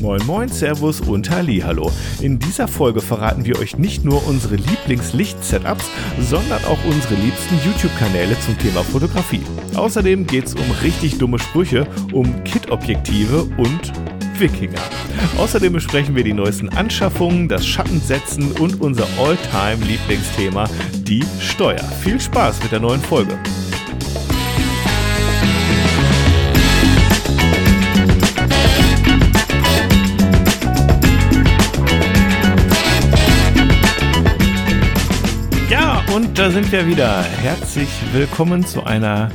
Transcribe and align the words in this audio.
Moin 0.00 0.24
Moin, 0.26 0.48
Servus 0.48 1.00
und 1.02 1.30
Hallo. 1.30 1.90
In 2.22 2.38
dieser 2.38 2.66
Folge 2.68 3.02
verraten 3.02 3.44
wir 3.44 3.58
euch 3.58 3.76
nicht 3.76 4.02
nur 4.02 4.26
unsere 4.26 4.56
Lieblingslicht-Setups, 4.56 5.84
sondern 6.18 6.64
auch 6.64 6.78
unsere 6.86 7.14
liebsten 7.16 7.56
YouTube-Kanäle 7.64 8.38
zum 8.40 8.56
Thema 8.58 8.82
Fotografie. 8.82 9.42
Außerdem 9.74 10.26
geht 10.26 10.46
es 10.46 10.54
um 10.54 10.70
richtig 10.82 11.18
dumme 11.18 11.38
Sprüche, 11.38 11.86
um 12.12 12.42
Kit-Objektive 12.44 13.42
und 13.58 13.92
Wikinger. 14.38 14.80
Außerdem 15.36 15.74
besprechen 15.74 16.16
wir 16.16 16.24
die 16.24 16.32
neuesten 16.32 16.70
Anschaffungen, 16.70 17.48
das 17.48 17.66
Schattensetzen 17.66 18.52
und 18.52 18.80
unser 18.80 19.06
All-Time-Lieblingsthema, 19.18 20.64
die 21.02 21.24
Steuer. 21.40 21.82
Viel 22.02 22.18
Spaß 22.18 22.62
mit 22.62 22.72
der 22.72 22.80
neuen 22.80 23.02
Folge. 23.02 23.38
Da 36.40 36.50
sind 36.50 36.72
wir 36.72 36.86
wieder. 36.86 37.22
Herzlich 37.22 37.90
willkommen 38.14 38.64
zu 38.64 38.82
einer 38.82 39.30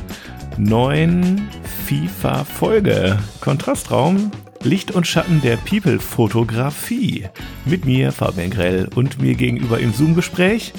neuen 0.56 1.48
FIFA-Folge. 1.86 3.16
Kontrastraum, 3.40 4.32
Licht 4.64 4.90
und 4.90 5.06
Schatten 5.06 5.40
der 5.40 5.56
People-Fotografie. 5.56 7.26
Mit 7.64 7.84
mir, 7.84 8.10
Fabian 8.10 8.50
Grell, 8.50 8.88
und 8.96 9.22
mir 9.22 9.36
gegenüber 9.36 9.78
im 9.78 9.92
Zoom-Gespräch 9.92 10.72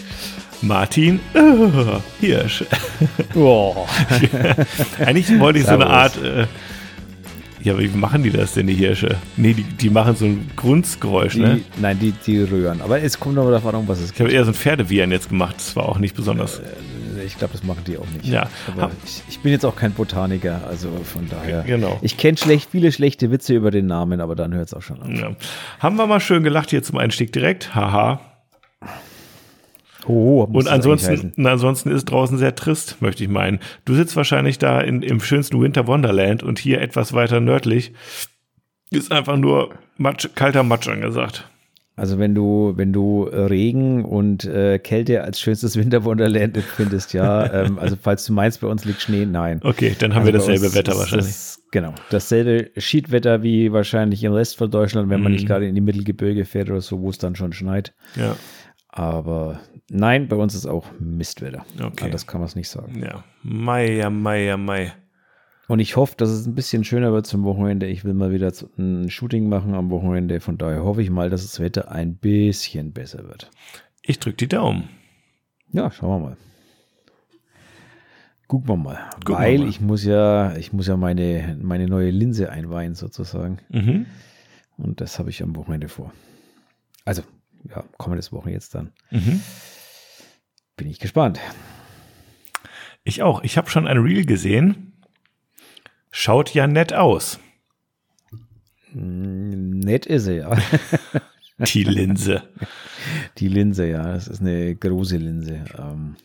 Martin 0.61 1.21
äh, 1.33 1.39
Hirsch. 2.19 2.65
Oh. 3.33 3.85
Eigentlich 4.99 5.39
wollte 5.39 5.59
ich 5.59 5.65
so 5.65 5.71
eine. 5.71 5.87
Art. 5.87 6.21
Äh, 6.21 6.47
ja, 7.61 7.77
wie 7.79 7.87
machen 7.89 8.23
die 8.23 8.29
das 8.31 8.53
denn, 8.53 8.67
die 8.67 8.73
Hirsche? 8.75 9.17
Nee, 9.35 9.53
die, 9.53 9.63
die 9.63 9.89
machen 9.89 10.15
so 10.15 10.25
ein 10.25 10.49
Grunzgeräusch, 10.55 11.33
Die, 11.33 11.39
ne? 11.39 11.61
Nein, 11.79 11.97
die, 11.99 12.11
die 12.25 12.41
rühren. 12.41 12.81
Aber 12.81 13.01
es 13.01 13.19
kommt 13.19 13.37
aber 13.37 13.51
davon 13.51 13.75
an, 13.75 13.87
was 13.87 13.99
es 13.99 14.11
Ich 14.11 14.19
habe 14.19 14.25
gibt. 14.29 14.33
eher 14.35 14.45
so 14.45 14.51
ein 14.51 14.55
Pferdewiehern 14.55 15.11
jetzt 15.11 15.29
gemacht. 15.29 15.55
Das 15.57 15.75
war 15.75 15.87
auch 15.89 15.97
nicht 15.99 16.15
besonders. 16.15 16.61
Ich 17.25 17.37
glaube, 17.37 17.53
das 17.53 17.63
machen 17.63 17.81
die 17.87 17.97
auch 17.97 18.05
nicht. 18.13 18.25
Ja. 18.25 18.47
Aber 18.77 18.91
ich, 19.05 19.21
ich 19.27 19.39
bin 19.39 19.51
jetzt 19.51 19.65
auch 19.65 19.75
kein 19.75 19.91
Botaniker, 19.91 20.61
also 20.67 20.89
von 21.03 21.27
daher. 21.29 21.63
Genau. 21.63 21.97
Ich 22.01 22.15
kenne 22.17 22.37
schlecht, 22.37 22.69
viele 22.71 22.91
schlechte 22.91 23.31
Witze 23.31 23.53
über 23.55 23.71
den 23.71 23.87
Namen, 23.87 24.21
aber 24.21 24.35
dann 24.35 24.53
hört 24.53 24.67
es 24.67 24.73
auch 24.73 24.81
schon 24.83 25.01
auf. 25.01 25.09
Ja. 25.09 25.35
Haben 25.79 25.95
wir 25.97 26.05
mal 26.07 26.19
schön 26.19 26.43
gelacht 26.43 26.69
hier 26.69 26.83
zum 26.83 26.97
Einstieg 26.97 27.33
direkt. 27.33 27.73
Haha. 27.75 28.21
Oh, 30.05 30.43
Und 30.43 30.67
ansonsten, 30.67 31.33
ansonsten 31.45 31.89
ist 31.91 32.05
draußen 32.05 32.37
sehr 32.37 32.55
trist, 32.55 33.01
möchte 33.01 33.23
ich 33.23 33.29
meinen. 33.29 33.59
Du 33.85 33.93
sitzt 33.95 34.15
wahrscheinlich 34.15 34.59
da 34.59 34.79
in, 34.79 35.01
im 35.01 35.19
schönsten 35.19 35.59
Winter 35.61 35.87
Wonderland 35.87 36.43
und 36.43 36.59
hier 36.59 36.81
etwas 36.81 37.13
weiter 37.13 37.39
nördlich 37.39 37.93
ist 38.91 39.11
einfach 39.11 39.35
nur 39.37 39.71
Matsch, 39.97 40.27
kalter 40.35 40.63
Matsch 40.63 40.87
angesagt. 40.87 41.49
Also 41.97 42.19
wenn 42.19 42.35
du, 42.35 42.73
wenn 42.75 42.93
du 42.93 43.23
Regen 43.23 44.05
und 44.05 44.45
äh, 44.45 44.77
Kälte 44.77 45.23
als 45.23 45.41
schönstes 45.41 45.75
Winterwunderland 45.79 46.55
empfindest, 46.55 47.13
ja. 47.13 47.51
ähm, 47.65 47.79
also 47.79 47.97
falls 47.99 48.23
du 48.25 48.33
meinst, 48.33 48.61
bei 48.61 48.67
uns 48.67 48.85
liegt 48.85 49.01
Schnee, 49.01 49.25
nein. 49.25 49.59
Okay, 49.63 49.95
dann 49.97 50.13
haben 50.13 50.21
Also 50.21 50.31
wir 50.31 50.39
dasselbe 50.39 50.73
Wetter 50.75 50.91
ist 50.91 50.99
wahrscheinlich. 50.99 51.25
Das, 51.27 51.63
genau. 51.71 51.95
Dasselbe 52.11 52.69
Schiedwetter 52.77 53.41
wie 53.41 53.73
wahrscheinlich 53.73 54.23
im 54.23 54.31
Rest 54.33 54.57
von 54.57 54.69
Deutschland, 54.69 55.09
wenn 55.09 55.21
man 55.21 55.31
Mhm. 55.31 55.37
nicht 55.37 55.47
gerade 55.47 55.67
in 55.67 55.73
die 55.73 55.81
Mittelgebirge 55.81 56.45
fährt 56.45 56.69
oder 56.69 56.81
so, 56.81 57.01
wo 57.01 57.09
es 57.09 57.17
dann 57.17 57.35
schon 57.35 57.51
schneit. 57.51 57.93
ja, 58.15 58.35
Aber 58.89 59.59
nein, 59.89 60.27
bei 60.27 60.35
uns 60.35 60.55
ist 60.55 60.65
auch 60.65 60.85
Mistwetter. 60.99 61.65
Okay. 61.81 62.09
Das 62.09 62.25
kann 62.25 62.39
man 62.39 62.47
es 62.47 62.55
nicht 62.55 62.69
sagen. 62.69 63.01
ja. 63.03 63.23
Mai, 63.43 63.97
ja, 63.97 64.09
Mai, 64.09 64.45
ja, 64.45 64.57
Mai. 64.57 64.93
Und 65.67 65.79
ich 65.79 65.97
hoffe, 65.97 66.15
dass 66.17 66.29
es 66.29 66.45
ein 66.47 66.55
bisschen 66.55 66.85
schöner 66.85 67.11
wird 67.11 67.27
zum 67.27 67.43
Wochenende. 67.43 67.87
Ich 67.87 68.05
will 68.05 68.13
mal 68.13 68.31
wieder 68.31 68.51
ein 68.77 69.09
Shooting 69.09 69.49
machen 69.49 69.73
am 69.75 69.89
Wochenende. 69.89 70.39
Von 70.39 70.57
daher 70.57 70.83
hoffe 70.83 71.01
ich 71.01 71.09
mal, 71.09 71.29
dass 71.29 71.41
das 71.41 71.59
Wetter 71.59 71.91
ein 71.91 72.15
bisschen 72.15 72.93
besser 72.93 73.27
wird. 73.27 73.51
Ich 74.01 74.19
drück 74.19 74.37
die 74.37 74.47
Daumen. 74.47 74.87
Ja, 75.73 75.91
schauen 75.91 76.21
wir 76.21 76.29
mal. 76.29 76.37
Gucken 78.47 78.69
wir 78.69 78.77
mal. 78.77 79.09
Gucken 79.15 79.35
wir 79.35 79.39
Weil 79.39 79.57
mal. 79.59 79.67
ich 79.67 79.81
muss 79.81 80.05
ja, 80.05 80.55
ich 80.55 80.71
muss 80.71 80.87
ja 80.87 80.95
meine, 80.95 81.57
meine 81.61 81.87
neue 81.87 82.11
Linse 82.11 82.49
einweihen 82.49 82.95
sozusagen. 82.95 83.59
Mhm. 83.67 84.05
Und 84.77 85.01
das 85.01 85.19
habe 85.19 85.29
ich 85.29 85.43
am 85.43 85.55
Wochenende 85.57 85.89
vor. 85.89 86.13
Also, 87.03 87.23
ja, 87.63 87.83
kommendes 87.97 88.31
Wochen 88.31 88.49
jetzt 88.49 88.75
dann. 88.75 88.91
Mhm. 89.11 89.41
Bin 90.75 90.87
ich 90.87 90.99
gespannt. 90.99 91.39
Ich 93.03 93.23
auch. 93.23 93.41
Ich 93.43 93.57
habe 93.57 93.69
schon 93.69 93.87
ein 93.87 93.97
Reel 93.97 94.25
gesehen. 94.25 94.93
Schaut 96.11 96.53
ja 96.53 96.67
nett 96.67 96.93
aus. 96.93 97.39
Nett 98.93 100.05
ist 100.05 100.25
sie, 100.25 100.37
ja. 100.37 100.57
Die 101.59 101.83
Linse. 101.83 102.43
Die 103.37 103.47
Linse, 103.47 103.87
ja. 103.87 104.13
Das 104.13 104.27
ist 104.27 104.41
eine 104.41 104.75
große 104.75 105.17
Linse. 105.17 105.65
Ähm, 105.77 106.15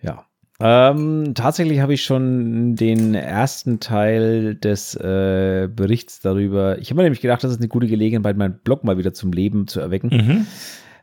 ja. 0.00 0.26
Ähm, 0.60 1.32
tatsächlich 1.34 1.80
habe 1.80 1.94
ich 1.94 2.04
schon 2.04 2.76
den 2.76 3.14
ersten 3.14 3.80
Teil 3.80 4.54
des 4.54 4.94
äh, 4.94 5.68
Berichts 5.74 6.20
darüber. 6.20 6.78
Ich 6.78 6.90
habe 6.90 6.98
mir 6.98 7.02
nämlich 7.02 7.20
gedacht, 7.20 7.42
das 7.42 7.50
ist 7.50 7.58
eine 7.58 7.68
gute 7.68 7.88
Gelegenheit, 7.88 8.36
meinen 8.36 8.58
Blog 8.62 8.84
mal 8.84 8.96
wieder 8.96 9.12
zum 9.12 9.32
Leben 9.32 9.66
zu 9.66 9.80
erwecken. 9.80 10.08
Mhm. 10.08 10.46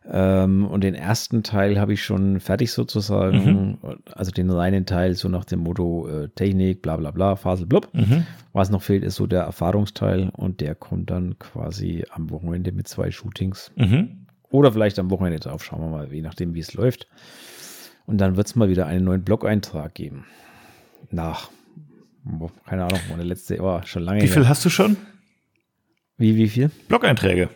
Ähm, 0.10 0.66
und 0.66 0.84
den 0.84 0.96
ersten 0.96 1.44
Teil 1.44 1.80
habe 1.80 1.94
ich 1.94 2.04
schon 2.04 2.40
fertig 2.40 2.72
sozusagen. 2.72 3.78
Mhm. 3.82 3.98
Also 4.14 4.32
den 4.32 4.50
reinen 4.50 4.86
Teil, 4.86 5.16
so 5.16 5.28
nach 5.30 5.46
dem 5.46 5.60
Motto 5.60 6.08
äh, 6.08 6.30
Technik, 6.30 6.82
bla 6.82 6.98
bla 6.98 7.12
bla, 7.12 7.36
Fasel 7.36 7.68
blub. 7.68 7.90
Mhm. 7.94 8.26
Was 8.54 8.72
noch 8.72 8.82
fehlt, 8.82 9.04
ist 9.04 9.16
so 9.16 9.28
der 9.28 9.42
Erfahrungsteil 9.44 10.30
und 10.34 10.62
der 10.62 10.76
kommt 10.76 11.10
dann 11.12 11.38
quasi 11.40 12.06
am 12.12 12.30
Wochenende 12.30 12.72
mit 12.72 12.88
zwei 12.88 13.12
Shootings. 13.12 13.72
Mhm. 13.76 14.26
Oder 14.50 14.72
vielleicht 14.72 14.98
am 14.98 15.12
Wochenende 15.12 15.40
drauf, 15.40 15.64
schauen 15.64 15.82
wir 15.82 15.90
mal, 15.90 16.12
je 16.12 16.22
nachdem, 16.22 16.54
wie 16.54 16.60
es 16.60 16.74
läuft. 16.74 17.08
Und 18.06 18.18
dann 18.18 18.36
wird 18.38 18.48
es 18.48 18.56
mal 18.56 18.70
wieder 18.70 18.88
einen 18.88 19.06
neuen 19.06 19.24
Blog-Eintrag 19.24 19.94
geben. 19.94 20.26
Nach, 21.10 21.50
boah, 22.24 22.52
keine 22.66 22.86
Ahnung, 22.86 23.00
meine 23.10 23.24
letzte, 23.24 23.60
oh, 23.62 23.82
schon 23.86 24.04
lange 24.04 24.22
Wie 24.22 24.28
viel 24.28 24.48
hast 24.48 24.66
du 24.66 24.70
schon? 24.70 24.98
Wie, 26.18 26.36
wie 26.36 26.48
viel? 26.50 26.70
Blog-Einträge. 26.88 27.50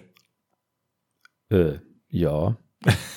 Äh, 1.49 1.73
ja. 2.09 2.55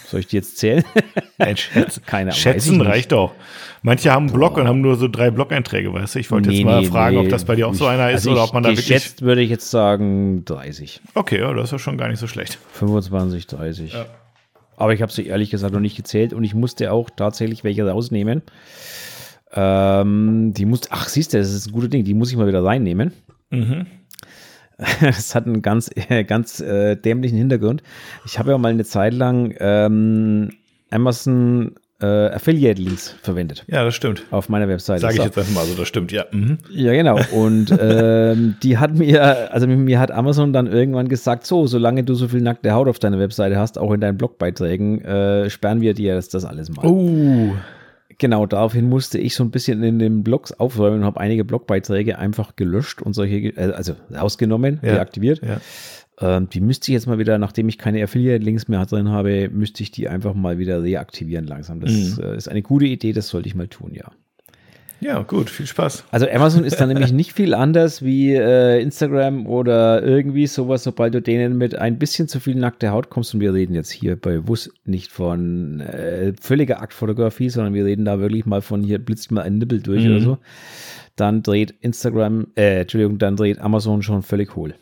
Soll 0.06 0.20
ich 0.20 0.26
die 0.26 0.36
jetzt 0.36 0.56
zählen? 0.56 0.84
Nein, 1.38 1.56
schätzen, 1.58 2.02
Keine 2.06 2.32
schätzen 2.32 2.80
reicht 2.80 3.12
doch. 3.12 3.34
Manche 3.82 4.10
haben 4.10 4.26
einen 4.26 4.32
Blog 4.32 4.56
und 4.56 4.66
haben 4.66 4.80
nur 4.80 4.96
so 4.96 5.08
drei 5.08 5.30
Blog-Einträge, 5.30 5.92
weißt 5.92 6.14
du? 6.14 6.18
Ich 6.18 6.30
wollte 6.30 6.50
jetzt 6.50 6.58
Nee, 6.58 6.64
mal 6.64 6.80
nee, 6.80 6.86
fragen, 6.86 7.16
nee. 7.16 7.22
ob 7.22 7.28
das 7.28 7.44
bei 7.44 7.54
dir 7.54 7.68
auch 7.68 7.74
so 7.74 7.86
einer 7.86 8.10
ist 8.10 8.26
also 8.26 8.32
oder 8.32 8.44
ob 8.44 8.54
man 8.54 8.62
da 8.62 8.70
wirklich. 8.70 8.88
Geschätzt 8.88 9.22
würde 9.22 9.42
ich 9.42 9.50
jetzt 9.50 9.70
sagen 9.70 10.44
30. 10.46 11.00
Okay, 11.14 11.40
ja, 11.40 11.52
das 11.52 11.64
ist 11.66 11.72
ja 11.72 11.78
schon 11.78 11.98
gar 11.98 12.08
nicht 12.08 12.18
so 12.18 12.26
schlecht. 12.26 12.58
25, 12.72 13.46
30. 13.46 13.92
Ja. 13.92 14.06
Aber 14.78 14.94
ich 14.94 15.02
habe 15.02 15.10
sie 15.10 15.26
ehrlich 15.26 15.50
gesagt 15.50 15.74
noch 15.74 15.80
nicht 15.80 15.96
gezählt 15.96 16.32
und 16.32 16.44
ich 16.44 16.54
musste 16.54 16.92
auch 16.92 17.10
tatsächlich 17.10 17.64
welche 17.64 17.84
rausnehmen. 17.86 18.42
Ähm, 19.52 20.52
die 20.54 20.66
muss, 20.66 20.82
ach 20.90 21.08
siehst 21.08 21.34
du, 21.34 21.38
das 21.38 21.52
ist 21.52 21.66
ein 21.66 21.72
gutes 21.72 21.90
Ding, 21.90 22.04
die 22.04 22.14
muss 22.14 22.30
ich 22.30 22.36
mal 22.36 22.46
wieder 22.46 22.64
reinnehmen. 22.64 23.12
Mhm. 23.50 23.86
Das 25.00 25.34
hat 25.34 25.46
einen 25.46 25.60
ganz, 25.60 25.90
äh, 25.96 26.22
ganz 26.22 26.60
äh, 26.60 26.94
dämlichen 26.94 27.36
Hintergrund. 27.36 27.82
Ich 28.24 28.38
habe 28.38 28.52
ja 28.52 28.58
mal 28.58 28.68
eine 28.68 28.84
Zeit 28.84 29.12
lang 29.12 29.52
ähm, 29.58 30.50
Amazon 30.90 31.74
äh, 32.00 32.06
Affiliate-Links 32.06 33.16
verwendet 33.22 33.64
Ja, 33.66 33.84
das 33.84 33.94
stimmt. 33.94 34.22
auf 34.30 34.48
meiner 34.48 34.68
Webseite. 34.68 35.00
Sage 35.00 35.14
ich 35.14 35.20
So. 35.20 35.24
jetzt 35.26 35.38
einfach 35.38 35.52
mal 35.52 35.64
so, 35.66 35.74
das 35.74 35.88
stimmt, 35.88 36.12
ja. 36.12 36.26
Mhm. 36.30 36.58
Ja, 36.70 36.92
genau. 36.92 37.18
Und 37.32 37.76
ähm, 37.80 38.54
die 38.62 38.78
hat 38.78 38.94
mir, 38.94 39.52
also 39.52 39.66
mir 39.66 39.98
hat 39.98 40.10
Amazon 40.12 40.52
dann 40.52 40.66
irgendwann 40.68 41.08
gesagt, 41.08 41.46
so, 41.46 41.66
solange 41.66 42.04
du 42.04 42.14
so 42.14 42.28
viel 42.28 42.40
nackte 42.40 42.72
Haut 42.72 42.88
auf 42.88 42.98
deiner 42.98 43.18
Webseite 43.18 43.56
hast, 43.58 43.78
auch 43.78 43.92
in 43.92 44.00
deinen 44.00 44.16
Blogbeiträgen, 44.16 45.04
äh, 45.04 45.50
sperren 45.50 45.80
wir 45.80 45.94
dir 45.94 46.14
das, 46.14 46.28
das 46.28 46.44
alles 46.44 46.70
mal. 46.70 46.86
Oh. 46.86 47.52
Genau, 48.20 48.46
daraufhin 48.46 48.88
musste 48.88 49.18
ich 49.18 49.34
so 49.36 49.44
ein 49.44 49.50
bisschen 49.52 49.82
in 49.84 50.00
den 50.00 50.24
Blogs 50.24 50.52
aufräumen 50.52 51.00
und 51.00 51.04
habe 51.04 51.20
einige 51.20 51.44
Blogbeiträge 51.44 52.18
einfach 52.18 52.56
gelöscht 52.56 53.00
und 53.00 53.12
solche, 53.14 53.36
äh, 53.56 53.72
also 53.72 53.94
rausgenommen, 54.12 54.80
Ja. 54.82 54.94
deaktiviert. 54.94 55.40
Ja. 55.42 55.58
Ähm, 56.20 56.48
die 56.50 56.60
müsste 56.60 56.90
ich 56.90 56.94
jetzt 56.94 57.06
mal 57.06 57.18
wieder, 57.18 57.38
nachdem 57.38 57.68
ich 57.68 57.78
keine 57.78 58.02
Affiliate-Links 58.02 58.66
mehr 58.68 58.84
drin 58.86 59.08
habe, 59.08 59.48
müsste 59.52 59.82
ich 59.82 59.90
die 59.92 60.08
einfach 60.08 60.34
mal 60.34 60.58
wieder 60.58 60.82
reaktivieren 60.82 61.46
langsam. 61.46 61.80
Das 61.80 61.92
Mhm. 62.18 62.22
äh, 62.24 62.36
ist 62.36 62.48
eine 62.48 62.62
gute 62.62 62.86
Idee, 62.86 63.12
das 63.12 63.28
sollte 63.28 63.48
ich 63.48 63.54
mal 63.54 63.68
tun, 63.68 63.92
ja. 63.94 64.10
ja, 65.00 65.22
gut, 65.22 65.48
viel 65.48 65.66
Spaß. 65.68 66.02
Also 66.10 66.26
Amazon 66.28 66.64
ist 66.64 66.80
dann 66.80 66.88
nämlich 66.92 67.12
nicht 67.12 67.32
viel 67.34 67.54
anders 67.54 68.02
wie 68.02 68.34
äh, 68.34 68.82
Instagram 68.82 69.46
oder 69.46 70.02
irgendwie 70.02 70.48
sowas, 70.48 70.82
sobald 70.82 71.14
du 71.14 71.22
denen 71.22 71.56
mit 71.56 71.76
ein 71.76 72.00
bisschen 72.00 72.26
zu 72.26 72.40
viel 72.40 72.56
nackte 72.56 72.90
Haut 72.90 73.10
kommst. 73.10 73.32
Und 73.34 73.40
wir 73.40 73.54
reden 73.54 73.74
jetzt 73.74 73.90
hier 73.92 74.16
bei 74.16 74.48
WUS 74.48 74.72
nicht 74.84 75.12
von 75.12 75.78
äh, 75.80 76.32
völliger 76.40 76.82
Aktfotografie, 76.82 77.48
sondern 77.48 77.74
wir 77.74 77.84
reden 77.84 78.04
da 78.04 78.18
wirklich 78.18 78.44
mal 78.44 78.60
von 78.60 78.82
hier 78.82 78.98
blitzt 78.98 79.30
mal 79.30 79.42
ein 79.42 79.58
Nippel 79.58 79.80
durch 79.82 80.02
Mhm. 80.04 80.10
oder 80.10 80.20
so. 80.20 80.38
Dann 81.14 81.44
dreht 81.44 81.74
Instagram, 81.80 82.48
äh, 82.56 82.80
Entschuldigung, 82.80 83.18
dann 83.18 83.36
dreht 83.36 83.60
Amazon 83.60 84.02
schon 84.02 84.22
völlig 84.22 84.56
hohl. 84.56 84.74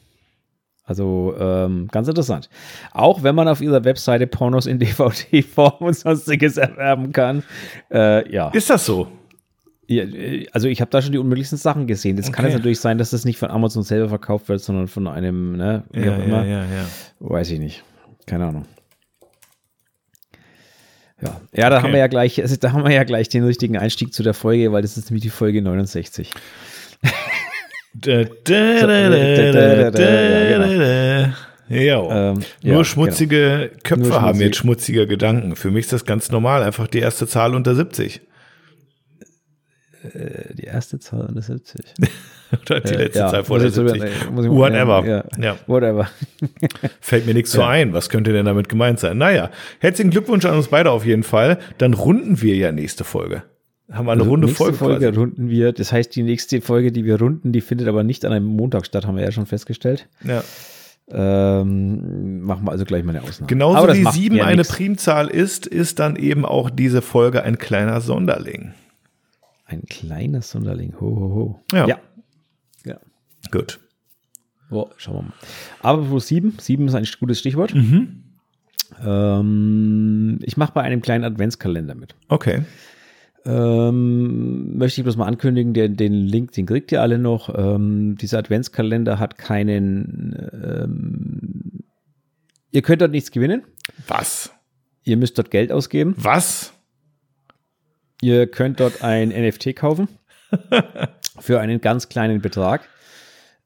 Also 0.87 1.35
ähm, 1.38 1.88
ganz 1.91 2.06
interessant. 2.09 2.49
Auch 2.93 3.23
wenn 3.25 3.35
man 3.35 3.49
auf 3.49 3.61
ihrer 3.61 3.85
Webseite 3.85 4.27
Pornos 4.29 4.67
in 4.67 4.79
DVD-Form 4.79 5.75
und 5.81 5.97
sonstiges 5.97 6.56
erwerben 6.56 7.12
kann. 7.12 7.43
Äh, 7.93 8.33
ja. 8.33 8.49
Ist 8.50 8.71
das 8.71 8.87
so? 8.87 9.09
Ja, 9.88 10.05
äh, 10.05 10.47
also 10.53 10.69
ich 10.69 10.81
habe 10.81 10.91
da 10.93 11.03
schon 11.03 11.11
die 11.12 11.19
unmöglichsten 11.19 11.59
Sachen 11.59 11.87
gesehen. 11.88 12.17
Jetzt 12.17 12.33
kann 12.33 12.44
Okay. 12.44 12.55
es 12.55 12.59
natürlich 12.59 12.79
sein, 12.81 12.99
dass 12.99 13.11
das 13.11 13.25
nicht 13.25 13.37
von 13.38 13.50
Amazon 13.50 13.83
selber 13.83 14.09
verkauft 14.09 14.49
wird, 14.49 14.61
sondern 14.61 14.87
von 14.87 15.09
einem, 15.09 15.56
ne, 15.56 15.83
wie 15.93 16.05
Ja, 16.05 16.15
auch 16.15 16.19
ja, 16.19 16.25
immer. 16.25 16.44
ja. 16.47 16.65
Weiß 17.19 17.50
ich 17.50 17.59
nicht. 17.59 17.82
Keine 18.27 18.47
Ahnung. 18.47 18.65
Ja, 21.21 21.41
ja 21.53 21.71
da 21.71 21.77
Okay. 21.79 21.85
haben 21.85 21.93
wir 21.93 21.99
ja 22.00 22.06
gleich, 22.09 22.41
also 22.41 22.56
da 22.61 22.73
haben 22.73 22.85
wir 22.85 22.93
ja 22.93 23.05
gleich 23.05 23.29
den 23.29 23.44
richtigen 23.44 23.77
Einstieg 23.77 24.12
zu 24.12 24.23
der 24.23 24.35
Folge, 24.35 24.73
weil 24.73 24.82
das 24.82 24.97
ist 24.97 25.11
nämlich 25.11 25.23
die 25.23 25.31
Folge 25.31 25.62
69. 25.62 26.31
Da, 27.98 28.25
da, 28.25 28.87
da, 29.90 29.90
Ähm, 31.69 32.38
nur 32.62 32.76
ja, 32.76 32.84
schmutzige 32.84 33.70
Köpfe 33.82 34.08
Nur 34.08 34.20
haben 34.22 34.40
jetzt 34.40 34.56
schmutzige 34.58 35.06
Gedanken. 35.06 35.56
Für 35.56 35.70
mich 35.70 35.87
ist 35.87 35.93
das 35.93 36.04
ganz 36.04 36.31
normal, 36.31 36.62
einfach 36.62 36.87
die 36.87 36.98
erste 37.00 37.26
Zahl 37.26 37.54
unter 37.54 37.75
70. 37.75 38.20
Äh, 40.02 40.54
Die 40.54 40.64
erste 40.64 40.98
Zahl 40.98 41.26
unter 41.26 41.43
70. 41.43 41.81
Oder 42.66 42.81
die 42.81 42.94
Äh, 42.94 42.96
letzte 42.98 43.19
ja, 43.19 43.28
Zahl 43.28 43.44
vor 43.44 43.58
muss 43.60 43.72
der 43.75 43.84
ich 43.87 43.90
70. 43.93 44.02
drüber- 44.20 44.31
muss 44.32 44.44
ich- 44.44 44.50
Whatever. 44.52 45.04
Ja, 45.04 45.25
Ja. 45.43 45.56
Whatever. 45.66 46.08
Fällt 47.00 47.26
mir 47.26 47.34
nichts 47.34 47.50
so 47.52 47.62
ein. 47.62 47.93
Was 47.93 48.08
könnte 48.10 48.32
denn 48.32 48.44
damit 48.46 48.69
gemeint 48.69 49.00
sein? 49.00 49.19
Naja, 49.19 49.50
herzlichen 49.81 50.10
Glückwunsch 50.10 50.44
an 50.44 50.54
uns 50.56 50.69
beide 50.69 50.90
auf 50.93 51.04
jeden 51.04 51.25
Fall. 51.25 51.58
Dann 51.78 51.94
runden 51.94 52.40
wir 52.43 52.54
ja 52.54 52.70
nächste 52.70 53.02
Folge. 53.04 53.43
Haben 53.91 54.06
wir 54.06 54.12
eine 54.12 54.23
runde 54.23 54.47
nächste 54.47 54.65
Folge. 54.65 54.79
Folge 54.79 55.06
quasi. 55.06 55.19
runden 55.19 55.49
wir. 55.49 55.73
Das 55.73 55.93
heißt, 55.93 56.15
die 56.17 56.23
nächste 56.23 56.61
Folge, 56.61 56.91
die 56.91 57.05
wir 57.05 57.19
runden, 57.21 57.53
die 57.53 57.61
findet 57.61 57.87
aber 57.87 58.03
nicht 58.03 58.25
an 58.25 58.33
einem 58.33 58.47
Montag 58.47 58.85
statt, 58.85 59.06
haben 59.06 59.17
wir 59.17 59.23
ja 59.23 59.31
schon 59.31 59.47
festgestellt. 59.47 60.09
Ja. 60.25 60.43
Ähm, 61.09 62.43
machen 62.43 62.65
wir 62.67 62.73
also 62.73 62.85
gleich 62.85 63.05
mal 63.05 63.15
eine 63.15 63.23
Ausnahme. 63.23 63.47
Genauso 63.47 63.79
Aber 63.79 63.94
wie 63.94 64.05
sieben 64.06 64.41
eine 64.41 64.56
nix. 64.56 64.69
Primzahl 64.69 65.29
ist, 65.29 65.67
ist 65.67 66.00
dann 66.00 66.17
eben 66.17 66.44
auch 66.44 66.69
diese 66.69 67.00
Folge 67.00 67.44
ein 67.44 67.59
kleiner 67.59 68.00
Sonderling. 68.00 68.75
Ein 69.67 69.83
kleiner 69.83 70.43
Sonderling. 70.43 70.94
Ho, 71.00 71.06
ho, 71.06 71.35
ho. 71.35 71.61
Ja. 71.73 71.87
ja. 71.87 71.99
ja. 72.85 72.99
Gut. 73.53 73.79
Boah, 74.69 74.91
schauen 74.97 75.15
wir 75.15 75.23
mal. 75.23 75.32
Aber 75.81 76.05
plus 76.05 76.27
sieben. 76.27 76.56
Sieben 76.61 76.89
ist 76.89 76.94
ein 76.94 77.06
gutes 77.21 77.39
Stichwort. 77.39 77.73
Mhm. 77.73 78.25
Ähm, 79.05 80.39
ich 80.43 80.56
mache 80.56 80.73
bei 80.73 80.82
einem 80.82 81.03
kleinen 81.03 81.25
Adventskalender 81.25 81.94
mit. 81.94 82.17
Okay. 82.29 82.62
Ähm, 83.46 84.76
möchte 84.76 85.00
ich 85.00 85.04
bloß 85.04 85.16
mal 85.16 85.26
ankündigen, 85.26 85.72
den, 85.72 85.96
den 85.96 86.12
Link, 86.12 86.52
den 86.52 86.66
kriegt 86.66 86.90
ihr 86.90 87.00
alle 87.00 87.19
noch. 87.19 87.54
Ähm, 87.56 88.16
dieser 88.16 88.38
Adventskalender 88.38 89.20
hat 89.20 89.38
keinen. 89.38 90.50
Ähm, 90.52 91.84
ihr 92.72 92.82
könnt 92.82 93.02
dort 93.02 93.12
nichts 93.12 93.31
gewinnen. 93.31 93.62
Was? 94.08 94.52
Ihr 95.04 95.16
müsst 95.16 95.38
dort 95.38 95.52
Geld 95.52 95.70
ausgeben. 95.70 96.14
Was? 96.19 96.72
Ihr 98.20 98.48
könnt 98.48 98.81
dort 98.81 99.04
ein 99.04 99.28
NFT 99.37 99.76
kaufen 99.76 100.08
für 101.38 101.60
einen 101.60 101.81
ganz 101.81 102.08
kleinen 102.08 102.40
Betrag. 102.40 102.88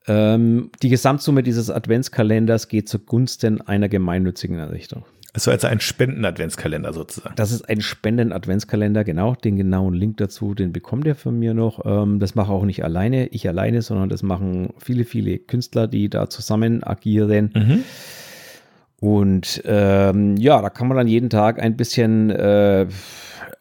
Ähm, 0.07 0.71
die 0.83 0.91
Gesamtsumme 0.91 1.43
dieses 1.43 1.71
Adventskalenders 1.71 2.69
geht 2.69 2.89
zugunsten 2.89 3.63
einer 3.63 3.89
gemeinnützigen 3.89 4.59
Einrichtung. 4.59 5.05
Also 5.33 5.51
als 5.51 5.65
ein 5.65 5.81
Spenden-Adventskalender 5.81 6.93
sozusagen. 6.93 7.37
Das 7.37 7.53
ist 7.53 7.69
ein 7.69 7.81
Spenden-Adventskalender, 7.81 9.05
genau. 9.05 9.35
Den 9.35 9.57
genauen 9.57 9.95
Link 9.95 10.17
dazu, 10.17 10.55
den 10.55 10.73
bekommt 10.73 11.07
ihr 11.07 11.15
von 11.15 11.39
mir 11.39 11.55
noch. 11.55 11.85
Ähm, 11.85 12.19
das 12.19 12.35
mache 12.35 12.53
auch 12.53 12.65
nicht 12.65 12.85
alleine, 12.85 13.29
ich 13.29 13.47
alleine, 13.47 13.83
sondern 13.83 14.09
das 14.09 14.23
machen 14.23 14.71
viele, 14.79 15.05
viele 15.05 15.39
Künstler, 15.39 15.87
die 15.87 16.09
da 16.09 16.29
zusammen 16.29 16.83
agieren. 16.83 17.51
Mhm. 17.55 17.85
Und 19.01 19.63
ähm, 19.65 20.37
ja, 20.37 20.61
da 20.61 20.69
kann 20.69 20.89
man 20.89 20.97
dann 20.97 21.09
jeden 21.09 21.31
Tag 21.31 21.63
ein 21.63 21.77
bisschen 21.77 22.31
äh, 22.31 22.87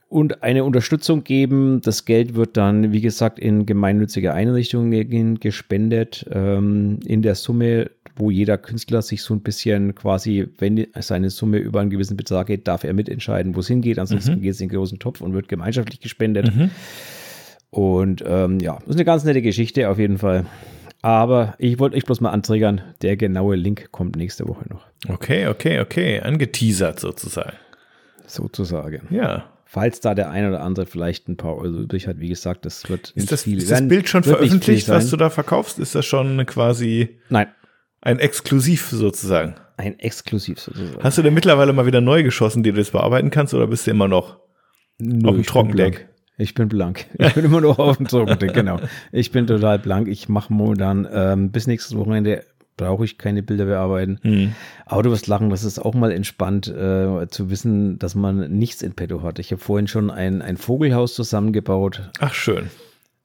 und 0.10 0.42
eine 0.42 0.63
Unterstützung 0.63 1.24
geben. 1.24 1.81
Das 1.81 2.04
Geld 2.04 2.36
wird 2.36 2.57
dann, 2.57 2.92
wie 2.92 3.01
gesagt, 3.01 3.39
in 3.39 3.68
gemeinnützige 3.68 4.33
Einrichtungen 4.33 5.39
gespendet. 5.39 6.25
Ähm, 6.31 7.00
in 7.06 7.21
der 7.21 7.36
Summe, 7.36 7.92
wo 8.19 8.30
jeder 8.30 8.57
Künstler 8.57 9.01
sich 9.01 9.21
so 9.21 9.33
ein 9.33 9.42
bisschen 9.42 9.95
quasi, 9.95 10.48
wenn 10.57 10.86
seine 11.00 11.30
Summe 11.30 11.57
über 11.57 11.80
einen 11.80 11.89
gewissen 11.89 12.18
Betrag 12.18 12.48
geht, 12.48 12.68
darf 12.68 12.83
er 12.83 12.94
mitentscheiden, 12.94 13.56
wo 13.56 13.62
es 13.62 13.68
hingeht. 13.68 13.98
Ansonsten 13.98 14.42
geht 14.42 14.51
es 14.51 14.62
in 14.62 14.68
den 14.68 14.77
großen 14.77 15.00
Topf 15.00 15.21
und 15.21 15.33
wird 15.33 15.48
gemeinschaftlich 15.48 16.01
gespendet. 16.01 16.51
Und 17.69 18.24
ähm, 18.25 18.60
ja, 18.60 18.75
das 18.80 18.89
ist 18.89 18.95
eine 18.95 19.06
ganz 19.06 19.24
nette 19.24 19.42
Geschichte 19.42 19.89
auf 19.89 20.00
jeden 20.00 20.18
Fall. 20.18 20.45
Aber 21.01 21.56
ich 21.60 21.80
wollte 21.80 21.95
euch 21.95 22.04
bloß 22.04 22.19
mal 22.19 22.31
antriggern, 22.31 22.81
der 23.01 23.16
genaue 23.16 23.56
Link 23.56 23.92
kommt 23.92 24.16
nächste 24.18 24.48
Woche 24.48 24.66
noch. 24.69 24.86
Okay, 25.07 25.48
okay, 25.48 25.80
okay. 25.80 26.19
Angeteasert 26.19 27.00
sozusagen. 27.00 27.56
Sozusagen. 28.27 29.07
Ja. 29.10 29.45
Falls 29.66 30.01
da 30.01 30.16
der 30.16 30.31
ein 30.31 30.48
oder 30.48 30.62
andere 30.62 30.88
vielleicht 30.88 31.30
ein 31.30 31.38
paar 31.38 31.56
Euro 31.56 31.77
übrig 31.81 32.07
hat, 32.07 32.19
wie 32.19 32.30
gesagt, 32.30 32.66
das 32.66 32.89
wird 32.89 33.13
nicht 33.16 33.25
Ist 33.25 33.31
das, 33.31 33.44
viel. 33.44 33.60
ist 33.60 33.71
das 33.71 33.88
Bild 33.88 34.10
schon 34.10 34.24
veröffentlicht, 34.24 34.89
was 34.89 35.10
du 35.10 35.16
da 35.16 35.30
verkaufst? 35.30 35.77
Ist 35.80 35.94
das 35.94 36.06
schon 36.06 36.44
quasi 36.48 37.19
Nein, 37.30 37.48
ein 38.01 38.19
Exklusiv 38.19 38.88
sozusagen? 38.90 39.56
ein 39.80 39.98
Exklusiv 39.98 40.60
sozusagen. 40.60 41.01
Hast 41.01 41.18
du 41.18 41.22
denn 41.22 41.34
mittlerweile 41.34 41.72
mal 41.72 41.86
wieder 41.86 42.01
neu 42.01 42.22
geschossen, 42.22 42.63
die 42.63 42.74
du 42.74 42.78
jetzt 42.80 42.92
bearbeiten 42.92 43.31
kannst, 43.31 43.54
oder 43.54 43.66
bist 43.66 43.88
du 43.88 43.92
immer 43.92 44.10
noch 44.10 44.38
Nö, 45.00 45.28
auf 45.28 45.36
dem 45.36 45.46
Trockendeck? 45.46 46.10
Ich 46.38 46.54
bin 46.54 46.68
blank. 46.68 47.06
Ich 47.18 47.34
bin 47.34 47.46
immer 47.46 47.62
noch 47.62 47.80
auf 47.80 47.98
dem 47.98 48.07
Trockendeck, 48.07 48.54
genau. 48.54 48.80
Ich 49.12 49.31
bin 49.31 49.48
total 49.48 49.80
blank. 49.80 50.07
Ich 50.10 50.28
mache 50.28 50.51
momentan 50.54 51.07
ähm, 51.12 51.51
bis 51.51 51.68
nächstes 51.68 51.98
Wochenende 51.98 52.44
brauche 52.75 53.04
ich 53.04 53.18
keine 53.18 53.44
Bilder 53.44 53.66
bearbeiten. 53.66 54.19
Hm. 54.22 54.54
Aber 54.86 55.04
du 55.04 55.12
wirst 55.12 55.28
lachen, 55.28 55.50
das 55.50 55.66
ist 55.66 55.80
auch 55.80 55.94
mal 55.94 56.12
entspannt 56.12 56.68
äh, 56.68 57.28
zu 57.30 57.50
wissen, 57.50 58.00
dass 58.00 58.16
man 58.16 58.52
nichts 58.52 58.81
in 58.81 58.94
petto 58.94 59.22
hat. 59.22 59.40
Ich 59.40 59.52
habe 59.52 59.62
vorhin 59.62 59.88
schon 59.88 60.10
ein, 60.10 60.42
ein 60.42 60.56
Vogelhaus 60.56 61.13
zusammengebaut. 61.13 62.10
Ach, 62.19 62.34
schön. 62.34 62.69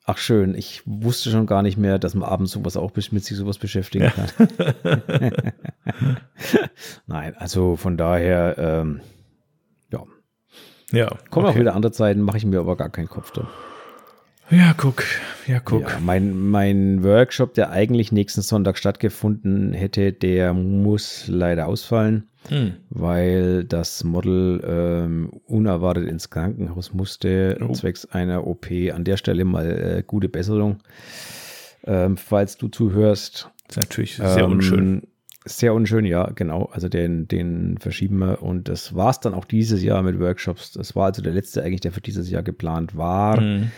Ach 0.07 0.19
schön, 0.19 0.55
ich 0.55 0.83
wusste 0.85 1.31
schon 1.31 1.47
gar 1.47 1.63
nicht 1.63 1.79
mehr, 1.79 1.99
dass 1.99 2.15
man 2.15 2.29
abends 2.29 2.53
sowas 2.53 2.77
auch 2.77 2.93
mit 2.95 3.25
sich 3.25 3.37
sowas 3.39 3.57
beschäftigen 3.57 4.11
kann. 4.11 4.49
Nein, 7.07 7.35
also 7.39 7.77
von 7.77 7.97
daher, 7.97 8.57
ähm, 8.59 9.01
ja, 9.91 10.03
Ja. 10.93 11.09
kommen 11.31 11.47
auch 11.47 11.51
okay. 11.51 11.61
wieder 11.61 11.75
andere 11.75 11.93
Zeiten, 11.93 12.21
mache 12.21 12.37
ich 12.37 12.45
mir 12.45 12.61
aber 12.61 12.77
gar 12.77 12.91
keinen 12.91 13.09
Kopf 13.09 13.31
drum. 13.31 13.47
Ja, 14.51 14.75
guck. 14.77 15.03
Ja, 15.47 15.59
guck. 15.61 15.83
Ja, 15.83 15.99
mein, 16.01 16.39
mein 16.39 17.03
Workshop, 17.03 17.55
der 17.55 17.71
eigentlich 17.71 18.13
nächsten 18.13 18.43
Sonntag 18.43 18.77
stattgefunden 18.79 19.73
hätte, 19.73 20.13
der 20.13 20.53
muss 20.55 21.25
leider 21.29 21.67
ausfallen, 21.67 22.29
Hm. 22.49 22.75
weil 22.91 23.65
das 23.65 24.05
Model 24.05 24.63
ähm, 24.67 25.31
unerwartet 25.47 26.07
ins 26.09 26.29
Krankenhaus 26.29 26.93
musste, 26.93 27.57
Oh. 27.67 27.73
zwecks 27.73 28.05
einer 28.07 28.47
OP. 28.47 28.67
An 28.95 29.05
der 29.05 29.17
Stelle 29.17 29.47
mal 29.47 29.71
äh, 29.71 30.03
gute 30.07 30.29
Besserung, 30.29 30.79
ähm, 31.87 32.19
falls 32.19 32.59
du 32.59 32.69
zuhörst. 32.69 33.51
Ist 33.69 33.77
natürlich 33.79 34.17
sehr 34.17 34.45
Ähm, 34.45 34.53
unschön. 34.53 35.03
Sehr 35.47 35.75
unschön, 35.75 36.05
ja, 36.07 36.31
genau. 36.35 36.71
Also 36.73 36.89
den, 36.89 37.29
den 37.29 37.77
verschieben 37.79 38.19
wir. 38.19 38.43
Und 38.43 38.69
das 38.69 38.95
war 38.95 39.11
es 39.11 39.21
dann 39.21 39.35
auch 39.35 39.45
dieses 39.47 39.83
Jahr 39.83 40.03
mit 40.03 40.19
Workshops. 40.21 40.73
Das 40.73 40.95
war 40.97 41.07
also 41.07 41.21
der 41.23 41.33
letzte 41.35 41.63
eigentlich, 41.63 41.81
der 41.83 41.93
für 41.93 42.01
dieses 42.03 42.31
Jahr 42.31 42.43
geplant 42.43 42.97
war. 42.97 43.39
Hm. 43.39 43.71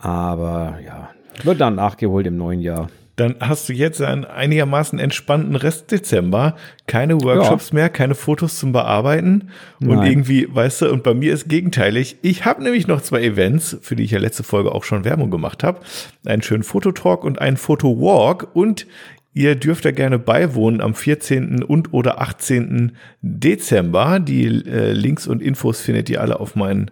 Aber 0.00 0.78
ja, 0.84 1.10
wird 1.44 1.60
dann 1.60 1.74
nachgeholt 1.76 2.26
im 2.26 2.36
neuen 2.36 2.60
Jahr. 2.60 2.88
Dann 3.20 3.36
hast 3.38 3.68
du 3.68 3.74
jetzt 3.74 4.00
einen 4.00 4.24
einigermaßen 4.24 4.98
entspannten 4.98 5.54
Rest 5.54 5.90
Dezember. 5.90 6.56
Keine 6.86 7.20
Workshops 7.20 7.70
mehr, 7.70 7.90
keine 7.90 8.14
Fotos 8.14 8.58
zum 8.58 8.72
Bearbeiten. 8.72 9.50
Und 9.78 9.88
Nein. 9.88 10.10
irgendwie, 10.10 10.48
weißt 10.50 10.82
du, 10.82 10.90
und 10.90 11.02
bei 11.02 11.12
mir 11.12 11.34
ist 11.34 11.46
gegenteilig. 11.46 12.16
Ich 12.22 12.46
habe 12.46 12.62
nämlich 12.62 12.86
noch 12.86 13.02
zwei 13.02 13.20
Events, 13.22 13.76
für 13.82 13.94
die 13.94 14.04
ich 14.04 14.12
ja 14.12 14.18
letzte 14.18 14.42
Folge 14.42 14.72
auch 14.72 14.84
schon 14.84 15.04
Werbung 15.04 15.30
gemacht 15.30 15.62
habe. 15.64 15.80
Einen 16.24 16.40
schönen 16.40 16.62
Fototalk 16.62 17.22
und 17.22 17.42
einen 17.42 17.58
Fotowalk. 17.58 18.48
Und 18.54 18.86
ihr 19.34 19.54
dürft 19.54 19.84
da 19.84 19.90
gerne 19.90 20.18
beiwohnen 20.18 20.80
am 20.80 20.94
14. 20.94 21.62
und 21.62 21.92
oder 21.92 22.22
18. 22.22 22.96
Dezember. 23.20 24.18
Die 24.18 24.46
äh, 24.46 24.92
Links 24.92 25.26
und 25.26 25.42
Infos 25.42 25.82
findet 25.82 26.08
ihr 26.08 26.22
alle 26.22 26.40
auf 26.40 26.56
meinen 26.56 26.90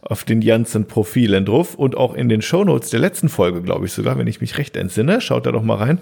auf 0.00 0.24
den 0.24 0.40
ganzen 0.40 0.86
Profilen 0.86 1.44
drauf 1.46 1.74
und 1.74 1.96
auch 1.96 2.14
in 2.14 2.28
den 2.28 2.42
Shownotes 2.42 2.90
der 2.90 3.00
letzten 3.00 3.28
Folge, 3.28 3.62
glaube 3.62 3.86
ich 3.86 3.92
sogar, 3.92 4.18
wenn 4.18 4.26
ich 4.26 4.40
mich 4.40 4.58
recht 4.58 4.76
entsinne. 4.76 5.20
Schaut 5.20 5.46
da 5.46 5.52
doch 5.52 5.62
mal 5.62 5.76
rein. 5.76 5.98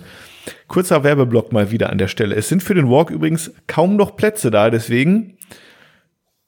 Kurzer 0.67 1.05
Werbeblock 1.05 1.53
mal 1.53 1.71
wieder 1.71 1.91
an 1.91 1.99
der 1.99 2.09
Stelle. 2.09 2.35
Es 2.35 2.49
sind 2.49 2.63
für 2.63 2.75
den 2.75 2.89
Walk 2.91 3.11
übrigens 3.11 3.53
kaum 3.69 3.95
noch 3.97 4.17
Plätze 4.17 4.51
da, 4.51 4.71
deswegen 4.71 5.37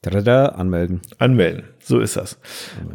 Tada, 0.01 0.47
anmelden. 0.49 1.01
anmelden. 1.17 1.63
So 1.79 1.99
ist 1.99 2.15
das. 2.15 2.39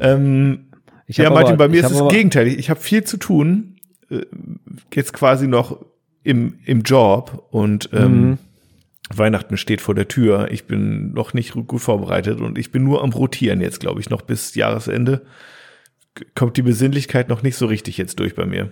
Ähm, 0.00 0.66
ja, 1.08 1.28
Martin, 1.30 1.54
aber- 1.54 1.56
bei 1.56 1.68
mir 1.68 1.80
ist 1.84 1.90
es 1.90 2.08
gegenteilig. 2.08 2.58
Ich 2.58 2.70
habe 2.70 2.78
viel 2.80 3.02
zu 3.02 3.16
tun, 3.16 3.76
äh, 4.10 4.20
jetzt 4.94 5.12
quasi 5.12 5.48
noch 5.48 5.84
im, 6.22 6.58
im 6.66 6.82
Job 6.82 7.46
und 7.50 7.88
ähm, 7.92 8.20
Mhm. 8.30 8.38
Weihnachten 9.14 9.56
steht 9.56 9.80
vor 9.80 9.94
der 9.94 10.08
Tür. 10.08 10.48
Ich 10.50 10.66
bin 10.66 11.12
noch 11.12 11.34
nicht 11.34 11.52
gut 11.52 11.80
vorbereitet 11.80 12.40
und 12.40 12.58
ich 12.58 12.70
bin 12.70 12.84
nur 12.84 13.02
am 13.02 13.10
Rotieren 13.10 13.60
jetzt, 13.60 13.80
glaube 13.80 14.00
ich, 14.00 14.10
noch 14.10 14.22
bis 14.22 14.54
Jahresende. 14.54 15.22
Kommt 16.34 16.56
die 16.56 16.62
Besinnlichkeit 16.62 17.28
noch 17.28 17.42
nicht 17.42 17.56
so 17.56 17.66
richtig 17.66 17.98
jetzt 17.98 18.20
durch 18.20 18.34
bei 18.34 18.46
mir. 18.46 18.70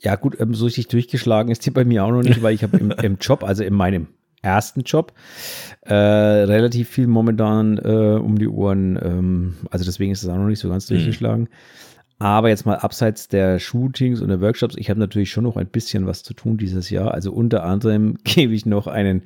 Ja, 0.00 0.16
gut, 0.16 0.38
ähm, 0.38 0.54
so 0.54 0.66
richtig 0.66 0.88
durchgeschlagen 0.88 1.50
ist 1.50 1.64
die 1.64 1.70
bei 1.70 1.84
mir 1.84 2.04
auch 2.04 2.10
noch 2.10 2.22
nicht, 2.22 2.42
weil 2.42 2.54
ich 2.54 2.62
habe 2.62 2.76
im, 2.76 2.90
im 3.02 3.16
Job, 3.18 3.42
also 3.42 3.64
in 3.64 3.74
meinem 3.74 4.08
ersten 4.42 4.82
Job, 4.82 5.14
äh, 5.80 5.94
relativ 5.94 6.90
viel 6.90 7.06
momentan 7.06 7.78
äh, 7.78 8.18
um 8.20 8.38
die 8.38 8.48
Ohren. 8.48 8.98
Ähm, 9.02 9.54
also 9.70 9.84
deswegen 9.86 10.12
ist 10.12 10.22
es 10.22 10.28
auch 10.28 10.36
noch 10.36 10.46
nicht 10.46 10.58
so 10.58 10.68
ganz 10.68 10.86
durchgeschlagen. 10.86 11.48
Aber 12.18 12.48
jetzt 12.48 12.64
mal 12.64 12.76
abseits 12.76 13.28
der 13.28 13.58
Shootings 13.58 14.20
und 14.20 14.28
der 14.28 14.40
Workshops, 14.40 14.76
ich 14.76 14.88
habe 14.88 15.00
natürlich 15.00 15.30
schon 15.30 15.44
noch 15.44 15.56
ein 15.56 15.66
bisschen 15.66 16.06
was 16.06 16.22
zu 16.22 16.32
tun 16.32 16.56
dieses 16.56 16.90
Jahr. 16.90 17.12
Also 17.12 17.32
unter 17.32 17.64
anderem 17.64 18.18
gebe 18.24 18.54
ich 18.54 18.66
noch 18.66 18.86
einen, 18.86 19.22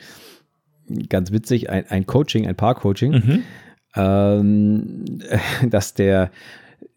ganz 1.08 1.32
witzig, 1.32 1.70
ein, 1.70 1.86
ein 1.88 2.06
Coaching, 2.06 2.46
ein 2.46 2.56
Paar-Coaching, 2.56 3.12
mhm. 3.12 3.42
ähm, 3.94 5.04
dass 5.70 5.94
der, 5.94 6.30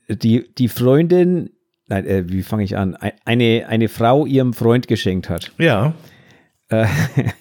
die, 0.08 0.50
die 0.58 0.70
Freundin, 0.70 1.52
nein, 1.88 2.06
äh, 2.06 2.30
wie 2.30 2.44
fange 2.44 2.64
ich 2.64 2.78
an, 2.78 2.98
eine, 3.26 3.66
eine 3.68 3.90
Frau 3.90 4.26
ihrem 4.26 4.54
Freund 4.54 4.88
geschenkt 4.88 5.30
hat. 5.30 5.52
Ja. 5.58 5.94
Äh, 6.70 6.88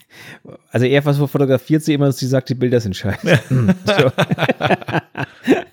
also 0.71 0.87
er 0.87 1.04
was 1.04 1.19
fotografiert 1.19 1.83
sie 1.83 1.95
immer, 1.95 2.07
dass 2.07 2.19
sie 2.19 2.26
sagt, 2.26 2.49
die 2.49 2.54
Bilder 2.54 2.80
sind 2.80 2.97
scheiße. 2.97 3.38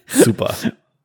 Super. 0.06 0.54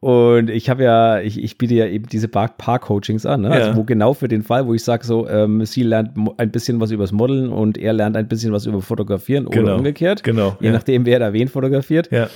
Und 0.03 0.51
ich 0.51 0.69
habe 0.69 0.83
ja, 0.83 1.21
ich, 1.21 1.41
ich 1.41 1.59
biete 1.59 1.75
ja 1.75 1.87
eben 1.87 2.07
diese 2.09 2.27
Paar-Coachings 2.27 3.25
an, 3.25 3.43
ne? 3.43 3.51
also 3.53 3.69
ja. 3.69 3.77
wo 3.77 3.85
genau 3.85 4.15
für 4.15 4.27
den 4.27 4.43
Fall, 4.43 4.67
wo 4.67 4.75
ich 4.75 4.83
sage 4.83 5.07
so, 5.07 5.29
ähm, 5.29 5.65
sie 5.65 5.85
lernt 5.85 6.19
ein 6.39 6.51
bisschen 6.51 6.81
was 6.81 6.91
übers 6.91 7.13
Modeln 7.13 7.51
und 7.51 7.79
er 7.79 7.93
lernt 7.93 8.17
ein 8.17 8.27
bisschen 8.27 8.53
was 8.53 8.67
über 8.67 8.83
Fotografieren 8.83 9.45
genau. 9.49 9.63
oder 9.63 9.77
umgekehrt. 9.77 10.25
Genau. 10.25 10.57
Je 10.59 10.67
ja. 10.67 10.73
nachdem, 10.73 11.07
wer 11.07 11.21
da 11.21 11.33
wen 11.33 11.47
fotografiert. 11.47 12.11
Ja. 12.11 12.29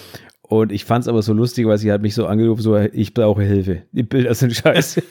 Und 0.43 0.71
ich 0.71 0.85
fand 0.85 1.03
es 1.03 1.09
aber 1.09 1.23
so 1.23 1.33
lustig, 1.33 1.67
weil 1.67 1.77
sie 1.79 1.91
hat 1.91 2.03
mich 2.03 2.15
so 2.15 2.29
angerufen, 2.29 2.63
so, 2.63 2.77
ich 2.77 3.15
brauche 3.15 3.43
Hilfe. 3.43 3.83
Die 3.91 4.05
Bilder 4.05 4.33
sind 4.35 4.55
scheiße. 4.55 5.03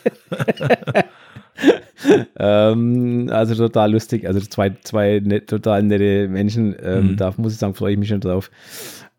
ähm, 2.39 3.29
also 3.33 3.55
total 3.55 3.91
lustig. 3.91 4.25
Also 4.25 4.39
zwei, 4.39 4.71
zwei 4.83 5.19
net, 5.21 5.47
total 5.47 5.83
nette 5.83 6.29
Menschen. 6.29 6.73
Ähm, 6.81 7.07
mhm. 7.11 7.17
Da 7.17 7.33
muss 7.35 7.51
ich 7.51 7.59
sagen, 7.59 7.73
freue 7.73 7.91
ich 7.91 7.99
mich 7.99 8.07
schon 8.07 8.21
drauf. 8.21 8.49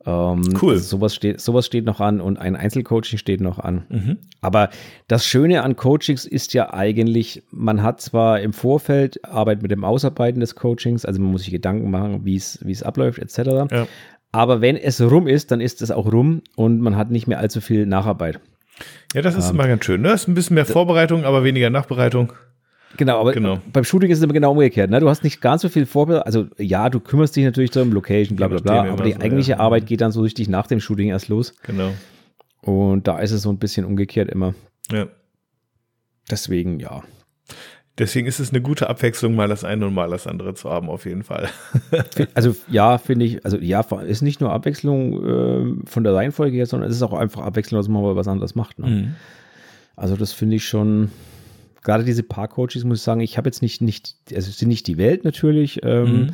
Ähm, 0.06 0.42
cool. 0.62 0.78
Sowas, 0.78 1.14
steht, 1.14 1.40
sowas 1.40 1.66
steht 1.66 1.84
noch 1.84 2.00
an 2.00 2.20
und 2.20 2.38
ein 2.38 2.54
Einzelcoaching 2.54 3.18
steht 3.18 3.40
noch 3.40 3.58
an. 3.58 3.84
Mhm. 3.88 4.18
Aber 4.40 4.70
das 5.08 5.26
Schöne 5.26 5.64
an 5.64 5.74
Coachings 5.74 6.24
ist 6.24 6.54
ja 6.54 6.72
eigentlich, 6.72 7.42
man 7.50 7.82
hat 7.82 8.00
zwar 8.00 8.40
im 8.40 8.52
Vorfeld 8.52 9.24
Arbeit 9.24 9.62
mit 9.62 9.72
dem 9.72 9.84
Ausarbeiten 9.84 10.40
des 10.40 10.54
Coachings, 10.54 11.04
also 11.04 11.20
man 11.20 11.32
muss 11.32 11.42
sich 11.42 11.50
Gedanken 11.50 11.90
machen, 11.90 12.24
wie 12.24 12.36
es 12.36 12.82
abläuft, 12.84 13.18
etc. 13.18 13.38
Ja. 13.70 13.86
Aber 14.30 14.60
wenn 14.60 14.76
es 14.76 15.00
rum 15.00 15.26
ist, 15.26 15.50
dann 15.50 15.60
ist 15.60 15.82
es 15.82 15.90
auch 15.90 16.12
rum 16.12 16.42
und 16.54 16.80
man 16.80 16.96
hat 16.96 17.10
nicht 17.10 17.26
mehr 17.26 17.40
allzu 17.40 17.60
viel 17.60 17.86
Nacharbeit. 17.86 18.38
Ja, 19.14 19.22
das 19.22 19.34
ist 19.34 19.48
ähm, 19.48 19.56
immer 19.56 19.66
ganz 19.66 19.84
schön. 19.84 20.02
Ne? 20.02 20.08
Das 20.08 20.22
ist 20.22 20.28
ein 20.28 20.34
bisschen 20.34 20.54
mehr 20.54 20.66
Vorbereitung, 20.66 21.24
aber 21.24 21.42
weniger 21.42 21.70
Nachbereitung. 21.70 22.32
Genau, 22.96 23.20
aber 23.20 23.32
genau. 23.32 23.58
beim 23.72 23.84
Shooting 23.84 24.10
ist 24.10 24.18
es 24.18 24.24
immer 24.24 24.32
genau 24.32 24.52
umgekehrt. 24.52 24.90
Ne? 24.90 25.00
Du 25.00 25.08
hast 25.08 25.24
nicht 25.24 25.40
ganz 25.40 25.62
so 25.62 25.68
viel 25.68 25.86
Vorbereitung. 25.86 26.26
Also 26.26 26.46
ja, 26.58 26.88
du 26.88 27.00
kümmerst 27.00 27.36
dich 27.36 27.44
natürlich 27.44 27.70
darum, 27.70 27.92
Location, 27.92 28.36
bla 28.36 28.48
bla 28.48 28.58
bla, 28.58 28.90
aber 28.90 29.04
die 29.04 29.12
so, 29.12 29.20
eigentliche 29.20 29.52
ja. 29.52 29.60
Arbeit 29.60 29.86
geht 29.86 30.00
dann 30.00 30.12
so 30.12 30.22
richtig 30.22 30.48
nach 30.48 30.66
dem 30.66 30.80
Shooting 30.80 31.08
erst 31.08 31.28
los. 31.28 31.54
Genau. 31.62 31.92
Und 32.62 33.06
da 33.06 33.18
ist 33.18 33.32
es 33.32 33.42
so 33.42 33.50
ein 33.50 33.58
bisschen 33.58 33.84
umgekehrt 33.84 34.30
immer. 34.30 34.54
Ja. 34.90 35.06
Deswegen, 36.30 36.80
ja. 36.80 37.02
Deswegen 37.98 38.26
ist 38.26 38.40
es 38.40 38.50
eine 38.50 38.60
gute 38.60 38.90
Abwechslung, 38.90 39.34
mal 39.34 39.48
das 39.48 39.64
eine 39.64 39.86
und 39.86 39.94
mal 39.94 40.10
das 40.10 40.26
andere 40.26 40.52
zu 40.52 40.68
haben, 40.68 40.90
auf 40.90 41.06
jeden 41.06 41.22
Fall. 41.22 41.48
also 42.34 42.54
ja, 42.68 42.98
finde 42.98 43.24
ich, 43.24 43.44
also 43.44 43.56
ja, 43.56 43.80
ist 43.80 44.20
nicht 44.20 44.40
nur 44.40 44.52
Abwechslung 44.52 45.24
äh, 45.24 45.88
von 45.88 46.04
der 46.04 46.14
Reihenfolge 46.14 46.56
her, 46.56 46.66
sondern 46.66 46.90
es 46.90 46.96
ist 46.96 47.02
auch 47.02 47.14
einfach 47.14 47.42
Abwechslung, 47.42 47.78
dass 47.78 47.88
man 47.88 48.02
mal 48.02 48.14
was 48.14 48.28
anderes 48.28 48.54
macht. 48.54 48.78
Ne? 48.78 48.86
Mhm. 48.86 49.14
Also 49.96 50.14
das 50.16 50.32
finde 50.32 50.56
ich 50.56 50.66
schon, 50.66 51.10
gerade 51.86 52.04
diese 52.04 52.24
Paar-Coaches, 52.24 52.84
muss 52.84 52.98
ich 52.98 53.04
sagen, 53.04 53.20
ich 53.20 53.38
habe 53.38 53.48
jetzt 53.48 53.62
nicht, 53.62 53.80
nicht, 53.80 54.16
also 54.34 54.50
es 54.50 54.58
sind 54.58 54.68
nicht 54.68 54.88
die 54.88 54.98
Welt 54.98 55.24
natürlich, 55.24 55.80
ähm, 55.84 56.04
mhm. 56.04 56.30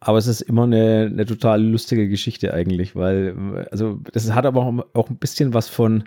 aber 0.00 0.18
es 0.18 0.26
ist 0.26 0.40
immer 0.40 0.64
eine, 0.64 1.08
eine 1.10 1.24
total 1.24 1.62
lustige 1.62 2.08
Geschichte 2.08 2.52
eigentlich, 2.52 2.96
weil, 2.96 3.68
also 3.70 4.00
das 4.12 4.30
hat 4.32 4.44
aber 4.44 4.66
auch, 4.66 4.84
auch 4.94 5.08
ein 5.08 5.16
bisschen 5.16 5.54
was 5.54 5.68
von, 5.68 6.02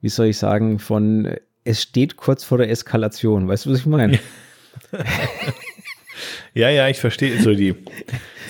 wie 0.00 0.08
soll 0.08 0.28
ich 0.28 0.38
sagen, 0.38 0.78
von, 0.78 1.36
es 1.64 1.82
steht 1.82 2.16
kurz 2.16 2.42
vor 2.42 2.56
der 2.56 2.70
Eskalation, 2.70 3.48
weißt 3.48 3.66
du, 3.66 3.70
was 3.70 3.80
ich 3.80 3.86
meine? 3.86 4.18
ja, 6.54 6.70
ja, 6.70 6.88
ich 6.88 6.98
verstehe 6.98 7.38
so 7.42 7.54
die, 7.54 7.74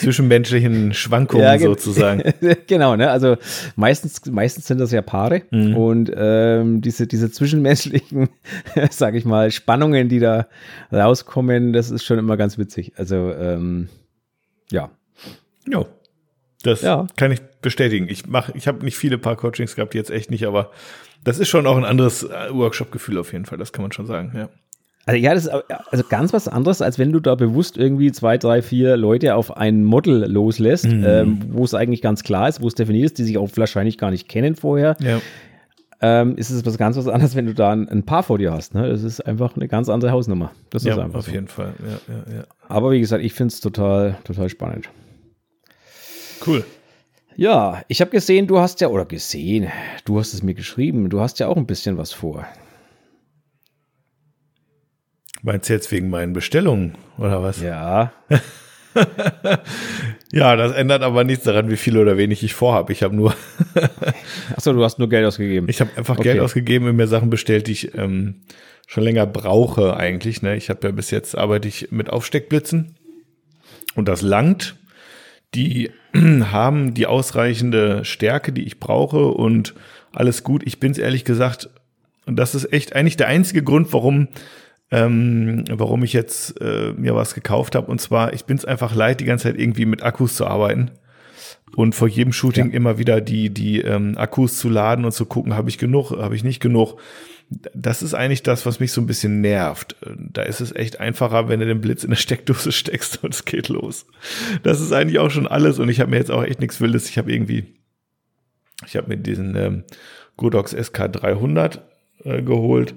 zwischenmenschlichen 0.03 0.95
Schwankungen 0.95 1.45
ja, 1.45 1.59
sozusagen. 1.59 2.23
genau, 2.67 2.97
ne? 2.97 3.11
Also 3.11 3.37
meistens, 3.77 4.25
meistens 4.27 4.67
sind 4.67 4.79
das 4.79 4.93
ja 4.93 5.03
Paare 5.03 5.43
mhm. 5.51 5.77
und 5.77 6.13
ähm, 6.15 6.81
diese, 6.81 7.07
diese 7.07 7.31
zwischenmenschlichen, 7.31 8.29
sag 8.91 9.15
ich 9.15 9.25
mal, 9.25 9.51
Spannungen, 9.51 10.09
die 10.09 10.19
da 10.19 10.49
rauskommen, 10.93 11.73
das 11.73 11.91
ist 11.91 12.05
schon 12.05 12.19
immer 12.19 12.37
ganz 12.37 12.59
witzig. 12.59 12.93
Also 12.97 13.33
ähm, 13.33 13.89
ja. 14.71 14.91
Ja. 15.69 15.85
Das 16.63 16.83
ja. 16.83 17.07
kann 17.17 17.33
ich 17.33 17.41
bestätigen. 17.61 18.09
Ich 18.09 18.27
mache, 18.27 18.53
ich 18.57 18.69
habe 18.69 18.85
nicht 18.85 18.97
viele 18.97 19.19
Paar-Coachings 19.19 19.75
gehabt, 19.75 19.95
jetzt 19.95 20.11
echt 20.11 20.31
nicht, 20.31 20.47
aber 20.47 20.71
das 21.25 21.39
ist 21.39 21.49
schon 21.49 21.67
auch 21.67 21.77
ein 21.77 21.85
anderes 21.85 22.23
äh, 22.23 22.53
Workshop-Gefühl 22.53 23.19
auf 23.19 23.33
jeden 23.33 23.47
Fall, 23.47 23.59
das 23.59 23.73
kann 23.73 23.83
man 23.83 23.93
schon 23.93 24.07
sagen, 24.07 24.33
ja. 24.35 24.49
Also 25.05 25.19
ja, 25.19 25.35
das 25.35 25.47
ist 25.47 25.51
also 25.91 26.05
ganz 26.09 26.33
was 26.33 26.47
anderes, 26.47 26.81
als 26.81 26.99
wenn 26.99 27.13
du 27.13 27.19
da 27.19 27.35
bewusst 27.35 27.77
irgendwie 27.77 28.13
zwei, 28.13 28.39
drei, 28.39 28.63
vier 28.63 28.97
Leute 28.97 29.35
auf 29.35 29.57
ein 29.57 29.85
Model 29.85 30.31
loslässt, 30.31 30.87
mhm. 30.87 31.05
ähm, 31.05 31.39
wo 31.49 31.65
es 31.65 31.75
eigentlich 31.75 32.03
ganz 32.03 32.23
klar 32.23 32.49
ist, 32.49 32.61
wo 32.61 32.69
es 32.69 32.75
definiert 32.75 33.07
ist, 33.07 33.19
die 33.19 33.25
sich 33.25 33.37
auch 33.37 33.49
wahrscheinlich 33.57 33.99
gar 33.99 34.13
nicht 34.13 34.29
kennen 34.29 34.55
vorher. 34.55 34.97
Ja. 35.01 35.21
Ähm, 36.01 36.37
ist 36.37 36.51
es 36.51 36.65
was 36.67 36.79
ganz 36.79 36.97
was 36.97 37.09
anderes, 37.09 37.37
wenn 37.37 37.47
du 37.47 37.55
da 37.55 37.71
ein, 37.73 37.89
ein, 37.89 38.05
Paar 38.05 38.23
vor 38.23 38.39
dir 38.39 38.53
hast. 38.53 38.75
Ne? 38.75 38.89
Das 38.89 39.03
ist 39.03 39.21
einfach 39.21 39.57
eine 39.57 39.69
ganz 39.69 39.89
andere 39.89 40.11
Hausnummer. 40.11 40.51
Das 40.71 40.83
ja, 40.83 40.95
ist 40.95 40.99
einfach 40.99 41.21
auf 41.21 41.27
so. 41.27 41.33
jeden 41.33 41.49
Fall. 41.49 41.75
Ja. 42.09 42.45
Aber 42.69 42.91
wie 42.91 42.99
gesagt, 42.99 43.25
ich 43.25 43.33
finde 43.33 43.53
es 43.53 43.61
total, 43.61 44.17
total 44.25 44.49
spannend. 44.49 44.89
Cool. 46.45 46.65
Ja, 47.37 47.83
ich 47.89 48.01
habe 48.01 48.11
gesehen, 48.11 48.47
du 48.47 48.59
hast 48.59 48.81
ja, 48.81 48.89
oder 48.89 49.05
gesehen, 49.05 49.69
du 50.05 50.19
hast 50.19 50.35
es 50.35 50.43
mir 50.43 50.55
geschrieben, 50.55 51.09
du 51.09 51.21
hast 51.21 51.39
ja 51.39 51.49
auch 51.49 51.57
ein 51.57 51.67
bisschen 51.67 51.97
was 51.99 52.13
vor. 52.13 52.47
Meinst 55.43 55.69
du 55.69 55.73
jetzt 55.73 55.91
wegen 55.91 56.09
meinen 56.09 56.33
Bestellungen 56.33 56.97
oder 57.19 57.43
was? 57.43 57.61
Ja. 57.61 58.13
ja, 60.33 60.55
das 60.55 60.73
ändert 60.73 61.03
aber 61.03 61.25
nichts 61.25 61.45
daran, 61.45 61.69
wie 61.69 61.77
viel 61.77 61.99
oder 61.99 62.17
wenig 62.17 62.45
ich 62.45 62.55
vorhabe. 62.55 62.93
Ich 62.93 63.03
habe 63.03 63.17
nur. 63.17 63.35
Achso, 64.57 64.73
du 64.73 64.85
hast 64.85 65.01
nur 65.01 65.09
Geld 65.09 65.27
ausgegeben. 65.27 65.69
Ich 65.69 65.81
habe 65.81 65.91
einfach 65.97 66.17
okay. 66.17 66.35
Geld 66.35 66.41
ausgegeben 66.41 66.87
und 66.87 66.95
mir 66.95 67.09
Sachen 67.09 67.29
bestellt, 67.29 67.67
die 67.67 67.73
ich 67.73 67.95
ähm, 67.97 68.43
schon 68.87 69.03
länger 69.03 69.27
brauche 69.27 69.97
eigentlich. 69.97 70.43
Ne? 70.43 70.57
Ich 70.57 70.71
habe 70.71 70.87
ja 70.87 70.93
bis 70.93 71.11
jetzt 71.11 71.37
arbeite 71.37 71.67
ich 71.67 71.91
mit 71.91 72.09
Aufsteckblitzen 72.11 72.95
und 73.97 74.07
das 74.07 74.23
langt. 74.23 74.77
Die 75.55 75.91
haben 76.15 76.95
die 76.95 77.07
ausreichende 77.07 78.05
Stärke, 78.05 78.53
die 78.53 78.63
ich 78.63 78.79
brauche 78.79 79.27
und 79.27 79.75
alles 80.13 80.45
gut. 80.45 80.63
Ich 80.65 80.79
bin 80.79 80.93
es 80.93 80.99
ehrlich 80.99 81.25
gesagt, 81.25 81.69
und 82.27 82.37
das 82.37 82.55
ist 82.55 82.73
echt 82.73 82.95
eigentlich 82.95 83.17
der 83.17 83.27
einzige 83.27 83.65
Grund, 83.65 83.93
warum 83.93 84.29
ähm, 84.93 85.65
warum 85.71 86.05
ich 86.05 86.13
jetzt 86.13 86.61
äh, 86.61 86.93
mir 86.93 87.15
was 87.15 87.35
gekauft 87.35 87.75
habe. 87.75 87.91
Und 87.91 88.01
zwar, 88.01 88.35
ich 88.35 88.45
bin 88.45 88.59
es 88.59 88.67
einfach 88.67 88.95
leid, 88.95 89.21
die 89.21 89.25
ganze 89.25 89.45
Zeit 89.45 89.59
irgendwie 89.59 89.87
mit 89.87 90.03
Akkus 90.03 90.37
zu 90.37 90.47
arbeiten 90.47 90.93
und 91.75 91.95
vor 91.95 92.09
jedem 92.09 92.33
Shooting 92.33 92.71
ja. 92.71 92.77
immer 92.77 92.99
wieder 92.99 93.23
die, 93.23 93.49
die 93.49 93.81
ähm, 93.81 94.19
Akkus 94.19 94.59
zu 94.59 94.69
laden 94.69 95.07
und 95.07 95.13
zu 95.13 95.25
gucken, 95.25 95.57
habe 95.57 95.71
ich 95.71 95.79
genug, 95.79 96.11
habe 96.11 96.37
ich 96.37 96.45
nicht 96.45 96.61
genug. 96.61 96.99
Das 97.75 98.03
ist 98.03 98.15
eigentlich 98.15 98.43
das, 98.43 98.67
was 98.67 98.81
mich 98.81 98.93
so 98.93 99.01
ein 99.01 99.07
bisschen 99.07 99.41
nervt. 99.41 99.97
Da 100.17 100.43
ist 100.43 100.61
es 100.61 100.75
echt 100.75 101.01
einfacher, 101.01 101.49
wenn 101.49 101.61
du 101.61 101.67
den 101.67 101.81
Blitz 101.81 102.05
in 102.05 102.11
der 102.11 102.17
Steckdose 102.17 102.73
steckst 102.73 103.25
und 103.25 103.33
es 103.33 103.47
geht 103.47 103.69
los. 103.71 104.07
Das 104.63 104.81
ist 104.81 104.93
eigentlich 104.93 105.19
auch 105.19 105.31
schon 105.31 105.47
alles 105.47 105.79
und 105.79 105.89
ich 105.89 106.01
habe 106.01 106.11
mir 106.11 106.19
jetzt 106.19 106.31
auch 106.31 106.45
echt 106.45 106.61
nichts 106.61 106.83
Wildes. 106.83 107.09
Ich 107.09 107.17
habe 107.17 107.33
irgendwie, 107.33 107.65
ich 108.87 108.97
habe 108.97 109.09
mir 109.09 109.17
diesen 109.17 109.57
ähm, 109.57 109.85
Godox 110.37 110.77
SK300 110.77 111.79
äh, 112.25 112.43
geholt 112.43 112.95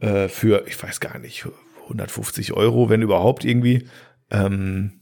äh, 0.00 0.28
für, 0.28 0.66
ich 0.66 0.82
weiß 0.82 1.00
gar 1.00 1.18
nicht, 1.18 1.46
150 1.84 2.52
Euro, 2.52 2.88
wenn 2.88 3.02
überhaupt 3.02 3.44
irgendwie. 3.44 3.88
Ähm, 4.30 5.00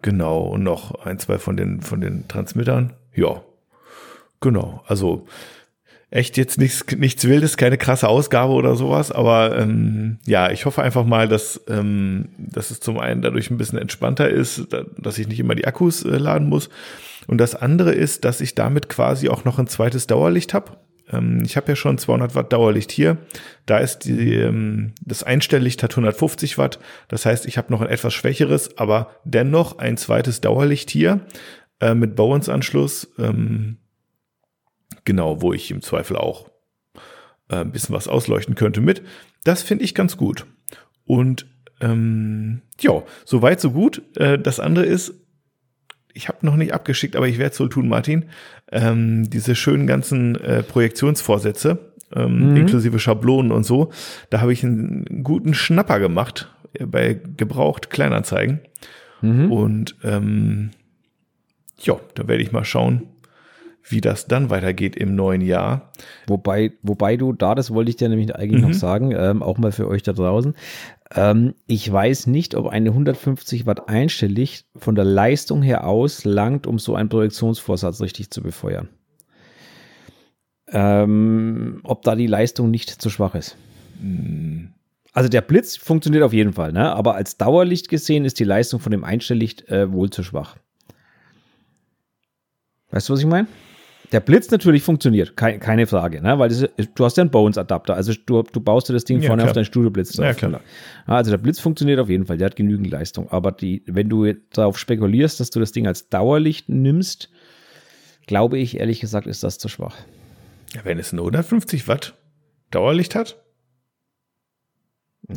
genau, 0.00 0.42
und 0.42 0.62
noch 0.62 1.04
ein, 1.04 1.18
zwei 1.18 1.38
von 1.38 1.56
den, 1.56 1.80
von 1.80 2.00
den 2.00 2.28
Transmittern. 2.28 2.94
Ja, 3.14 3.42
genau. 4.40 4.82
Also 4.86 5.26
echt 6.12 6.36
jetzt 6.36 6.58
nichts, 6.58 6.84
nichts 6.96 7.24
Wildes, 7.24 7.56
keine 7.56 7.78
krasse 7.78 8.06
Ausgabe 8.06 8.52
oder 8.52 8.76
sowas, 8.76 9.10
aber 9.10 9.58
ähm, 9.58 10.18
ja, 10.26 10.50
ich 10.50 10.66
hoffe 10.66 10.82
einfach 10.82 11.06
mal, 11.06 11.26
dass, 11.26 11.60
ähm, 11.68 12.28
dass 12.36 12.70
es 12.70 12.80
zum 12.80 12.98
einen 12.98 13.22
dadurch 13.22 13.50
ein 13.50 13.56
bisschen 13.56 13.78
entspannter 13.78 14.28
ist, 14.28 14.72
da, 14.72 14.84
dass 14.98 15.18
ich 15.18 15.26
nicht 15.26 15.40
immer 15.40 15.54
die 15.54 15.66
Akkus 15.66 16.04
äh, 16.04 16.18
laden 16.18 16.48
muss. 16.48 16.68
Und 17.26 17.38
das 17.38 17.54
andere 17.54 17.92
ist, 17.92 18.24
dass 18.24 18.40
ich 18.42 18.54
damit 18.54 18.88
quasi 18.90 19.28
auch 19.28 19.44
noch 19.44 19.58
ein 19.58 19.68
zweites 19.68 20.06
Dauerlicht 20.06 20.52
habe. 20.52 20.76
Ähm, 21.12 21.42
ich 21.44 21.56
habe 21.56 21.68
ja 21.68 21.76
schon 21.76 21.98
200 21.98 22.34
Watt 22.34 22.52
Dauerlicht 22.52 22.90
hier. 22.90 23.18
Da 23.66 23.78
ist 23.78 24.00
die, 24.00 24.34
ähm, 24.34 24.94
das 25.04 25.22
Einstelllicht 25.22 25.82
hat 25.82 25.92
150 25.92 26.58
Watt. 26.58 26.78
Das 27.08 27.26
heißt, 27.26 27.46
ich 27.46 27.58
habe 27.58 27.72
noch 27.72 27.80
ein 27.80 27.88
etwas 27.88 28.14
schwächeres, 28.14 28.78
aber 28.78 29.10
dennoch 29.24 29.78
ein 29.78 29.96
zweites 29.96 30.40
Dauerlicht 30.40 30.90
hier 30.90 31.20
äh, 31.80 31.94
mit 31.94 32.16
Bowens-Anschluss. 32.16 33.12
Ähm, 33.18 33.78
genau, 35.04 35.42
wo 35.42 35.52
ich 35.52 35.70
im 35.70 35.82
Zweifel 35.82 36.16
auch 36.16 36.48
äh, 37.48 37.56
ein 37.56 37.72
bisschen 37.72 37.94
was 37.94 38.08
ausleuchten 38.08 38.54
könnte 38.54 38.80
mit. 38.80 39.02
Das 39.44 39.62
finde 39.62 39.84
ich 39.84 39.94
ganz 39.94 40.16
gut. 40.16 40.46
Und 41.04 41.46
ähm, 41.80 42.62
ja, 42.80 43.02
so 43.24 43.42
weit, 43.42 43.60
so 43.60 43.72
gut. 43.72 44.02
Äh, 44.16 44.38
das 44.38 44.60
andere 44.60 44.86
ist, 44.86 45.14
ich 46.14 46.28
habe 46.28 46.44
noch 46.46 46.56
nicht 46.56 46.72
abgeschickt, 46.72 47.16
aber 47.16 47.28
ich 47.28 47.38
werde 47.38 47.52
es 47.52 47.60
wohl 47.60 47.68
tun, 47.68 47.88
Martin, 47.88 48.26
ähm, 48.72 49.28
diese 49.30 49.54
schönen 49.54 49.86
ganzen 49.86 50.36
äh, 50.36 50.62
Projektionsvorsätze 50.62 51.92
ähm, 52.14 52.50
mhm. 52.50 52.56
inklusive 52.56 52.98
Schablonen 52.98 53.52
und 53.52 53.64
so. 53.64 53.90
Da 54.30 54.40
habe 54.40 54.52
ich 54.52 54.64
einen 54.64 55.22
guten 55.22 55.54
Schnapper 55.54 56.00
gemacht 56.00 56.50
bei 56.84 57.20
gebraucht 57.36 57.90
Kleinanzeigen. 57.90 58.60
Mhm. 59.20 59.52
Und 59.52 59.96
ähm, 60.04 60.70
ja, 61.78 61.96
da 62.14 62.28
werde 62.28 62.42
ich 62.42 62.52
mal 62.52 62.64
schauen, 62.64 63.08
wie 63.84 64.00
das 64.00 64.26
dann 64.26 64.50
weitergeht 64.50 64.96
im 64.96 65.16
neuen 65.16 65.40
Jahr. 65.40 65.90
Wobei, 66.26 66.72
wobei 66.82 67.16
du 67.16 67.32
da, 67.32 67.54
das 67.54 67.72
wollte 67.72 67.90
ich 67.90 67.96
dir 67.96 68.08
nämlich 68.08 68.34
eigentlich 68.34 68.62
mhm. 68.62 68.68
noch 68.68 68.74
sagen, 68.74 69.12
ähm, 69.16 69.42
auch 69.42 69.58
mal 69.58 69.72
für 69.72 69.88
euch 69.88 70.02
da 70.02 70.12
draußen. 70.12 70.54
Ähm, 71.14 71.54
ich 71.66 71.90
weiß 71.90 72.26
nicht, 72.26 72.54
ob 72.54 72.66
eine 72.68 72.90
150 72.90 73.66
Watt 73.66 73.88
Einstelllicht 73.88 74.66
von 74.76 74.94
der 74.94 75.04
Leistung 75.04 75.62
her 75.62 75.86
auslangt, 75.86 76.66
um 76.66 76.78
so 76.78 76.94
einen 76.94 77.08
Projektionsvorsatz 77.08 78.00
richtig 78.00 78.30
zu 78.30 78.42
befeuern. 78.42 78.88
Ähm, 80.68 81.80
ob 81.84 82.02
da 82.02 82.14
die 82.14 82.26
Leistung 82.26 82.70
nicht 82.70 82.90
zu 82.90 83.10
schwach 83.10 83.34
ist. 83.34 83.56
Mhm. 84.00 84.72
Also 85.12 85.28
der 85.28 85.42
Blitz 85.42 85.76
funktioniert 85.76 86.24
auf 86.24 86.32
jeden 86.32 86.54
Fall, 86.54 86.72
ne? 86.72 86.90
aber 86.94 87.14
als 87.16 87.36
Dauerlicht 87.36 87.90
gesehen 87.90 88.24
ist 88.24 88.40
die 88.40 88.44
Leistung 88.44 88.80
von 88.80 88.92
dem 88.92 89.04
Einstelllicht 89.04 89.68
äh, 89.68 89.92
wohl 89.92 90.08
zu 90.08 90.22
schwach. 90.22 90.56
Weißt 92.90 93.08
du, 93.08 93.12
was 93.12 93.20
ich 93.20 93.26
meine? 93.26 93.46
Der 94.12 94.20
Blitz 94.20 94.50
natürlich 94.50 94.82
funktioniert, 94.82 95.36
keine, 95.36 95.58
keine 95.58 95.86
Frage, 95.86 96.20
ne? 96.20 96.38
weil 96.38 96.50
ist, 96.50 96.68
du 96.94 97.04
hast 97.04 97.16
ja 97.16 97.22
einen 97.22 97.30
Bones-Adapter, 97.30 97.94
also 97.94 98.12
du, 98.26 98.42
du 98.42 98.60
baust 98.60 98.88
dir 98.88 98.92
das 98.92 99.04
Ding 99.04 99.20
ja, 99.20 99.26
vorne 99.26 99.40
klar. 99.40 99.50
auf 99.50 99.54
deinen 99.54 99.64
Studioblitz 99.64 100.12
drauf. 100.12 100.26
Ja, 100.26 100.34
klar. 100.34 100.60
Also 101.06 101.30
der 101.30 101.38
Blitz 101.38 101.58
funktioniert 101.58 101.98
auf 101.98 102.10
jeden 102.10 102.26
Fall, 102.26 102.36
der 102.36 102.46
hat 102.46 102.56
genügend 102.56 102.90
Leistung, 102.90 103.30
aber 103.30 103.52
die, 103.52 103.82
wenn 103.86 104.10
du 104.10 104.30
darauf 104.52 104.78
spekulierst, 104.78 105.40
dass 105.40 105.48
du 105.48 105.60
das 105.60 105.72
Ding 105.72 105.86
als 105.86 106.10
Dauerlicht 106.10 106.68
nimmst, 106.68 107.30
glaube 108.26 108.58
ich 108.58 108.78
ehrlich 108.78 109.00
gesagt, 109.00 109.26
ist 109.26 109.42
das 109.42 109.58
zu 109.58 109.68
schwach. 109.68 109.96
Ja, 110.74 110.82
wenn 110.84 110.98
es 110.98 111.12
ein 111.12 111.18
150 111.18 111.88
Watt 111.88 112.14
Dauerlicht 112.70 113.14
hat? 113.14 113.41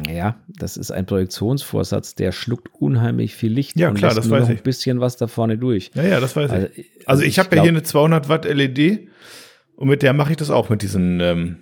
Ja, 0.09 0.37
das 0.47 0.77
ist 0.77 0.91
ein 0.91 1.05
Projektionsvorsatz, 1.05 2.15
der 2.15 2.31
schluckt 2.31 2.69
unheimlich 2.73 3.35
viel 3.35 3.51
Licht 3.51 3.77
ja, 3.79 3.89
und 3.89 3.95
klar, 3.95 4.15
das 4.15 4.29
weiß 4.29 4.49
ich. 4.49 4.57
ein 4.57 4.63
bisschen 4.63 4.99
was 4.99 5.17
da 5.17 5.27
vorne 5.27 5.57
durch. 5.57 5.91
Ja, 5.93 6.03
ja, 6.03 6.19
das 6.19 6.35
weiß 6.35 6.49
also, 6.49 6.67
ich. 6.75 6.77
Also, 6.77 7.05
also 7.05 7.23
ich, 7.23 7.29
ich 7.29 7.39
habe 7.39 7.55
ja 7.55 7.61
hier 7.61 7.69
eine 7.69 7.83
200 7.83 8.27
Watt 8.27 8.45
LED 8.45 9.07
und 9.75 9.87
mit 9.87 10.01
der 10.01 10.13
mache 10.13 10.31
ich 10.31 10.37
das 10.37 10.49
auch 10.49 10.69
mit 10.69 10.81
diesen. 10.81 11.19
Ähm, 11.19 11.57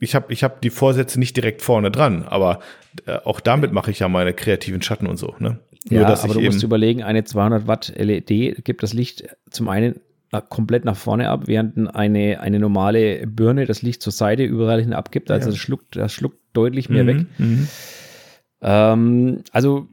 ich 0.00 0.14
habe 0.14 0.32
ich 0.32 0.42
hab 0.42 0.60
die 0.62 0.70
Vorsätze 0.70 1.20
nicht 1.20 1.36
direkt 1.36 1.62
vorne 1.62 1.90
dran, 1.90 2.24
aber 2.24 2.60
äh, 3.06 3.18
auch 3.24 3.38
damit 3.38 3.72
mache 3.72 3.90
ich 3.90 4.00
ja 4.00 4.08
meine 4.08 4.32
kreativen 4.32 4.82
Schatten 4.82 5.06
und 5.06 5.16
so. 5.16 5.34
Ne? 5.38 5.60
Nur, 5.90 6.00
ja, 6.00 6.22
aber 6.22 6.34
du 6.34 6.40
musst 6.40 6.62
überlegen, 6.62 7.02
eine 7.02 7.22
200 7.22 7.66
Watt 7.66 7.92
LED 7.96 8.64
gibt 8.64 8.82
das 8.82 8.94
Licht 8.94 9.24
zum 9.50 9.68
einen 9.68 10.00
komplett 10.40 10.84
nach 10.84 10.96
vorne 10.96 11.28
ab, 11.28 11.42
während 11.46 11.94
eine, 11.94 12.40
eine 12.40 12.58
normale 12.58 13.26
Birne 13.26 13.66
das 13.66 13.82
Licht 13.82 14.02
zur 14.02 14.12
Seite 14.12 14.44
überall 14.44 14.80
hin 14.80 14.92
abgibt. 14.92 15.30
Also 15.30 15.46
ja. 15.46 15.50
das 15.52 15.58
schluckt, 15.58 15.96
das 15.96 16.12
schluckt 16.12 16.38
deutlich 16.54 16.88
mehr 16.88 17.04
mhm, 17.04 17.08
weg. 17.08 17.26
Mhm. 17.38 17.68
Ähm, 18.62 19.44
also 19.52 19.88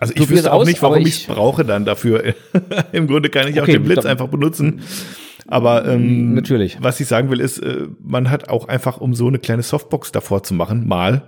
also 0.00 0.14
ich 0.14 0.30
wüsste 0.30 0.52
auch 0.52 0.60
aus, 0.60 0.66
nicht, 0.66 0.80
warum 0.80 1.04
ich 1.04 1.22
es 1.22 1.26
brauche 1.26 1.64
dann 1.64 1.84
dafür. 1.84 2.34
Im 2.92 3.08
Grunde 3.08 3.30
kann 3.30 3.48
ich 3.48 3.54
okay, 3.54 3.62
auch 3.62 3.66
den 3.66 3.82
Blitz 3.82 4.06
einfach 4.06 4.28
benutzen. 4.28 4.82
Aber 5.48 5.86
ähm, 5.86 6.34
natürlich. 6.34 6.78
Was 6.80 7.00
ich 7.00 7.08
sagen 7.08 7.30
will, 7.30 7.40
ist, 7.40 7.58
äh, 7.58 7.88
man 8.00 8.30
hat 8.30 8.48
auch 8.48 8.68
einfach, 8.68 8.98
um 8.98 9.14
so 9.14 9.26
eine 9.26 9.38
kleine 9.38 9.62
Softbox 9.62 10.12
davor 10.12 10.42
zu 10.42 10.54
machen, 10.54 10.86
mal, 10.86 11.22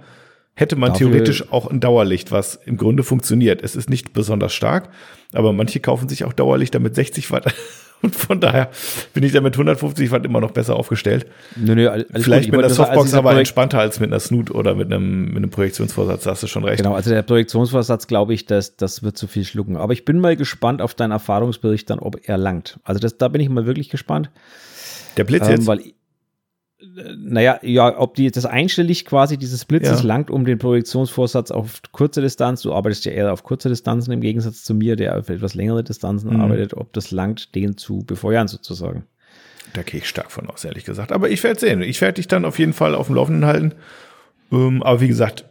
hätte 0.60 0.76
man 0.76 0.92
dafür 0.92 1.10
theoretisch 1.10 1.50
auch 1.50 1.66
ein 1.66 1.80
Dauerlicht, 1.80 2.30
was 2.30 2.54
im 2.64 2.76
Grunde 2.76 3.02
funktioniert. 3.02 3.62
Es 3.62 3.74
ist 3.74 3.90
nicht 3.90 4.12
besonders 4.12 4.52
stark, 4.52 4.90
aber 5.32 5.52
manche 5.52 5.80
kaufen 5.80 6.08
sich 6.08 6.24
auch 6.24 6.32
Dauerlichter 6.32 6.78
mit 6.78 6.94
60 6.94 7.30
Watt 7.32 7.52
und 8.02 8.14
von 8.14 8.40
daher 8.40 8.70
bin 9.14 9.24
ich 9.24 9.32
da 9.32 9.40
mit 9.40 9.54
150 9.54 10.10
Watt 10.10 10.24
immer 10.24 10.40
noch 10.40 10.50
besser 10.50 10.76
aufgestellt. 10.76 11.26
Nö, 11.56 11.74
nö, 11.74 12.04
Vielleicht 12.14 12.50
mit 12.50 12.60
einer 12.60 12.70
Softbox 12.70 13.14
aber 13.14 13.36
entspannter 13.36 13.80
als 13.80 14.00
mit 14.00 14.10
einer 14.10 14.20
Snoot 14.20 14.50
oder 14.50 14.74
mit 14.74 14.92
einem, 14.92 15.28
mit 15.28 15.38
einem 15.38 15.50
Projektionsvorsatz, 15.50 16.24
da 16.24 16.32
hast 16.32 16.42
du 16.42 16.46
schon 16.46 16.64
recht. 16.64 16.78
Genau, 16.82 16.94
also 16.94 17.10
der 17.10 17.22
Projektionsvorsatz, 17.22 18.06
glaube 18.06 18.34
ich, 18.34 18.46
das, 18.46 18.76
das 18.76 19.02
wird 19.02 19.16
zu 19.16 19.26
viel 19.26 19.44
schlucken. 19.44 19.76
Aber 19.76 19.92
ich 19.94 20.04
bin 20.04 20.20
mal 20.20 20.36
gespannt 20.36 20.82
auf 20.82 20.94
deinen 20.94 21.12
Erfahrungsbericht 21.12 21.88
dann, 21.88 21.98
ob 21.98 22.16
er 22.22 22.36
langt. 22.36 22.78
Also 22.84 23.00
das, 23.00 23.16
da 23.16 23.28
bin 23.28 23.40
ich 23.40 23.48
mal 23.48 23.66
wirklich 23.66 23.88
gespannt. 23.88 24.30
Der 25.16 25.24
Blitz 25.24 25.46
ähm, 25.46 25.52
jetzt? 25.52 25.66
Weil 25.66 25.80
naja, 27.16 27.58
ja, 27.62 27.98
ob 27.98 28.14
die, 28.14 28.30
das 28.30 28.46
einstellig 28.46 29.04
quasi 29.04 29.36
dieses 29.36 29.64
Blitzes 29.64 30.00
ja. 30.00 30.06
langt, 30.06 30.30
um 30.30 30.44
den 30.44 30.58
Projektionsvorsatz 30.58 31.50
auf 31.50 31.82
kurze 31.92 32.22
Distanz, 32.22 32.62
du 32.62 32.72
arbeitest 32.72 33.04
ja 33.04 33.12
eher 33.12 33.32
auf 33.32 33.44
kurze 33.44 33.68
Distanzen 33.68 34.12
im 34.12 34.20
Gegensatz 34.20 34.64
zu 34.64 34.74
mir, 34.74 34.96
der 34.96 35.18
auf 35.18 35.28
etwas 35.28 35.54
längere 35.54 35.84
Distanzen 35.84 36.32
mhm. 36.32 36.40
arbeitet, 36.40 36.74
ob 36.74 36.92
das 36.92 37.10
langt, 37.10 37.54
den 37.54 37.76
zu 37.76 38.04
befeuern 38.04 38.48
sozusagen. 38.48 39.04
Da 39.74 39.82
gehe 39.82 40.00
ich 40.00 40.08
stark 40.08 40.32
von 40.32 40.48
aus, 40.48 40.64
ehrlich 40.64 40.84
gesagt. 40.84 41.12
Aber 41.12 41.30
ich 41.30 41.42
werde 41.44 41.60
sehen. 41.60 41.82
Ich 41.82 42.00
werde 42.00 42.14
dich 42.14 42.28
dann 42.28 42.44
auf 42.44 42.58
jeden 42.58 42.72
Fall 42.72 42.94
auf 42.94 43.06
dem 43.06 43.16
Laufenden 43.16 43.44
halten. 43.44 43.74
Ähm, 44.50 44.82
aber 44.82 45.00
wie 45.00 45.08
gesagt, 45.08 45.44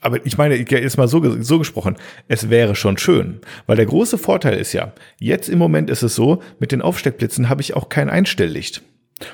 aber 0.00 0.24
ich 0.26 0.36
meine, 0.36 0.54
jetzt 0.56 0.98
mal 0.98 1.08
so, 1.08 1.42
so 1.42 1.58
gesprochen, 1.58 1.96
es 2.28 2.50
wäre 2.50 2.74
schon 2.74 2.98
schön, 2.98 3.40
weil 3.66 3.76
der 3.76 3.86
große 3.86 4.18
Vorteil 4.18 4.58
ist 4.58 4.74
ja, 4.74 4.92
jetzt 5.18 5.48
im 5.48 5.58
Moment 5.58 5.88
ist 5.88 6.02
es 6.02 6.14
so, 6.14 6.42
mit 6.58 6.72
den 6.72 6.82
Aufsteckblitzen 6.82 7.48
habe 7.48 7.62
ich 7.62 7.74
auch 7.74 7.88
kein 7.88 8.10
Einstelllicht. 8.10 8.82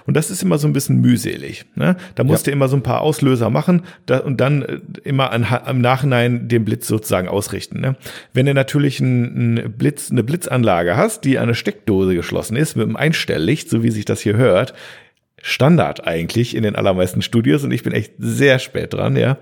Und 0.06 0.16
das 0.16 0.30
ist 0.30 0.42
immer 0.42 0.58
so 0.58 0.66
ein 0.66 0.72
bisschen 0.72 1.00
mühselig. 1.00 1.64
Ne? 1.74 1.96
Da 2.14 2.24
musst 2.24 2.46
ja. 2.46 2.50
du 2.50 2.56
immer 2.56 2.68
so 2.68 2.76
ein 2.76 2.82
paar 2.82 3.00
Auslöser 3.00 3.50
machen 3.50 3.82
da, 4.06 4.18
und 4.18 4.40
dann 4.40 4.62
äh, 4.62 4.80
immer 5.04 5.32
an, 5.32 5.46
im 5.68 5.80
Nachhinein 5.80 6.48
den 6.48 6.64
Blitz 6.64 6.86
sozusagen 6.86 7.28
ausrichten. 7.28 7.80
Ne? 7.80 7.96
Wenn 8.32 8.46
du 8.46 8.54
natürlich 8.54 9.00
einen 9.00 9.72
Blitz, 9.76 10.10
eine 10.10 10.22
Blitzanlage 10.22 10.96
hast, 10.96 11.24
die 11.24 11.38
an 11.38 11.44
eine 11.44 11.54
Steckdose 11.54 12.14
geschlossen 12.14 12.56
ist, 12.56 12.76
mit 12.76 12.86
einem 12.86 12.96
Einstelllicht, 12.96 13.70
so 13.70 13.82
wie 13.82 13.90
sich 13.90 14.04
das 14.04 14.20
hier 14.20 14.36
hört, 14.36 14.74
Standard 15.42 16.06
eigentlich 16.06 16.54
in 16.54 16.62
den 16.62 16.76
allermeisten 16.76 17.22
Studios 17.22 17.64
und 17.64 17.70
ich 17.72 17.82
bin 17.82 17.92
echt 17.92 18.12
sehr 18.18 18.58
spät 18.58 18.92
dran, 18.92 19.16
ja. 19.16 19.38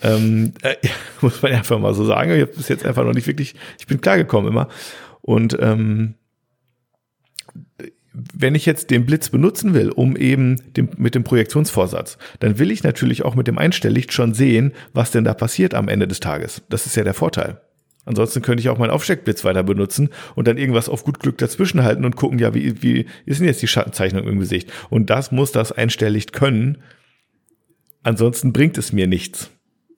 Ähm, 0.00 0.54
äh, 0.62 0.76
muss 1.20 1.42
man 1.42 1.52
einfach 1.52 1.78
mal 1.78 1.94
so 1.94 2.04
sagen. 2.04 2.32
Ich 2.32 2.42
habe 2.42 2.52
bis 2.52 2.68
jetzt 2.68 2.86
einfach 2.86 3.04
noch 3.04 3.14
nicht 3.14 3.26
wirklich, 3.26 3.54
ich 3.78 3.86
bin 3.86 4.00
klargekommen 4.00 4.50
immer. 4.50 4.68
Und 5.20 5.56
ähm, 5.60 6.14
wenn 8.14 8.54
ich 8.54 8.66
jetzt 8.66 8.90
den 8.90 9.06
Blitz 9.06 9.30
benutzen 9.30 9.74
will, 9.74 9.90
um 9.90 10.16
eben 10.16 10.60
dem, 10.76 10.90
mit 10.96 11.14
dem 11.14 11.24
Projektionsvorsatz, 11.24 12.18
dann 12.40 12.58
will 12.58 12.70
ich 12.70 12.82
natürlich 12.82 13.24
auch 13.24 13.34
mit 13.34 13.46
dem 13.46 13.58
Einstelllicht 13.58 14.12
schon 14.12 14.34
sehen, 14.34 14.72
was 14.92 15.10
denn 15.10 15.24
da 15.24 15.34
passiert 15.34 15.74
am 15.74 15.88
Ende 15.88 16.06
des 16.06 16.20
Tages. 16.20 16.62
Das 16.68 16.86
ist 16.86 16.96
ja 16.96 17.04
der 17.04 17.14
Vorteil. 17.14 17.60
Ansonsten 18.04 18.42
könnte 18.42 18.60
ich 18.60 18.68
auch 18.68 18.78
meinen 18.78 18.90
Aufsteckblitz 18.90 19.44
weiter 19.44 19.62
benutzen 19.62 20.10
und 20.34 20.48
dann 20.48 20.58
irgendwas 20.58 20.88
auf 20.88 21.04
gut 21.04 21.20
Glück 21.20 21.38
dazwischen 21.38 21.84
halten 21.84 22.04
und 22.04 22.16
gucken, 22.16 22.38
ja, 22.38 22.52
wie, 22.52 22.82
wie 22.82 23.06
ist 23.26 23.40
denn 23.40 23.46
jetzt 23.46 23.62
die 23.62 23.68
Schattenzeichnung 23.68 24.26
im 24.26 24.40
Gesicht? 24.40 24.72
Und 24.90 25.08
das 25.08 25.30
muss 25.30 25.52
das 25.52 25.70
Einstelllicht 25.70 26.32
können. 26.32 26.78
Ansonsten 28.02 28.52
bringt 28.52 28.76
es 28.76 28.92
mir 28.92 29.06
nichts. 29.06 29.50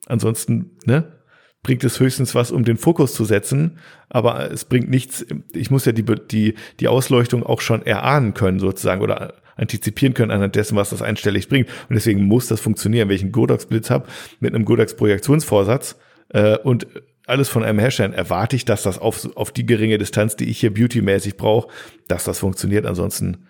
Ansonsten, 0.05 0.77
ne? 0.85 1.14
Bringt 1.65 1.83
es 1.83 1.99
höchstens 1.99 2.35
was, 2.35 2.51
um 2.51 2.63
den 2.63 2.77
Fokus 2.77 3.15
zu 3.15 3.25
setzen, 3.25 3.79
aber 4.07 4.51
es 4.51 4.65
bringt 4.65 4.87
nichts. 4.87 5.25
Ich 5.51 5.71
muss 5.71 5.83
ja 5.85 5.93
die, 5.93 6.05
die, 6.05 6.53
die 6.79 6.87
Ausleuchtung 6.87 7.43
auch 7.43 7.59
schon 7.59 7.83
erahnen 7.83 8.35
können, 8.35 8.59
sozusagen, 8.59 9.01
oder 9.01 9.33
antizipieren 9.55 10.13
können 10.13 10.29
anhand 10.29 10.55
dessen, 10.55 10.75
was 10.75 10.91
das 10.91 11.01
einstellig 11.01 11.49
bringt. 11.49 11.67
Und 11.89 11.95
deswegen 11.95 12.23
muss 12.25 12.45
das 12.45 12.61
funktionieren. 12.61 13.09
Wenn 13.09 13.15
ich 13.15 13.23
einen 13.23 13.31
Godox-Blitz 13.31 13.89
habe 13.89 14.05
mit 14.39 14.53
einem 14.53 14.63
Godox-Projektionsvorsatz 14.63 15.95
äh, 16.29 16.59
und 16.59 16.85
alles 17.25 17.49
von 17.49 17.63
einem 17.63 17.79
Hersteller, 17.79 18.13
erwarte 18.13 18.55
ich, 18.55 18.65
dass 18.65 18.83
das 18.83 18.99
auf, 18.99 19.27
auf 19.35 19.51
die 19.51 19.65
geringe 19.65 19.97
Distanz, 19.97 20.35
die 20.35 20.47
ich 20.47 20.59
hier 20.59 20.71
beautymäßig 20.71 21.35
brauche, 21.35 21.69
dass 22.07 22.25
das 22.25 22.37
funktioniert. 22.37 22.85
Ansonsten 22.85 23.44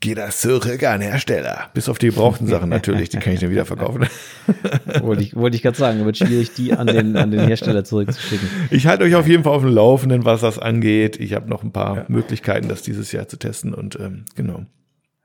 geht 0.00 0.18
das 0.18 0.40
zurück 0.40 0.82
an 0.84 1.00
Hersteller. 1.00 1.70
Bis 1.74 1.88
auf 1.88 1.98
die 1.98 2.06
gebrauchten 2.06 2.46
Sachen 2.46 2.68
natürlich, 2.68 3.08
die 3.08 3.18
kann 3.18 3.32
ich 3.32 3.40
dann 3.40 3.50
wieder 3.50 3.64
verkaufen. 3.64 4.06
wollte 5.00 5.22
ich, 5.22 5.34
wollte 5.34 5.56
ich 5.56 5.62
gerade 5.62 5.76
sagen, 5.76 6.04
wird 6.04 6.18
schwierig, 6.18 6.54
die 6.54 6.72
an 6.72 6.86
den, 6.86 7.16
an 7.16 7.30
den 7.30 7.40
Hersteller 7.40 7.84
zurückzuschicken. 7.84 8.48
Ich 8.70 8.86
halte 8.86 9.04
euch 9.04 9.16
auf 9.16 9.26
jeden 9.26 9.42
Fall 9.42 9.54
auf 9.54 9.62
dem 9.62 9.72
Laufenden, 9.72 10.24
was 10.24 10.40
das 10.42 10.58
angeht. 10.58 11.18
Ich 11.18 11.34
habe 11.34 11.48
noch 11.48 11.64
ein 11.64 11.72
paar 11.72 11.96
ja. 11.96 12.04
Möglichkeiten, 12.08 12.68
das 12.68 12.82
dieses 12.82 13.10
Jahr 13.10 13.26
zu 13.26 13.38
testen 13.38 13.74
und 13.74 13.98
ähm, 13.98 14.24
genau. 14.36 14.66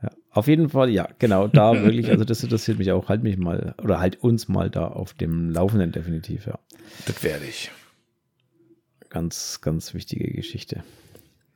Ja, 0.02 0.10
auf 0.32 0.48
jeden 0.48 0.70
Fall, 0.70 0.90
ja, 0.90 1.08
genau, 1.20 1.48
da 1.48 1.74
wirklich, 1.74 2.10
also 2.10 2.26
das 2.26 2.44
interessiert 2.44 2.80
mich 2.80 2.92
auch, 2.92 3.10
halt 3.10 3.22
mich 3.22 3.38
mal, 3.38 3.76
oder 3.82 4.00
halt 4.00 4.22
uns 4.24 4.48
mal 4.48 4.70
da 4.70 4.88
auf 4.88 5.14
dem 5.14 5.52
Laufenden 5.52 5.92
definitiv, 5.92 6.48
ja. 6.48 6.58
Das 7.06 7.24
werde 7.24 7.46
ich. 7.46 7.72
Ganz, 9.10 9.62
ganz 9.62 9.94
wichtige 9.94 10.34
Geschichte. 10.34 10.84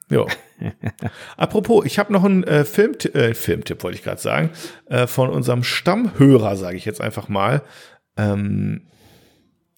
Ja. 0.09 0.25
Apropos, 1.37 1.85
ich 1.85 1.99
habe 1.99 2.13
noch 2.13 2.23
einen 2.23 2.43
äh, 2.43 2.65
Film, 2.65 2.93
äh, 3.13 3.33
Filmtipp, 3.33 3.83
wollte 3.83 3.97
ich 3.97 4.03
gerade 4.03 4.21
sagen, 4.21 4.49
äh, 4.85 5.07
von 5.07 5.29
unserem 5.29 5.63
Stammhörer, 5.63 6.55
sage 6.55 6.77
ich 6.77 6.85
jetzt 6.85 7.01
einfach 7.01 7.29
mal. 7.29 7.61
Ähm, 8.15 8.87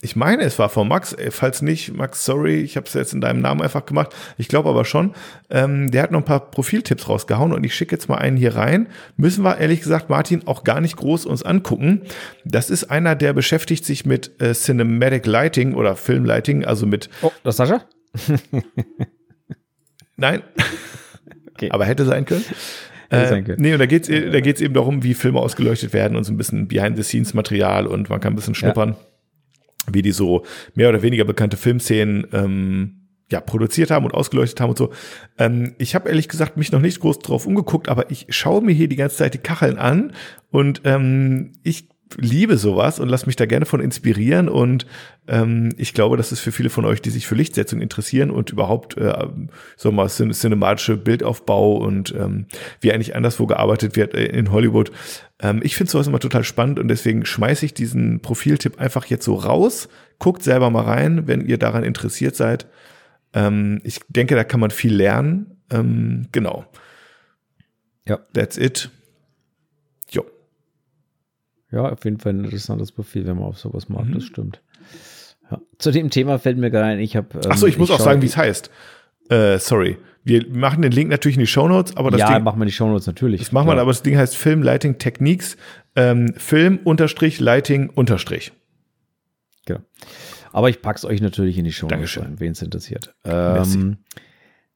ich 0.02 0.16
meine, 0.16 0.44
es 0.44 0.58
war 0.58 0.70
von 0.70 0.88
Max. 0.88 1.12
Äh, 1.14 1.32
falls 1.32 1.62
nicht, 1.62 1.94
Max, 1.94 2.24
sorry, 2.24 2.62
ich 2.62 2.78
habe 2.78 2.88
es 2.88 2.94
jetzt 2.94 3.14
in 3.14 3.20
deinem 3.20 3.42
Namen 3.42 3.62
einfach 3.62 3.86
gemacht. 3.86 4.16
Ich 4.38 4.48
glaube 4.48 4.70
aber 4.70 4.86
schon. 4.86 5.14
Ähm, 5.50 5.92
der 5.92 6.04
hat 6.04 6.12
noch 6.12 6.20
ein 6.20 6.26
paar 6.26 6.52
Profiltipps 6.52 7.10
rausgehauen 7.10 7.52
und 7.52 7.66
ich 7.66 7.76
schicke 7.76 7.96
jetzt 7.96 8.08
mal 8.08 8.18
einen 8.18 8.38
hier 8.38 8.56
rein. 8.56 8.88
Müssen 9.18 9.44
wir 9.44 9.58
ehrlich 9.58 9.82
gesagt, 9.82 10.10
Martin, 10.10 10.48
auch 10.48 10.64
gar 10.64 10.80
nicht 10.80 10.96
groß 10.96 11.26
uns 11.26 11.44
angucken. 11.44 12.04
Das 12.46 12.70
ist 12.70 12.86
einer, 12.86 13.16
der 13.16 13.34
beschäftigt 13.34 13.84
sich 13.84 14.06
mit 14.06 14.42
äh, 14.42 14.54
Cinematic 14.54 15.26
Lighting 15.26 15.74
oder 15.74 15.98
Filmlighting, 15.98 16.64
also 16.64 16.86
mit. 16.86 17.10
Oh, 17.22 17.32
das 17.44 17.58
Sascha? 17.58 17.82
Nein. 20.20 20.42
Okay. 21.56 21.72
Aber 21.72 21.84
hätte 21.84 22.06
sein 22.06 22.24
können. 22.24 22.46
Äh, 23.10 23.44
nee, 23.58 23.74
und 23.74 23.80
da 23.80 23.86
geht's 23.86 24.08
da 24.08 24.40
geht's 24.40 24.62
eben 24.62 24.74
darum, 24.74 25.04
wie 25.04 25.14
Filme 25.14 25.40
ausgeleuchtet 25.40 25.92
werden 25.92 26.16
und 26.16 26.24
so 26.24 26.32
ein 26.32 26.38
bisschen 26.38 26.70
Behind-the-Scenes-Material 26.70 27.86
und 27.86 28.10
man 28.10 28.22
kann 28.22 28.32
ein 28.32 28.36
bisschen 28.38 28.56
schnuppern, 28.56 28.92
ja. 28.92 29.94
wie 29.94 30.02
die 30.02 30.14
so 30.14 30.46
mehr 30.76 30.88
oder 30.88 31.02
weniger 31.02 31.26
bekannte 31.26 31.58
Filmszenen 31.58 32.28
ähm, 32.32 33.00
ja, 33.30 33.42
produziert 33.42 33.92
haben 33.92 34.06
und 34.06 34.14
ausgeleuchtet 34.14 34.62
haben 34.62 34.70
und 34.70 34.78
so. 34.78 34.94
Ähm, 35.38 35.76
ich 35.80 35.96
habe 35.96 36.08
ehrlich 36.08 36.30
gesagt 36.30 36.56
mich 36.56 36.72
noch 36.72 36.80
nicht 36.80 37.02
groß 37.02 37.20
drauf 37.20 37.46
umgeguckt, 37.46 37.90
aber 37.90 38.10
ich 38.10 38.28
schaue 38.30 38.62
mir 38.62 38.72
hier 38.72 38.88
die 38.88 38.96
ganze 38.96 39.18
Zeit 39.18 39.34
die 39.34 39.40
Kacheln 39.40 39.78
an 39.78 40.14
und 40.50 40.82
ähm, 40.86 41.54
ich 41.64 41.90
liebe 42.18 42.58
sowas 42.58 43.00
und 43.00 43.10
lass 43.10 43.26
mich 43.26 43.36
da 43.36 43.46
gerne 43.46 43.66
von 43.66 43.82
inspirieren 43.82 44.50
und 44.50 44.86
ähm, 45.28 45.70
ich 45.78 45.94
glaube, 45.94 46.18
das 46.18 46.32
ist 46.32 46.40
für 46.40 46.52
viele 46.52 46.70
von 46.70 46.86
euch, 46.86 47.02
die 47.02 47.12
sich 47.12 47.28
für 47.28 47.36
Lichtsetzung 47.36 47.82
interessieren 47.82 48.32
und 48.32 48.50
überhaupt 48.50 48.98
äh, 48.98 49.28
so 49.78 49.92
mal 49.92 50.08
cinematische 50.10 50.98
Bildaufbau 50.98 51.78
und 51.78 52.14
ähm, 52.18 52.48
wie 52.82 52.92
eigentlich 52.92 53.16
anderswo 53.16 53.46
gearbeitet 53.46 53.96
wird 53.96 54.14
äh, 54.16 54.26
in 54.26 54.52
Hollywood. 54.52 54.92
Ähm, 55.40 55.62
ich 55.64 55.76
finde 55.76 55.92
sowas 55.92 56.08
immer 56.08 56.20
total 56.20 56.44
spannend 56.44 56.80
und 56.80 56.88
deswegen 56.88 57.26
schmeiße 57.26 57.66
ich 57.66 57.74
diesen 57.74 58.22
Profiltipp 58.22 58.80
einfach 58.80 59.06
jetzt 59.06 59.26
so 59.26 59.36
raus. 59.36 59.88
Guckt 60.18 60.44
selber 60.44 60.70
mal 60.70 60.84
rein, 60.84 61.28
wenn 61.28 61.46
ihr 61.46 61.58
daran 61.58 61.84
interessiert 61.84 62.36
seid. 62.36 62.66
Ähm, 63.34 63.82
ich 63.84 64.00
denke, 64.10 64.36
da 64.36 64.44
kann 64.44 64.60
man 64.60 64.72
viel 64.72 64.94
lernen. 64.94 65.58
Ähm, 65.72 66.28
genau. 66.32 66.66
Ja. 68.08 68.20
That's 68.34 68.58
it. 68.58 68.90
Ja, 71.72 71.90
auf 71.90 72.04
jeden 72.04 72.20
Fall 72.20 72.34
ein 72.34 72.44
interessantes 72.44 72.92
Profil, 72.92 73.28
wenn 73.28 73.36
man 73.36 73.46
auf 73.46 73.60
sowas 73.60 73.90
mag, 73.90 74.06
mhm. 74.06 74.16
das 74.16 74.24
stimmt. 74.24 74.62
Ja. 75.52 75.60
Zu 75.78 75.92
dem 75.92 76.10
Thema 76.10 76.40
fällt 76.40 76.58
mir 76.58 76.72
gerade 76.72 76.86
ein, 76.86 77.00
ich 77.00 77.16
habe. 77.16 77.28
Ähm, 77.44 77.52
Achso, 77.52 77.68
ich 77.68 77.78
muss 77.78 77.90
ich 77.90 77.96
auch 77.96 78.00
sagen, 78.00 78.22
wie 78.22 78.28
es 78.28 78.38
heißt. 78.38 78.70
Äh, 79.30 79.60
sorry. 79.60 79.98
Wir 80.24 80.48
machen 80.50 80.82
den 80.82 80.92
Link 80.92 81.10
natürlich 81.10 81.38
in 81.38 81.42
die 81.42 81.48
Shownotes, 81.48 81.96
aber 81.96 82.12
das 82.12 82.20
ja, 82.20 82.34
Ding. 82.34 82.44
machen 82.44 82.60
wir 82.60 82.66
die 82.66 82.72
Shownotes 82.72 83.08
natürlich. 83.08 83.40
Das 83.40 83.52
machen 83.52 83.68
wir, 83.68 83.74
aber 83.74 83.92
das 83.92 84.04
Ding 84.04 84.18
heißt 84.18 84.36
Film 84.36 84.62
Lighting 84.62 84.98
Techniques. 84.98 85.58
Ähm, 85.96 86.34
Film 86.36 86.80
unterstrich 86.84 87.40
Lighting 87.40 87.90
unterstrich. 87.90 88.52
Genau. 89.66 89.80
Aber 90.52 90.70
ich 90.70 90.82
pack's 90.82 91.06
euch 91.06 91.22
natürlich 91.22 91.58
in 91.58 91.66
die 91.66 91.72
Show 91.72 91.88
rein, 91.88 92.40
wen 92.40 92.52
es 92.52 92.62
interessiert. 92.62 93.16
Ähm, 93.24 93.98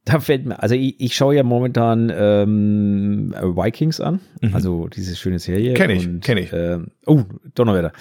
da 0.06 0.20
fällt 0.20 0.46
mir, 0.46 0.62
also 0.62 0.76
ich, 0.76 1.00
ich 1.00 1.16
schaue 1.16 1.36
ja 1.36 1.44
momentan 1.44 2.12
ähm, 2.14 3.34
Vikings 3.34 4.02
an, 4.02 4.20
mhm. 4.42 4.54
also 4.54 4.88
diese 4.88 5.16
schöne 5.16 5.40
Serie. 5.40 5.74
Kenn 5.76 5.90
ich, 5.90 6.10
kenn 6.22 6.38
ich. 6.38 6.52
Ähm, 6.52 6.88
oh, 7.06 7.22
Donnerwetter. 7.56 7.94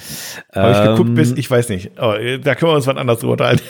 Habe 0.53 0.73
ich 0.73 0.91
geguckt 0.91 1.15
bis, 1.15 1.31
ähm, 1.31 1.37
ich 1.39 1.51
weiß 1.51 1.69
nicht. 1.69 1.93
Oh, 2.01 2.15
da 2.43 2.55
können 2.55 2.73
wir 2.73 2.77
uns 2.77 2.87
was 2.87 2.97
anderes 2.97 3.21
drüber 3.21 3.33
unterhalten. 3.33 3.63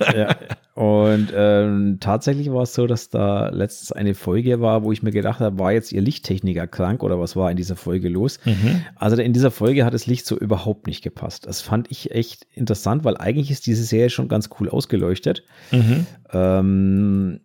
ja, 0.16 0.34
und 0.74 1.28
ähm, 1.36 1.98
tatsächlich 2.00 2.50
war 2.50 2.62
es 2.62 2.74
so, 2.74 2.86
dass 2.86 3.10
da 3.10 3.50
letztens 3.50 3.92
eine 3.92 4.14
Folge 4.14 4.60
war, 4.60 4.82
wo 4.82 4.90
ich 4.90 5.02
mir 5.02 5.12
gedacht 5.12 5.40
habe, 5.40 5.58
war 5.58 5.72
jetzt 5.72 5.92
ihr 5.92 6.00
Lichttechniker 6.00 6.66
krank 6.66 7.02
oder 7.02 7.20
was 7.20 7.36
war 7.36 7.50
in 7.50 7.56
dieser 7.56 7.76
Folge 7.76 8.08
los? 8.08 8.40
Mhm. 8.44 8.82
Also 8.96 9.20
in 9.20 9.32
dieser 9.32 9.50
Folge 9.50 9.84
hat 9.84 9.92
das 9.92 10.06
Licht 10.06 10.26
so 10.26 10.38
überhaupt 10.38 10.86
nicht 10.86 11.02
gepasst. 11.02 11.46
Das 11.46 11.60
fand 11.60 11.90
ich 11.90 12.10
echt 12.12 12.46
interessant, 12.54 13.04
weil 13.04 13.18
eigentlich 13.18 13.50
ist 13.50 13.66
diese 13.66 13.84
Serie 13.84 14.10
schon 14.10 14.28
ganz 14.28 14.48
cool 14.58 14.70
ausgeleuchtet. 14.70 15.44
Mhm. 15.70 16.06
Ähm, 16.32 17.40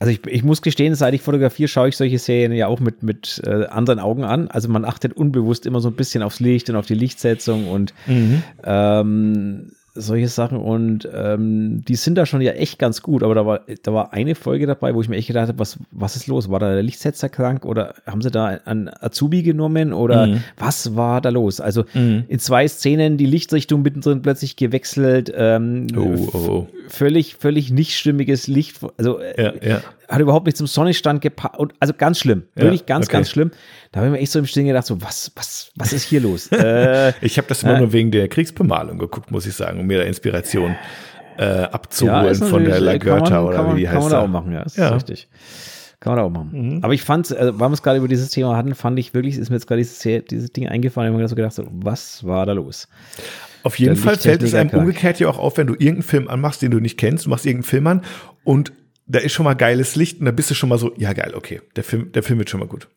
also 0.00 0.12
ich, 0.12 0.26
ich 0.26 0.42
muss 0.42 0.62
gestehen, 0.62 0.94
seit 0.94 1.12
ich 1.12 1.20
fotografiere, 1.20 1.68
schaue 1.68 1.90
ich 1.90 1.96
solche 1.96 2.18
Serien 2.18 2.52
ja 2.52 2.68
auch 2.68 2.80
mit, 2.80 3.02
mit 3.02 3.42
äh, 3.44 3.66
anderen 3.66 3.98
Augen 3.98 4.24
an. 4.24 4.48
Also 4.48 4.70
man 4.70 4.86
achtet 4.86 5.12
unbewusst 5.12 5.66
immer 5.66 5.80
so 5.80 5.88
ein 5.88 5.94
bisschen 5.94 6.22
aufs 6.22 6.40
Licht 6.40 6.70
und 6.70 6.76
auf 6.76 6.86
die 6.86 6.94
Lichtsetzung 6.94 7.68
und 7.68 7.92
mhm. 8.06 8.42
ähm, 8.64 9.72
solche 9.94 10.28
Sachen 10.28 10.58
und 10.58 11.08
ähm, 11.12 11.82
die 11.86 11.96
sind 11.96 12.16
da 12.16 12.26
schon 12.26 12.40
ja 12.40 12.52
echt 12.52 12.78
ganz 12.78 13.02
gut, 13.02 13.22
aber 13.22 13.34
da 13.34 13.46
war, 13.46 13.60
da 13.82 13.92
war 13.92 14.12
eine 14.12 14.34
Folge 14.34 14.66
dabei, 14.66 14.94
wo 14.94 15.00
ich 15.00 15.08
mir 15.08 15.16
echt 15.16 15.28
gedacht 15.28 15.48
habe, 15.48 15.58
was, 15.58 15.78
was 15.90 16.16
ist 16.16 16.26
los? 16.26 16.50
War 16.50 16.60
da 16.60 16.72
der 16.72 16.82
Lichtsetzer 16.82 17.28
krank 17.28 17.64
oder 17.64 17.94
haben 18.06 18.22
sie 18.22 18.30
da 18.30 18.46
einen 18.46 18.88
Azubi 18.88 19.42
genommen 19.42 19.92
oder 19.92 20.28
mhm. 20.28 20.44
was 20.56 20.94
war 20.96 21.20
da 21.20 21.30
los? 21.30 21.60
Also 21.60 21.84
mhm. 21.94 22.24
in 22.28 22.38
zwei 22.38 22.68
Szenen 22.68 23.16
die 23.16 23.26
Lichtrichtung 23.26 23.82
mittendrin 23.82 24.22
plötzlich 24.22 24.56
gewechselt, 24.56 25.32
ähm, 25.34 25.86
oh, 25.96 26.28
oh, 26.32 26.38
oh. 26.38 26.68
völlig, 26.88 27.36
völlig 27.36 27.70
nicht 27.70 27.96
stimmiges 27.96 28.46
Licht, 28.46 28.80
also 28.96 29.18
äh, 29.18 29.42
ja, 29.42 29.52
ja 29.62 29.80
hat 30.10 30.20
überhaupt 30.20 30.46
nicht 30.46 30.56
zum 30.56 30.66
Sonnenstand 30.66 31.22
gepasst. 31.22 31.54
Also 31.78 31.94
ganz 31.96 32.18
schlimm. 32.18 32.44
Ja, 32.56 32.64
wirklich 32.64 32.86
ganz, 32.86 33.06
okay. 33.06 33.16
ganz 33.16 33.30
schlimm. 33.30 33.52
Da 33.92 34.00
habe 34.00 34.08
ich 34.08 34.12
mir 34.12 34.18
echt 34.18 34.32
so 34.32 34.38
im 34.38 34.46
Stillen 34.46 34.66
gedacht, 34.66 34.86
so, 34.86 35.00
was, 35.00 35.30
was, 35.36 35.70
was 35.76 35.92
ist 35.92 36.04
hier 36.04 36.20
los? 36.20 36.46
äh, 36.52 37.12
ich 37.20 37.38
habe 37.38 37.48
das 37.48 37.62
immer 37.62 37.76
äh, 37.76 37.78
nur 37.78 37.92
wegen 37.92 38.10
der 38.10 38.28
Kriegsbemalung 38.28 38.98
geguckt, 38.98 39.30
muss 39.30 39.46
ich 39.46 39.54
sagen, 39.54 39.78
um 39.80 39.86
mir 39.86 39.98
da 39.98 40.04
Inspiration 40.04 40.76
äh, 41.38 41.44
abzuholen 41.44 42.38
ja, 42.38 42.46
von 42.46 42.64
der 42.64 42.80
La 42.80 42.98
Goethe 42.98 43.40
oder 43.40 43.62
man, 43.62 43.76
wie 43.76 43.80
die 43.80 43.88
heißt. 43.88 43.94
Kann 43.94 44.02
man 44.02 44.12
da 44.12 44.20
auch 44.20 44.28
machen, 44.28 44.52
ja, 44.52 44.62
ist 44.62 44.76
ja. 44.76 44.88
richtig. 44.90 45.28
Kann 46.00 46.12
man 46.12 46.18
da 46.18 46.24
auch 46.24 46.30
machen. 46.30 46.76
Mhm. 46.76 46.84
Aber 46.84 46.92
ich 46.92 47.02
fand, 47.02 47.30
also, 47.34 47.60
weil 47.60 47.68
wir 47.68 47.74
es 47.74 47.82
gerade 47.82 47.98
über 47.98 48.08
dieses 48.08 48.30
Thema 48.30 48.56
hatten, 48.56 48.74
fand 48.74 48.98
ich 48.98 49.14
wirklich, 49.14 49.36
ist 49.36 49.50
mir 49.50 49.56
jetzt 49.56 49.66
gerade 49.66 49.80
dieses, 49.80 50.00
dieses 50.28 50.52
Ding 50.52 50.66
eingefallen, 50.66 51.08
ich 51.08 51.12
habe 51.12 51.22
mir 51.22 51.28
so 51.28 51.36
gedacht, 51.36 51.52
so, 51.52 51.64
was 51.70 52.24
war 52.24 52.46
da 52.46 52.52
los? 52.52 52.88
Auf 53.62 53.78
jeden 53.78 53.96
Fall 53.96 54.16
fällt 54.16 54.42
es 54.42 54.54
einem 54.54 54.70
umgekehrt 54.70 55.20
ja 55.20 55.28
auch 55.28 55.38
auf, 55.38 55.58
wenn 55.58 55.66
du 55.66 55.74
irgendeinen 55.74 56.02
Film 56.02 56.28
anmachst, 56.28 56.62
den 56.62 56.70
du 56.70 56.80
nicht 56.80 56.98
kennst, 56.98 57.26
du 57.26 57.30
machst 57.30 57.44
irgendeinen 57.44 57.68
Film 57.68 57.86
an 57.86 58.02
und 58.44 58.72
da 59.10 59.18
ist 59.18 59.32
schon 59.32 59.44
mal 59.44 59.54
geiles 59.54 59.96
Licht 59.96 60.20
und 60.20 60.26
da 60.26 60.30
bist 60.30 60.50
du 60.50 60.54
schon 60.54 60.68
mal 60.68 60.78
so, 60.78 60.92
ja 60.96 61.12
geil, 61.12 61.32
okay, 61.34 61.60
der 61.76 61.84
Film, 61.84 62.12
der 62.12 62.22
Film 62.22 62.38
wird 62.38 62.48
schon 62.48 62.60
mal 62.60 62.68
gut. 62.68 62.88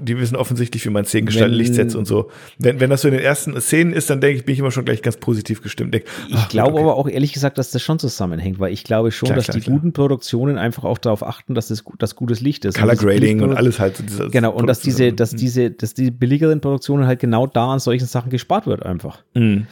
Die 0.00 0.18
wissen 0.18 0.34
offensichtlich, 0.34 0.84
wie 0.84 0.90
man 0.90 1.04
Szenen 1.04 1.26
gestaltet, 1.26 1.56
Licht 1.56 1.74
setzt 1.74 1.94
und 1.94 2.06
so. 2.06 2.28
Wenn, 2.58 2.80
wenn 2.80 2.90
das 2.90 3.02
so 3.02 3.08
in 3.08 3.14
den 3.14 3.22
ersten 3.22 3.58
Szenen 3.60 3.92
ist, 3.92 4.10
dann 4.10 4.20
denke 4.20 4.38
ich, 4.38 4.44
bin 4.44 4.52
ich 4.54 4.58
immer 4.58 4.72
schon 4.72 4.84
gleich 4.84 5.00
ganz 5.00 5.16
positiv 5.16 5.62
gestimmt. 5.62 5.94
Denk, 5.94 6.06
ich 6.28 6.48
glaube 6.48 6.72
okay. 6.72 6.82
aber 6.82 6.96
auch 6.96 7.08
ehrlich 7.08 7.32
gesagt, 7.32 7.56
dass 7.56 7.70
das 7.70 7.82
schon 7.82 8.00
zusammenhängt, 8.00 8.58
weil 8.58 8.72
ich 8.72 8.82
glaube 8.82 9.12
schon, 9.12 9.28
klar, 9.28 9.36
dass 9.36 9.44
klar, 9.44 9.54
die 9.54 9.60
klar. 9.60 9.76
guten 9.76 9.92
Produktionen 9.92 10.58
einfach 10.58 10.82
auch 10.82 10.98
darauf 10.98 11.24
achten, 11.24 11.54
dass 11.54 11.68
das, 11.68 11.84
das 11.98 12.16
gutes 12.16 12.40
Licht 12.40 12.64
ist. 12.64 12.76
Color 12.76 12.96
Grading 12.96 13.42
und 13.42 13.56
alles 13.56 13.78
halt. 13.78 14.02
Genau, 14.32 14.52
und 14.52 14.66
dass 14.66 14.80
diese, 14.80 15.12
dass 15.12 15.30
diese, 15.30 15.70
dass 15.70 15.94
die 15.94 16.10
billigeren 16.10 16.60
Produktionen 16.60 17.06
halt 17.06 17.20
genau 17.20 17.46
da 17.46 17.74
an 17.74 17.78
solchen 17.78 18.06
Sachen 18.06 18.30
gespart 18.30 18.66
wird 18.66 18.84
einfach. 18.84 19.22
Mhm. 19.34 19.68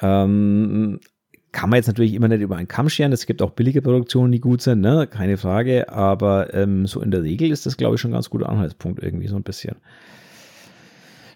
Ähm, 0.00 1.00
kann 1.52 1.70
man 1.70 1.78
jetzt 1.78 1.86
natürlich 1.86 2.14
immer 2.14 2.28
nicht 2.28 2.40
über 2.40 2.56
einen 2.56 2.68
Kamm 2.68 2.88
scheren. 2.88 3.12
Es 3.12 3.26
gibt 3.26 3.40
auch 3.42 3.50
billige 3.50 3.82
Produktionen, 3.82 4.32
die 4.32 4.40
gut 4.40 4.60
sind, 4.60 4.80
ne? 4.80 5.06
keine 5.06 5.36
Frage. 5.36 5.88
Aber 5.88 6.52
ähm, 6.54 6.86
so 6.86 7.00
in 7.00 7.10
der 7.10 7.22
Regel 7.22 7.50
ist 7.50 7.66
das, 7.66 7.76
glaube 7.76 7.94
ich, 7.94 8.00
schon 8.00 8.10
ein 8.10 8.14
ganz 8.14 8.30
guter 8.30 8.48
Anhaltspunkt 8.48 9.02
irgendwie 9.02 9.28
so 9.28 9.36
ein 9.36 9.42
bisschen. 9.42 9.76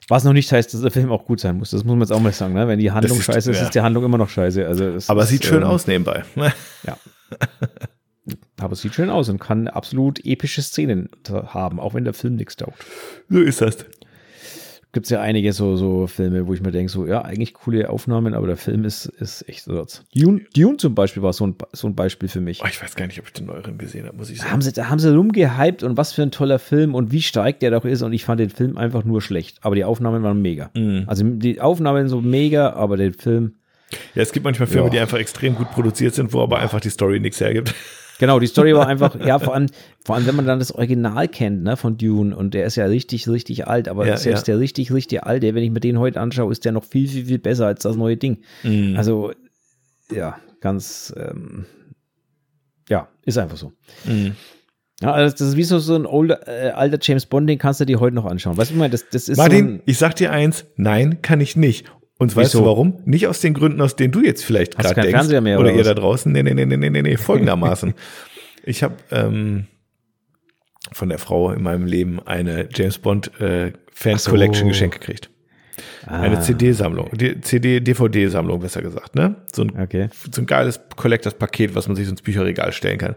Was 0.09 0.25
noch 0.25 0.33
nicht 0.33 0.53
heißt, 0.53 0.75
dass 0.75 0.83
der 0.83 0.91
Film 0.91 1.11
auch 1.11 1.25
gut 1.25 1.41
sein 1.41 1.57
muss. 1.57 1.71
Das 1.71 1.85
muss 1.85 1.93
man 1.93 2.01
jetzt 2.01 2.13
auch 2.13 2.21
mal 2.21 2.33
sagen. 2.33 2.55
Ne? 2.55 2.69
Wenn 2.69 2.79
die 2.79 2.91
Handlung 2.91 3.19
ist, 3.19 3.25
scheiße 3.25 3.53
ist, 3.53 3.59
ja. 3.59 3.65
ist 3.65 3.75
die 3.75 3.81
Handlung 3.81 4.05
immer 4.05 4.19
noch 4.19 4.29
scheiße. 4.29 4.67
Also 4.67 4.99
Aber 5.07 5.23
es 5.23 5.29
sieht 5.29 5.45
schön 5.45 5.63
ähm, 5.63 5.69
aus 5.69 5.87
nebenbei. 5.87 6.25
ja. 6.83 6.99
Aber 8.59 8.73
es 8.73 8.83
sieht 8.83 8.95
schön 8.95 9.09
aus 9.09 9.29
und 9.29 9.39
kann 9.39 9.69
absolut 9.69 10.25
epische 10.25 10.61
Szenen 10.61 11.09
haben, 11.29 11.81
auch 11.81 11.95
wenn 11.95 12.05
der 12.05 12.15
Film 12.15 12.37
nichts 12.37 12.57
taugt. 12.57 12.85
So 13.29 13.41
ist 13.41 13.61
das 13.61 13.87
gibt 14.93 15.07
es 15.07 15.11
ja 15.11 15.21
einige 15.21 15.53
so, 15.55 15.77
so 15.77 16.07
Filme, 16.07 16.47
wo 16.47 16.53
ich 16.53 16.61
mir 16.61 16.71
denke, 16.71 16.93
so, 16.93 17.07
ja, 17.07 17.23
eigentlich 17.23 17.55
coole 17.55 17.89
Aufnahmen, 17.89 18.35
aber 18.35 18.47
der 18.47 18.59
Film 18.59 18.85
ist, 18.85 19.07
ist 19.07 19.49
echt 19.49 19.65
so. 19.65 19.87
Dune, 20.15 20.43
Dune 20.55 20.77
zum 20.77 20.95
Beispiel 20.95 21.23
war 21.23 21.33
so 21.33 21.47
ein, 21.47 21.57
so 21.73 21.87
ein 21.89 21.95
Beispiel 21.95 22.29
für 22.29 22.43
mich. 22.43 22.61
Oh, 22.63 22.67
ich 22.69 22.81
weiß 22.81 22.95
gar 22.95 23.07
nicht, 23.07 23.19
ob 23.19 23.27
ich 23.27 23.33
den 23.33 23.47
neueren 23.47 23.79
gesehen 23.79 24.07
habe, 24.07 24.17
muss 24.19 24.29
ich 24.29 24.39
sagen. 24.39 24.49
Da 24.49 24.53
haben 24.53 24.61
sie, 24.61 24.73
da 24.73 24.91
haben 24.91 24.99
sie 24.99 25.15
rumgehypt 25.15 25.83
und 25.83 25.97
was 25.97 26.13
für 26.13 26.23
ein 26.23 26.31
toller 26.31 26.59
Film 26.59 26.95
und 26.95 27.11
wie 27.11 27.23
stark 27.23 27.61
der 27.61 27.71
doch 27.71 27.87
ist 27.87 28.03
und 28.03 28.13
ich 28.13 28.25
fand 28.25 28.39
den 28.39 28.51
Film 28.51 28.77
einfach 28.77 29.05
nur 29.05 29.23
schlecht, 29.23 29.59
aber 29.63 29.75
die 29.75 29.85
Aufnahmen 29.85 30.23
waren 30.23 30.43
mega. 30.43 30.71
Mhm. 30.75 31.05
Also 31.07 31.25
die 31.25 31.61
Aufnahmen 31.61 32.09
so 32.09 32.21
mega, 32.21 32.75
aber 32.75 32.99
der 32.99 33.15
Film. 33.15 33.55
Ja, 34.15 34.23
es 34.23 34.33
gibt 34.33 34.45
manchmal 34.45 34.67
Filme, 34.67 34.87
ja. 34.87 34.91
die 34.91 34.99
einfach 34.99 35.19
extrem 35.19 35.55
gut 35.55 35.71
produziert 35.71 36.15
sind, 36.15 36.33
wo 36.33 36.43
aber 36.43 36.59
einfach 36.59 36.81
die 36.81 36.91
Story 36.91 37.19
nichts 37.19 37.41
hergibt. 37.41 37.75
Genau, 38.23 38.39
die 38.39 38.47
Story 38.47 38.73
war 38.73 38.87
einfach, 38.87 39.19
ja, 39.19 39.41
vor 39.41 39.53
allem, 39.53 39.67
vor 40.05 40.15
allem, 40.15 40.27
wenn 40.29 40.37
man 40.37 40.47
dann 40.47 40.61
das 40.61 40.73
Original 40.73 41.27
kennt, 41.27 41.65
ne, 41.65 41.77
von 41.77 41.99
Dune, 41.99 42.37
und 42.37 42.55
der 42.55 42.67
ist 42.67 42.77
ja 42.77 42.85
richtig, 42.85 43.29
richtig 43.29 43.67
alt, 43.67 43.89
aber 43.89 44.07
ja, 44.07 44.17
selbst 44.17 44.47
ja. 44.47 44.55
der 44.55 44.61
richtig, 44.61 44.93
richtig 44.93 45.25
alte, 45.25 45.53
wenn 45.57 45.65
ich 45.65 45.73
mir 45.73 45.81
den 45.81 45.99
heute 45.99 46.21
anschaue, 46.21 46.53
ist 46.53 46.65
der 46.65 46.71
noch 46.71 46.85
viel, 46.85 47.09
viel, 47.09 47.27
viel 47.27 47.41
besser 47.41 47.67
als 47.67 47.83
das 47.83 47.97
neue 47.97 48.17
Ding. 48.17 48.39
Mhm. 48.63 48.95
Also, 48.97 49.33
ja, 50.13 50.39
ganz, 50.61 51.13
ähm, 51.17 51.67
ja, 52.89 53.09
ist 53.25 53.39
einfach 53.39 53.57
so. 53.57 53.73
Mhm. 54.05 54.37
Ja, 55.01 55.11
also 55.11 55.33
das 55.33 55.41
ist 55.41 55.57
wie 55.57 55.65
so, 55.65 55.81
so 55.81 55.97
ein 55.97 56.07
older, 56.07 56.47
äh, 56.47 56.71
alter 56.71 56.99
James 57.03 57.27
Bond, 57.27 57.51
den 57.51 57.59
kannst 57.59 57.81
du 57.81 57.87
dir 57.87 57.99
heute 57.99 58.15
noch 58.15 58.27
anschauen. 58.27 58.57
Weißt 58.57 58.71
du, 58.71 58.75
ich 58.75 58.79
meine, 58.79 58.93
das, 58.93 59.09
das 59.09 59.29
ist 59.29 59.37
Martin, 59.37 59.59
so 59.59 59.65
ein, 59.65 59.83
ich 59.85 59.99
sag 59.99 60.15
dir 60.15 60.31
eins, 60.31 60.65
nein, 60.77 61.23
kann 61.23 61.41
ich 61.41 61.57
nicht. 61.57 61.91
Und 62.23 62.37
weißt 62.37 62.55
du 62.55 62.65
warum? 62.65 62.99
Nicht 63.05 63.27
aus 63.27 63.41
den 63.41 63.53
Gründen, 63.53 63.81
aus 63.81 63.97
denen 63.97 64.13
du 64.13 64.23
jetzt 64.23 64.45
vielleicht 64.45 64.77
gerade 64.77 64.95
denkst. 64.95 65.11
Fernseher 65.11 65.41
mehr, 65.41 65.59
oder, 65.59 65.71
oder 65.71 65.79
ihr 65.79 65.85
da 65.85 65.95
draußen. 65.95 66.31
Nee, 66.31 66.45
nee, 66.45 66.55
nee, 66.55 66.67
nee, 66.67 66.77
nee, 66.77 67.03
nee, 67.03 67.17
folgendermaßen. 67.17 67.95
ich 68.65 68.85
habe 68.85 68.95
ähm, 69.11 69.67
von 70.93 71.09
der 71.09 71.19
Frau 71.19 71.51
in 71.51 71.63
meinem 71.63 71.87
Leben 71.87 72.21
eine 72.25 72.69
James 72.73 72.99
Bond 72.99 73.41
äh, 73.41 73.73
Fans 73.93 74.25
so. 74.25 74.31
Collection 74.31 74.69
geschenkt 74.69 75.01
gekriegt. 75.01 75.31
Ah. 76.07 76.21
Eine 76.21 76.41
CD-Sammlung, 76.41 77.11
CD, 77.43 77.81
DVD-Sammlung, 77.81 78.61
besser 78.61 78.83
gesagt, 78.83 79.17
ne? 79.17 79.37
So 79.53 79.63
ein, 79.63 79.81
okay. 79.81 80.09
so 80.31 80.43
ein 80.43 80.47
geiles 80.47 80.81
Collectors-Paket, 80.95 81.75
was 81.75 81.89
man 81.89 81.97
sich 81.97 82.07
so 82.07 82.13
ins 82.13 82.23
Bücherregal 82.23 82.73
stellen 82.73 82.99
kann. 82.99 83.17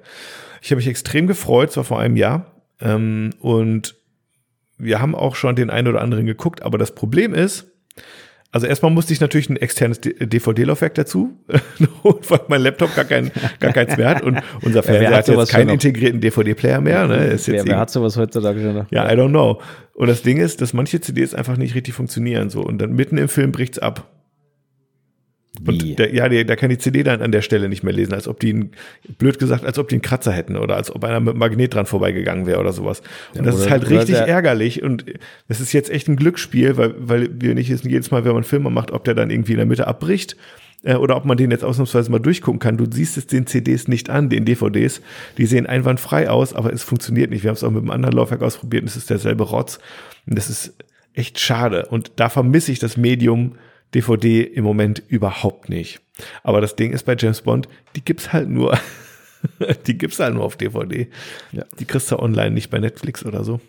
Ich 0.62 0.72
habe 0.72 0.78
mich 0.78 0.88
extrem 0.88 1.28
gefreut, 1.28 1.72
zwar 1.72 1.84
vor 1.84 2.00
einem 2.00 2.16
Jahr, 2.16 2.64
ähm, 2.80 3.32
und 3.40 3.96
wir 4.78 5.02
haben 5.02 5.16
auch 5.16 5.36
schon 5.36 5.56
den 5.56 5.70
einen 5.70 5.90
oder 5.90 6.02
anderen 6.02 6.26
geguckt, 6.26 6.64
aber 6.64 6.78
das 6.78 6.96
Problem 6.96 7.34
ist, 7.34 7.72
Also 8.56 8.68
erstmal 8.68 8.90
musste 8.90 9.12
ich 9.12 9.20
natürlich 9.20 9.50
ein 9.50 9.58
externes 9.58 10.00
DVD-Laufwerk 10.00 10.94
dazu, 10.96 11.34
weil 12.04 12.40
mein 12.48 12.62
Laptop 12.62 12.96
gar, 12.96 13.04
kein, 13.04 13.30
gar 13.60 13.74
keins 13.74 13.98
mehr 13.98 14.08
hat 14.08 14.24
und 14.24 14.40
unser 14.62 14.82
Fernseher 14.82 15.10
hat 15.10 15.28
hat 15.28 15.38
jetzt 15.38 15.50
keinen 15.50 15.72
integrierten 15.72 16.22
DVD-Player 16.22 16.80
mehr. 16.80 17.06
Ne? 17.06 17.18
Ist 17.26 17.50
Wer, 17.50 17.56
jetzt 17.56 17.68
wer 17.68 17.78
hat 17.78 17.90
sowas 17.90 18.16
heutzutage 18.16 18.62
schon 18.62 18.74
noch? 18.74 18.86
ja, 18.92 19.12
I 19.12 19.18
don't 19.18 19.32
know. 19.32 19.60
Und 19.94 20.08
das 20.08 20.22
Ding 20.22 20.38
ist, 20.38 20.62
dass 20.62 20.72
manche 20.72 21.02
CDs 21.02 21.34
einfach 21.34 21.58
nicht 21.58 21.76
richtig 21.76 21.96
funktionieren 21.96 22.50
so 22.50 22.62
und 22.62 22.78
dann 22.78 22.94
mitten 22.94 23.18
im 23.18 23.28
Film 23.28 23.52
bricht's 23.52 23.78
ab. 23.78 24.10
Und 25.66 26.00
der, 26.00 26.14
ja, 26.14 26.28
der, 26.30 26.44
der 26.44 26.56
kann 26.56 26.70
die 26.70 26.78
CD 26.78 27.04
dann 27.04 27.22
an 27.22 27.32
der 27.32 27.42
Stelle 27.42 27.70
nicht 27.70 27.84
mehr 27.84 27.94
lesen, 27.94 28.14
als 28.14 28.28
ob 28.28 28.40
die, 28.40 28.50
einen, 28.52 28.72
blöd 29.18 29.40
gesagt, 29.40 29.66
als 29.66 29.78
ob 29.78 29.88
die 29.90 29.96
einen 29.96 30.02
Kratzer 30.02 30.32
hätten 30.32 30.56
oder 30.58 30.76
als 30.76 30.94
ob 30.94 31.04
einer 31.04 31.20
mit 31.20 31.32
einem 31.32 31.40
Magnet 31.40 31.74
dran 31.74 31.86
vorbeigegangen 31.86 32.46
wäre 32.46 32.60
oder 32.60 32.74
sowas. 32.74 33.02
Und 33.38 33.46
das 33.46 33.56
oder- 33.56 33.66
ist 33.66 33.72
halt 33.72 33.90
richtig 33.90 34.16
ärgerlich 34.16 34.84
und 34.84 35.06
das 35.48 35.60
ist 35.60 35.74
jetzt 35.74 35.90
echt 35.90 36.08
ein 36.08 36.16
Glücksspiel, 36.16 36.78
weil, 36.78 36.96
weil 36.98 37.30
wir 37.40 37.56
nicht 37.56 37.70
wissen 37.70 37.90
jedes 37.90 38.12
Mal, 38.12 38.24
wenn 38.24 38.32
man 38.32 38.38
einen 38.38 38.44
Film 38.44 38.64
macht, 38.64 38.92
ob 38.92 39.04
der 39.04 39.14
dann 39.14 39.30
irgendwie 39.30 39.54
in 39.54 39.58
der 39.58 39.66
Mitte 39.68 39.88
abbricht 39.88 40.36
äh, 40.84 40.96
oder 40.96 41.18
ob 41.18 41.26
man 41.26 41.38
den 41.38 41.52
jetzt 41.52 41.64
ausnahmsweise 41.64 42.12
mal 42.12 42.20
durchgucken 42.20 42.60
kann. 42.60 42.78
Du 42.78 42.86
siehst 42.90 43.18
es 43.18 43.28
den 43.28 43.48
CDs 43.48 43.88
nicht 43.88 44.10
an, 44.10 44.30
den 44.30 44.46
DVDs. 44.46 45.02
Die 45.38 45.46
sehen 45.46 45.66
einwandfrei 45.66 46.30
aus, 46.30 46.54
aber 46.54 46.72
es 46.72 46.84
funktioniert 46.84 47.30
nicht. 47.32 47.44
Wir 47.44 47.50
haben 47.50 47.56
es 47.56 47.64
auch 47.64 47.72
mit 47.72 47.82
einem 47.82 47.92
anderen 47.92 48.16
Laufwerk 48.16 48.42
ausprobiert 48.42 48.84
und 48.84 48.90
es 48.90 48.96
ist 48.96 49.10
derselbe 49.10 49.44
Rotz. 49.44 49.80
Und 50.28 50.38
das 50.38 50.50
ist 50.50 50.74
echt 51.14 51.40
schade. 51.40 51.88
Und 51.90 52.14
da 52.18 52.30
vermisse 52.30 52.72
ich 52.72 52.80
das 52.80 52.98
Medium 52.98 53.54
DVD 53.96 54.44
im 54.44 54.64
Moment 54.64 55.02
überhaupt 55.08 55.70
nicht. 55.70 56.02
Aber 56.44 56.62
das 56.62 56.76
Ding 56.76 56.94
ist 56.94 57.04
bei 57.04 57.16
James 57.18 57.42
Bond, 57.42 57.68
die 57.96 58.04
gibt's 58.04 58.32
halt 58.34 58.50
nur, 58.50 58.78
die 59.88 59.98
gibt's 59.98 60.20
halt 60.20 60.34
nur 60.36 60.44
auf 60.44 60.58
DVD. 60.58 61.08
Ja. 61.52 61.66
Die 61.80 61.86
kriegst 61.86 62.12
du 62.12 62.20
online, 62.20 62.52
nicht 62.52 62.70
bei 62.70 62.80
Netflix 62.80 63.26
oder 63.26 63.44
so. 63.44 63.60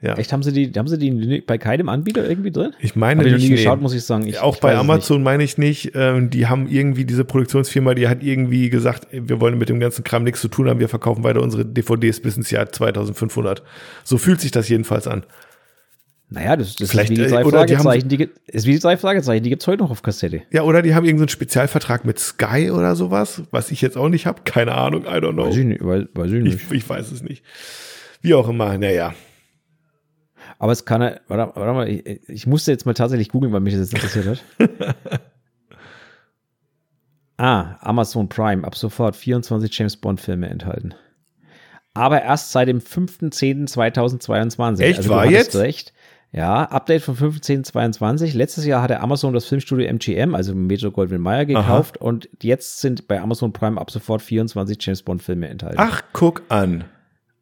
Ja. 0.00 0.14
Echt, 0.14 0.32
haben 0.32 0.44
sie 0.44 0.52
die, 0.52 0.70
haben 0.78 0.86
sie 0.86 0.96
die 0.96 1.40
bei 1.40 1.58
keinem 1.58 1.88
Anbieter 1.88 2.28
irgendwie 2.28 2.52
drin? 2.52 2.72
Ich 2.78 2.94
meine, 2.94 3.18
Habe 3.18 3.30
ich 3.30 3.34
noch 3.34 3.40
nie 3.40 3.48
nee. 3.48 3.56
geschaut, 3.56 3.80
muss 3.80 3.94
ich 3.94 4.04
sagen. 4.04 4.28
Ich, 4.28 4.38
auch 4.38 4.54
ich 4.54 4.60
bei 4.60 4.76
Amazon 4.76 5.24
meine 5.24 5.42
ich 5.42 5.58
nicht. 5.58 5.90
Ähm, 5.94 6.30
die 6.30 6.46
haben 6.46 6.68
irgendwie 6.68 7.04
diese 7.04 7.24
Produktionsfirma, 7.24 7.94
die 7.94 8.06
hat 8.06 8.22
irgendwie 8.22 8.70
gesagt, 8.70 9.08
wir 9.10 9.40
wollen 9.40 9.58
mit 9.58 9.68
dem 9.68 9.80
ganzen 9.80 10.04
Kram 10.04 10.22
nichts 10.22 10.40
zu 10.40 10.46
tun 10.46 10.68
haben. 10.68 10.78
Wir 10.78 10.88
verkaufen 10.88 11.24
weiter 11.24 11.42
unsere 11.42 11.64
DVDs 11.64 12.20
bis 12.20 12.36
ins 12.36 12.50
Jahr 12.52 12.70
2500. 12.70 13.64
So 14.04 14.18
fühlt 14.18 14.40
sich 14.40 14.52
das 14.52 14.68
jedenfalls 14.68 15.08
an. 15.08 15.24
Naja, 16.30 16.56
das, 16.56 16.76
das 16.76 16.90
Vielleicht, 16.90 17.10
ist 17.10 17.16
wie 17.18 17.22
die 17.22 17.26
äh, 17.26 17.30
drei 17.30 17.42
oder 17.44 17.64
die 17.64 17.74
haben- 17.76 17.84
Fragezeichen. 17.84 18.08
Die, 18.10 18.16
gibt- 18.18 18.38
ist 18.48 18.66
wie 18.66 18.72
die 18.72 18.78
drei 18.80 18.98
Fragezeichen, 18.98 19.42
die 19.42 19.48
gibt's 19.50 19.66
heute 19.66 19.82
noch 19.82 19.90
auf 19.90 20.02
Kassette. 20.02 20.42
Ja, 20.50 20.62
oder 20.62 20.82
die 20.82 20.94
haben 20.94 21.04
irgendeinen 21.06 21.30
Spezialvertrag 21.30 22.04
mit 22.04 22.18
Sky 22.18 22.70
oder 22.70 22.94
sowas, 22.96 23.42
was 23.50 23.70
ich 23.70 23.80
jetzt 23.80 23.96
auch 23.96 24.10
nicht 24.10 24.26
habe. 24.26 24.42
Keine 24.44 24.74
Ahnung, 24.74 25.04
I 25.04 25.08
don't 25.20 25.32
know. 25.32 25.46
Weiß 25.46 25.56
ich 25.56 25.64
nicht, 25.64 25.82
weiß, 25.82 26.04
weiß 26.12 26.32
ich 26.32 26.42
nicht. 26.42 26.56
Ich, 26.56 26.70
ich 26.70 26.86
weiß 26.88 27.10
es 27.12 27.22
nicht. 27.22 27.42
Wie 28.20 28.34
auch 28.34 28.46
immer, 28.48 28.76
naja. 28.76 29.14
Aber 30.58 30.72
es 30.72 30.84
kann, 30.84 31.00
warte, 31.28 31.52
warte 31.58 31.72
mal, 31.72 31.88
ich, 31.88 32.04
ich 32.28 32.46
musste 32.46 32.72
jetzt 32.72 32.84
mal 32.84 32.92
tatsächlich 32.92 33.30
googeln, 33.30 33.50
weil 33.52 33.60
mich 33.60 33.74
das 33.74 33.90
interessiert 33.92 34.26
hat. 34.26 34.44
ah, 37.38 37.76
Amazon 37.80 38.28
Prime, 38.28 38.64
ab 38.66 38.74
sofort 38.76 39.16
24 39.16 39.78
James 39.78 39.96
Bond 39.96 40.20
Filme 40.20 40.48
enthalten. 40.48 40.94
Aber 41.94 42.22
erst 42.22 42.52
seit 42.52 42.68
dem 42.68 42.80
5.10.2022. 42.80 44.80
Echt? 44.80 44.98
Also, 44.98 45.10
War 45.10 45.24
jetzt? 45.26 45.56
Recht. 45.56 45.92
Ja, 46.30 46.64
Update 46.64 47.02
vom 47.02 47.14
15.22. 47.14 48.36
Letztes 48.36 48.66
Jahr 48.66 48.82
hatte 48.82 49.00
Amazon 49.00 49.32
das 49.32 49.46
Filmstudio 49.46 49.86
MGM, 49.88 50.34
also 50.34 50.54
Metro 50.54 50.90
Goldwyn 50.90 51.22
Mayer, 51.22 51.46
gekauft 51.46 51.96
und 51.98 52.28
jetzt 52.42 52.80
sind 52.80 53.08
bei 53.08 53.20
Amazon 53.20 53.52
Prime 53.52 53.80
ab 53.80 53.90
sofort 53.90 54.20
24 54.20 54.76
James 54.80 55.02
Bond 55.02 55.22
Filme 55.22 55.48
enthalten. 55.48 55.78
Ach, 55.78 56.02
guck 56.12 56.42
an. 56.50 56.84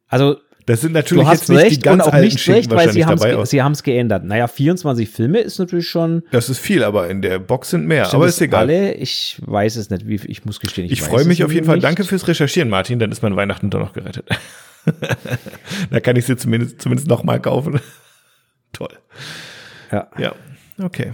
also 0.07 0.37
Das 0.65 0.79
sind 0.79 0.93
natürlich 0.93 1.25
du 1.25 1.29
hast 1.29 1.49
jetzt 1.49 1.63
nicht 1.63 1.83
die 1.83 1.89
und 1.89 1.97
ganz 1.97 2.07
auch 2.07 2.13
nicht 2.13 2.39
Schinken 2.39 2.71
recht, 2.71 2.71
weil 2.71 3.45
sie 3.45 3.61
haben 3.61 3.71
es 3.73 3.83
geändert. 3.83 4.23
Naja, 4.23 4.47
24 4.47 5.09
Filme 5.09 5.39
ist 5.39 5.59
natürlich 5.59 5.89
schon. 5.89 6.23
Das 6.31 6.49
ist 6.49 6.59
viel, 6.59 6.83
aber 6.85 7.09
in 7.09 7.21
der 7.21 7.39
Box 7.39 7.71
sind 7.71 7.87
mehr. 7.87 8.05
Stimmt 8.05 8.15
aber 8.15 8.27
ist 8.27 8.41
egal. 8.41 8.61
Alle, 8.61 8.93
ich 8.93 9.41
weiß 9.45 9.75
es 9.75 9.89
nicht, 9.89 10.07
wie 10.07 10.15
ich 10.15 10.45
muss 10.45 10.61
gestehen. 10.61 10.85
Ich, 10.85 10.93
Ich 10.93 11.01
freue 11.01 11.25
mich 11.25 11.43
auf 11.43 11.51
jeden 11.51 11.65
Fall. 11.65 11.75
nicht. 11.75 11.83
Danke 11.83 12.05
fürs 12.05 12.25
Recherchieren, 12.25 12.69
Martin. 12.69 12.99
Dann 12.99 13.11
ist 13.11 13.21
mein 13.21 13.35
Weihnachten 13.35 13.69
doch 13.69 13.79
noch 13.79 13.91
gerettet. 13.91 14.29
da 15.89 15.99
kann 15.99 16.15
ich 16.15 16.25
sie 16.25 16.37
zumindest, 16.37 16.81
zumindest 16.81 17.09
noch 17.09 17.25
mal 17.25 17.41
kaufen. 17.41 17.81
Toll. 18.77 18.95
Ja, 19.91 20.07
Ja, 20.19 20.35
okay. 20.79 21.13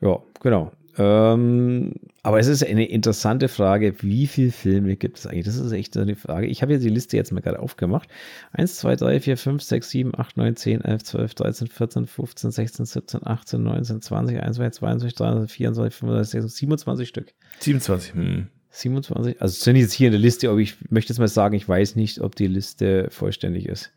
ja 0.00 0.18
genau. 0.40 0.72
Ähm, 0.96 1.92
aber 2.22 2.40
es 2.40 2.46
ist 2.46 2.64
eine 2.64 2.88
interessante 2.88 3.48
Frage, 3.48 3.94
wie 4.00 4.26
viele 4.26 4.50
Filme 4.50 4.96
gibt 4.96 5.18
es 5.18 5.26
eigentlich? 5.26 5.44
Das 5.44 5.56
ist 5.56 5.72
echt 5.72 5.94
eine 5.96 6.16
Frage. 6.16 6.46
Ich 6.46 6.62
habe 6.62 6.72
ja 6.72 6.78
die 6.78 6.88
Liste 6.88 7.18
jetzt 7.18 7.32
mal 7.32 7.42
gerade 7.42 7.60
aufgemacht. 7.60 8.08
1, 8.52 8.76
2, 8.76 8.96
3, 8.96 9.20
4, 9.20 9.36
5, 9.36 9.62
6, 9.62 9.90
7, 9.90 10.18
8, 10.18 10.36
9, 10.38 10.56
10, 10.56 10.80
11, 10.80 11.04
12, 11.04 11.34
13, 11.34 11.68
14, 11.68 12.06
15, 12.06 12.50
16, 12.50 12.86
17, 12.86 13.26
18, 13.26 13.62
19, 13.62 14.00
20, 14.02 14.40
21, 14.42 14.78
22, 14.78 15.14
23, 15.14 15.56
24, 15.56 15.94
25, 15.94 16.30
26, 16.30 16.58
27 16.58 17.08
Stück. 17.08 17.34
27. 17.60 18.14
Hm. 18.14 18.48
27, 18.70 19.40
also 19.40 19.52
es 19.52 19.60
sind 19.62 19.76
jetzt 19.76 19.92
hier 19.92 20.08
in 20.08 20.12
der 20.12 20.20
Liste, 20.20 20.50
aber 20.50 20.58
ich 20.58 20.76
möchte 20.90 21.12
jetzt 21.12 21.18
mal 21.18 21.28
sagen, 21.28 21.54
ich 21.54 21.68
weiß 21.68 21.96
nicht, 21.96 22.20
ob 22.20 22.36
die 22.36 22.46
Liste 22.46 23.08
vollständig 23.10 23.66
ist. 23.66 23.92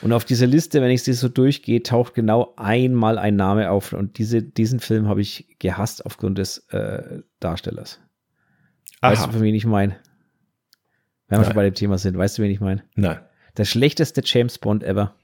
Und 0.00 0.12
auf 0.12 0.24
dieser 0.24 0.46
Liste, 0.46 0.80
wenn 0.80 0.90
ich 0.90 1.02
sie 1.02 1.12
so 1.12 1.28
durchgehe, 1.28 1.82
taucht 1.82 2.14
genau 2.14 2.54
einmal 2.56 3.18
ein 3.18 3.36
Name 3.36 3.70
auf 3.70 3.92
und 3.92 4.18
diese, 4.18 4.42
diesen 4.42 4.80
Film 4.80 5.08
habe 5.08 5.20
ich 5.20 5.56
gehasst 5.58 6.06
aufgrund 6.06 6.38
des 6.38 6.58
äh, 6.68 7.22
Darstellers. 7.40 8.00
Weißt 9.00 9.22
Aha. 9.22 9.26
du, 9.26 9.32
von 9.34 9.42
wen 9.42 9.54
ich 9.54 9.66
meine? 9.66 9.96
Wenn 11.26 11.38
wir 11.38 11.38
Nein. 11.38 11.44
schon 11.46 11.54
bei 11.56 11.64
dem 11.64 11.74
Thema 11.74 11.98
sind, 11.98 12.16
weißt 12.16 12.38
du, 12.38 12.42
wen 12.42 12.50
ich 12.50 12.60
meine? 12.60 12.84
Nein. 12.94 13.18
Der 13.56 13.64
schlechteste 13.64 14.22
James 14.24 14.58
Bond 14.58 14.84
ever. 14.84 15.14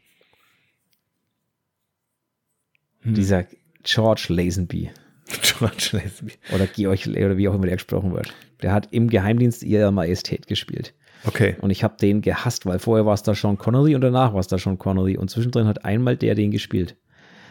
Hm. 3.01 3.15
Dieser 3.15 3.47
George 3.85 4.27
Lazenby. 4.29 4.91
George 5.43 5.91
Lazenby. 5.93 6.35
Oder 6.53 6.67
Georg, 6.67 7.07
oder 7.07 7.37
wie 7.37 7.49
auch 7.49 7.55
immer 7.55 7.67
der 7.67 7.77
gesprochen 7.77 8.13
wird. 8.13 8.35
Der 8.63 8.73
hat 8.73 8.89
im 8.91 9.09
Geheimdienst 9.09 9.63
ihrer 9.63 9.91
Majestät 9.91 10.47
gespielt. 10.47 10.95
Okay. 11.25 11.57
Und 11.61 11.71
ich 11.71 11.83
habe 11.85 11.97
den 12.01 12.21
gehasst, 12.23 12.67
weil 12.67 12.79
vorher 12.79 13.05
war 13.07 13.15
es 13.15 13.23
da 13.23 13.35
Sean 13.35 13.59
Connery 13.59 13.95
und 13.95 14.01
danach 14.03 14.33
war 14.33 14.41
es 14.41 14.47
da 14.47 14.59
Sean 14.59 14.79
Connery. 14.79 15.17
Und 15.17 15.31
zwischendrin 15.31 15.67
hat 15.67 15.85
einmal 15.85 16.17
der 16.17 16.35
den 16.35 16.51
gespielt. 16.51 16.97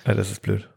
Ja, 0.06 0.14
das 0.14 0.32
ist 0.32 0.42
blöd. 0.42 0.70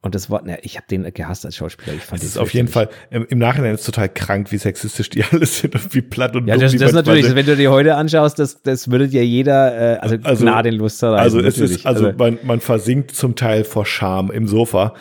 Und 0.00 0.14
das 0.14 0.30
war, 0.30 0.42
ne, 0.42 0.58
ich 0.62 0.76
habe 0.76 0.86
den 0.88 1.02
gehasst 1.12 1.44
als 1.44 1.56
Schauspieler. 1.56 1.96
Ich 1.96 2.02
fand 2.02 2.12
Das 2.12 2.20
den 2.20 2.28
ist 2.28 2.38
auf 2.38 2.54
jeden. 2.54 2.68
Fall, 2.68 2.88
im, 3.10 3.38
Nachhinein 3.38 3.74
ist 3.74 3.84
total 3.84 4.08
krank, 4.08 4.52
wie 4.52 4.56
sexistisch 4.58 5.10
die 5.10 5.24
alle 5.30 5.44
sind 5.44 5.74
und 5.74 5.92
wie 5.92 6.02
platt 6.02 6.36
und 6.36 6.46
Ja, 6.46 6.56
das, 6.56 6.70
das 6.72 6.80
manchmal 6.80 7.02
natürlich, 7.02 7.26
sind. 7.26 7.34
wenn 7.36 7.46
du 7.46 7.56
dir 7.56 7.70
heute 7.72 7.96
anschaust, 7.96 8.38
das, 8.38 8.62
das 8.62 8.90
würde 8.90 9.08
dir 9.08 9.26
jeder, 9.26 9.96
äh, 9.96 9.98
also, 9.98 10.16
Also- 10.22 10.44
gnadenlos 10.44 10.98
zerreißen. 10.98 11.20
Also 11.24 11.38
es 11.40 11.56
natürlich. 11.56 11.78
ist, 11.80 11.86
also 11.86 12.12
man, 12.16 12.38
man 12.44 12.60
versinkt 12.60 13.10
zum 13.10 13.34
Teil 13.34 13.64
vor 13.64 13.84
Scham 13.86 14.30
im 14.30 14.46
Sofa 14.46 14.94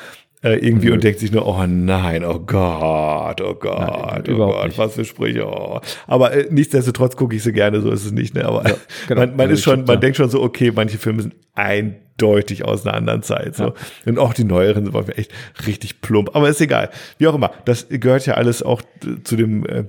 äh, 0.44 0.54
irgendwie 0.56 0.88
Mhm. 0.88 0.94
und 0.94 1.04
denkt 1.04 1.20
sich 1.20 1.32
nur, 1.32 1.48
oh 1.48 1.66
nein, 1.68 2.24
oh 2.24 2.40
Gott, 2.40 3.42
oh 3.42 3.56
Gott, 3.56 3.80
Nein, 3.80 4.24
oh 4.34 4.38
Gott, 4.38 4.68
nicht. 4.68 4.78
was 4.78 4.94
für 4.94 5.04
Sprüche. 5.06 5.48
Oh. 5.48 5.80
Aber 6.06 6.32
äh, 6.34 6.48
nichtsdestotrotz 6.52 7.16
gucke 7.16 7.36
ich 7.36 7.44
sie 7.44 7.54
gerne, 7.54 7.82
so 7.82 7.90
ist 7.92 8.06
es 8.06 8.12
nicht. 8.12 8.36
Ne? 8.36 8.46
Aber 8.46 8.64
genau. 9.08 9.22
man, 9.22 9.32
man 9.32 9.40
Also 9.42 9.54
ist 9.54 9.64
schon, 9.64 9.80
man 9.82 9.88
ja. 9.88 9.96
denkt 9.98 10.18
schon 10.18 10.30
so, 10.30 10.42
okay, 10.42 10.72
manche 10.76 10.98
Filme 11.00 11.24
sind 11.24 11.36
eindeutig 11.56 12.66
aus 12.66 12.86
einer 12.86 12.96
anderen 12.96 13.24
Zeit. 13.24 13.56
So. 13.56 13.74
Und 14.06 14.20
auch 14.20 14.34
die 14.34 14.44
neueren 14.44 14.86
sind 14.86 14.94
manchmal 14.94 15.18
echt 15.20 15.32
richtig 15.66 16.02
plump. 16.02 16.36
Aber 16.36 16.50
ist 16.50 16.62
egal. 16.62 16.90
Wie 17.18 17.28
auch 17.28 17.36
immer, 17.36 17.52
das 17.66 17.88
gehört 17.90 18.26
ja 18.26 18.36
alles 18.36 18.62
auch 18.64 18.82
zu 19.24 19.36
dem 19.36 19.66
äh, 19.66 19.86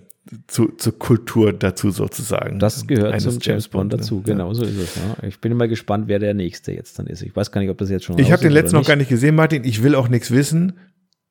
zu, 0.46 0.68
zur 0.76 0.98
Kultur 0.98 1.52
dazu 1.52 1.90
sozusagen. 1.90 2.58
das 2.58 2.86
gehört 2.86 3.20
zum 3.20 3.38
James 3.40 3.68
Bond 3.68 3.92
ne? 3.92 3.98
dazu, 3.98 4.22
Ja. 4.26 4.32
genau 4.34 4.52
so 4.54 4.64
ist 4.64 4.76
es. 4.76 4.96
Ja. 4.96 5.26
Ich 5.26 5.40
bin 5.40 5.56
mal 5.56 5.68
gespannt, 5.68 6.08
wer 6.08 6.18
der 6.18 6.34
nächste 6.34 6.72
jetzt 6.72 6.98
dann 6.98 7.06
ist. 7.06 7.22
Ich 7.22 7.34
weiß 7.34 7.50
gar 7.50 7.60
nicht, 7.60 7.70
ob 7.70 7.78
das 7.78 7.90
jetzt 7.90 8.04
schon 8.04 8.18
Ich 8.18 8.32
habe 8.32 8.42
den 8.42 8.52
letzten 8.52 8.76
noch 8.76 8.86
gar 8.86 8.96
nicht 8.96 9.08
gesehen, 9.08 9.34
Martin. 9.34 9.64
Ich 9.64 9.82
will 9.82 9.94
auch 9.94 10.08
nichts 10.08 10.30
wissen. 10.30 10.74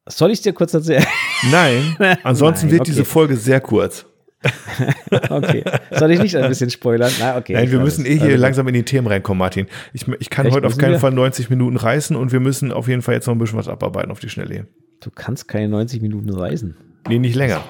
Soll 0.08 0.32
ich 0.32 0.42
dir 0.42 0.54
kurz 0.54 0.74
erzählen? 0.74 1.06
Nein, 1.52 1.96
ansonsten 2.24 2.68
Nein, 2.68 2.72
wird 2.74 2.82
okay. 2.82 2.92
diese 2.92 3.06
Folge 3.06 3.36
sehr 3.36 3.60
kurz. 3.60 4.06
okay. 5.30 5.64
Soll 5.92 6.12
ich 6.12 6.22
nicht 6.22 6.36
ein 6.38 6.48
bisschen 6.48 6.70
spoilern? 6.70 7.12
Na, 7.20 7.38
okay. 7.38 7.54
Nein, 7.54 7.72
wir 7.72 7.80
müssen 7.80 8.06
eh 8.06 8.14
hier 8.16 8.24
Also, 8.24 8.38
langsam 8.38 8.68
in 8.68 8.74
die 8.76 8.84
Themen 8.84 9.08
reinkommen, 9.08 9.40
Martin. 9.40 9.68
Ich, 9.94 10.08
ich 10.20 10.30
kann 10.30 10.50
heute 10.52 10.68
auf 10.68 10.78
keinen 10.78 10.94
wir? 10.94 11.00
Fall 11.00 11.12
90 11.12 11.50
Minuten 11.50 11.76
reißen 11.76 12.16
und 12.16 12.32
wir 12.32 12.40
müssen 12.40 12.72
auf 12.72 12.88
jeden 12.88 13.02
Fall 13.02 13.16
jetzt 13.16 13.28
noch 13.28 13.36
ein 13.36 13.40
bisschen 13.40 13.58
was 13.58 13.68
abarbeiten 13.68 14.12
auf 14.12 14.20
die 14.20 14.30
Schnelle. 14.30 14.68
Du 15.02 15.10
kannst 15.14 15.48
keine 15.48 15.68
90 15.70 16.02
Minuten 16.02 16.30
reisen. 16.30 16.78
Nee, 17.10 17.20
nicht 17.20 17.36
länger. 17.36 17.64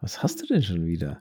Was 0.00 0.22
hast 0.22 0.42
du 0.42 0.46
denn 0.46 0.62
schon 0.62 0.86
wieder? 0.86 1.20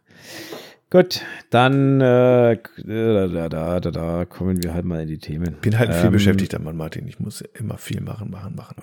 Gut, 0.90 1.22
dann 1.50 2.00
äh, 2.00 2.58
da, 2.86 3.28
da, 3.28 3.50
da, 3.50 3.80
da, 3.80 3.92
da 3.92 4.26
kommen 4.26 4.64
wir 4.64 4.74
halt 4.74 4.86
mal 4.86 5.02
in 5.02 5.08
die 5.10 5.18
Themen. 5.18 5.58
Bin 5.62 5.78
halt 5.78 5.90
ein 5.90 5.96
viel 5.96 6.06
Ähm, 6.06 6.12
beschäftigter 6.14 6.60
Mann, 6.60 6.78
Martin. 6.78 7.08
Ich 7.08 7.20
muss 7.20 7.42
immer 7.42 7.78
viel 7.78 8.00
machen, 8.02 8.32
machen, 8.32 8.56
machen. 8.56 8.76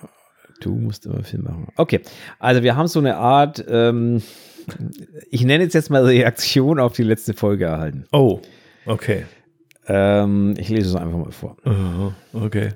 Du 0.61 0.75
musst 0.75 1.05
immer 1.05 1.23
viel 1.23 1.39
machen. 1.39 1.67
Okay, 1.77 2.01
also 2.39 2.61
wir 2.61 2.75
haben 2.75 2.87
so 2.87 2.99
eine 2.99 3.17
Art, 3.17 3.63
ähm, 3.67 4.21
ich 5.31 5.43
nenne 5.43 5.65
es 5.65 5.73
jetzt 5.73 5.89
mal 5.89 6.03
Reaktion 6.05 6.79
auf 6.79 6.93
die 6.93 7.03
letzte 7.03 7.33
Folge 7.33 7.65
erhalten. 7.65 8.05
Oh, 8.11 8.39
okay. 8.85 9.25
Ähm, 9.87 10.53
ich 10.57 10.69
lese 10.69 10.89
es 10.89 10.95
einfach 10.95 11.17
mal 11.17 11.31
vor. 11.31 11.57
Oh, 11.65 12.11
okay. 12.45 12.69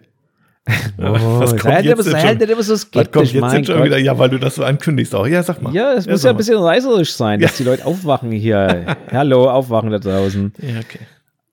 Oh, 0.98 1.39
was 1.39 1.52
kommt 1.52 1.74
halt 1.74 1.86
jetzt 1.86 1.93
immer- 1.93 2.04
sei 2.04 2.36
denn 2.36 2.50
halt 2.50 2.50
schon? 2.50 2.63
so 2.63 2.74
Was 2.74 2.91
kommt 2.91 3.06
skeptisch, 3.06 3.34
jetzt 3.34 3.54
denn 3.54 3.65
schon 3.65 3.84
wieder? 3.84 3.98
Ja, 3.98 4.17
weil 4.19 4.30
du 4.30 4.38
das 4.38 4.56
so 4.56 4.63
ankündigst 4.63 5.15
auch. 5.15 5.26
Ja, 5.28 5.41
sag 5.43 5.62
mal. 5.62 5.74
Ja, 5.74 5.93
es 5.93 6.08
muss 6.08 6.22
sag 6.22 6.30
ja 6.30 6.34
ein 6.34 6.38
bisschen 6.38 6.58
reißerisch 6.58 7.13
sein, 7.13 7.39
dass 7.39 7.56
die 7.58 7.63
Leute 7.63 7.86
aufwachen 7.86 8.32
hier. 8.32 8.98
Hallo, 9.12 9.50
aufwachen 9.50 9.91
da 9.91 10.00
draußen. 10.00 10.54
Ja, 10.62 10.80
okay. 10.80 11.00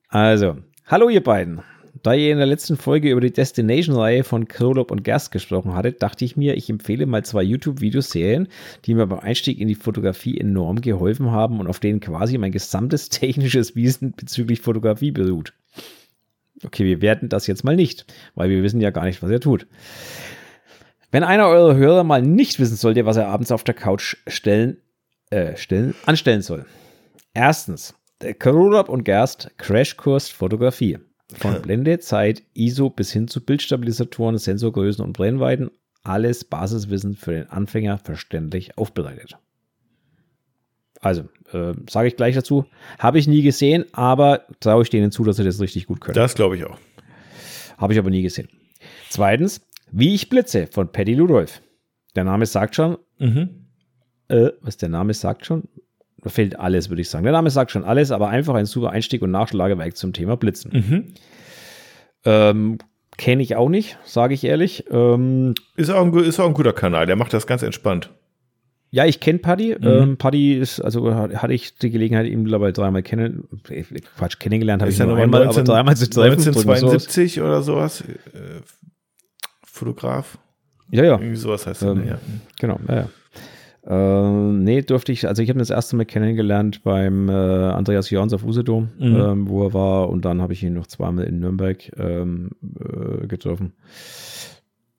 Also, 0.08 0.56
hallo 0.86 1.08
ihr 1.08 1.22
beiden. 1.22 1.60
Da 2.02 2.12
ihr 2.14 2.30
in 2.30 2.38
der 2.38 2.46
letzten 2.46 2.76
Folge 2.76 3.10
über 3.10 3.20
die 3.20 3.32
Destination-Reihe 3.32 4.22
von 4.22 4.46
Krolop 4.46 4.90
und 4.90 5.02
Gerst 5.02 5.32
gesprochen 5.32 5.74
hattet, 5.74 6.02
dachte 6.02 6.24
ich 6.24 6.36
mir, 6.36 6.56
ich 6.56 6.70
empfehle 6.70 7.06
mal 7.06 7.24
zwei 7.24 7.42
YouTube-Videoserien, 7.42 8.48
die 8.84 8.94
mir 8.94 9.06
beim 9.06 9.18
Einstieg 9.20 9.58
in 9.58 9.66
die 9.66 9.74
Fotografie 9.74 10.38
enorm 10.38 10.80
geholfen 10.80 11.30
haben 11.32 11.58
und 11.58 11.66
auf 11.66 11.80
denen 11.80 12.00
quasi 12.00 12.38
mein 12.38 12.52
gesamtes 12.52 13.08
technisches 13.10 13.74
Wissen 13.74 14.12
bezüglich 14.16 14.60
Fotografie 14.60 15.10
beruht. 15.10 15.52
Okay, 16.64 16.84
wir 16.84 17.02
werten 17.02 17.28
das 17.28 17.46
jetzt 17.46 17.64
mal 17.64 17.76
nicht, 17.76 18.06
weil 18.34 18.48
wir 18.48 18.62
wissen 18.62 18.80
ja 18.80 18.90
gar 18.90 19.04
nicht, 19.04 19.22
was 19.22 19.30
er 19.30 19.40
tut. 19.40 19.66
Wenn 21.10 21.22
einer 21.22 21.48
eurer 21.48 21.76
Hörer 21.76 22.04
mal 22.04 22.22
nicht 22.22 22.58
wissen 22.58 22.76
sollte, 22.76 23.06
was 23.06 23.16
er 23.16 23.28
abends 23.28 23.52
auf 23.52 23.64
der 23.64 23.74
Couch 23.74 24.16
stellen, 24.26 24.78
äh, 25.30 25.56
stellen, 25.56 25.94
anstellen 26.04 26.42
soll. 26.42 26.66
Erstens, 27.34 27.94
Karolab 28.38 28.88
und 28.88 29.04
Gerst 29.04 29.50
Crashkurs 29.58 30.28
Fotografie. 30.28 30.98
Von 31.34 31.60
Blende, 31.62 31.98
Zeit, 31.98 32.42
ISO 32.54 32.90
bis 32.90 33.12
hin 33.12 33.28
zu 33.28 33.44
Bildstabilisatoren, 33.44 34.38
Sensorgrößen 34.38 35.04
und 35.04 35.12
Brennweiten. 35.12 35.70
Alles 36.02 36.44
Basiswissen 36.44 37.16
für 37.16 37.32
den 37.32 37.50
Anfänger 37.50 37.98
verständlich 37.98 38.78
aufbereitet. 38.78 39.36
Also, 41.06 41.22
äh, 41.52 41.72
sage 41.88 42.08
ich 42.08 42.16
gleich 42.16 42.34
dazu. 42.34 42.64
Habe 42.98 43.18
ich 43.18 43.26
nie 43.28 43.42
gesehen, 43.42 43.84
aber 43.92 44.42
traue 44.60 44.82
ich 44.82 44.90
denen 44.90 45.10
zu, 45.12 45.22
dass 45.24 45.36
sie 45.36 45.44
das 45.44 45.60
richtig 45.60 45.86
gut 45.86 46.00
können. 46.00 46.14
Das 46.16 46.34
glaube 46.34 46.56
ich 46.56 46.64
auch. 46.64 46.78
Habe 47.78 47.92
ich 47.92 47.98
aber 47.98 48.10
nie 48.10 48.22
gesehen. 48.22 48.48
Zweitens, 49.10 49.60
Wie 49.92 50.14
ich 50.14 50.28
blitze 50.28 50.66
von 50.66 50.90
Paddy 50.90 51.14
Ludolf. 51.14 51.62
Der 52.16 52.24
Name 52.24 52.44
sagt 52.46 52.74
schon, 52.74 52.98
Mhm. 53.20 53.66
äh, 54.28 54.50
was 54.60 54.76
der 54.78 54.88
Name 54.88 55.14
sagt 55.14 55.46
schon, 55.46 55.62
da 56.22 56.28
fehlt 56.30 56.58
alles, 56.58 56.88
würde 56.90 57.02
ich 57.02 57.08
sagen. 57.08 57.22
Der 57.22 57.32
Name 57.32 57.50
sagt 57.50 57.70
schon 57.70 57.84
alles, 57.84 58.10
aber 58.10 58.28
einfach 58.28 58.54
ein 58.54 58.66
super 58.66 58.90
Einstieg 58.90 59.22
und 59.22 59.30
Nachschlagewerk 59.30 59.96
zum 59.96 60.12
Thema 60.12 60.36
Blitzen. 60.36 60.72
Mhm. 60.72 61.04
Ähm, 62.24 62.78
Kenne 63.18 63.42
ich 63.42 63.56
auch 63.56 63.68
nicht, 63.70 63.96
sage 64.04 64.34
ich 64.34 64.44
ehrlich. 64.44 64.84
Ähm, 64.90 65.54
Ist, 65.76 65.88
auch 65.90 66.04
ein, 66.04 66.12
ist 66.18 66.38
auch 66.40 66.48
ein 66.48 66.52
guter 66.54 66.74
Kanal, 66.74 67.06
der 67.06 67.16
macht 67.16 67.32
das 67.32 67.46
ganz 67.46 67.62
entspannt. 67.62 68.10
Ja, 68.96 69.04
ich 69.04 69.20
kenne 69.20 69.38
Paddy. 69.40 69.76
Mhm. 69.78 69.86
Ähm, 69.86 70.16
Paddy 70.16 70.54
ist, 70.54 70.80
also 70.80 71.14
hat- 71.14 71.36
hatte 71.42 71.52
ich 71.52 71.76
die 71.78 71.90
Gelegenheit, 71.90 72.26
ihn 72.26 72.42
mittlerweile 72.42 72.72
dreimal 72.72 73.02
kennen, 73.02 73.44
äh, 73.68 73.82
Quatsch, 74.16 74.38
kennengelernt 74.38 74.80
habe 74.82 74.90
ich 74.90 74.98
ja 74.98 75.04
nur 75.06 75.16
einmal, 75.18 75.44
19, 75.44 75.60
aber 75.64 75.72
dreimal 75.74 75.96
zu 75.96 76.08
treffen. 76.08 76.42
drücken 76.42 76.68
wir 76.68 76.76
so 76.76 76.86
aus. 76.86 76.92
1972 76.94 77.40
oder 77.42 77.62
sowas. 77.62 78.00
Äh, 78.00 78.62
Fotograf. 79.64 80.38
Ja, 80.90 81.04
ja. 81.04 81.12
Irgendwie 81.18 81.36
sowas 81.36 81.66
heißt 81.66 81.82
er. 81.82 81.92
Ähm, 81.92 82.06
ja. 82.08 82.18
Genau, 82.60 82.78
ja, 82.88 82.94
ja. 82.96 83.08
Ähm, 83.88 84.64
nee, 84.64 84.82
durfte 84.82 85.12
ich, 85.12 85.28
also 85.28 85.42
ich 85.42 85.48
habe 85.48 85.58
ihn 85.58 85.60
das 85.60 85.70
erste 85.70 85.94
Mal 85.94 86.06
kennengelernt 86.06 86.82
beim 86.82 87.28
äh, 87.28 87.32
Andreas 87.32 88.10
Jörns 88.10 88.32
auf 88.32 88.44
Usedom, 88.44 88.88
Mhm. 88.98 89.16
ähm, 89.16 89.48
wo 89.48 89.64
er 89.64 89.74
war 89.74 90.08
und 90.08 90.24
dann 90.24 90.40
habe 90.42 90.54
ich 90.54 90.62
ihn 90.64 90.74
noch 90.74 90.86
zweimal 90.88 91.24
in 91.24 91.38
Nürnberg 91.38 91.78
ähm, 91.98 92.50
äh, 92.80 93.26
getroffen. 93.28 93.74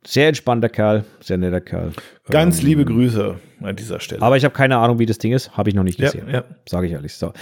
Sehr 0.07 0.29
entspannter 0.29 0.69
Kerl, 0.69 1.03
sehr 1.19 1.37
netter 1.37 1.59
Kerl. 1.59 1.91
Ganz 2.29 2.61
Ähm, 2.61 2.67
liebe 2.67 2.85
Grüße 2.85 3.35
an 3.61 3.75
dieser 3.75 3.99
Stelle. 3.99 4.21
Aber 4.21 4.37
ich 4.37 4.45
habe 4.45 4.55
keine 4.55 4.77
Ahnung, 4.77 4.99
wie 4.99 5.05
das 5.05 5.17
Ding 5.17 5.33
ist, 5.33 5.57
habe 5.57 5.67
ich 5.69 5.75
noch 5.75 5.83
nicht 5.83 5.99
ja, 5.99 6.05
gesehen. 6.05 6.29
ja. 6.31 6.45
Sage 6.65 6.87
ich 6.87 6.93
ehrlich. 6.93 7.13
So. 7.15 7.33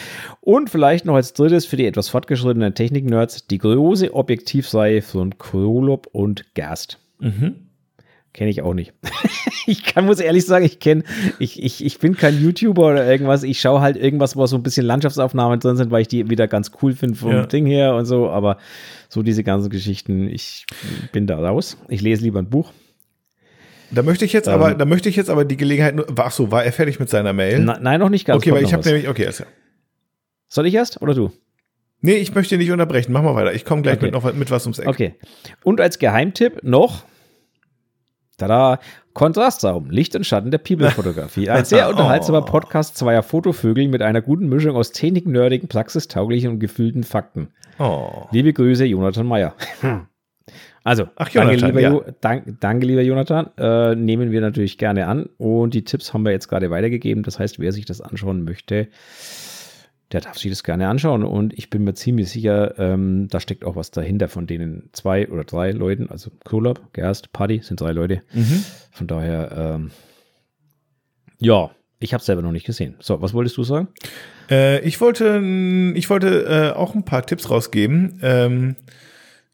Und 0.41 0.71
vielleicht 0.71 1.06
noch 1.06 1.13
als 1.13 1.34
drittes 1.34 1.67
für 1.67 1.78
die 1.78 1.86
etwas 1.86 2.10
fortgeschrittenen 2.10 2.73
Technik-Nerds 2.73 3.45
die 3.45 3.60
große 3.60 4.15
Objektivreihe 4.15 5.04
von 5.04 5.38
Krolop 5.38 6.08
und 6.12 6.56
Gerst. 6.56 6.97
Mhm. 7.19 7.64
Kenne 8.36 8.50
ich 8.50 8.62
auch 8.62 8.74
nicht. 8.74 8.91
ich 9.65 9.86
kann, 9.86 10.06
muss 10.06 10.19
ehrlich 10.19 10.45
sagen, 10.45 10.65
ich 10.65 10.80
kenne, 10.82 11.04
ich, 11.39 11.63
ich, 11.63 11.86
ich 11.86 12.00
bin 12.00 12.17
kein 12.17 12.38
YouTuber 12.38 12.88
oder 12.91 13.08
irgendwas. 13.10 13.43
Ich 13.43 13.62
schaue 13.62 13.80
halt 13.80 13.95
irgendwas, 13.95 14.36
wo 14.36 14.45
so 14.45 14.58
ein 14.58 14.62
bisschen 14.63 14.86
Landschaftsaufnahmen 14.86 15.58
drin 15.62 15.78
sind, 15.78 15.89
weil 15.89 16.02
ich 16.02 16.10
die 16.10 16.30
wieder 16.30 16.50
ganz 16.50 16.71
cool 16.82 16.91
finde 16.93 17.15
vom 17.15 17.32
Ja. 17.32 17.45
Ding 17.45 17.65
her 17.65 17.95
und 17.95 18.04
so. 18.06 18.30
Aber 18.30 18.58
so 19.08 19.24
diese 19.24 19.45
ganzen 19.45 19.69
Geschichten, 19.69 20.28
ich 20.28 20.65
bin 21.13 21.28
da 21.28 21.38
raus. 21.39 21.78
Ich 21.88 22.02
lese 22.02 22.24
lieber 22.24 22.39
ein 22.39 22.50
Buch. 22.50 22.74
Da 23.91 24.04
möchte 24.04 24.26
ich 24.26 24.34
jetzt 24.34 24.48
Ähm. 24.48 24.56
aber, 24.56 24.74
da 24.74 24.84
möchte 24.84 25.08
ich 25.08 25.15
jetzt 25.15 25.30
aber 25.30 25.45
die 25.45 25.56
Gelegenheit 25.56 25.95
ach 26.17 26.32
so, 26.32 26.52
war 26.52 26.65
er 26.65 26.74
fertig 26.74 27.00
mit 27.00 27.10
seiner 27.10 27.32
Mail? 27.32 27.60
Na, 27.60 27.80
nein, 27.80 28.02
noch 28.02 28.10
nicht 28.10 28.26
ganz. 28.26 28.43
okay, 28.43 28.52
weil 28.52 28.63
ich 28.65 28.74
habe 28.74 28.84
nämlich, 28.86 29.08
okay, 29.08 29.28
klar. 29.28 29.48
Soll 30.50 30.67
ich 30.67 30.74
erst 30.74 31.02
oder 31.02 31.13
du? 31.13 31.32
Nee, 32.02 32.15
ich 32.15 32.36
möchte 32.36 32.58
nicht 32.58 32.69
unterbrechen. 32.71 33.13
Mach 33.13 33.24
mal 33.24 33.34
weiter. 33.36 33.54
Ich 33.54 33.63
komme 33.63 33.82
gleich 33.82 33.95
Okay. 33.95 34.06
mit 34.08 34.13
noch 34.13 34.26
was- 34.26 34.36
mit 34.36 34.52
was 34.52 34.65
ums 34.65 34.80
Eck. 34.80 34.88
Okay. 34.89 35.13
Und 35.63 35.80
als 35.80 36.00
Geheimtipp 36.00 36.63
noch, 36.63 37.06
tada, 38.38 38.80
Kontrastraum, 39.13 39.89
Licht 39.89 40.15
und 40.15 40.26
Schatten 40.26 40.52
der 40.52 40.58
People-Fotografie. 40.58 41.50
Ein 41.50 41.65
sehr 41.65 41.88
Oh. 41.88 41.91
unterhaltsamer 41.91 42.41
Podcast 42.41 42.98
zweier 42.98 43.24
Fotovögel 43.24 43.88
mit 43.88 44.02
einer 44.02 44.21
guten 44.21 44.48
Mischung 44.50 44.76
aus 44.76 44.91
Technik-nerdigen, 44.91 45.69
praxistauglichen 45.69 46.52
und 46.52 46.60
gefühlten 46.60 47.04
Fakten. 47.04 47.50
Oh. 47.80 48.28
Liebe 48.32 48.52
Grüße, 48.54 48.86
Jonathan 48.86 49.26
Meyer. 49.26 49.54
Also, 50.84 51.06
Ach, 51.15 51.30
danke, 51.30 51.54
Jonathan, 51.54 51.67
lieber 51.69 51.82
ja. 51.82 51.89
jo 51.89 52.04
dank, 52.21 52.58
danke, 52.60 52.86
lieber 52.86 53.02
Jonathan. 53.02 53.50
Äh, 53.58 53.95
nehmen 53.95 54.32
wir 54.32 54.39
natürlich 54.41 54.78
gerne 54.78 55.08
an. 55.08 55.28
Und 55.38 55.74
die 55.74 55.84
Tipps 55.84 56.13
haben 56.13 56.24
wir 56.24 56.32
jetzt 56.32 56.48
gerade 56.48 56.69
weitergegeben. 56.69 57.24
Das 57.24 57.39
heißt, 57.39 57.58
wer 57.60 57.71
sich 57.71 57.86
das 57.86 58.02
anschauen 58.02 58.43
möchte, 58.43 58.88
der 60.15 60.21
darf 60.21 60.38
sich 60.38 60.49
das 60.49 60.63
gerne 60.63 60.88
anschauen. 60.88 61.25
Und 61.25 61.54
ich 61.58 61.69
bin 61.69 61.84
mir 61.84 61.93
ziemlich 61.93 62.30
sicher, 62.30 62.80
ähm, 62.80 63.28
da 63.30 63.41
steckt 63.41 63.65
auch 63.65 63.75
was 63.75 63.91
dahinter 63.91 64.30
von 64.30 64.47
denen 64.47 64.89
zwei 64.93 65.28
oder 65.28 65.43
drei 65.43 65.71
Leuten. 65.71 66.10
Also 66.10 66.32
Kolab, 66.45 66.93
Gerst, 66.93 67.34
Paddy 67.34 67.60
sind 67.62 67.82
drei 67.82 67.91
Leute. 67.91 68.21
Mhm. 68.32 68.63
Von 68.91 69.08
daher, 69.08 69.75
ähm, 69.75 69.91
ja, 71.38 71.69
ich 71.99 72.13
habe 72.13 72.21
es 72.21 72.25
selber 72.25 72.41
noch 72.41 72.54
nicht 72.54 72.65
gesehen. 72.65 72.95
So, 73.01 73.21
was 73.21 73.34
wolltest 73.34 73.58
du 73.58 73.65
sagen? 73.65 73.89
Äh, 74.49 74.80
ich 74.88 75.01
wollte, 75.01 75.43
ich 75.95 76.10
wollte 76.10 76.45
äh, 76.45 76.78
auch 76.78 76.95
ein 76.95 77.04
paar 77.04 77.25
Tipps 77.25 77.49
rausgeben. 77.49 78.21
Ähm, 78.23 78.78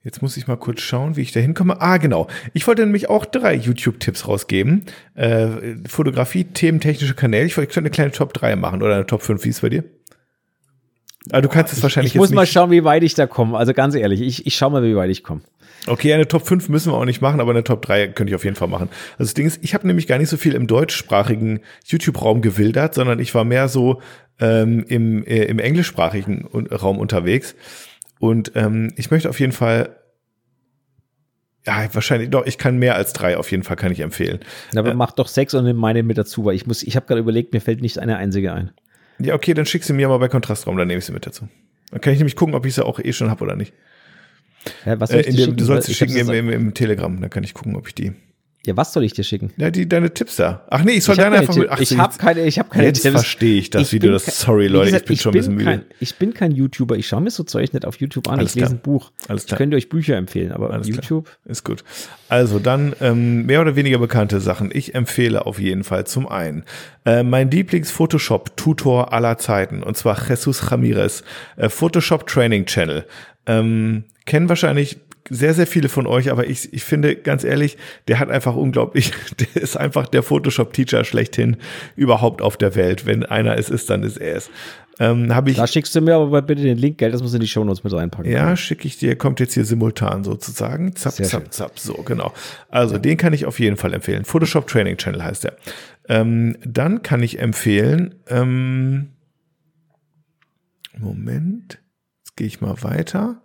jetzt 0.04 0.22
muss 0.22 0.38
ich 0.38 0.46
mal 0.46 0.58
kurz 0.58 0.82
schauen, 0.82 1.16
wie 1.16 1.22
ich 1.22 1.32
da 1.32 1.40
hinkomme. 1.40 1.82
Ah, 1.82 1.98
genau. 1.98 2.28
Ich 2.54 2.68
wollte 2.68 2.84
nämlich 2.84 3.10
auch 3.10 3.26
drei 3.26 3.56
YouTube-Tipps 3.56 4.28
rausgeben. 4.28 4.86
Äh, 5.16 5.76
Fotografie, 5.88 6.44
Themen, 6.44 6.80
technische 6.80 7.16
Kanäle. 7.16 7.48
Ich 7.48 7.58
wollte 7.58 7.80
eine 7.80 7.90
kleine 7.90 8.12
Top 8.12 8.36
3 8.36 8.56
machen 8.58 8.84
oder 8.84 8.94
eine 8.94 9.08
Top 9.08 9.24
5. 9.24 9.44
Wie 9.44 9.50
ist 9.50 9.56
es 9.56 9.62
bei 9.62 9.70
dir? 9.70 9.84
Ah, 11.30 11.42
du 11.42 11.50
kannst 11.50 11.72
es 11.74 11.84
wahrscheinlich 11.84 12.14
Ich 12.14 12.18
muss 12.18 12.30
jetzt 12.30 12.36
mal 12.36 12.42
nicht. 12.42 12.52
schauen, 12.52 12.72
wie 12.72 12.84
weit 12.84 13.04
ich 13.04 13.14
da 13.14 13.28
komme. 13.28 13.58
Also 13.58 13.74
ganz 13.74 13.94
ehrlich, 13.94 14.22
ich, 14.22 14.48
ich 14.48 14.56
schaue 14.56 14.72
mal, 14.72 14.84
wie 14.84 14.96
weit 14.96 15.12
ich 15.12 15.24
komme. 15.24 15.42
Okay, 15.88 16.14
eine 16.14 16.28
Top 16.28 16.48
5 16.48 16.70
müssen 16.70 16.92
wir 16.92 16.98
auch 16.98 17.06
nicht 17.06 17.22
machen, 17.22 17.40
aber 17.40 17.52
eine 17.52 17.64
Top 17.64 17.82
3 17.84 18.10
könnte 18.10 18.32
ich 18.32 18.36
auf 18.36 18.44
jeden 18.44 18.56
Fall 18.56 18.68
machen. 18.68 18.90
Also 19.14 19.26
das 19.26 19.34
Ding 19.34 19.46
ist, 19.48 19.64
ich 19.64 19.74
habe 19.74 19.86
nämlich 19.88 20.08
gar 20.08 20.18
nicht 20.18 20.30
so 20.30 20.38
viel 20.38 20.54
im 20.54 20.68
deutschsprachigen 20.68 21.62
YouTube-Raum 21.86 22.42
gewildert, 22.42 22.94
sondern 22.96 23.20
ich 23.20 23.34
war 23.34 23.44
mehr 23.44 23.68
so 23.68 24.02
ähm, 24.40 24.84
im, 24.88 25.24
äh, 25.26 25.46
im 25.46 25.60
englischsprachigen 25.60 26.48
Raum 26.72 26.98
unterwegs. 27.00 27.56
Und 28.20 28.52
ähm, 28.56 28.94
ich 28.96 29.10
möchte 29.10 29.30
auf 29.30 29.40
jeden 29.40 29.52
Fall, 29.52 29.96
ja, 31.66 31.88
wahrscheinlich, 31.94 32.30
doch, 32.30 32.46
ich 32.46 32.58
kann 32.58 32.78
mehr 32.78 32.96
als 32.96 33.14
drei, 33.14 33.38
auf 33.38 33.50
jeden 33.52 33.64
Fall 33.64 33.76
kann 33.76 33.92
ich 33.92 34.00
empfehlen. 34.00 34.40
Aber 34.76 34.94
mach 34.94 35.12
doch 35.12 35.28
sechs 35.28 35.54
und 35.54 35.64
nimm 35.64 35.78
meine 35.78 36.04
mit 36.04 36.18
dazu, 36.18 36.46
weil 36.46 36.56
ich 36.56 36.66
muss, 36.68 36.84
ich 36.84 36.96
habe 36.96 37.06
gerade 37.08 37.22
überlegt, 37.22 37.54
mir 37.54 37.62
fällt 37.62 37.82
nicht 37.82 38.00
eine 38.00 38.18
einzige 38.18 38.54
ein. 38.54 38.72
Ja, 39.20 39.36
okay, 39.36 39.54
dann 39.54 39.66
schick 39.66 39.84
sie 39.84 39.94
mir 39.94 40.08
mal 40.08 40.18
bei 40.18 40.28
Kontrastraum, 40.30 40.78
dann 40.78 40.88
nehme 40.88 41.00
ich 41.00 41.06
sie 41.06 41.12
mit 41.12 41.26
dazu. 41.26 41.48
Dann 41.92 42.02
kann 42.02 42.14
ich 42.14 42.20
nämlich 42.20 42.36
gucken, 42.36 42.56
ob 42.56 42.66
ich 42.66 42.74
sie 42.76 42.86
auch 42.86 43.00
eh 43.00 43.14
schon 43.14 43.30
habe 43.30 43.44
oder 43.44 43.56
nicht. 43.56 43.74
Hä, 44.84 44.96
was 44.98 45.10
soll 45.12 45.20
Äh, 45.20 45.22
ich 45.22 45.28
in 45.28 45.36
dir 45.36 45.46
dem, 45.48 45.58
du 45.58 45.66
sollst 45.66 45.88
sie 45.88 45.94
schicken 45.94 46.16
im, 46.16 46.30
im, 46.30 46.50
im 46.50 46.74
Telegram, 46.74 47.20
dann 47.20 47.30
kann 47.30 47.44
ich 47.44 47.54
gucken, 47.54 47.76
ob 47.76 47.88
ich 47.88 47.96
die. 47.96 48.14
Ja, 48.64 48.78
was 48.78 48.94
soll 48.94 49.04
ich 49.04 49.14
dir 49.14 49.24
schicken? 49.24 49.52
Ja, 49.58 49.72
die, 49.72 49.90
deine 49.90 50.14
Tipps 50.14 50.36
da. 50.36 50.64
Ach 50.70 50.84
nee, 50.84 50.92
ich 50.92 51.04
soll 51.04 51.16
Ich 51.16 51.20
habe 51.22 51.32
deine 51.32 51.42
einfach 51.42 51.56
mit. 51.56 51.70
Ach, 51.72 51.80
ich 51.80 51.98
hab 51.98 52.12
jetzt- 52.12 52.20
keine, 52.20 52.42
ich 52.46 52.60
habe 52.60 52.70
keine 52.70 52.86
Jetzt 52.86 53.08
verstehe 53.08 53.58
ich 53.58 53.72
das, 53.72 53.90
du 53.90 53.98
bin 54.00 54.12
das- 54.12 54.26
sorry, 54.40 54.68
Leute, 54.68 54.98
ich 54.98 55.04
bin 55.06 55.18
schon 55.18 55.32
ein 55.32 55.38
bisschen 55.38 55.54
müde. 55.56 55.66
Kein, 55.66 55.86
ich 56.00 56.16
bin 56.18 56.34
kein 56.36 56.52
YouTuber, 56.52 56.96
ich 56.96 57.08
schaue 57.08 57.22
mir 57.22 57.32
so 57.32 57.42
Zeug 57.44 57.74
nicht 57.74 57.86
auf 57.88 57.96
YouTube 58.00 58.28
an. 58.30 58.38
Alles 58.38 58.52
ich 58.52 58.56
lese 58.58 58.68
klar. 58.68 58.78
ein 58.78 58.82
Buch. 58.84 59.12
Alles 59.28 59.44
Ich 59.44 59.48
klar. 59.48 59.58
könnte 59.58 59.78
euch 59.78 59.90
Bücher 59.90 60.16
empfehlen, 60.16 60.52
aber 60.52 60.70
Alles 60.70 60.86
klar. 60.86 60.98
YouTube. 60.98 61.30
Ist 61.46 61.66
gut. 61.66 61.84
Also 62.30 62.60
dann 62.60 62.94
ähm, 63.02 63.48
mehr 63.48 63.62
oder 63.62 63.76
weniger 63.76 63.98
bekannte 63.98 64.40
Sachen. 64.40 64.70
Ich 64.72 64.94
empfehle 64.94 65.44
auf 65.48 65.60
jeden 65.60 65.84
Fall 65.84 66.06
zum 66.06 66.28
einen 66.28 66.64
äh, 67.04 67.24
mein 67.24 67.50
Lieblings-Photoshop-Tutor 67.50 69.12
aller 69.14 69.38
Zeiten 69.40 69.82
und 69.84 69.98
zwar 69.98 70.18
Jesus 70.30 70.72
Ramirez, 70.72 71.24
äh, 71.58 71.70
Photoshop 71.70 72.28
Training 72.28 72.66
Channel. 72.68 73.06
Ähm, 73.48 74.04
kennen 74.26 74.50
wahrscheinlich 74.50 75.00
sehr, 75.34 75.54
sehr 75.54 75.66
viele 75.66 75.88
von 75.88 76.08
euch, 76.08 76.30
aber 76.30 76.48
ich, 76.48 76.74
ich 76.74 76.84
finde, 76.84 77.16
ganz 77.16 77.46
ehrlich, 77.46 77.78
der 78.10 78.20
hat 78.20 78.30
einfach 78.30 78.56
unglaublich, 78.56 79.12
der 79.40 79.62
ist 79.64 79.78
einfach 79.78 80.08
der 80.08 80.24
Photoshop-Teacher 80.24 81.06
schlechthin 81.06 81.58
überhaupt 81.96 82.42
auf 82.42 82.58
der 82.58 82.76
Welt. 82.76 83.06
Wenn 83.06 83.26
einer 83.26 83.58
es 83.58 83.70
ist, 83.70 83.90
dann 83.90 84.04
ist 84.04 84.18
er 84.18 84.36
es. 84.36 84.50
Ähm, 85.00 85.32
ich 85.46 85.56
Da 85.56 85.68
schickst 85.68 85.96
du 85.96 86.02
mir 86.02 86.16
aber 86.16 86.42
bitte 86.42 86.64
den 86.64 86.78
Link, 86.78 86.98
gell? 86.98 87.12
Das 87.12 87.24
muss 87.24 87.34
in 87.34 87.40
die 87.40 87.48
Shownotes 87.48 87.84
mit 87.84 87.94
reinpacken. 87.94 88.30
ja, 88.30 88.58
schicke 88.58 88.86
ich 88.88 88.98
dir, 88.98 89.16
kommt 89.16 89.40
jetzt 89.40 89.54
hier 89.54 89.64
simultan 89.64 90.26
sozusagen. 90.26 90.96
Zap, 90.98 91.14
Sehr 91.14 91.26
zap, 91.28 91.44
schön. 91.44 91.52
zap. 91.52 91.80
So, 91.80 91.94
genau. 92.04 92.34
Also, 92.68 92.98
den 92.98 93.16
kann 93.18 93.32
ich 93.32 93.46
auf 93.46 93.60
jeden 93.60 93.78
Fall 93.78 93.94
empfehlen. 93.94 94.26
Photoshop 94.26 94.68
Training 94.68 94.98
Channel 94.98 95.24
heißt 95.24 95.46
der. 95.46 95.56
Ähm, 96.10 96.58
dann 96.66 97.04
kann 97.04 97.24
ich 97.24 97.40
empfehlen, 97.40 98.16
ähm, 98.28 99.12
Moment, 100.98 101.80
jetzt 102.20 102.36
gehe 102.36 102.48
ich 102.48 102.60
mal 102.60 102.84
weiter. 102.84 103.42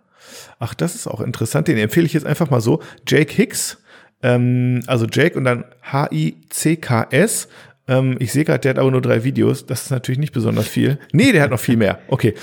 Ach, 0.59 0.73
das 0.73 0.95
ist 0.95 1.07
auch 1.07 1.21
interessant. 1.21 1.67
Den 1.67 1.77
empfehle 1.77 2.05
ich 2.05 2.13
jetzt 2.13 2.25
einfach 2.25 2.49
mal 2.49 2.61
so. 2.61 2.81
Jake 3.07 3.33
Hicks, 3.33 3.77
ähm, 4.21 4.81
also 4.87 5.05
Jake 5.05 5.37
und 5.37 5.43
dann 5.43 5.65
H-I-C-K-S. 5.83 7.47
Ähm, 7.87 8.17
ich 8.19 8.31
sehe 8.31 8.43
gerade, 8.45 8.59
der 8.59 8.71
hat 8.71 8.79
aber 8.79 8.91
nur 8.91 9.01
drei 9.01 9.23
Videos. 9.23 9.65
Das 9.65 9.83
ist 9.83 9.91
natürlich 9.91 10.19
nicht 10.19 10.33
besonders 10.33 10.67
viel. 10.67 10.99
Nee, 11.11 11.31
der 11.31 11.43
hat 11.43 11.51
noch 11.51 11.59
viel 11.59 11.77
mehr. 11.77 11.99
Okay. 12.07 12.33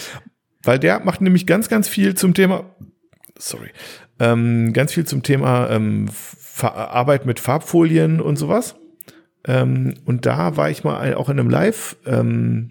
Weil 0.62 0.78
der 0.78 1.01
macht 1.01 1.20
nämlich 1.20 1.47
ganz, 1.47 1.68
ganz 1.68 1.88
viel 1.88 2.14
zum 2.14 2.34
Thema, 2.34 2.64
sorry, 3.38 3.70
Ähm, 4.18 4.72
ganz 4.72 4.92
viel 4.92 5.05
zum 5.05 5.22
Thema 5.22 5.68
ähm, 5.70 6.09
Arbeit 6.62 7.26
mit 7.26 7.40
Farbfolien 7.40 8.20
und 8.20 8.36
sowas. 8.36 8.76
Ähm, 9.47 9.95
und 10.05 10.24
da 10.24 10.57
war 10.57 10.70
ich 10.70 10.84
mal 10.84 11.14
auch 11.14 11.28
in 11.28 11.38
einem 11.38 11.51
Live, 11.51 11.97
ähm, 12.07 12.70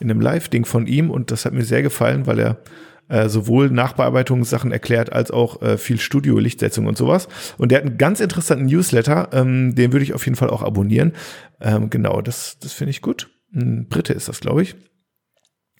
in 0.00 0.10
einem 0.10 0.20
Live-Ding 0.20 0.64
von 0.64 0.86
ihm 0.86 1.10
und 1.10 1.30
das 1.30 1.44
hat 1.44 1.52
mir 1.52 1.64
sehr 1.64 1.82
gefallen, 1.82 2.26
weil 2.26 2.38
er 2.38 2.56
äh, 3.08 3.28
sowohl 3.28 3.70
Nachbearbeitungssachen 3.70 4.72
erklärt 4.72 5.12
als 5.12 5.30
auch 5.30 5.62
äh, 5.62 5.78
viel 5.78 5.98
Studio, 5.98 6.38
Lichtsetzung 6.38 6.86
und 6.86 6.96
sowas. 6.96 7.28
Und 7.56 7.72
der 7.72 7.78
hat 7.78 7.86
einen 7.86 7.98
ganz 7.98 8.20
interessanten 8.20 8.66
Newsletter, 8.66 9.28
ähm, 9.32 9.74
den 9.74 9.92
würde 9.92 10.04
ich 10.04 10.14
auf 10.14 10.24
jeden 10.24 10.36
Fall 10.36 10.50
auch 10.50 10.62
abonnieren. 10.62 11.12
Ähm, 11.60 11.90
genau, 11.90 12.20
das, 12.20 12.58
das 12.60 12.72
finde 12.72 12.90
ich 12.90 13.02
gut. 13.02 13.30
Ein 13.54 13.88
Brite 13.88 14.12
ist 14.12 14.28
das, 14.28 14.40
glaube 14.40 14.62
ich. 14.62 14.76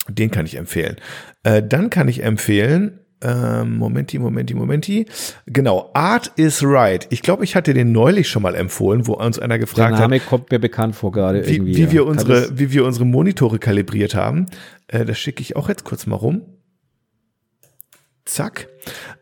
Den 0.08 0.30
kann 0.30 0.46
ich 0.46 0.56
empfehlen. 0.56 0.96
Äh, 1.42 1.62
dann 1.62 1.90
kann 1.90 2.08
ich 2.08 2.22
empfehlen, 2.22 3.00
ähm, 3.20 3.76
Momenti, 3.76 4.18
Momenti, 4.18 4.54
Momenti. 4.54 5.06
Genau, 5.46 5.90
Art 5.92 6.32
is 6.36 6.62
Right. 6.62 7.06
Ich 7.10 7.22
glaube, 7.22 7.44
ich 7.44 7.56
hatte 7.56 7.74
den 7.74 7.92
neulich 7.92 8.28
schon 8.28 8.42
mal 8.42 8.54
empfohlen, 8.54 9.06
wo 9.06 9.14
uns 9.14 9.38
einer 9.38 9.58
gefragt 9.58 9.92
hat. 9.92 9.98
Der 9.98 10.08
Name 10.08 10.20
hat, 10.20 10.28
kommt 10.28 10.50
mir 10.50 10.58
bekannt 10.58 10.94
vor 10.94 11.10
gerade 11.12 11.46
wie, 11.46 11.54
irgendwie. 11.54 11.76
Wie 11.76 11.90
wir, 11.90 12.06
unsere, 12.06 12.58
wie 12.58 12.72
wir 12.72 12.84
unsere 12.84 13.04
Monitore 13.04 13.58
kalibriert 13.58 14.14
haben. 14.14 14.46
Äh, 14.86 15.04
das 15.04 15.18
schicke 15.18 15.42
ich 15.42 15.56
auch 15.56 15.68
jetzt 15.68 15.84
kurz 15.84 16.06
mal 16.06 16.16
rum. 16.16 16.42
Zack. 18.28 18.68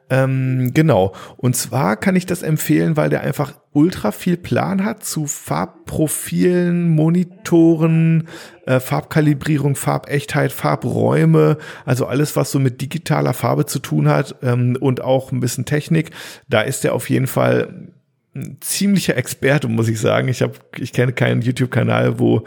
Ähm, 0.08 0.70
genau. 0.72 1.14
Und 1.36 1.56
zwar 1.56 1.96
kann 1.96 2.14
ich 2.14 2.26
das 2.26 2.42
empfehlen, 2.42 2.96
weil 2.96 3.10
der 3.10 3.22
einfach 3.22 3.54
ultra 3.72 4.12
viel 4.12 4.36
Plan 4.36 4.84
hat 4.84 5.04
zu 5.04 5.26
Farbprofilen, 5.26 6.88
Monitoren, 6.88 8.28
äh, 8.66 8.78
Farbkalibrierung, 8.78 9.74
Farbechtheit, 9.74 10.52
Farbräume, 10.52 11.58
also 11.84 12.06
alles, 12.06 12.36
was 12.36 12.52
so 12.52 12.58
mit 12.58 12.80
digitaler 12.80 13.34
Farbe 13.34 13.66
zu 13.66 13.80
tun 13.80 14.08
hat 14.08 14.36
ähm, 14.42 14.76
und 14.80 15.02
auch 15.02 15.32
ein 15.32 15.40
bisschen 15.40 15.64
Technik. 15.64 16.10
Da 16.48 16.62
ist 16.62 16.84
er 16.84 16.94
auf 16.94 17.10
jeden 17.10 17.26
Fall 17.26 17.90
ein 18.34 18.58
ziemlicher 18.60 19.16
Experte, 19.16 19.66
muss 19.66 19.88
ich 19.88 20.00
sagen. 20.00 20.28
Ich 20.28 20.42
habe, 20.42 20.54
ich 20.78 20.92
kenne 20.92 21.12
keinen 21.12 21.42
YouTube-Kanal, 21.42 22.18
wo 22.20 22.44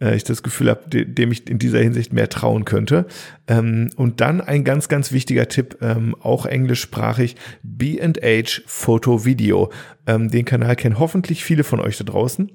äh, 0.00 0.16
ich 0.16 0.24
das 0.24 0.42
Gefühl 0.42 0.70
habe, 0.70 0.88
de 0.88 1.04
dem 1.04 1.32
ich 1.32 1.48
in 1.48 1.58
dieser 1.58 1.80
Hinsicht 1.80 2.12
mehr 2.12 2.28
trauen 2.28 2.64
könnte. 2.64 3.06
Ähm, 3.46 3.90
und 3.96 4.20
dann 4.20 4.40
ein 4.40 4.64
ganz, 4.64 4.88
ganz 4.88 5.12
wichtiger 5.12 5.48
Tipp, 5.48 5.78
ähm, 5.80 6.16
auch 6.20 6.46
englischsprachig, 6.46 7.36
B&H 7.62 8.62
Photo 8.66 9.24
Video. 9.24 9.70
Ähm, 10.06 10.30
den 10.30 10.44
Kanal 10.44 10.76
kennen 10.76 10.98
hoffentlich 10.98 11.44
viele 11.44 11.64
von 11.64 11.80
euch 11.80 11.98
da 11.98 12.04
draußen. 12.04 12.50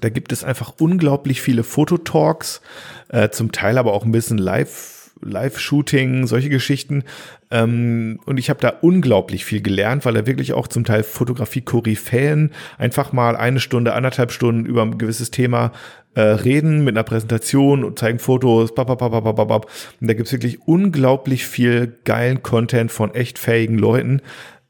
Da 0.00 0.08
gibt 0.08 0.32
es 0.32 0.42
einfach 0.42 0.74
unglaublich 0.78 1.42
viele 1.42 1.64
Fototalks, 1.64 2.62
äh, 3.08 3.28
zum 3.28 3.52
Teil 3.52 3.78
aber 3.78 3.92
auch 3.92 4.04
ein 4.04 4.12
bisschen 4.12 4.38
Live- 4.38 5.01
Live-Shooting, 5.22 6.26
solche 6.26 6.48
Geschichten. 6.48 7.04
Ähm, 7.50 8.20
und 8.26 8.38
ich 8.38 8.50
habe 8.50 8.60
da 8.60 8.70
unglaublich 8.80 9.44
viel 9.44 9.62
gelernt, 9.62 10.04
weil 10.04 10.16
er 10.16 10.26
wirklich 10.26 10.52
auch 10.52 10.68
zum 10.68 10.84
Teil 10.84 11.02
Fotografie-Koryphäen 11.02 12.50
einfach 12.78 13.12
mal 13.12 13.36
eine 13.36 13.60
Stunde, 13.60 13.94
anderthalb 13.94 14.32
Stunden 14.32 14.66
über 14.66 14.82
ein 14.82 14.98
gewisses 14.98 15.30
Thema 15.30 15.72
äh, 16.14 16.20
reden 16.20 16.84
mit 16.84 16.94
einer 16.94 17.04
Präsentation 17.04 17.84
und 17.84 17.98
zeigen 17.98 18.18
Fotos. 18.18 18.74
Babababababab. 18.74 19.70
Und 20.00 20.08
da 20.08 20.14
gibt's 20.14 20.32
wirklich 20.32 20.60
unglaublich 20.66 21.46
viel 21.46 21.98
geilen 22.04 22.42
Content 22.42 22.92
von 22.92 23.14
echt 23.14 23.38
fähigen 23.38 23.78
Leuten. 23.78 24.20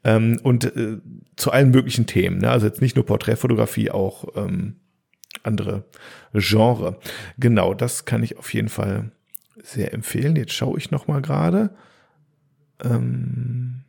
Ähm, 0.03 0.39
und 0.43 0.75
äh, 0.75 0.97
zu 1.35 1.51
allen 1.51 1.71
möglichen 1.71 2.05
Themen. 2.05 2.39
Ne? 2.39 2.49
Also 2.49 2.67
jetzt 2.67 2.81
nicht 2.81 2.95
nur 2.95 3.05
Porträtfotografie, 3.05 3.91
auch 3.91 4.25
ähm, 4.35 4.75
andere 5.43 5.85
Genre. 6.33 6.99
Genau, 7.37 7.73
das 7.73 8.05
kann 8.05 8.23
ich 8.23 8.37
auf 8.37 8.53
jeden 8.53 8.69
Fall 8.69 9.11
sehr 9.61 9.93
empfehlen. 9.93 10.35
Jetzt 10.35 10.53
schaue 10.53 10.77
ich 10.77 10.91
noch 10.91 11.07
mal 11.07 11.21
gerade. 11.21 11.75
Ähm, 12.83 13.81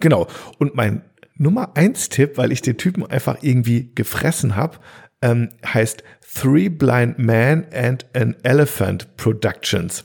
genau. 0.00 0.26
Und 0.58 0.74
mein 0.74 1.02
Nummer 1.36 1.76
eins 1.76 2.08
Tipp, 2.08 2.36
weil 2.36 2.52
ich 2.52 2.62
den 2.62 2.76
Typen 2.76 3.04
einfach 3.04 3.38
irgendwie 3.42 3.90
gefressen 3.94 4.56
habe, 4.56 4.78
ähm, 5.22 5.48
heißt 5.64 6.04
Three 6.34 6.68
Blind 6.68 7.18
Men 7.18 7.66
and 7.72 8.06
an 8.14 8.36
Elephant 8.42 9.16
Productions. 9.16 10.04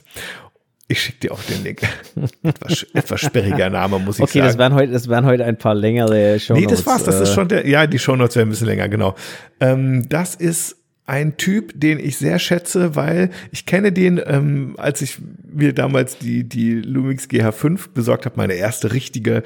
Ich 0.88 1.02
schicke 1.02 1.20
dir 1.20 1.32
auch 1.32 1.42
den 1.44 1.62
Link. 1.62 1.82
etwas, 2.42 2.86
etwas 2.94 3.20
sperriger 3.20 3.70
Name, 3.70 4.00
muss 4.00 4.16
ich 4.16 4.22
okay, 4.22 4.40
sagen. 4.40 4.40
Okay, 4.40 4.48
das 4.48 4.58
wären 4.58 4.74
heute, 4.74 4.92
das 4.92 5.08
wären 5.08 5.24
heute 5.24 5.44
ein 5.44 5.56
paar 5.56 5.74
längere 5.74 6.40
Shownotes. 6.40 6.66
Nee, 6.66 6.66
das 6.66 6.86
war's. 6.86 7.04
Das 7.04 7.20
ist 7.20 7.30
äh. 7.30 7.34
schon 7.34 7.48
der, 7.48 7.66
ja, 7.66 7.86
die 7.86 7.98
Shownotes 7.98 8.34
werden 8.34 8.48
ein 8.48 8.50
bisschen 8.50 8.66
länger, 8.66 8.88
genau. 8.88 9.14
Ähm, 9.60 10.08
das 10.08 10.34
ist 10.34 10.79
ein 11.10 11.36
Typ, 11.36 11.72
den 11.74 11.98
ich 11.98 12.18
sehr 12.18 12.38
schätze, 12.38 12.94
weil 12.94 13.30
ich 13.50 13.66
kenne 13.66 13.90
den, 13.90 14.20
ähm, 14.24 14.76
als 14.78 15.02
ich 15.02 15.18
mir 15.52 15.74
damals 15.74 16.18
die, 16.18 16.44
die 16.44 16.74
Lumix 16.74 17.24
GH5 17.24 17.88
besorgt 17.92 18.26
habe, 18.26 18.36
meine 18.36 18.54
erste 18.54 18.92
richtige 18.92 19.42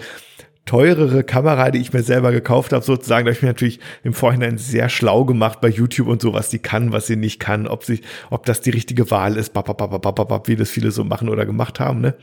teurere 0.66 1.24
Kamera, 1.24 1.70
die 1.70 1.78
ich 1.78 1.94
mir 1.94 2.02
selber 2.02 2.32
gekauft 2.32 2.74
habe, 2.74 2.84
sozusagen, 2.84 3.24
da 3.24 3.30
habe 3.30 3.36
ich 3.36 3.42
mir 3.42 3.48
natürlich 3.48 3.80
im 4.02 4.12
Vorhinein 4.12 4.58
sehr 4.58 4.90
schlau 4.90 5.24
gemacht 5.24 5.62
bei 5.62 5.68
YouTube 5.68 6.08
und 6.08 6.20
so, 6.20 6.34
was 6.34 6.50
die 6.50 6.58
kann, 6.58 6.92
was 6.92 7.06
sie 7.06 7.16
nicht 7.16 7.40
kann, 7.40 7.66
ob 7.66 7.84
sie, 7.84 8.02
ob 8.28 8.44
das 8.44 8.60
die 8.60 8.70
richtige 8.70 9.10
Wahl 9.10 9.36
ist, 9.38 9.54
wie 9.54 10.56
das 10.56 10.70
viele 10.70 10.90
so 10.90 11.02
machen 11.02 11.30
oder 11.30 11.46
gemacht 11.46 11.80
haben, 11.80 12.02
ne? 12.02 12.14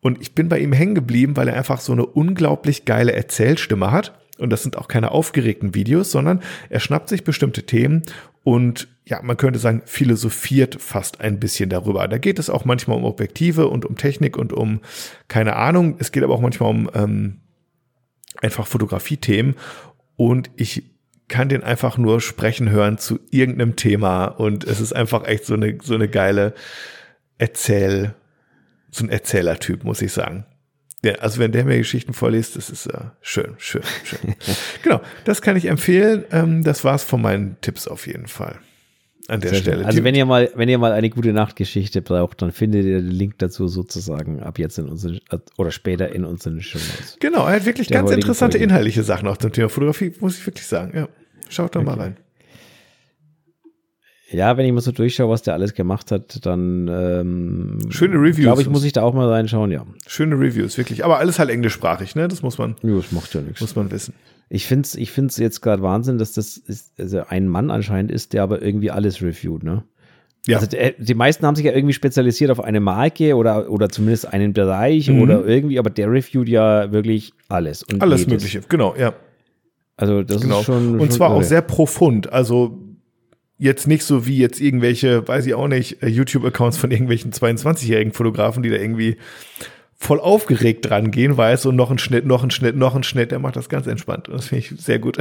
Und 0.00 0.20
ich 0.20 0.34
bin 0.34 0.48
bei 0.48 0.60
ihm 0.60 0.72
hängen 0.72 0.94
geblieben, 0.94 1.36
weil 1.36 1.48
er 1.48 1.56
einfach 1.56 1.80
so 1.80 1.90
eine 1.90 2.06
unglaublich 2.06 2.84
geile 2.84 3.12
Erzählstimme 3.12 3.90
hat. 3.90 4.16
Und 4.38 4.50
das 4.50 4.62
sind 4.62 4.76
auch 4.76 4.86
keine 4.86 5.10
aufgeregten 5.10 5.74
Videos, 5.74 6.12
sondern 6.12 6.42
er 6.68 6.78
schnappt 6.78 7.08
sich 7.08 7.24
bestimmte 7.24 7.64
Themen 7.64 8.02
und 8.46 8.86
ja, 9.04 9.20
man 9.22 9.36
könnte 9.36 9.58
sagen, 9.58 9.82
philosophiert 9.86 10.80
fast 10.80 11.20
ein 11.20 11.40
bisschen 11.40 11.68
darüber. 11.68 12.06
Da 12.06 12.16
geht 12.18 12.38
es 12.38 12.48
auch 12.48 12.64
manchmal 12.64 12.96
um 12.96 13.04
Objektive 13.04 13.66
und 13.66 13.84
um 13.84 13.96
Technik 13.96 14.36
und 14.36 14.52
um 14.52 14.82
keine 15.26 15.56
Ahnung. 15.56 15.96
Es 15.98 16.12
geht 16.12 16.22
aber 16.22 16.34
auch 16.34 16.40
manchmal 16.40 16.70
um 16.70 16.88
ähm, 16.94 17.40
einfach 18.40 18.68
Fotografie-Themen. 18.68 19.56
Und 20.14 20.52
ich 20.54 20.84
kann 21.26 21.48
den 21.48 21.64
einfach 21.64 21.98
nur 21.98 22.20
sprechen 22.20 22.70
hören 22.70 22.98
zu 22.98 23.18
irgendeinem 23.32 23.74
Thema. 23.74 24.26
Und 24.26 24.62
es 24.62 24.80
ist 24.80 24.92
einfach 24.92 25.26
echt 25.26 25.44
so 25.44 25.54
eine, 25.54 25.78
so 25.82 25.96
eine 25.96 26.06
geile 26.06 26.54
Erzähl, 27.38 28.14
so 28.92 29.04
ein 29.04 29.10
Erzählertyp, 29.10 29.82
muss 29.82 30.02
ich 30.02 30.12
sagen. 30.12 30.46
Ja, 31.04 31.14
also 31.16 31.38
wenn 31.38 31.52
der 31.52 31.64
mir 31.64 31.78
Geschichten 31.78 32.14
vorliest, 32.14 32.56
das 32.56 32.70
ist 32.70 32.86
äh, 32.86 32.98
schön, 33.20 33.54
schön, 33.58 33.82
schön. 34.04 34.34
genau, 34.82 35.00
das 35.24 35.42
kann 35.42 35.56
ich 35.56 35.66
empfehlen. 35.66 36.24
Ähm, 36.32 36.64
das 36.64 36.84
war's 36.84 37.04
von 37.04 37.20
meinen 37.20 37.56
Tipps 37.60 37.86
auf 37.86 38.06
jeden 38.06 38.26
Fall. 38.26 38.58
An 39.28 39.40
der 39.40 39.50
Sehr 39.50 39.60
Stelle. 39.60 39.76
Schön. 39.78 39.86
Also 39.86 40.04
wenn 40.04 40.14
ihr 40.14 40.24
mal, 40.24 40.50
wenn 40.54 40.68
ihr 40.68 40.78
mal 40.78 40.92
eine 40.92 41.10
gute 41.10 41.32
Nachtgeschichte 41.32 42.00
braucht, 42.00 42.42
dann 42.42 42.52
findet 42.52 42.84
ihr 42.84 43.00
den 43.00 43.10
Link 43.10 43.38
dazu 43.38 43.66
sozusagen 43.66 44.40
ab 44.40 44.58
jetzt 44.58 44.78
in 44.78 44.88
unseren 44.88 45.20
oder 45.56 45.72
später 45.72 46.14
in 46.14 46.24
unseren 46.24 46.60
Show 46.62 46.78
Notes. 46.78 47.16
Genau, 47.20 47.46
er 47.46 47.56
hat 47.56 47.66
wirklich 47.66 47.88
ganz 47.88 48.10
interessante 48.10 48.58
Folge. 48.58 48.64
inhaltliche 48.64 49.02
Sachen 49.02 49.26
auch 49.28 49.36
zum 49.36 49.52
Thema 49.52 49.68
Fotografie, 49.68 50.12
muss 50.20 50.38
ich 50.38 50.46
wirklich 50.46 50.66
sagen. 50.66 50.96
Ja, 50.96 51.08
schaut 51.48 51.74
doch 51.74 51.80
okay. 51.80 51.90
mal 51.90 51.98
rein. 51.98 52.16
Ja, 54.30 54.56
wenn 54.56 54.66
ich 54.66 54.72
mal 54.72 54.80
so 54.80 54.90
durchschaue, 54.90 55.28
was 55.28 55.42
der 55.42 55.54
alles 55.54 55.74
gemacht 55.74 56.10
hat, 56.10 56.44
dann 56.44 56.88
ähm, 56.88 57.78
schöne 57.90 58.16
Reviews. 58.16 58.38
Glaube 58.38 58.62
ich, 58.62 58.68
muss 58.68 58.82
ich 58.82 58.92
da 58.92 59.02
auch 59.02 59.14
mal 59.14 59.28
reinschauen, 59.28 59.70
ja. 59.70 59.86
Schöne 60.06 60.34
Reviews, 60.34 60.76
wirklich. 60.78 61.04
Aber 61.04 61.18
alles 61.18 61.38
halt 61.38 61.48
englischsprachig, 61.48 62.16
ne? 62.16 62.26
Das 62.26 62.42
muss 62.42 62.58
man. 62.58 62.74
Ja, 62.82 62.96
das 62.96 63.12
macht 63.12 63.32
ja 63.34 63.40
nichts. 63.40 63.60
Muss 63.60 63.76
man 63.76 63.90
wissen. 63.90 64.14
Ich 64.48 64.66
finde 64.66 64.86
es 64.86 64.94
ich 64.96 65.12
find's 65.12 65.36
jetzt 65.36 65.60
gerade 65.60 65.82
Wahnsinn, 65.82 66.18
dass 66.18 66.32
das 66.32 66.56
ist, 66.56 66.92
also 66.98 67.22
ein 67.28 67.48
Mann 67.48 67.70
anscheinend 67.70 68.10
ist, 68.10 68.32
der 68.32 68.42
aber 68.42 68.62
irgendwie 68.62 68.90
alles 68.90 69.22
reviewt, 69.22 69.62
ne? 69.62 69.84
Ja. 70.46 70.58
Also 70.58 70.68
die 70.98 71.14
meisten 71.14 71.44
haben 71.44 71.56
sich 71.56 71.64
ja 71.64 71.72
irgendwie 71.72 71.92
spezialisiert 71.92 72.52
auf 72.52 72.60
eine 72.60 72.78
Marke 72.78 73.34
oder, 73.34 73.68
oder 73.68 73.88
zumindest 73.88 74.32
einen 74.32 74.52
Bereich 74.52 75.08
mhm. 75.08 75.22
oder 75.22 75.44
irgendwie, 75.44 75.78
aber 75.78 75.90
der 75.90 76.10
reviewt 76.10 76.48
ja 76.48 76.92
wirklich 76.92 77.32
alles. 77.48 77.82
Und 77.82 78.00
alles 78.00 78.20
jedes. 78.20 78.44
Mögliche, 78.44 78.60
genau, 78.68 78.94
ja. 78.96 79.12
Also 79.96 80.22
das 80.22 80.42
genau. 80.42 80.60
ist 80.60 80.66
schon. 80.66 80.94
Und 80.94 80.98
schon 81.00 81.10
zwar 81.10 81.30
irre. 81.30 81.38
auch 81.38 81.42
sehr 81.42 81.62
profund. 81.62 82.32
Also 82.32 82.78
jetzt 83.58 83.86
nicht 83.86 84.04
so 84.04 84.26
wie 84.26 84.38
jetzt 84.38 84.60
irgendwelche, 84.60 85.26
weiß 85.26 85.46
ich 85.46 85.54
auch 85.54 85.68
nicht, 85.68 86.02
äh, 86.02 86.08
YouTube-Accounts 86.08 86.76
von 86.76 86.90
irgendwelchen 86.90 87.32
22-jährigen 87.32 88.12
Fotografen, 88.12 88.62
die 88.62 88.70
da 88.70 88.76
irgendwie 88.76 89.16
voll 89.98 90.20
aufgeregt 90.20 90.88
dran 90.88 91.10
gehen, 91.10 91.36
weil 91.36 91.54
es 91.54 91.62
so 91.62 91.72
noch 91.72 91.90
ein 91.90 91.98
Schnitt, 91.98 92.26
noch 92.26 92.44
ein 92.44 92.50
Schnitt, 92.50 92.76
noch 92.76 92.94
ein 92.94 93.02
Schnitt, 93.02 93.30
der 93.30 93.38
macht 93.38 93.56
das 93.56 93.68
ganz 93.68 93.86
entspannt. 93.86 94.28
Und 94.28 94.36
das 94.36 94.48
finde 94.48 94.64
ich 94.64 94.80
sehr 94.80 94.98
gut. 94.98 95.18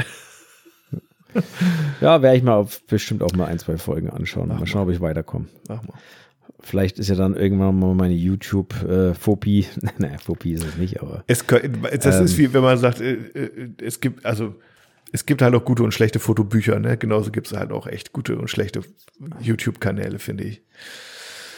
Ja, 2.02 2.22
werde 2.22 2.38
ich 2.38 2.44
mal 2.44 2.56
auf, 2.56 2.82
bestimmt 2.84 3.24
auch 3.24 3.34
mal 3.34 3.46
ein, 3.46 3.60
zwei 3.60 3.78
Folgen 3.78 4.10
anschauen. 4.10 4.48
Mach 4.48 4.60
mal 4.60 4.68
schauen, 4.68 4.84
ob 4.84 4.90
ich 4.90 5.02
weiterkomme. 5.02 5.46
Mach 5.68 5.84
mal. 5.84 5.94
Vielleicht 6.62 6.98
ist 6.98 7.10
ja 7.10 7.16
dann 7.16 7.36
irgendwann 7.36 7.78
mal 7.78 7.94
meine 7.94 8.16
YouTube-Phobie. 8.16 9.68
Naja, 9.98 10.18
Phobie 10.18 10.54
ist 10.54 10.66
es 10.66 10.78
nicht, 10.78 11.02
aber. 11.02 11.24
Es, 11.28 11.46
das 11.46 12.18
ähm, 12.18 12.26
ist 12.26 12.38
wie, 12.38 12.54
wenn 12.54 12.64
man 12.64 12.78
sagt, 12.78 13.02
äh, 13.02 13.14
äh, 13.14 13.70
es 13.82 14.00
gibt, 14.00 14.26
also 14.26 14.56
es 15.12 15.26
gibt 15.26 15.42
halt 15.42 15.56
auch 15.56 15.64
gute 15.66 15.84
und 15.84 15.94
schlechte 15.94 16.20
Fotobücher, 16.20 16.80
ne? 16.80 16.98
Genauso 16.98 17.32
gibt 17.32 17.48
es 17.48 17.54
halt 17.54 17.72
auch 17.72 17.88
echt 17.88 18.12
gute 18.14 18.38
und 18.38 18.50
schlechte 18.50 18.82
YouTube-Kanäle, 19.42 20.20
finde 20.20 20.44
ich. 20.46 20.62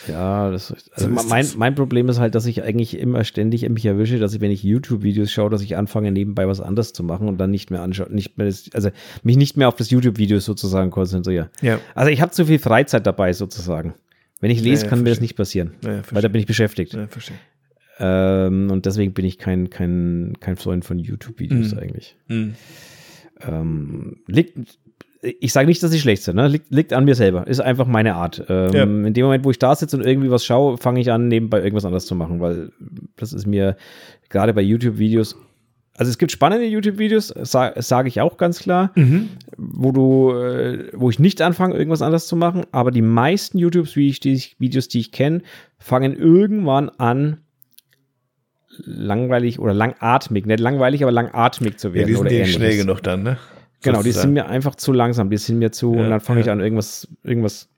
Ja, 0.07 0.51
das, 0.51 0.71
also 0.93 1.13
so 1.17 1.27
mein, 1.27 1.45
mein 1.57 1.75
Problem 1.75 2.07
ist 2.07 2.17
halt, 2.19 2.33
dass 2.35 2.45
ich 2.45 2.63
eigentlich 2.63 2.97
immer 2.97 3.25
ständig 3.25 3.67
mich 3.67 3.85
erwische, 3.85 4.19
dass 4.19 4.33
ich, 4.33 4.39
wenn 4.39 4.51
ich 4.51 4.63
YouTube-Videos 4.63 5.29
schaue, 5.31 5.49
dass 5.49 5.61
ich 5.61 5.75
anfange, 5.75 6.11
nebenbei 6.11 6.47
was 6.47 6.61
anderes 6.61 6.93
zu 6.93 7.03
machen 7.03 7.27
und 7.27 7.37
dann 7.39 7.51
nicht 7.51 7.71
mehr 7.71 7.81
anschaue, 7.81 8.09
nicht 8.13 8.37
mehr 8.37 8.47
das, 8.47 8.69
also 8.73 8.89
mich 9.23 9.35
nicht 9.35 9.57
mehr 9.57 9.67
auf 9.67 9.75
das 9.75 9.89
YouTube-Video 9.89 10.39
sozusagen 10.39 10.91
konzentriere. 10.91 11.49
Ja. 11.61 11.79
Also 11.93 12.09
ich 12.09 12.21
habe 12.21 12.31
zu 12.31 12.45
viel 12.45 12.59
Freizeit 12.59 13.05
dabei 13.05 13.33
sozusagen. 13.33 13.95
Wenn 14.39 14.51
ich 14.51 14.61
lese, 14.61 14.69
ja, 14.69 14.85
ja, 14.85 14.89
kann 14.89 14.99
verstehe. 14.99 15.03
mir 15.03 15.09
das 15.09 15.21
nicht 15.21 15.35
passieren, 15.35 15.71
ja, 15.83 16.01
weil 16.11 16.21
da 16.21 16.27
bin 16.29 16.39
ich 16.39 16.47
beschäftigt. 16.47 16.93
Ja, 16.93 17.07
verstehe. 17.07 17.37
Ähm, 17.99 18.69
und 18.71 18.85
deswegen 18.85 19.13
bin 19.13 19.25
ich 19.25 19.39
kein, 19.39 19.69
kein, 19.69 20.35
kein 20.39 20.55
Freund 20.55 20.85
von 20.85 20.99
YouTube-Videos 20.99 21.73
Mhm. 21.73 21.79
eigentlich. 21.79 22.15
Mhm. 22.27 22.53
Ähm, 23.45 24.17
liegt, 24.27 24.57
ich 25.21 25.51
sage 25.51 25.67
nicht, 25.67 25.81
dass 25.83 25.91
sie 25.91 25.99
schlecht 25.99 26.23
sind, 26.23 26.35
ne? 26.35 26.47
liegt, 26.47 26.71
liegt 26.71 26.93
an 26.93 27.05
mir 27.05 27.15
selber. 27.15 27.47
Ist 27.47 27.59
einfach 27.59 27.87
meine 27.87 28.15
Art. 28.15 28.43
Ähm, 28.49 28.73
Ja. 28.73 28.83
In 28.83 29.13
dem 29.13 29.25
Moment, 29.25 29.43
wo 29.45 29.51
ich 29.51 29.59
da 29.59 29.75
sitze 29.75 29.97
und 29.97 30.05
irgendwie 30.05 30.31
was 30.31 30.45
schaue, 30.45 30.77
fange 30.77 30.99
ich 31.01 31.11
an, 31.11 31.27
nebenbei 31.27 31.59
irgendwas 31.61 31.85
anderes 31.85 32.05
zu 32.05 32.15
machen, 32.15 32.39
weil 32.39 32.71
das 33.17 33.33
ist 33.33 33.45
mir 33.47 33.75
gerade 34.29 34.53
bei 34.53 34.61
YouTube-Videos. 34.61 35.35
Also 35.99 36.11
es 36.11 36.19
gibt 36.19 36.31
spannende 36.31 36.67
YouTube-Videos, 36.67 37.29
sage 37.41 37.81
sag 37.81 38.05
ich 38.05 38.21
auch 38.21 38.37
ganz 38.37 38.59
klar, 38.59 38.91
Mhm. 38.93 39.29
wo 39.57 39.91
du, 39.91 40.31
äh, 40.31 40.91
wo 40.93 41.09
ich 41.09 41.17
nicht 41.17 41.41
anfange, 41.41 41.75
irgendwas 41.75 42.03
anderes 42.03 42.27
zu 42.27 42.35
machen, 42.35 42.65
aber 42.71 42.91
die 42.91 43.01
meisten 43.01 43.57
YouTube-Videos, 43.57 44.19
die 44.19 44.33
ich, 44.33 44.59
Videos, 44.59 44.87
die 44.89 44.99
ich 44.99 45.11
kenne, 45.11 45.41
fangen 45.79 46.15
irgendwann 46.15 46.89
an, 46.89 47.37
langweilig 48.85 49.59
oder 49.59 49.73
langatmig, 49.73 50.45
nicht 50.45 50.59
langweilig, 50.59 51.03
aber 51.03 51.11
langatmig 51.11 51.77
zu 51.77 51.89
Ja, 51.89 51.93
werden 51.95 52.07
die 52.07 52.13
sind 52.13 52.21
oder 52.21 52.31
ja 52.31 52.37
ähnliches. 52.39 52.55
schnell 52.55 52.77
genug 52.77 53.01
dann, 53.03 53.23
ne? 53.23 53.37
Genau, 53.83 54.01
die 54.03 54.11
sind 54.11 54.33
mir 54.33 54.47
einfach 54.47 54.75
zu 54.75 54.91
langsam, 54.91 55.29
die 55.29 55.37
sind 55.37 55.59
mir 55.59 55.71
zu, 55.71 55.93
Ja, 55.95 56.01
und 56.01 56.09
dann 56.09 56.19
fange 56.19 56.39
ich 56.41 56.47
ja. 56.47 56.53
an, 56.53 56.59
irgendwas, 56.59 57.07
irgendwas 57.23 57.69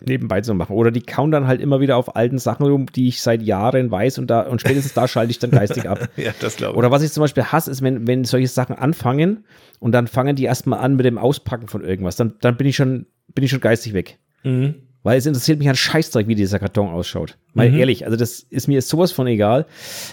nebenbei 0.00 0.40
zu 0.42 0.54
machen. 0.54 0.76
Oder 0.76 0.90
die 0.90 1.00
kauen 1.02 1.30
dann 1.32 1.46
halt 1.48 1.60
immer 1.60 1.80
wieder 1.80 1.96
auf 1.96 2.14
alten 2.14 2.38
Sachen 2.38 2.66
rum, 2.66 2.86
die 2.94 3.08
ich 3.08 3.20
seit 3.20 3.42
Jahren 3.42 3.90
weiß 3.90 4.18
und 4.18 4.28
da, 4.28 4.42
und 4.42 4.60
spätestens 4.60 4.94
da 4.94 5.08
schalte 5.08 5.30
ich 5.30 5.38
dann 5.38 5.50
geistig 5.50 5.88
ab. 5.88 6.08
Ja, 6.16 6.32
das 6.38 6.56
glaube 6.56 6.74
ich. 6.74 6.78
Oder 6.78 6.90
was 6.90 7.02
ich 7.02 7.10
zum 7.12 7.22
Beispiel 7.22 7.44
hasse, 7.44 7.70
ist, 7.70 7.82
wenn, 7.82 8.06
wenn 8.06 8.24
solche 8.24 8.46
Sachen 8.46 8.76
anfangen 8.76 9.44
und 9.80 9.92
dann 9.92 10.06
fangen 10.06 10.36
die 10.36 10.44
erstmal 10.44 10.80
an 10.80 10.94
mit 10.96 11.04
dem 11.06 11.18
Auspacken 11.18 11.66
von 11.66 11.82
irgendwas. 11.82 12.16
Dann, 12.16 12.34
dann 12.40 12.56
bin 12.56 12.66
ich 12.66 12.76
schon, 12.76 13.06
bin 13.34 13.42
ich 13.44 13.50
schon 13.50 13.60
geistig 13.60 13.92
weg. 13.94 14.18
Mhm. 14.44 14.74
Weil 15.04 15.16
es 15.18 15.26
interessiert 15.26 15.58
mich 15.58 15.68
ein 15.68 15.76
Scheißdreck, 15.76 16.26
wie 16.26 16.34
dieser 16.34 16.58
Karton 16.58 16.88
ausschaut. 16.88 17.38
Mal 17.54 17.70
Mhm. 17.70 17.78
ehrlich, 17.78 18.04
also 18.04 18.16
das 18.16 18.40
ist 18.50 18.66
mir 18.66 18.82
sowas 18.82 19.12
von 19.12 19.26
egal. 19.26 19.66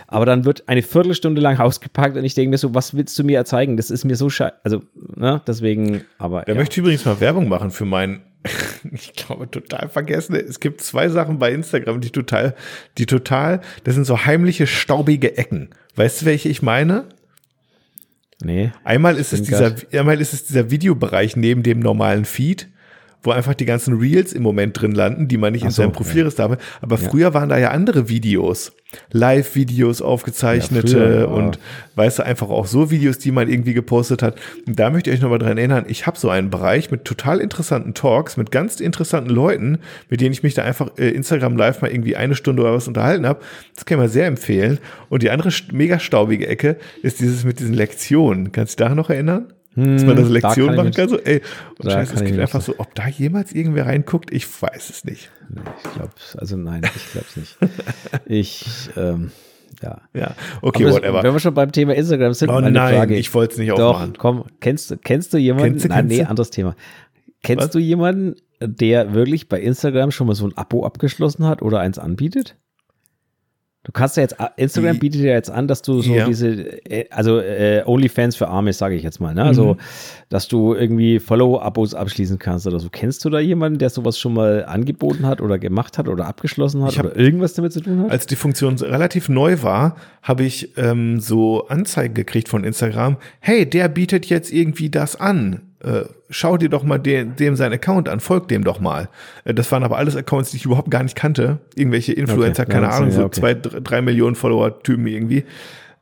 Aber 0.07 0.25
dann 0.25 0.45
wird 0.45 0.69
eine 0.69 0.83
Viertelstunde 0.83 1.41
lang 1.41 1.59
ausgepackt 1.59 2.15
und 2.17 2.23
ich 2.23 2.35
denke 2.35 2.51
mir 2.51 2.57
so, 2.57 2.73
was 2.75 2.95
willst 2.95 3.17
du 3.17 3.23
mir 3.23 3.43
zeigen? 3.45 3.77
Das 3.77 3.89
ist 3.89 4.05
mir 4.05 4.15
so 4.15 4.29
scheiße. 4.29 4.53
Also, 4.63 4.83
ne, 5.15 5.41
deswegen, 5.47 6.01
aber. 6.17 6.43
Da 6.43 6.53
ja. 6.53 6.57
möchte 6.57 6.73
ich 6.73 6.77
übrigens 6.79 7.03
mal 7.05 7.19
Werbung 7.19 7.49
machen 7.49 7.71
für 7.71 7.85
meinen, 7.85 8.21
ich 8.91 9.13
glaube, 9.13 9.49
total 9.49 9.89
vergessen. 9.89 10.35
Es 10.35 10.59
gibt 10.59 10.81
zwei 10.81 11.09
Sachen 11.09 11.39
bei 11.39 11.51
Instagram, 11.51 11.99
die 11.99 12.11
total, 12.11 12.55
die 12.99 13.07
total, 13.07 13.61
das 13.85 13.95
sind 13.95 14.05
so 14.05 14.25
heimliche, 14.25 14.67
staubige 14.67 15.35
Ecken. 15.37 15.69
Weißt 15.95 16.21
du, 16.21 16.25
welche 16.27 16.49
ich 16.49 16.61
meine? 16.61 17.05
Nee. 18.43 18.71
Einmal 18.83 19.17
ist 19.17 19.33
es 19.33 19.41
dieser, 19.41 19.75
einmal 19.93 20.19
ist 20.21 20.33
es 20.33 20.45
dieser 20.45 20.69
Videobereich 20.69 21.35
neben 21.35 21.63
dem 21.63 21.79
normalen 21.79 22.25
Feed, 22.25 22.67
wo 23.25 23.31
einfach 23.31 23.53
die 23.55 23.65
ganzen 23.65 23.97
Reels 23.97 24.33
im 24.33 24.43
Moment 24.43 24.79
drin 24.79 24.91
landen, 24.93 25.27
die 25.27 25.37
man 25.37 25.51
nicht 25.53 25.63
in 25.63 25.69
Ach 25.69 25.71
so, 25.73 25.81
seinem 25.81 25.91
Profil 25.91 26.21
ja. 26.21 26.27
ist. 26.27 26.39
Aber 26.39 26.57
aber 26.81 26.97
Ja. 26.97 27.09
früher 27.09 27.33
waren 27.33 27.49
da 27.49 27.57
ja 27.57 27.71
andere 27.71 28.07
Videos. 28.09 28.71
Live-Videos 29.11 30.01
aufgezeichnete 30.01 30.97
Ja, 30.97 31.03
früher, 31.27 31.29
und 31.29 31.59
weißt 31.95 32.19
du, 32.19 32.25
einfach 32.25 32.49
auch 32.49 32.67
so 32.67 32.91
Videos, 32.91 33.17
die 33.17 33.31
man 33.31 33.49
irgendwie 33.49 33.73
gepostet 33.73 34.21
hat. 34.21 34.35
Und 34.67 34.79
da 34.79 34.89
möchte 34.89 35.09
ich 35.09 35.17
euch 35.17 35.21
nochmal 35.21 35.39
dran 35.39 35.57
erinnern, 35.57 35.85
ich 35.87 36.05
habe 36.07 36.17
so 36.17 36.29
einen 36.29 36.49
Bereich 36.49 36.91
mit 36.91 37.03
total 37.05 37.39
interessanten 37.39 37.93
Talks, 37.93 38.37
mit 38.37 38.51
ganz 38.51 38.79
interessanten 38.79 39.29
Leuten, 39.31 39.79
mit 40.09 40.21
denen 40.21 40.31
ich 40.31 40.43
mich 40.43 40.53
da 40.53 40.63
einfach 40.63 40.91
äh, 40.97 41.09
Instagram 41.09 41.57
live 41.57 41.81
mal 41.81 41.91
irgendwie 41.91 42.15
eine 42.15 42.35
Stunde 42.35 42.61
oder 42.61 42.73
was 42.73 42.87
unterhalten 42.87 43.25
habe. 43.25 43.39
Das 43.75 43.85
kann 43.85 43.97
ich 43.97 44.01
mal 44.03 44.09
sehr 44.09 44.27
empfehlen. 44.27 44.79
Und 45.09 45.23
die 45.23 45.29
andere 45.29 45.49
mega 45.71 45.99
staubige 45.99 46.47
Ecke 46.47 46.77
ist 47.01 47.19
dieses 47.19 47.43
mit 47.43 47.59
diesen 47.59 47.73
Lektionen. 47.73 48.51
Kannst 48.51 48.73
du 48.73 48.75
dich 48.77 48.83
daran 48.85 48.97
noch 48.97 49.09
erinnern? 49.09 49.47
Dass 49.75 50.03
man 50.05 50.15
das 50.15 50.27
Hm, 50.27 50.33
da 50.41 50.47
Lektion 50.47 50.69
ich 50.71 50.77
machen 50.77 50.91
kann, 50.91 51.09
so, 51.09 51.19
ey, 51.19 51.41
und 51.77 51.85
da 51.85 51.91
scheiße, 51.91 52.13
es 52.15 52.21
mich 52.21 52.39
einfach 52.39 52.61
so, 52.61 52.75
ob 52.77 52.95
da 52.95 53.07
jemals 53.07 53.51
irgendwer 53.53 53.85
reinguckt, 53.87 54.31
ich 54.31 54.45
weiß 54.61 54.89
es 54.89 55.03
nicht. 55.03 55.29
Nee, 55.49 55.61
ich 55.83 55.91
glaube, 55.93 56.11
also 56.37 56.55
nein, 56.57 56.81
ich 56.95 57.11
glaube 57.11 57.27
es 57.29 57.35
nicht. 57.35 57.57
Ich, 58.25 58.65
ähm, 58.95 59.31
ja. 59.83 60.01
Ja, 60.13 60.35
okay, 60.61 60.83
das- 60.85 60.93
whatever. 60.95 61.23
Wenn 61.23 61.33
wir 61.33 61.39
schon 61.39 61.53
beim 61.53 61.71
Thema 61.71 61.93
Instagram 61.93 62.33
sind, 62.33 62.49
Oh 62.49 62.53
meine 62.53 62.71
nein, 62.71 62.95
Frage. 62.95 63.15
ich 63.17 63.33
wollte 63.33 63.53
es 63.53 63.57
nicht 63.59 63.71
Doch, 63.71 63.95
aufmachen. 63.95 64.13
komm, 64.17 64.45
kennst, 64.61 64.91
du- 64.91 64.97
kennst 64.97 65.33
du 65.33 65.37
jemanden? 65.37 65.71
Kennst 65.71 65.85
du, 65.85 65.89
Nein, 65.89 66.07
kennst 66.07 66.17
nee, 66.21 66.23
anderes 66.25 66.49
Thema. 66.51 66.75
Kennst 67.43 67.65
Was? 67.65 67.71
du 67.71 67.79
jemanden, 67.79 68.35
der 68.61 69.13
wirklich 69.13 69.49
bei 69.49 69.59
Instagram 69.59 70.11
schon 70.11 70.27
mal 70.27 70.35
so 70.35 70.47
ein 70.47 70.55
Abo 70.57 70.85
abgeschlossen 70.85 71.45
hat 71.45 71.61
oder 71.61 71.79
eins 71.81 71.99
anbietet? 71.99 72.55
Du 73.85 73.91
kannst 73.91 74.17
ja 74.17 74.23
jetzt, 74.23 74.35
Instagram 74.57 74.95
I- 74.95 74.99
bietet 74.99 75.21
ja 75.21 75.33
jetzt 75.33 75.51
an, 75.51 75.67
dass 75.67 75.83
du 75.83 76.01
so 76.01 76.11
Ja. 76.13 76.25
diese, 76.25 76.49
äh, 76.89 77.05
also 77.11 77.39
äh, 77.39 77.83
OnlyFans 77.85 78.35
für 78.35 78.47
Arme, 78.47 78.73
sage 78.73 78.95
ich 78.95 79.03
jetzt 79.03 79.19
mal, 79.21 79.33
ne? 79.35 79.43
Also, 79.43 79.75
Mhm. 79.75 79.79
dass 80.29 80.47
du 80.47 80.73
irgendwie 80.73 81.19
Follow-Abos 81.19 81.93
abschließen 81.93 82.39
kannst 82.39 82.65
oder 82.65 82.79
so. 82.79 82.89
Kennst 82.91 83.23
du 83.23 83.29
da 83.29 83.39
jemanden, 83.39 83.77
der 83.77 83.91
sowas 83.91 84.17
schon 84.17 84.33
mal 84.33 84.65
angeboten 84.65 85.27
hat 85.27 85.39
oder 85.39 85.59
gemacht 85.59 85.99
hat 85.99 86.07
oder 86.07 86.25
abgeschlossen 86.25 86.83
hat 86.83 86.93
Ich 86.93 86.97
hab- 86.99 87.05
oder 87.05 87.15
irgendwas 87.17 87.53
damit 87.53 87.73
zu 87.73 87.79
tun 87.81 88.01
hat? 88.01 88.11
Als 88.11 88.25
die 88.25 88.35
Funktion 88.35 88.75
relativ 88.79 89.29
neu 89.29 89.61
war, 89.61 89.95
habe 90.23 90.43
ich 90.43 90.75
ähm, 90.77 91.19
so 91.19 91.67
Anzeigen 91.67 92.15
gekriegt 92.15 92.49
von 92.49 92.63
Instagram. 92.63 93.17
Hey, 93.39 93.69
der 93.69 93.87
bietet 93.87 94.25
jetzt 94.25 94.51
irgendwie 94.51 94.89
das 94.89 95.15
an. 95.15 95.61
Äh, 95.81 96.05
schau 96.29 96.57
dir 96.57 96.69
doch 96.69 96.83
mal 96.83 96.97
den, 96.97 97.35
dem 97.35 97.55
seinen 97.55 97.73
Account 97.73 98.07
an, 98.09 98.19
folg 98.19 98.47
dem 98.47 98.63
doch 98.63 98.79
mal. 98.79 99.09
Äh, 99.43 99.53
das 99.53 99.71
waren 99.71 99.83
aber 99.83 99.97
alles 99.97 100.15
Accounts, 100.15 100.51
die 100.51 100.57
ich 100.57 100.65
überhaupt 100.65 100.89
gar 100.89 101.03
nicht 101.03 101.15
kannte. 101.15 101.59
Irgendwelche 101.75 102.13
Influencer, 102.13 102.63
Okay, 102.63 102.71
keine 102.71 102.87
ja, 102.87 102.91
Ahnung, 102.93 103.09
ja, 103.09 103.15
so 103.15 103.25
okay. 103.25 103.39
zwei, 103.39 103.53
drei, 103.53 104.01
Millionen 104.01 104.35
Follower-Typen 104.35 105.05
irgendwie. 105.05 105.43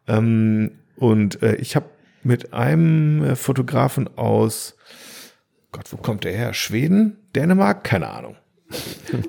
Ähm, 0.07 0.71
und 0.95 1.41
äh, 1.41 1.55
ich 1.55 1.75
habe 1.75 1.87
mit 2.23 2.53
einem 2.53 3.23
äh, 3.23 3.35
Fotografen 3.35 4.15
aus, 4.15 4.77
Gott, 5.71 5.91
wo 5.91 5.97
kommt 5.97 6.23
der 6.23 6.33
her? 6.33 6.53
Schweden? 6.53 7.17
Dänemark? 7.35 7.83
Keine 7.83 8.09
Ahnung. 8.09 8.35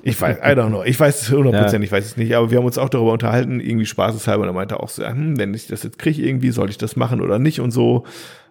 Ich 0.03 0.19
weiß, 0.19 0.37
I 0.37 0.57
don't 0.57 0.69
know. 0.69 0.83
Ich 0.83 0.99
weiß 0.99 1.23
es 1.23 1.31
hundertprozentig, 1.31 1.89
ich 1.89 1.91
weiß 1.91 2.05
es 2.05 2.17
nicht, 2.17 2.35
aber 2.35 2.49
wir 2.49 2.57
haben 2.57 2.65
uns 2.65 2.77
auch 2.77 2.89
darüber 2.89 3.13
unterhalten, 3.13 3.59
irgendwie 3.59 3.85
spaßeshalber. 3.85 4.43
Und 4.43 4.49
er 4.49 4.53
meinte 4.53 4.79
auch 4.79 4.89
so, 4.89 5.05
hm, 5.05 5.37
wenn 5.37 5.53
ich 5.53 5.67
das 5.67 5.83
jetzt 5.83 5.99
kriege, 5.99 6.21
irgendwie, 6.21 6.51
soll 6.51 6.69
ich 6.69 6.77
das 6.77 6.95
machen 6.95 7.21
oder 7.21 7.39
nicht 7.39 7.59
und 7.59 7.71
so. 7.71 8.05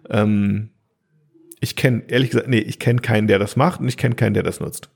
Ähm, 0.09 0.69
ich 1.59 1.75
kenne, 1.75 2.03
ehrlich 2.07 2.31
gesagt, 2.31 2.47
nee, 2.47 2.59
ich 2.59 2.79
kenne 2.79 2.99
keinen, 3.01 3.27
der 3.27 3.39
das 3.39 3.55
macht 3.55 3.79
und 3.79 3.87
ich 3.87 3.97
kenne 3.97 4.15
keinen, 4.15 4.33
der 4.33 4.43
das 4.43 4.59
nutzt. 4.59 4.89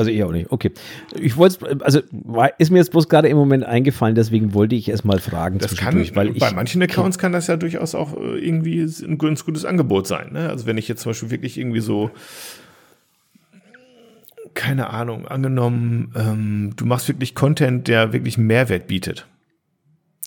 Also 0.00 0.10
ich 0.10 0.24
auch 0.24 0.32
nicht. 0.32 0.50
Okay. 0.50 0.72
Ich 1.14 1.36
wollte, 1.36 1.78
also 1.84 2.00
war, 2.10 2.58
ist 2.58 2.70
mir 2.70 2.78
jetzt 2.78 2.90
bloß 2.90 3.10
gerade 3.10 3.28
im 3.28 3.36
Moment 3.36 3.64
eingefallen, 3.64 4.14
deswegen 4.14 4.54
wollte 4.54 4.74
ich 4.74 4.88
erst 4.88 5.04
mal 5.04 5.18
fragen 5.18 5.58
Das 5.58 5.76
kann, 5.76 5.96
weil 6.14 6.30
ich, 6.30 6.38
bei 6.38 6.52
manchen 6.52 6.80
Accounts 6.82 7.18
kann 7.18 7.32
das 7.32 7.48
ja 7.48 7.58
durchaus 7.58 7.94
auch 7.94 8.16
äh, 8.16 8.38
irgendwie 8.38 8.80
ein 8.80 9.18
ganz 9.18 9.44
gutes 9.44 9.66
Angebot 9.66 10.06
sein. 10.06 10.32
Ne? 10.32 10.48
Also 10.48 10.64
wenn 10.64 10.78
ich 10.78 10.88
jetzt 10.88 11.02
zum 11.02 11.10
Beispiel 11.10 11.30
wirklich 11.30 11.58
irgendwie 11.58 11.80
so, 11.80 12.10
keine 14.54 14.88
Ahnung, 14.88 15.28
angenommen, 15.28 16.14
ähm, 16.16 16.72
du 16.76 16.86
machst 16.86 17.08
wirklich 17.08 17.34
Content, 17.34 17.86
der 17.86 18.14
wirklich 18.14 18.38
Mehrwert 18.38 18.86
bietet. 18.86 19.26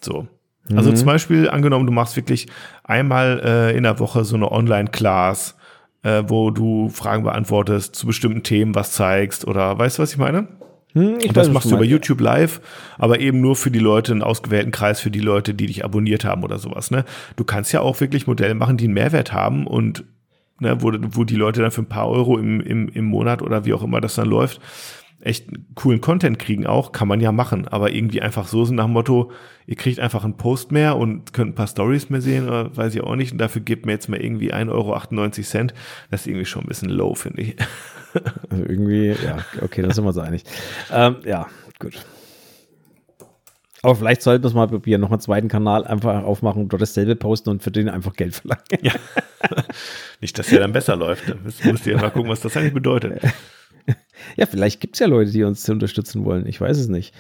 So. 0.03 0.28
Also 0.76 0.91
Mhm. 0.91 0.95
zum 0.95 1.05
Beispiel, 1.07 1.49
angenommen, 1.49 1.86
du 1.86 1.91
machst 1.91 2.16
wirklich 2.16 2.47
einmal 2.84 3.41
äh, 3.43 3.78
in 3.78 3.84
der 3.84 3.99
Woche 3.99 4.24
so 4.24 4.36
eine 4.36 4.51
Online-Class, 4.51 5.55
äh, 6.03 6.24
wo 6.28 6.51
du 6.51 6.89
Fragen 6.89 7.24
beantwortest 7.24 7.95
zu 7.95 8.07
bestimmten 8.07 8.43
Themen, 8.43 8.74
was 8.76 8.93
zeigst 8.93 9.45
oder 9.47 9.78
weißt 9.78 9.97
du, 9.97 10.03
was 10.03 10.11
ich 10.11 10.18
meine? 10.18 10.47
Hm, 10.93 11.18
ich 11.20 11.30
Und 11.30 11.38
das 11.38 11.47
weiß, 11.47 11.53
machst 11.53 11.72
du 11.72 11.76
über. 11.76 11.84
YouTube 11.84 12.22
live, 12.22 12.61
aber 12.97 13.20
eben 13.20 13.41
nur 13.41 13.55
für 13.55 13.72
die 13.72 13.80
Leute, 13.80 14.11
einen 14.11 14.22
ausgewählten 14.22 14.72
Kreis 14.72 14.99
für 14.99 15.11
die 15.11 15.20
Leute, 15.20 15.53
die 15.53 15.66
dich 15.66 15.84
abonniert 15.84 16.24
haben 16.24 16.43
oder 16.43 16.59
sowas. 16.59 16.91
Ne? 16.91 17.03
Du 17.36 17.43
kannst 17.43 17.74
ja 17.74 17.82
auch 17.82 17.99
wirklich 17.99 18.28
Modelle 18.28 18.53
machen, 18.53 18.78
die 18.78 18.86
einen 18.86 18.93
Mehrwert 18.93 19.34
haben 19.34 19.66
und 19.68 20.03
ne, 20.59 20.82
wo, 20.82 20.93
wo 21.11 21.24
die 21.24 21.36
Leute 21.36 21.61
dann 21.61 21.72
für 21.72 21.82
ein 21.82 21.89
paar 21.89 22.07
Euro 22.09 22.38
im, 22.38 22.61
im, 22.61 22.89
im 22.89 23.05
Monat 23.05 23.41
oder 23.41 23.66
wie 23.66 23.74
auch 23.74 23.84
immer 23.84 24.01
das 24.01 24.16
dann 24.16 24.30
läuft, 24.30 24.61
echt 25.24 25.48
coolen 25.76 26.02
Content 26.02 26.38
kriegen 26.38 26.68
auch, 26.68 26.92
kann 26.92 27.08
man 27.08 27.22
ja 27.22 27.32
machen. 27.32 27.68
Aber 27.68 27.92
irgendwie 27.92 28.22
einfach 28.22 28.48
so 28.48 28.66
sind 28.66 28.76
nach 28.76 28.86
dem 28.86 28.94
Motto, 28.94 29.32
ihr 29.66 29.76
kriegt 29.76 30.00
einfach 30.00 30.24
einen 30.24 30.38
Post 30.38 30.72
mehr 30.72 30.98
und 30.98 31.34
könnt 31.34 31.52
ein 31.52 31.56
paar 31.56 31.68
Stories 31.68 32.10
mehr 32.10 32.22
sehen, 32.22 32.48
oder 32.48 32.76
weiß 32.76 32.94
ich 32.96 33.02
auch 33.02 33.16
nicht. 33.16 33.32
Und 33.32 33.38
dafür 33.38 33.62
gebt 33.62 33.86
mir 33.86 33.94
jetzt 33.94 34.10
mal 34.10 34.22
irgendwie 34.22 34.54
1,98 34.54 34.70
Euro. 34.70 35.72
Das 36.12 36.22
ist 36.22 36.28
irgendwie 36.28 36.46
schon 36.46 36.64
ein 36.64 36.68
bisschen 36.68 36.90
low, 36.90 37.16
finde 37.16 37.42
ich. 37.42 37.56
Also 38.52 38.64
irgendwie, 38.66 39.08
ja, 39.08 39.40
okay, 39.64 39.82
da 39.82 39.92
sind 39.92 40.04
wir 40.04 40.10
uns 40.10 40.20
einig. 40.20 40.44
Ähm, 40.92 41.16
ja, 41.26 41.48
gut. 41.80 42.06
Aber 43.82 43.96
vielleicht 43.96 44.22
sollten 44.22 44.44
wir 44.44 44.50
es 44.50 44.54
mal 44.54 44.68
probieren, 44.68 45.02
noch 45.02 45.10
einen 45.10 45.20
zweiten 45.20 45.48
Kanal 45.48 45.86
einfach 45.88 46.24
aufmachen 46.24 46.62
und 46.62 46.70
dort 46.72 46.84
dasselbe 46.84 47.16
posten 47.16 47.50
und 47.50 47.64
für 47.64 47.72
den 47.72 47.90
einfach 47.90 48.14
Geld 48.14 48.36
verlangen. 48.36 48.64
Ja. 48.82 48.94
Nicht, 50.22 50.38
dass 50.38 50.48
der 50.48 50.60
dann 50.60 50.74
besser 50.74 50.96
läuft. 50.96 51.24
Müsst 51.66 51.88
ihr 51.88 51.98
mal 51.98 52.12
gucken, 52.12 52.30
was 52.30 52.42
das 52.42 52.56
eigentlich 52.56 52.76
bedeutet. 52.76 53.20
Ja, 54.38 54.46
vielleicht 54.46 54.80
gibt 54.82 54.96
es 54.96 55.00
ja 55.00 55.08
Leute, 55.08 55.32
die 55.32 55.44
uns 55.44 55.68
unterstützen 55.70 56.26
wollen. 56.26 56.46
Ich 56.48 56.60
weiß 56.60 56.78
es 56.78 56.88
nicht. 56.88 57.14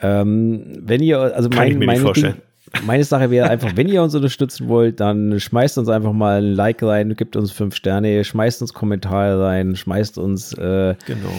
Ähm, 0.00 0.78
wenn 0.80 1.02
ihr, 1.02 1.18
also 1.18 1.48
mein, 1.50 1.78
meine. 1.78 2.12
Ding, 2.12 2.34
meine 2.84 3.02
Sache 3.04 3.30
wäre 3.30 3.50
einfach, 3.50 3.72
wenn 3.74 3.88
ihr 3.88 4.02
uns 4.02 4.14
unterstützen 4.14 4.68
wollt, 4.68 5.00
dann 5.00 5.40
schmeißt 5.40 5.76
uns 5.78 5.88
einfach 5.88 6.12
mal 6.12 6.40
ein 6.40 6.52
Like 6.54 6.82
rein, 6.82 7.16
gibt 7.16 7.34
uns 7.36 7.50
fünf 7.50 7.74
Sterne, 7.74 8.22
schmeißt 8.24 8.62
uns 8.62 8.72
Kommentare 8.72 9.42
rein, 9.44 9.74
schmeißt 9.74 10.18
uns 10.18 10.52
äh, 10.52 10.94
Genau. 11.06 11.32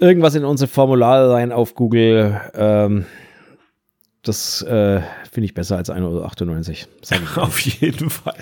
irgendwas 0.00 0.34
in 0.34 0.44
unsere 0.44 0.68
Formulare 0.68 1.32
rein 1.32 1.52
auf 1.52 1.74
Google. 1.74 2.40
Ähm, 2.54 3.04
das 4.22 4.62
äh, 4.62 5.02
finde 5.30 5.44
ich 5.44 5.52
besser 5.54 5.76
als 5.76 5.90
1,98 5.90 6.02
Euro. 6.02 6.24
Auf 7.42 7.58
jeden 7.60 8.08
Fall. 8.08 8.34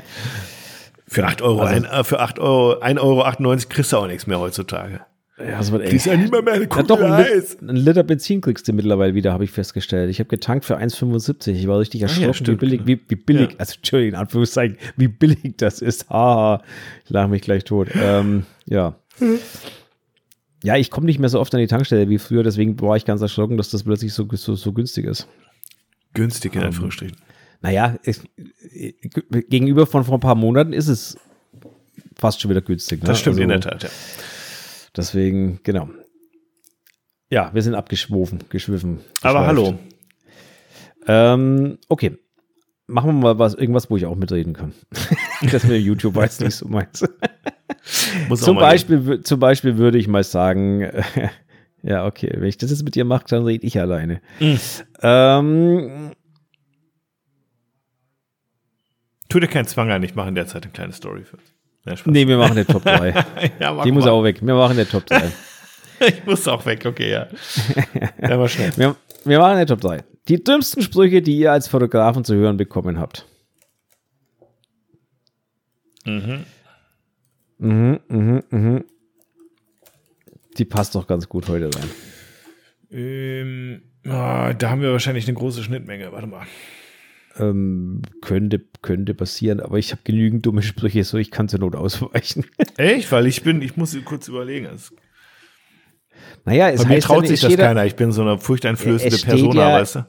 Für 1.08 1.26
8 1.26 1.42
Euro, 1.42 1.62
Also- 1.62 1.74
ein, 1.74 1.84
äh, 1.84 2.04
für 2.04 2.20
8 2.20 2.38
Euro, 2.38 2.80
1,98 2.80 3.00
Euro 3.00 3.56
kriegst 3.68 3.92
du 3.92 3.96
auch 3.96 4.06
nichts 4.06 4.26
mehr 4.28 4.38
heutzutage. 4.38 5.00
Ja, 5.46 5.58
das 5.58 5.72
wird 5.72 5.84
Kriegst 5.86 6.06
ja 6.06 6.16
nie 6.16 6.28
mehr, 6.28 6.42
mehr 6.42 6.54
eine 6.54 6.64
Ja, 6.64 6.82
doch, 6.82 6.96
Kugel 6.96 7.04
ein, 7.12 7.24
Eis. 7.24 7.56
ein 7.60 7.76
Liter 7.76 8.02
Benzin 8.02 8.40
kriegst 8.40 8.68
du 8.68 8.72
mittlerweile 8.72 9.14
wieder, 9.14 9.32
habe 9.32 9.44
ich 9.44 9.50
festgestellt. 9.50 10.10
Ich 10.10 10.18
habe 10.20 10.28
getankt 10.28 10.64
für 10.64 10.78
1,75. 10.78 11.52
Ich 11.52 11.66
war 11.66 11.78
richtig 11.78 12.02
erschrocken, 12.02 12.30
wie 12.30 12.34
stimmt. 12.34 12.60
billig, 12.60 12.80
wie, 12.86 13.00
wie 13.08 13.16
billig, 13.16 13.50
Ja. 13.52 13.56
also 13.58 13.74
Entschuldigung, 13.76 14.14
in 14.14 14.20
Anführungszeichen, 14.20 14.76
wie 14.96 15.08
billig 15.08 15.54
das 15.56 15.80
ist. 15.82 16.08
Haha, 16.10 16.62
ich 17.04 17.10
lache 17.10 17.28
mich 17.28 17.42
gleich 17.42 17.64
tot. 17.64 17.88
Ähm, 17.94 18.44
ja. 18.66 18.96
Ja, 20.62 20.76
ich 20.76 20.90
komme 20.90 21.06
nicht 21.06 21.18
mehr 21.18 21.28
so 21.28 21.40
oft 21.40 21.52
an 21.54 21.60
die 21.60 21.66
Tankstelle 21.66 22.08
wie 22.08 22.18
früher, 22.18 22.42
deswegen 22.44 22.80
war 22.80 22.96
ich 22.96 23.04
ganz 23.04 23.20
erschrocken, 23.20 23.56
dass 23.56 23.70
das 23.70 23.82
plötzlich 23.82 24.14
so, 24.14 24.28
so, 24.32 24.54
so 24.54 24.72
günstig 24.72 25.06
ist. 25.06 25.26
Günstig 26.14 26.54
in 26.54 26.62
Anführungsstrichen. 26.62 27.16
Naja, 27.62 27.96
äh, 28.04 28.92
gegenüber 29.48 29.86
von 29.86 30.04
vor 30.04 30.14
ein 30.14 30.20
paar 30.20 30.34
Monaten 30.34 30.72
ist 30.72 30.88
es 30.88 31.16
fast 32.16 32.40
schon 32.40 32.50
wieder 32.50 32.60
günstig. 32.60 33.00
Ne? 33.02 33.06
Das 33.08 33.18
stimmt 33.20 33.34
Also, 33.34 33.42
in 33.42 33.48
der 33.48 33.60
Tat, 33.60 33.82
ja. 33.82 33.88
Deswegen, 34.96 35.60
genau. 35.62 35.88
Ja, 37.30 37.50
wir 37.54 37.62
sind 37.62 37.74
abgeschwofen, 37.74 38.40
geschwiffen. 38.50 39.00
Aber 39.22 39.46
hallo. 39.46 39.78
Ähm, 41.06 41.78
okay. 41.88 42.18
Machen 42.86 43.08
wir 43.08 43.12
mal 43.14 43.38
was, 43.38 43.54
irgendwas, 43.54 43.88
wo 43.90 43.96
ich 43.96 44.04
auch 44.04 44.16
mitreden 44.16 44.52
kann. 44.52 44.74
das 45.50 45.64
mit 45.64 45.80
YouTube 45.82 46.14
weiß 46.14 46.40
nicht 46.40 46.56
so 46.56 46.68
meins. 46.68 47.02
Zum, 48.36 48.56
Beispiel, 48.56 49.22
zum 49.22 49.40
Beispiel 49.40 49.76
würde 49.78 49.98
ich 49.98 50.06
mal 50.06 50.22
sagen, 50.22 50.88
ja, 51.82 52.06
okay, 52.06 52.30
wenn 52.36 52.48
ich 52.48 52.58
das 52.58 52.70
jetzt 52.70 52.84
mit 52.84 52.94
dir 52.94 53.04
mache, 53.04 53.24
dann 53.28 53.44
rede 53.44 53.66
ich 53.66 53.80
alleine. 53.80 54.20
Mhm. 54.38 54.58
Ähm, 55.02 56.12
Tu 59.28 59.40
dir 59.40 59.48
keinen 59.48 59.64
Zwang 59.64 59.90
an, 59.90 60.02
ich 60.02 60.14
mache 60.14 60.28
in 60.28 60.34
der 60.34 60.46
Zeit 60.46 60.64
eine 60.64 60.72
kleine 60.72 60.92
Story 60.92 61.24
für 61.24 61.38
uns. 61.38 61.54
Ja, 61.84 61.96
Spaß. 61.96 62.12
nee, 62.12 62.26
wir 62.26 62.36
machen 62.38 62.56
den 62.56 62.66
Top 62.66 62.84
3. 62.84 63.24
ja, 63.60 63.72
mach 63.72 63.84
Die 63.84 63.92
muss 63.92 64.04
mal. 64.04 64.10
auch 64.10 64.22
weg. 64.22 64.38
Wir 64.40 64.54
machen 64.54 64.76
den 64.76 64.88
Top 64.88 65.06
3. 65.06 65.30
Ich 66.04 66.26
muss 66.26 66.48
auch 66.48 66.66
weg, 66.66 66.84
okay, 66.84 67.12
ja. 67.12 67.28
Ja, 68.20 68.36
mal 68.36 68.48
schnell. 68.48 68.72
Wir, 68.76 68.96
wir 69.24 69.38
machen 69.38 69.56
den 69.58 69.68
Top 69.68 69.80
3. 69.80 70.02
Die 70.26 70.42
dümmsten 70.42 70.82
Sprüche, 70.82 71.22
die 71.22 71.36
ihr 71.38 71.52
als 71.52 71.68
Fotografen 71.68 72.24
zu 72.24 72.34
hören 72.34 72.56
bekommen 72.56 72.98
habt. 72.98 73.24
Mhm, 76.04 76.44
mhm, 77.58 78.42
mhm. 78.50 78.84
Die 80.58 80.64
passt 80.64 80.96
doch 80.96 81.06
ganz 81.06 81.28
gut 81.28 81.48
heute 81.48 81.70
rein. 81.72 81.90
Ähm, 82.90 83.82
ah, 84.04 84.52
da 84.54 84.70
haben 84.70 84.82
wir 84.82 84.90
wahrscheinlich 84.90 85.28
eine 85.28 85.36
große 85.36 85.62
Schnittmenge. 85.62 86.10
Warte 86.10 86.26
mal. 86.26 86.46
Ähm, 87.38 88.02
könnte, 88.20 88.60
könnte 88.82 89.14
passieren, 89.14 89.60
aber 89.60 89.78
ich 89.78 89.92
habe 89.92 90.02
genügend 90.04 90.44
dumme 90.44 90.62
Sprüche, 90.62 91.02
so 91.04 91.16
ich 91.16 91.30
kann 91.30 91.48
zur 91.48 91.60
Not 91.60 91.74
ausweichen. 91.74 92.44
Echt? 92.76 93.10
Weil 93.10 93.26
ich 93.26 93.42
bin, 93.42 93.62
ich 93.62 93.76
muss 93.76 93.96
kurz 94.04 94.28
überlegen. 94.28 94.66
Es, 94.66 94.92
naja, 96.44 96.68
es 96.70 96.82
bei 96.82 96.88
mir 96.90 97.00
traut 97.00 97.22
ja, 97.24 97.28
sich 97.30 97.40
das 97.40 97.56
keiner. 97.56 97.86
Ich 97.86 97.96
bin 97.96 98.12
so 98.12 98.22
eine 98.22 98.38
furchteinflößende 98.38 99.16
Persona, 99.18 99.68
ja- 99.70 99.80
weißt 99.80 99.94
du? 99.96 100.06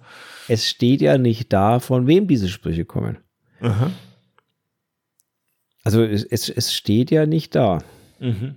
Es 0.49 0.67
steht 0.67 1.01
ja 1.01 1.17
nicht 1.17 1.53
da, 1.53 1.79
von 1.79 2.07
wem 2.07 2.27
diese 2.27 2.49
Sprüche 2.49 2.83
kommen. 2.83 3.17
Aha. 3.61 3.91
Also 5.83 6.03
es, 6.03 6.23
es, 6.23 6.49
es 6.49 6.73
steht 6.73 7.11
ja 7.11 7.25
nicht 7.25 7.55
da. 7.55 7.79
Mhm. 8.19 8.55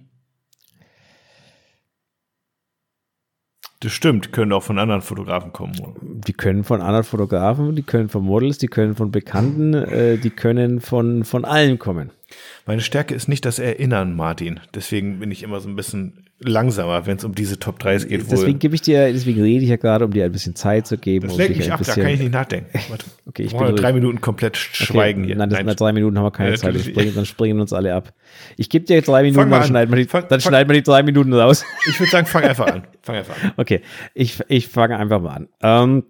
Das 3.87 3.93
stimmt, 3.93 4.33
können 4.33 4.53
auch 4.53 4.65
von 4.65 4.81
anderen 4.81 5.01
Fotografen 5.01 5.53
kommen. 5.53 5.73
Die 6.03 6.33
können 6.33 6.65
von 6.65 6.81
anderen 6.81 7.05
Fotografen, 7.05 7.77
die 7.77 7.85
können 7.85 8.09
von 8.09 8.25
Models, 8.25 8.59
die 8.59 8.67
können 8.67 8.97
von 8.97 9.13
Bekannten, 9.13 9.75
äh, 9.75 10.19
die 10.19 10.31
können 10.31 10.81
von, 10.81 11.23
von 11.23 11.45
allen 11.45 11.79
kommen. 11.79 12.11
Meine 12.67 12.81
Stärke 12.81 13.15
ist 13.15 13.29
nicht 13.29 13.45
das 13.45 13.59
Erinnern, 13.59 14.15
Martin. 14.17 14.61
Deswegen 14.75 15.21
bin 15.21 15.31
ich 15.31 15.43
immer 15.43 15.61
so 15.61 15.69
ein 15.69 15.77
bisschen 15.77 16.25
langsamer, 16.39 17.07
wenn 17.07 17.17
es 17.17 17.25
um 17.25 17.35
diese 17.35 17.59
Top 17.59 17.81
3s 17.81 18.07
geht. 18.07 18.31
Deswegen 18.31 18.59
gebe 18.59 18.75
ich 18.75 18.83
dir, 18.83 19.11
deswegen 19.11 19.41
rede 19.41 19.63
ich 19.65 19.71
ja 19.71 19.77
gerade, 19.77 20.05
um 20.05 20.11
dir 20.11 20.25
ein 20.27 20.33
bisschen 20.33 20.55
Zeit 20.55 20.87
zu 20.87 20.99
geben. 20.99 21.29
Das 21.29 21.33
um 21.35 21.39
lenkt 21.41 21.57
mich 21.57 21.73
ab, 21.73 21.79
da 21.79 21.85
bisschen- 21.87 22.03
kann 22.03 22.13
ich 22.13 22.21
nicht 22.21 22.33
nachdenken. 22.33 22.79
Warte. 22.89 23.07
Okay, 23.27 23.43
ich 23.45 23.57
bin 23.57 23.77
drei. 23.77 23.93
Minuten 23.93 24.21
komplett 24.21 24.57
schweigen 24.57 25.21
okay, 25.23 25.29
hier. 25.29 25.37
Nein, 25.37 25.49
das, 25.51 25.63
Nein, 25.65 25.77
drei 25.77 25.93
Minuten 25.93 26.19
haben 26.19 26.27
wir 26.27 26.31
keine 26.33 26.51
Ja, 26.51 26.57
Zeit. 26.57 26.79
Springen, 26.79 27.15
dann 27.15 27.25
springen 27.27 27.61
uns 27.61 27.73
alle 27.73 27.95
ab. 27.95 28.13
Ich 28.57 28.69
gebe 28.69 28.85
dir 28.85 29.01
drei 29.01 29.23
Minuten, 29.23 29.49
dann, 29.51 29.63
an. 29.63 29.67
schneiden 29.69 29.95
wir, 29.95 30.03
die, 30.03 30.09
Fang- 30.09 30.27
dann 30.29 30.41
fang- 30.41 30.51
schneiden 30.51 30.69
wir 30.69 30.75
die 30.75 30.83
drei 30.83 31.03
Minuten 31.03 31.33
raus. 31.33 31.65
Ich 31.89 31.99
würde 31.99 32.11
sagen, 32.11 32.27
fang 32.27 32.43
einfach 32.45 32.67
an. 32.67 32.87
Fang 33.03 33.17
einfach 33.17 33.43
an. 33.43 33.53
Okay, 33.57 33.81
ich, 34.15 34.39
ich 34.49 34.69
fange 34.69 34.99
einfach 34.99 35.21
mal 35.23 35.31
an. 35.37 35.49
Ähm, 35.63 36.05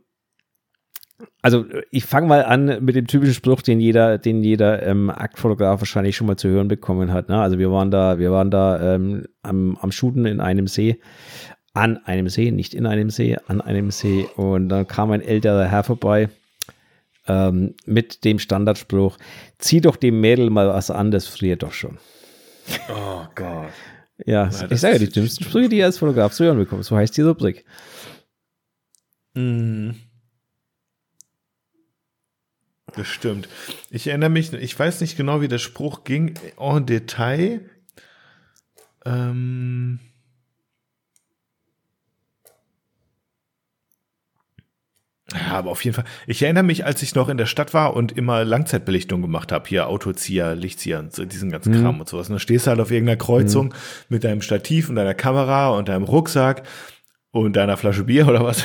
also 1.42 1.64
ich 1.90 2.04
fange 2.04 2.26
mal 2.26 2.44
an 2.44 2.84
mit 2.84 2.94
dem 2.94 3.06
typischen 3.06 3.34
Spruch, 3.34 3.62
den 3.62 3.80
jeder, 3.80 4.18
den 4.18 4.42
jeder 4.42 4.82
ähm, 4.82 5.10
Aktfotograf 5.10 5.80
wahrscheinlich 5.80 6.16
schon 6.16 6.26
mal 6.26 6.36
zu 6.36 6.48
hören 6.48 6.68
bekommen 6.68 7.12
hat. 7.12 7.28
Ne? 7.28 7.40
Also 7.40 7.58
wir 7.58 7.70
waren 7.70 7.90
da, 7.90 8.18
wir 8.18 8.32
waren 8.32 8.50
da 8.50 8.94
ähm, 8.94 9.26
am, 9.42 9.76
am 9.76 9.92
Shooten 9.92 10.26
in 10.26 10.40
einem 10.40 10.66
See, 10.66 11.00
an 11.72 11.98
einem 12.04 12.28
See, 12.28 12.50
nicht 12.50 12.74
in 12.74 12.86
einem 12.86 13.10
See, 13.10 13.36
an 13.46 13.60
einem 13.60 13.90
See. 13.90 14.28
Und 14.36 14.68
dann 14.68 14.86
kam 14.86 15.10
ein 15.10 15.22
älterer 15.22 15.66
Herr 15.66 15.84
vorbei 15.84 16.28
ähm, 17.28 17.74
mit 17.86 18.24
dem 18.24 18.38
Standardspruch: 18.38 19.16
Zieh 19.58 19.80
doch 19.80 19.96
dem 19.96 20.20
Mädel 20.20 20.50
mal 20.50 20.68
was 20.68 20.90
an, 20.90 21.10
das 21.10 21.26
friert 21.26 21.62
doch 21.62 21.72
schon. 21.72 21.98
Oh 22.90 23.24
Gott. 23.34 23.68
Ja, 24.24 24.46
das 24.46 24.70
ich 24.70 24.80
sage 24.80 24.94
ja, 24.94 24.98
die 24.98 25.10
dümmsten 25.10 25.44
Sprüche, 25.44 25.68
die 25.68 25.76
ihr 25.78 25.84
als 25.84 25.98
Fotograf 25.98 26.32
zu 26.32 26.44
hören 26.44 26.58
bekommt. 26.58 26.84
So 26.84 26.96
heißt 26.96 27.16
die 27.16 27.22
Rubrik. 27.22 27.64
Mhm. 29.34 29.94
Das 32.96 33.06
stimmt. 33.08 33.48
Ich 33.90 34.06
erinnere 34.06 34.30
mich, 34.30 34.52
ich 34.52 34.78
weiß 34.78 35.00
nicht 35.02 35.16
genau, 35.16 35.40
wie 35.40 35.48
der 35.48 35.58
Spruch 35.58 36.04
ging 36.04 36.34
en 36.58 36.86
Detail. 36.86 37.60
Ähm 39.04 40.00
ja, 45.32 45.58
aber 45.58 45.70
auf 45.72 45.84
jeden 45.84 45.94
Fall. 45.94 46.04
Ich 46.26 46.42
erinnere 46.42 46.62
mich, 46.62 46.84
als 46.84 47.02
ich 47.02 47.14
noch 47.14 47.28
in 47.28 47.36
der 47.36 47.46
Stadt 47.46 47.74
war 47.74 47.94
und 47.94 48.12
immer 48.12 48.44
Langzeitbelichtung 48.44 49.22
gemacht 49.22 49.52
habe, 49.52 49.68
hier 49.68 49.88
Autozieher, 49.88 50.54
Lichtzieher 50.54 51.00
und 51.00 51.12
so 51.12 51.24
diesen 51.24 51.50
ganzen 51.50 51.74
Mhm. 51.76 51.82
Kram 51.82 52.00
und 52.00 52.08
sowas. 52.08 52.28
Und 52.28 52.34
dann 52.34 52.40
stehst 52.40 52.66
du 52.66 52.70
halt 52.70 52.80
auf 52.80 52.90
irgendeiner 52.90 53.18
Kreuzung 53.18 53.74
mit 54.08 54.24
deinem 54.24 54.40
Stativ 54.40 54.88
und 54.88 54.94
deiner 54.96 55.14
Kamera 55.14 55.70
und 55.70 55.88
deinem 55.88 56.04
Rucksack 56.04 56.62
und 57.44 57.54
deiner 57.56 57.76
Flasche 57.76 58.04
Bier 58.04 58.26
oder 58.28 58.44
was. 58.44 58.64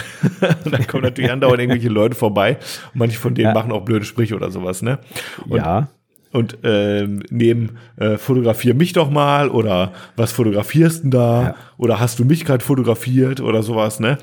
und 0.65 0.71
dann 0.73 0.87
kommen 0.87 1.03
natürlich 1.03 1.31
andauernd 1.31 1.59
irgendwelche 1.59 1.89
Leute 1.89 2.15
vorbei. 2.15 2.57
Und 2.93 2.99
manche 2.99 3.19
von 3.19 3.35
denen 3.35 3.49
Ja. 3.49 3.53
machen 3.53 3.71
auch 3.71 3.81
blöde 3.85 4.05
Sprüche 4.05 4.35
oder 4.35 4.51
sowas, 4.51 4.81
ne? 4.81 4.99
Und, 5.47 5.57
ja. 5.57 5.87
und 6.31 6.57
ähm, 6.63 7.23
neben 7.29 7.77
äh, 7.97 8.17
fotografier 8.17 8.73
mich 8.73 8.93
doch 8.93 9.09
mal 9.09 9.49
oder 9.49 9.93
was 10.15 10.31
fotografierst 10.31 11.03
denn 11.03 11.11
da 11.11 11.41
Ja. 11.43 11.55
oder 11.77 11.99
hast 11.99 12.19
du 12.19 12.25
mich 12.25 12.45
gerade 12.45 12.63
fotografiert 12.63 13.41
oder 13.41 13.63
sowas, 13.63 13.99
ne? 13.99 14.17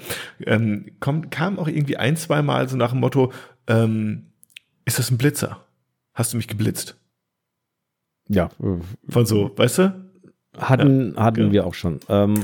Ähm, 0.46 0.86
kommt, 1.00 1.30
kam 1.30 1.58
auch 1.58 1.68
irgendwie 1.68 1.96
ein, 1.96 2.16
zwei 2.16 2.42
Mal 2.42 2.68
so 2.68 2.76
nach 2.76 2.90
dem 2.92 3.00
Motto, 3.00 3.32
ähm, 3.66 4.24
ist 4.84 4.98
das 4.98 5.10
ein 5.10 5.18
Blitzer? 5.18 5.58
Hast 6.14 6.32
du 6.32 6.36
mich 6.38 6.48
geblitzt? 6.48 6.96
Ja, 8.30 8.50
Von 9.08 9.24
so, 9.26 9.50
weißt 9.56 9.78
du? 9.78 10.04
Hatten, 10.58 11.14
hatten 11.16 11.36
genau. 11.36 11.52
wir 11.52 11.66
auch 11.66 11.74
schon. 11.74 12.00
Ähm, 12.08 12.34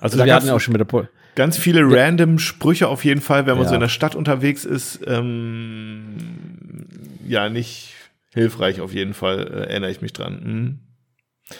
also 0.00 0.18
da 0.18 0.24
wir 0.26 0.34
hatten 0.34 0.50
auch 0.50 0.60
schon 0.60 0.72
mit 0.72 0.80
der 0.80 0.84
Pol 0.84 1.08
Ganz 1.34 1.56
viele 1.56 1.80
random 1.84 2.38
Sprüche 2.38 2.88
auf 2.88 3.04
jeden 3.04 3.20
Fall, 3.22 3.46
wenn 3.46 3.54
man 3.54 3.64
Ja. 3.64 3.68
so 3.70 3.74
in 3.74 3.80
der 3.80 3.88
Stadt 3.88 4.14
unterwegs 4.14 4.64
ist. 4.64 5.00
Ähm, 5.06 6.16
ja, 7.26 7.48
nicht 7.48 7.94
hilfreich 8.34 8.80
auf 8.80 8.92
jeden 8.92 9.14
Fall, 9.14 9.40
äh, 9.40 9.70
erinnere 9.70 9.90
ich 9.90 10.02
mich 10.02 10.12
dran. 10.12 10.40
Hm. 10.44 10.78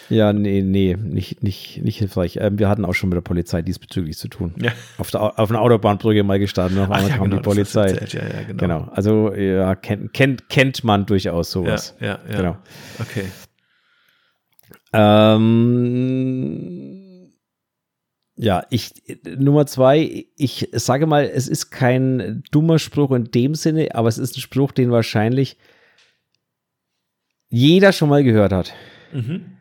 Ja, 0.09 0.33
nee, 0.33 0.61
nee, 0.63 0.95
nicht, 0.99 1.43
nicht, 1.43 1.81
nicht 1.83 1.97
hilfreich. 1.99 2.37
Ähm, 2.41 2.57
wir 2.57 2.67
hatten 2.69 2.83
auch 2.85 2.93
schon 2.93 3.09
mit 3.09 3.15
der 3.17 3.21
Polizei 3.21 3.61
diesbezüglich 3.61 4.17
zu 4.17 4.27
tun. 4.27 4.53
Ja. 4.57 4.71
Auf, 4.97 5.11
der, 5.11 5.21
Au- 5.21 5.33
auf 5.35 5.49
einer 5.51 5.61
Autobahnbrücke 5.61 6.23
mal 6.23 6.39
auf 6.83 6.89
Ach 6.89 6.95
einmal 6.95 7.09
ja, 7.11 7.17
kam 7.17 7.25
genau, 7.25 7.35
die 7.37 7.43
Polizei. 7.43 7.91
Ja, 7.91 8.21
ja, 8.21 8.41
genau. 8.47 8.57
Genau. 8.59 8.89
Also 8.93 9.33
ja, 9.35 9.75
kennt, 9.75 10.13
kennt, 10.13 10.49
kennt 10.49 10.83
man 10.83 11.05
durchaus 11.05 11.49
Ja, 11.53 11.61
sowas. 11.61 11.95
ja, 11.99 12.19
ja. 12.29 12.37
Genau. 12.37 12.57
Okay. 12.99 13.25
Ähm, 14.95 16.82
ja, 18.35 18.65
ich, 18.69 18.93
Nummer 19.25 19.65
zwei, 19.65 20.25
ich 20.35 20.69
sage 20.71 21.05
mal, 21.05 21.25
es 21.25 21.47
ist 21.47 21.69
kein 21.69 22.43
dummer 22.51 22.79
Spruch 22.79 23.11
in 23.11 23.25
dem 23.25 23.53
Sinne, 23.55 23.93
aber 23.93 24.09
es 24.09 24.17
ist 24.17 24.37
ein 24.37 24.41
Spruch, 24.41 24.71
den 24.71 24.91
wahrscheinlich 24.91 25.57
jeder 27.49 27.93
schon 27.93 28.09
mal 28.09 28.23
gehört 28.23 28.51
hat. 28.51 28.73
Mhm. 29.11 29.57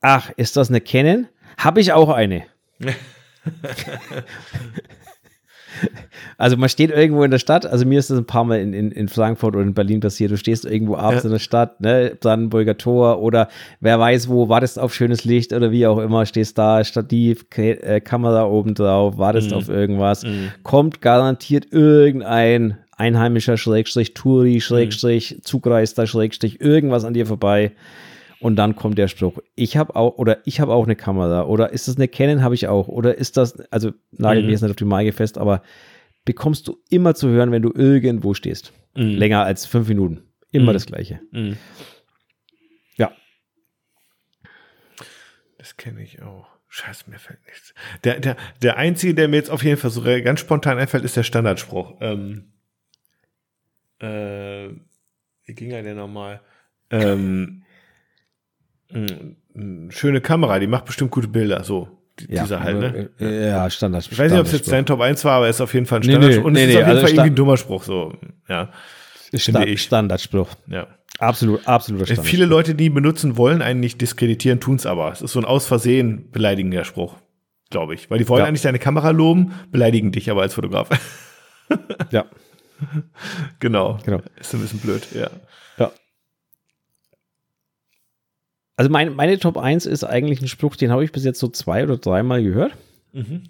Ach, 0.00 0.30
ist 0.36 0.56
das 0.56 0.68
eine 0.68 0.80
Canon? 0.80 1.26
Habe 1.58 1.80
ich 1.80 1.92
auch 1.92 2.10
eine. 2.10 2.44
Also 6.38 6.56
man 6.56 6.68
steht 6.68 6.90
irgendwo 6.90 7.22
in 7.24 7.30
der 7.30 7.38
Stadt, 7.38 7.64
also 7.66 7.86
mir 7.86 7.98
ist 7.98 8.10
das 8.10 8.18
ein 8.18 8.26
paar 8.26 8.44
Mal 8.44 8.58
in, 8.60 8.72
in, 8.72 8.90
in 8.90 9.08
Frankfurt 9.08 9.54
oder 9.54 9.64
in 9.64 9.74
Berlin 9.74 10.00
passiert, 10.00 10.30
du 10.30 10.36
stehst 10.36 10.64
irgendwo 10.64 10.96
abends 10.96 11.24
Ja. 11.24 11.28
in 11.28 11.32
der 11.32 11.38
Stadt, 11.38 11.80
ne, 11.80 12.12
Brandenburger 12.20 12.76
Tor 12.76 13.20
oder 13.22 13.48
wer 13.80 13.98
weiß 13.98 14.28
wo, 14.28 14.48
wartest 14.48 14.78
auf 14.78 14.94
schönes 14.94 15.24
Licht 15.24 15.52
oder 15.52 15.70
wie 15.72 15.86
auch 15.86 15.98
immer, 15.98 16.26
stehst 16.26 16.58
da, 16.58 16.84
Stativ, 16.84 17.48
Ke 17.50 17.82
äh, 17.82 18.00
Kamera 18.00 18.44
oben 18.46 18.74
drauf, 18.74 19.18
wartest 19.18 19.50
Mhm. 19.50 19.56
auf 19.56 19.68
irgendwas, 19.68 20.24
kommt 20.62 21.00
garantiert 21.00 21.66
irgendein 21.72 22.78
Einheimischer, 22.98 23.56
Schrägstrich, 23.58 24.14
Touri, 24.14 24.60
Schrägstrich, 24.60 25.40
Zugreister, 25.42 26.06
Schrägstrich, 26.06 26.60
irgendwas 26.60 27.04
an 27.04 27.14
dir 27.14 27.26
vorbei 27.26 27.72
Und 28.40 28.56
dann 28.56 28.76
kommt 28.76 28.98
der 28.98 29.08
Spruch, 29.08 29.38
ich 29.54 29.76
habe 29.76 29.96
auch, 29.96 30.18
oder 30.18 30.46
ich 30.46 30.60
habe 30.60 30.72
auch 30.74 30.84
eine 30.84 30.96
Kamera, 30.96 31.44
oder 31.46 31.72
ist 31.72 31.88
das 31.88 31.96
eine 31.96 32.06
Canon, 32.08 32.42
habe 32.42 32.54
ich 32.54 32.68
auch, 32.68 32.86
oder 32.88 33.16
ist 33.16 33.36
das, 33.36 33.58
also 33.70 33.92
nagel 34.12 34.42
Mhm. 34.42 34.46
mir 34.46 34.52
jetzt 34.52 34.62
nicht 34.62 34.70
auf 34.70 34.76
die 34.76 34.84
Maige 34.84 35.12
fest, 35.12 35.38
aber 35.38 35.62
bekommst 36.26 36.68
du 36.68 36.78
immer 36.90 37.14
zu 37.14 37.28
hören, 37.28 37.50
wenn 37.50 37.62
du 37.62 37.72
irgendwo 37.74 38.34
stehst. 38.34 38.72
Mhm. 38.94 39.10
Länger 39.16 39.44
als 39.44 39.64
fünf 39.66 39.88
Minuten. 39.88 40.22
Immer 40.52 40.72
Mhm. 40.72 40.74
das 40.74 40.86
Gleiche. 40.86 41.20
Mhm. 41.30 41.56
Ja. 42.96 43.12
Das 45.58 45.76
kenne 45.76 46.02
ich 46.02 46.22
auch. 46.22 46.46
Scheiße, 46.68 47.08
mir 47.08 47.18
fällt 47.18 47.44
nichts. 47.46 47.72
Der, 48.04 48.20
der, 48.20 48.36
der 48.60 48.76
einzige, 48.76 49.14
der 49.14 49.28
mir 49.28 49.36
jetzt 49.36 49.50
auf 49.50 49.64
jeden 49.64 49.78
Fall 49.78 49.90
so 49.90 50.02
ganz 50.02 50.40
spontan 50.40 50.76
einfällt, 50.78 51.04
ist 51.04 51.16
der 51.16 51.22
Standardspruch. 51.22 51.94
Ähm, 52.00 52.52
äh, 54.00 54.68
wie 55.46 55.54
ging 55.54 55.70
er 55.70 55.82
denn 55.82 55.96
nochmal? 55.96 56.40
Ähm, 56.90 57.62
schöne 59.90 60.20
Kamera, 60.20 60.58
die 60.58 60.66
macht 60.66 60.84
bestimmt 60.84 61.10
gute 61.10 61.28
Bilder. 61.28 61.64
So, 61.64 61.88
die, 62.20 62.32
Ja, 62.32 62.42
dieser 62.42 62.60
halt, 62.60 62.78
ne? 62.78 63.10
äh, 63.20 63.48
Ja, 63.50 63.68
Standard. 63.70 64.08
Ich 64.10 64.18
weiß 64.18 64.30
nicht, 64.32 64.40
ob 64.40 64.46
es 64.46 64.52
jetzt 64.52 64.70
dein 64.70 64.86
Top 64.86 65.00
1 65.00 65.24
war, 65.24 65.32
aber 65.36 65.46
er 65.46 65.50
ist 65.50 65.60
auf 65.60 65.74
jeden 65.74 65.86
Fall 65.86 65.98
ein 66.00 66.06
Nee, 66.06 66.12
Standardspruch. 66.12 66.42
nee, 66.44 66.48
und 66.48 66.56
es 66.56 66.62
nee, 66.62 66.68
ist 66.68 66.74
nee, 66.74 66.82
auf 66.82 66.86
jeden 66.88 66.90
also 66.90 67.00
Fall 67.02 67.10
irgendwie 67.14 67.30
ein 67.30 67.34
dummer 67.36 67.56
Spruch. 67.56 67.82
So, 67.82 68.14
ja, 68.48 68.70
Sta 69.34 69.62
ich. 69.62 69.82
Standardspruch. 69.82 70.48
ja. 70.68 70.86
Absolut, 71.18 71.66
absoluter 71.66 72.02
Äh, 72.04 72.06
Standard. 72.08 72.26
Viele 72.26 72.44
Leute, 72.44 72.74
die 72.74 72.86
ihn 72.86 72.94
benutzen 72.94 73.38
wollen, 73.38 73.62
einen 73.62 73.80
nicht 73.80 74.00
diskreditieren, 74.02 74.60
tun's 74.60 74.84
aber. 74.84 75.10
Es 75.12 75.22
ist 75.22 75.32
so 75.32 75.40
ein 75.40 75.46
aus 75.46 75.66
Versehen 75.66 76.30
beleidigender 76.30 76.84
Spruch, 76.84 77.14
glaube 77.70 77.94
ich. 77.94 78.10
Weil 78.10 78.18
die 78.18 78.28
wollen 78.28 78.40
Ja. 78.42 78.46
eigentlich 78.46 78.60
deine 78.62 78.78
Kamera 78.78 79.10
loben, 79.10 79.52
beleidigen 79.72 80.12
dich 80.12 80.30
aber 80.30 80.42
als 80.42 80.52
Fotograf. 80.54 80.90
Ja, 82.10 82.26
genau. 83.60 83.98
Genau. 84.04 84.20
Ist 84.38 84.54
ein 84.54 84.60
bisschen 84.60 84.80
blöd, 84.80 85.06
ja. 85.14 85.30
ja. 85.78 85.90
Also 88.76 88.90
mein, 88.90 89.14
meine 89.14 89.38
Top 89.38 89.56
1 89.56 89.86
ist 89.86 90.04
eigentlich 90.04 90.40
ein 90.42 90.48
Spruch, 90.48 90.76
den 90.76 90.90
habe 90.90 91.04
ich 91.04 91.12
bis 91.12 91.24
jetzt 91.24 91.40
so 91.40 91.48
zwei 91.48 91.82
oder 91.82 91.96
dreimal 91.96 92.42
gehört. 92.42 92.72
Mhm. 93.12 93.42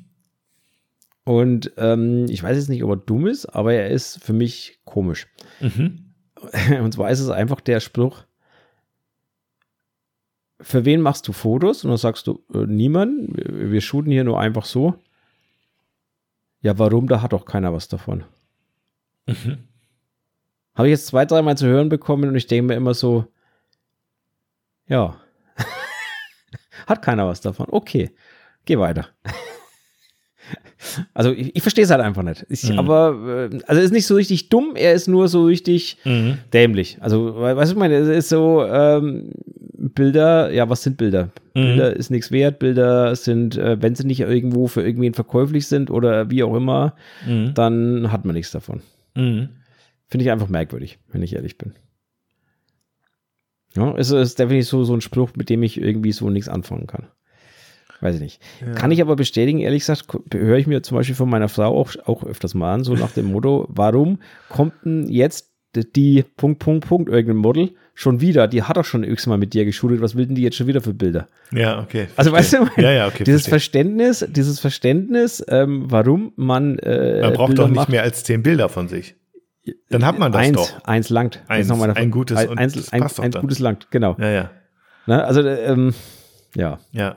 Und 1.25 1.73
ähm, 1.77 2.27
ich 2.29 2.43
weiß 2.43 2.57
jetzt 2.57 2.69
nicht, 2.69 2.85
ob 2.85 2.91
er 2.91 2.97
dumm 2.97 3.27
ist, 3.27 3.47
aber 3.47 3.75
er 3.75 3.91
ist 3.91 4.23
für 4.23 4.33
mich 4.33 4.79
komisch. 4.85 5.27
Mhm. 5.61 6.15
Und 6.81 6.93
zwar 6.93 7.11
ist 7.11 7.19
es 7.19 7.31
einfach 7.31 7.61
der 7.61 7.81
Spruch, 7.81 8.23
für 10.61 10.85
wen 10.85 11.01
machst 11.01 11.27
du 11.29 11.33
Fotos? 11.33 11.85
Und 11.85 11.91
dann 11.91 11.99
sagst 11.99 12.27
du, 12.29 12.45
äh, 12.55 12.67
niemand, 12.67 13.37
wir, 13.37 13.73
wir 13.73 13.81
shooten 13.81 14.13
hier 14.13 14.25
nur 14.25 14.41
einfach 14.41 14.65
so. 14.65 14.95
Ja, 16.63 16.79
warum? 16.79 17.09
Da 17.09 17.21
hat 17.21 17.33
doch 17.33 17.45
keiner 17.45 17.73
was 17.73 17.89
davon. 17.89 18.25
Mhm. 19.27 19.59
Habe 20.75 20.89
ich 20.89 20.93
jetzt 20.93 21.07
zwei, 21.07 21.25
dreimal 21.25 21.57
zu 21.57 21.67
hören 21.67 21.89
bekommen 21.89 22.29
und 22.29 22.37
ich 22.37 22.47
denke 22.47 22.69
mir 22.69 22.75
immer 22.75 22.95
so, 22.95 23.27
ja, 24.89 25.17
hat 26.87 27.03
keiner 27.03 27.27
was 27.27 27.41
davon. 27.41 27.67
Okay, 27.71 28.11
geh 28.65 28.79
weiter. 28.79 29.07
Also 31.15 31.33
ich, 31.33 31.57
ich 31.57 31.63
verstehe 31.63 31.83
es 31.85 31.91
halt 31.91 32.01
einfach 32.01 32.23
nicht. 32.23 32.47
Ich, 32.49 32.71
Mhm. 32.71 32.79
Aber, 32.79 33.49
äh, 33.53 33.59
also 33.67 33.81
er 33.81 33.85
ist 33.85 33.91
nicht 33.93 34.07
so 34.07 34.15
richtig 34.15 34.49
dumm, 34.49 34.77
er 34.77 34.93
ist 34.93 35.09
nur 35.09 35.27
so 35.27 35.45
richtig 35.45 35.99
Mhm. 36.05 36.39
dämlich. 36.53 36.99
Also, 37.01 37.35
weißt 37.41 37.71
du, 37.73 37.75
ich 37.75 37.79
meine, 37.79 37.97
es 37.97 38.07
ist 38.09 38.29
so, 38.29 38.65
ähm, 38.65 39.33
Bilder, 39.77 40.53
ja, 40.53 40.69
was 40.71 40.83
sind 40.85 40.97
Bilder? 40.97 41.31
Mhm. 41.55 41.63
Bilder 41.63 41.97
ist 41.97 42.11
nichts 42.11 42.31
wert, 42.31 42.61
Bilder 42.61 43.17
sind, 43.17 43.57
äh, 43.57 43.81
wenn 43.83 43.97
sie 43.97 44.07
nicht 44.07 44.21
irgendwo 44.21 44.69
für 44.69 44.83
irgendwen 44.83 45.15
verkäuflich 45.15 45.67
sind 45.67 45.91
oder 45.91 46.31
wie 46.31 46.45
auch 46.45 46.55
immer, 46.55 46.95
Mhm. 47.27 47.55
dann 47.55 48.13
hat 48.13 48.25
man 48.25 48.35
nichts 48.35 48.53
davon. 48.53 48.83
Mhm. 49.17 49.49
Finde 50.09 50.25
ich 50.25 50.31
einfach 50.31 50.49
merkwürdig, 50.49 50.99
wenn 51.11 51.23
ich 51.23 51.35
ehrlich 51.35 51.59
bin. 51.59 51.73
Ja, 53.77 53.95
es 53.97 54.11
ist 54.11 54.39
definitiv 54.39 54.69
so, 54.69 54.85
so 54.85 54.95
ein 54.95 55.01
Spruch, 55.01 55.31
mit 55.37 55.51
dem 55.51 55.63
ich 55.63 55.81
irgendwie 55.81 56.13
so 56.13 56.31
nichts 56.31 56.49
anfangen 56.49 56.87
kann. 56.87 57.07
Weiß 58.01 58.17
ich 58.17 58.21
nicht. 58.21 58.43
Kann 58.75 58.91
ich 58.91 59.01
aber 59.01 59.17
bestätigen, 59.17 59.61
ehrlich 59.61 59.81
gesagt, 59.81 60.07
höre 60.33 60.59
ich 60.59 60.67
mir 60.67 60.83
zum 60.83 60.97
Beispiel 60.99 61.15
von 61.15 61.31
meiner 61.31 61.49
Frau 61.49 61.79
auch, 61.79 61.93
auch 62.05 62.25
öfters 62.25 62.55
mal 62.55 62.75
an, 62.75 62.85
so 62.85 62.95
nach 62.95 63.13
dem 63.13 63.33
Motto, 63.33 63.67
warum 63.71 64.19
kommt 64.51 64.75
denn 64.85 65.09
jetzt 65.09 65.51
die 65.75 66.25
Punkt, 66.37 66.59
Punkt, 66.59 66.87
Punkt, 66.87 67.09
irgendein 67.09 67.37
Model 67.39 67.71
schon 67.95 68.21
wieder? 68.21 68.49
Die 68.49 68.63
hat 68.63 68.77
doch 68.77 68.85
schon 68.85 69.03
x-mal 69.03 69.39
mit 69.39 69.55
dir 69.55 69.65
geschult, 69.65 70.03
was 70.03 70.15
will 70.15 70.27
denn 70.27 70.35
die 70.35 70.43
jetzt 70.43 70.57
schon 70.57 70.67
wieder 70.67 70.83
für 70.83 70.93
Bilder? 70.93 71.29
Ja, 71.53 71.81
okay. 71.81 72.09
Also 72.17 72.33
verstehe. 72.33 72.61
weißt 72.63 72.77
du, 72.77 72.83
Ja, 72.83 72.93
ja, 72.93 73.07
okay. 73.07 73.25
dieses 73.25 73.47
verstehe. 73.47 73.83
Verständnis, 73.85 74.27
dieses 74.29 74.61
Verständnis, 74.61 75.45
ähm, 75.49 75.85
warum 75.89 76.33
man 76.37 76.79
äh, 76.81 77.21
Man 77.23 77.33
braucht 77.33 77.49
Bilder 77.49 77.63
doch 77.63 77.69
nicht 77.69 77.77
macht, 77.77 77.89
mehr 77.89 78.03
als 78.03 78.25
zehn 78.25 78.43
Bilder 78.43 78.69
von 78.69 78.89
sich. 78.89 79.15
Dann 79.91 80.05
hat 80.05 80.19
man 80.19 80.33
das 80.33 80.41
eins, 80.43 80.57
doch. 80.57 80.85
Eins 80.85 81.09
langt. 81.11 81.43
Eins, 81.49 81.69
noch 81.69 81.77
meine- 81.79 81.97
ein 81.97 82.11
gutes 82.11 82.37
ein, 82.39 82.49
und 82.49 82.59
eins, 82.59 82.93
ein, 82.93 83.31
dann. 83.31 83.41
gutes 83.43 83.59
langt, 83.59 83.91
genau. 83.91 84.17
Ja, 84.19 84.31
ja. 84.31 84.51
Ne? 85.07 85.25
Also, 85.25 85.41
ähm, 85.47 85.95
ja, 86.55 86.79
Ja. 86.93 87.17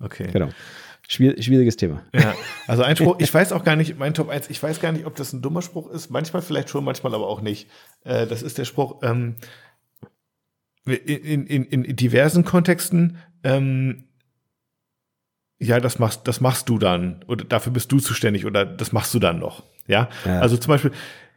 Okay. 0.00 0.28
genau. 0.32 0.48
Schwier 1.08 1.40
schwieriges 1.42 1.76
Thema. 1.76 2.02
Ja, 2.14 2.34
also 2.66 2.82
ein 2.84 2.96
Spruch, 2.96 3.16
ich 3.18 3.32
weiß 3.32 3.52
auch 3.52 3.64
gar 3.64 3.76
nicht, 3.76 3.98
mein 3.98 4.14
Top 4.14 4.28
1, 4.30 4.48
ich 4.50 4.62
weiß 4.62 4.80
gar 4.80 4.92
nicht, 4.92 5.04
ob 5.04 5.14
das 5.16 5.32
ein 5.32 5.42
dummer 5.42 5.60
Spruch 5.60 5.90
ist, 5.90 6.10
manchmal 6.10 6.40
vielleicht 6.42 6.70
schon, 6.70 6.84
manchmal 6.84 7.14
aber 7.14 7.26
auch 7.28 7.42
nicht. 7.42 7.68
Äh, 8.04 8.26
das 8.26 8.42
ist 8.42 8.56
der 8.58 8.64
Spruch, 8.64 9.02
ähm, 9.02 9.36
in, 10.84 11.46
in, 11.46 11.64
in 11.84 11.96
diversen 11.96 12.44
Kontexten, 12.44 13.18
ähm, 13.44 14.04
ja, 15.58 15.78
das 15.78 15.98
machst, 16.00 16.26
das 16.26 16.40
machst 16.40 16.68
du 16.68 16.78
dann, 16.78 17.24
oder 17.28 17.44
dafür 17.44 17.72
bist 17.72 17.92
du 17.92 18.00
zuständig, 18.00 18.46
oder 18.46 18.64
das 18.64 18.90
machst 18.92 19.14
du 19.14 19.18
dann 19.20 19.38
noch. 19.38 19.62
Ja, 19.86 20.08
Ja. 20.24 20.40
also 20.40 20.56
zum 20.56 20.68
Beispiel, 20.70 20.90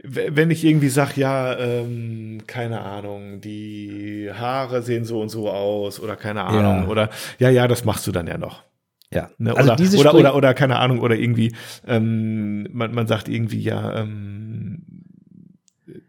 wenn 0.08 0.52
ich 0.52 0.64
irgendwie 0.64 0.90
sag, 0.90 1.18
ja, 1.18 1.58
ähm, 1.58 2.44
keine 2.48 2.82
Ahnung, 2.82 3.42
die 3.42 4.30
Haare 4.34 4.82
sehen 4.82 5.06
so 5.06 5.22
und 5.22 5.30
so 5.30 5.50
aus, 5.50 6.00
oder 6.00 6.16
keine 6.16 6.44
Ahnung, 6.44 6.84
Ja. 6.84 6.88
oder 6.88 7.10
ja, 7.40 7.50
ja, 7.50 7.68
das 7.68 7.86
machst 7.86 8.06
du 8.08 8.12
dann 8.12 8.28
ja 8.28 8.38
noch. 8.38 8.64
Ja. 9.12 9.30
Ne? 9.38 9.56
Also 9.56 9.70
oder, 9.70 9.76
diese 9.76 9.98
oder, 9.98 10.14
oder, 10.14 10.36
oder 10.36 10.54
keine 10.54 10.78
Ahnung, 10.80 11.00
oder 11.00 11.16
irgendwie, 11.16 11.54
ähm, 11.88 12.68
man, 12.72 12.94
man 12.94 13.08
sagt 13.08 13.30
irgendwie, 13.30 13.62
ja, 13.62 14.00
ähm, 14.02 14.84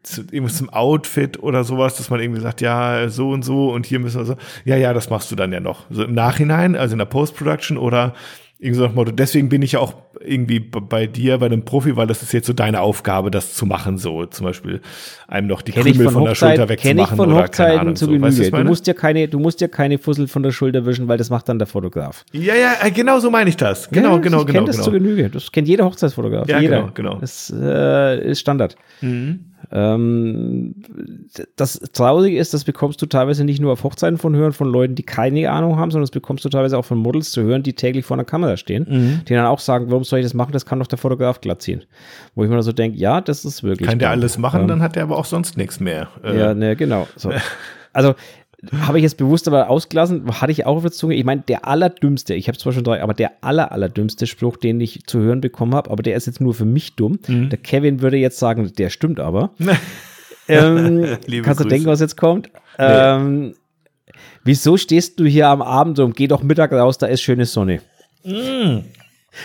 zu, 0.02 0.22
irgendwas 0.22 0.56
zum 0.56 0.70
Outfit 0.70 1.42
oder 1.42 1.64
sowas, 1.64 1.96
dass 1.96 2.10
man 2.10 2.20
irgendwie 2.20 2.40
sagt, 2.40 2.60
ja, 2.60 3.08
so 3.08 3.30
und 3.30 3.44
so 3.44 3.70
und 3.72 3.86
hier 3.86 3.98
müssen 3.98 4.20
wir 4.20 4.24
so. 4.24 4.36
Ja, 4.64 4.76
ja, 4.76 4.92
das 4.92 5.10
machst 5.10 5.30
du 5.30 5.36
dann 5.36 5.52
ja 5.52 5.60
noch. 5.60 5.86
So 5.90 6.04
im 6.04 6.14
Nachhinein, 6.14 6.76
also 6.76 6.92
in 6.94 6.98
der 6.98 7.06
Post-Production 7.06 7.76
oder 7.76 8.14
irgendwie 8.58 8.76
so 8.76 8.82
nach 8.84 8.90
dem 8.90 8.94
Motto, 8.94 9.12
deswegen 9.12 9.48
bin 9.50 9.60
ich 9.60 9.72
ja 9.72 9.80
auch 9.80 9.94
irgendwie 10.20 10.60
bei 10.60 11.06
dir, 11.06 11.38
bei 11.38 11.46
einem 11.46 11.64
Profi, 11.64 11.96
weil 11.96 12.06
das 12.06 12.22
ist 12.22 12.32
jetzt 12.32 12.46
so 12.46 12.54
deine 12.54 12.80
Aufgabe, 12.80 13.30
das 13.30 13.54
zu 13.54 13.66
machen, 13.66 13.98
so 13.98 14.24
zum 14.26 14.46
Beispiel 14.46 14.80
einem 15.28 15.46
noch 15.46 15.60
die 15.60 15.72
Kenn 15.72 15.86
ich 15.86 15.92
Krümel 15.92 16.06
von, 16.06 16.14
von, 16.14 16.24
der 16.24 16.34
Schulter 16.34 16.62
Hochzeit, 16.62 16.78
ich 16.78 16.84
wegzumachen 16.84 17.16
von 17.16 17.26
oder 17.28 17.36
keine 17.36 17.48
Hochzeiten 17.48 17.80
Ahnung. 17.80 17.96
zu 17.96 18.06
so. 18.06 18.10
Weißt 18.12 18.20
du, 18.20 18.20
Genüge. 18.22 18.42
ich 18.42 18.50
du 18.50 18.56
meine? 18.56 18.68
musst 18.68 18.86
dir 18.86 18.94
keine, 18.94 19.28
du 19.28 19.38
musst 19.38 19.60
dir 19.60 19.68
keine 19.68 19.98
Fussel 19.98 20.26
von 20.26 20.42
der 20.42 20.52
Schulter 20.52 20.86
wischen, 20.86 21.06
weil 21.06 21.18
das 21.18 21.28
macht 21.28 21.48
dann 21.50 21.58
der 21.58 21.66
Fotograf. 21.66 22.24
Ja, 22.32 22.54
ja, 22.54 22.74
äh, 22.82 22.90
genau 22.90 23.18
so 23.18 23.30
meine 23.30 23.50
ich 23.50 23.56
das. 23.58 23.90
Genau, 23.90 24.14
ja, 24.14 24.18
genau, 24.18 24.40
ich 24.40 24.46
genau. 24.46 24.58
kenn 24.58 24.66
das 24.66 24.76
genau. 24.76 24.84
zu 24.86 24.90
Genüge. 24.92 25.28
Das 25.28 25.52
kennt 25.52 25.68
jeder 25.68 25.84
Hochzeitsfotograf. 25.84 26.48
Ja, 26.48 26.58
jeder. 26.58 26.80
genau, 26.80 26.90
genau. 26.94 27.18
Das 27.20 27.52
äh, 27.54 28.30
ist 28.30 28.40
Standard. 28.40 28.76
Mhm. 29.02 29.40
Ähm, 29.72 30.74
das 31.56 31.78
Traurige 31.92 32.38
ist, 32.38 32.54
das 32.54 32.64
bekommst 32.64 33.00
du 33.02 33.06
teilweise 33.06 33.44
nicht 33.44 33.60
nur 33.60 33.72
auf 33.72 33.84
Hochzeiten 33.84 34.18
von 34.18 34.34
hören 34.36 34.52
von 34.52 34.68
Leuten, 34.70 34.94
die 34.94 35.02
keine 35.02 35.50
Ahnung 35.50 35.76
haben, 35.78 35.90
sondern 35.90 36.04
das 36.04 36.10
bekommst 36.10 36.44
du 36.44 36.48
teilweise 36.48 36.78
auch 36.78 36.84
von 36.84 36.98
Models 36.98 37.30
zu 37.32 37.42
hören, 37.42 37.62
die 37.62 37.72
täglich 37.74 38.04
vor 38.04 38.16
einer 38.16 38.24
Kamera 38.24 38.56
stehen, 38.56 38.86
Mhm. 38.88 39.20
die 39.28 39.34
dann 39.34 39.46
auch 39.46 39.58
sagen, 39.60 39.86
warum 39.88 40.04
soll 40.04 40.20
ich 40.20 40.24
das 40.26 40.34
machen? 40.34 40.52
Das 40.52 40.66
kann 40.66 40.78
doch 40.78 40.86
der 40.86 40.98
Fotograf 40.98 41.40
glatt 41.40 41.62
ziehen. 41.62 41.82
Wo 42.34 42.44
ich 42.44 42.48
mir 42.50 42.56
dann 42.56 42.62
so 42.62 42.72
denke, 42.72 42.98
ja, 42.98 43.20
das 43.20 43.44
ist 43.44 43.62
wirklich. 43.62 43.88
Kann 43.88 43.98
der 43.98 44.10
alles 44.10 44.38
machen, 44.38 44.62
Ähm, 44.62 44.68
dann 44.68 44.82
hat 44.82 44.96
der 44.96 45.02
aber 45.02 45.18
auch 45.18 45.24
sonst 45.24 45.56
nichts 45.56 45.80
mehr. 45.80 46.08
Äh, 46.22 46.38
Ja, 46.38 46.54
ne, 46.54 46.76
genau. 46.76 47.06
So. 47.16 47.30
Also 47.92 48.14
habe 48.72 48.98
ich 48.98 49.02
jetzt 49.02 49.16
bewusst 49.16 49.46
aber 49.48 49.68
ausgelassen, 49.70 50.24
hatte 50.40 50.52
ich 50.52 50.66
auch 50.66 50.76
auf 50.76 50.82
der 50.82 50.92
Zunge. 50.92 51.14
Ich 51.14 51.24
meine, 51.24 51.42
der 51.42 51.66
allerdümmste, 51.66 52.34
ich 52.34 52.48
habe 52.48 52.58
zwar 52.58 52.72
schon 52.72 52.84
drei, 52.84 53.02
aber 53.02 53.14
der 53.14 53.32
aller, 53.40 53.72
allerdümmste 53.72 54.26
Spruch, 54.26 54.56
den 54.56 54.80
ich 54.80 55.04
zu 55.06 55.20
hören 55.20 55.40
bekommen 55.40 55.74
habe, 55.74 55.90
aber 55.90 56.02
der 56.02 56.16
ist 56.16 56.26
jetzt 56.26 56.40
nur 56.40 56.54
für 56.54 56.64
mich 56.64 56.96
dumm. 56.96 57.18
Mhm. 57.26 57.50
Der 57.50 57.58
Kevin 57.58 58.02
würde 58.02 58.16
jetzt 58.16 58.38
sagen, 58.38 58.72
der 58.76 58.90
stimmt 58.90 59.20
aber. 59.20 59.50
ähm, 60.48 61.02
kannst 61.02 61.28
du 61.28 61.40
Grüße. 61.40 61.68
denken, 61.68 61.86
was 61.86 62.00
jetzt 62.00 62.16
kommt? 62.16 62.50
Ähm, 62.78 63.54
wieso 64.44 64.76
stehst 64.76 65.18
du 65.20 65.24
hier 65.24 65.48
am 65.48 65.62
Abend 65.62 65.98
rum? 65.98 66.12
Geh 66.12 66.26
doch 66.26 66.42
Mittag 66.42 66.72
raus, 66.72 66.98
da 66.98 67.06
ist 67.06 67.22
schöne 67.22 67.46
Sonne. 67.46 67.80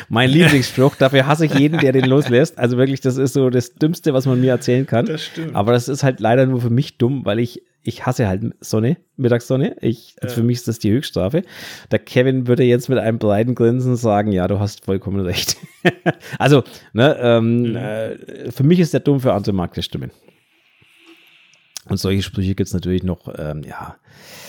Mein 0.10 0.30
Lieblingsspruch, 0.30 0.96
dafür 0.96 1.28
hasse 1.28 1.46
ich 1.46 1.54
jeden, 1.54 1.80
der 1.80 1.92
den 1.92 2.06
loslässt. 2.10 2.58
Also 2.58 2.78
wirklich, 2.78 3.02
das 3.02 3.18
ist 3.18 3.34
so 3.34 3.50
das 3.50 3.76
Dümmste, 3.76 4.14
was 4.14 4.26
man 4.26 4.39
mir 4.42 4.52
erzählen 4.52 4.86
kann. 4.86 5.06
Das 5.06 5.24
stimmt. 5.24 5.56
Aber 5.56 5.72
das 5.72 5.88
ist 5.88 6.04
halt 6.04 6.20
leider 6.20 6.46
nur 6.46 6.62
für 6.62 6.70
mich 6.70 6.98
dumm, 6.98 7.26
weil 7.26 7.39
ich, 7.39 7.64
ich 7.84 8.06
hasse 8.06 8.28
halt 8.28 8.44
Sonne, 8.60 8.98
Mittagssonne. 9.18 9.76
Ich, 9.82 10.16
Für 10.28 10.44
mich 10.44 10.58
ist 10.58 10.68
das 10.68 10.80
die 10.80 10.92
Höchststrafe. 10.92 11.44
Der 11.92 12.00
Kevin 12.00 12.48
würde 12.48 12.64
jetzt 12.64 12.89
mit 12.89 13.00
einem 13.00 13.18
breiten 13.18 13.56
Grinsen 13.56 13.96
sagen, 13.96 14.32
ja, 14.32 14.48
du 14.48 14.60
hast 14.60 14.86
vollkommen 14.86 15.20
recht. 15.22 15.58
also, 16.39 16.64
ne, 16.94 17.18
ähm, 17.20 17.76
äh, 17.76 18.52
für 18.52 18.64
mich 18.64 18.80
ist 18.80 18.94
der 18.94 19.00
dumm, 19.00 19.20
für 19.20 19.34
andere 19.34 19.54
mag 19.54 19.74
der 19.74 19.82
stimmen. 19.82 20.12
Und 21.90 21.98
solche 21.98 22.22
Sprüche 22.22 22.56
gibt 22.56 22.68
es 22.68 22.74
natürlich 22.74 23.04
noch, 23.04 23.28
ähm, 23.38 23.64
ja, 23.64 23.98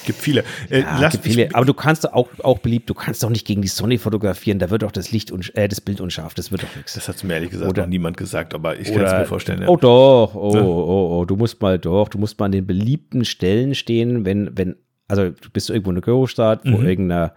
Gibt 0.05 0.19
viele. 0.19 0.45
Äh, 0.69 0.81
ja 0.81 1.09
gibt 1.09 1.25
viele. 1.25 1.55
Aber 1.55 1.65
du 1.65 1.75
kannst 1.75 2.05
doch 2.05 2.13
auch, 2.13 2.29
auch 2.43 2.59
beliebt, 2.59 2.91
du 2.91 2.95
kannst 2.95 3.23
doch 3.23 3.31
nicht 3.31 3.47
gegen 3.47 3.63
die 3.63 3.69
Sonne 3.69 3.99
fotografieren, 3.99 4.59
da 4.59 4.71
wird 4.71 4.83
doch 4.83 4.93
das 4.93 5.13
Licht, 5.13 5.31
un, 5.31 5.43
äh, 5.55 5.69
das 5.69 5.81
Bild 5.81 6.01
unscharf, 6.01 6.35
das 6.35 6.51
wird 6.51 6.63
doch 6.63 6.77
nichts. 6.77 6.95
das 6.95 7.09
hat 7.09 7.23
mir 7.25 7.35
ehrlich 7.35 7.51
gesagt 7.51 7.71
Oder- 7.71 7.83
noch 7.83 7.89
niemand 7.89 8.17
gesagt, 8.17 8.55
aber 8.55 8.79
ich 8.79 8.93
kann 8.93 9.05
es 9.05 9.13
mir 9.13 9.27
vorstellen. 9.27 9.63
Ja. 9.63 9.69
Oh 9.69 9.77
doch, 9.77 10.35
oh, 10.35 10.57
oh, 10.57 11.21
oh, 11.21 11.25
du 11.25 11.37
musst 11.37 11.61
mal 11.61 11.79
doch, 11.79 12.09
du 12.09 12.19
musst 12.19 12.39
mal 12.39 12.47
an 12.47 12.53
den 12.53 12.67
beliebten 12.67 13.25
Stellen 13.25 13.75
stehen, 13.75 14.25
wenn, 14.25 14.57
wenn, 14.57 14.77
Also 15.09 15.31
du 15.31 15.51
bist 15.53 15.71
irgendwo 15.71 15.91
in 15.91 15.97
der 15.97 16.03
Großstadt, 16.03 16.63
vor, 16.63 16.81
mhm. 16.81 16.87
irgendeiner, 16.87 17.35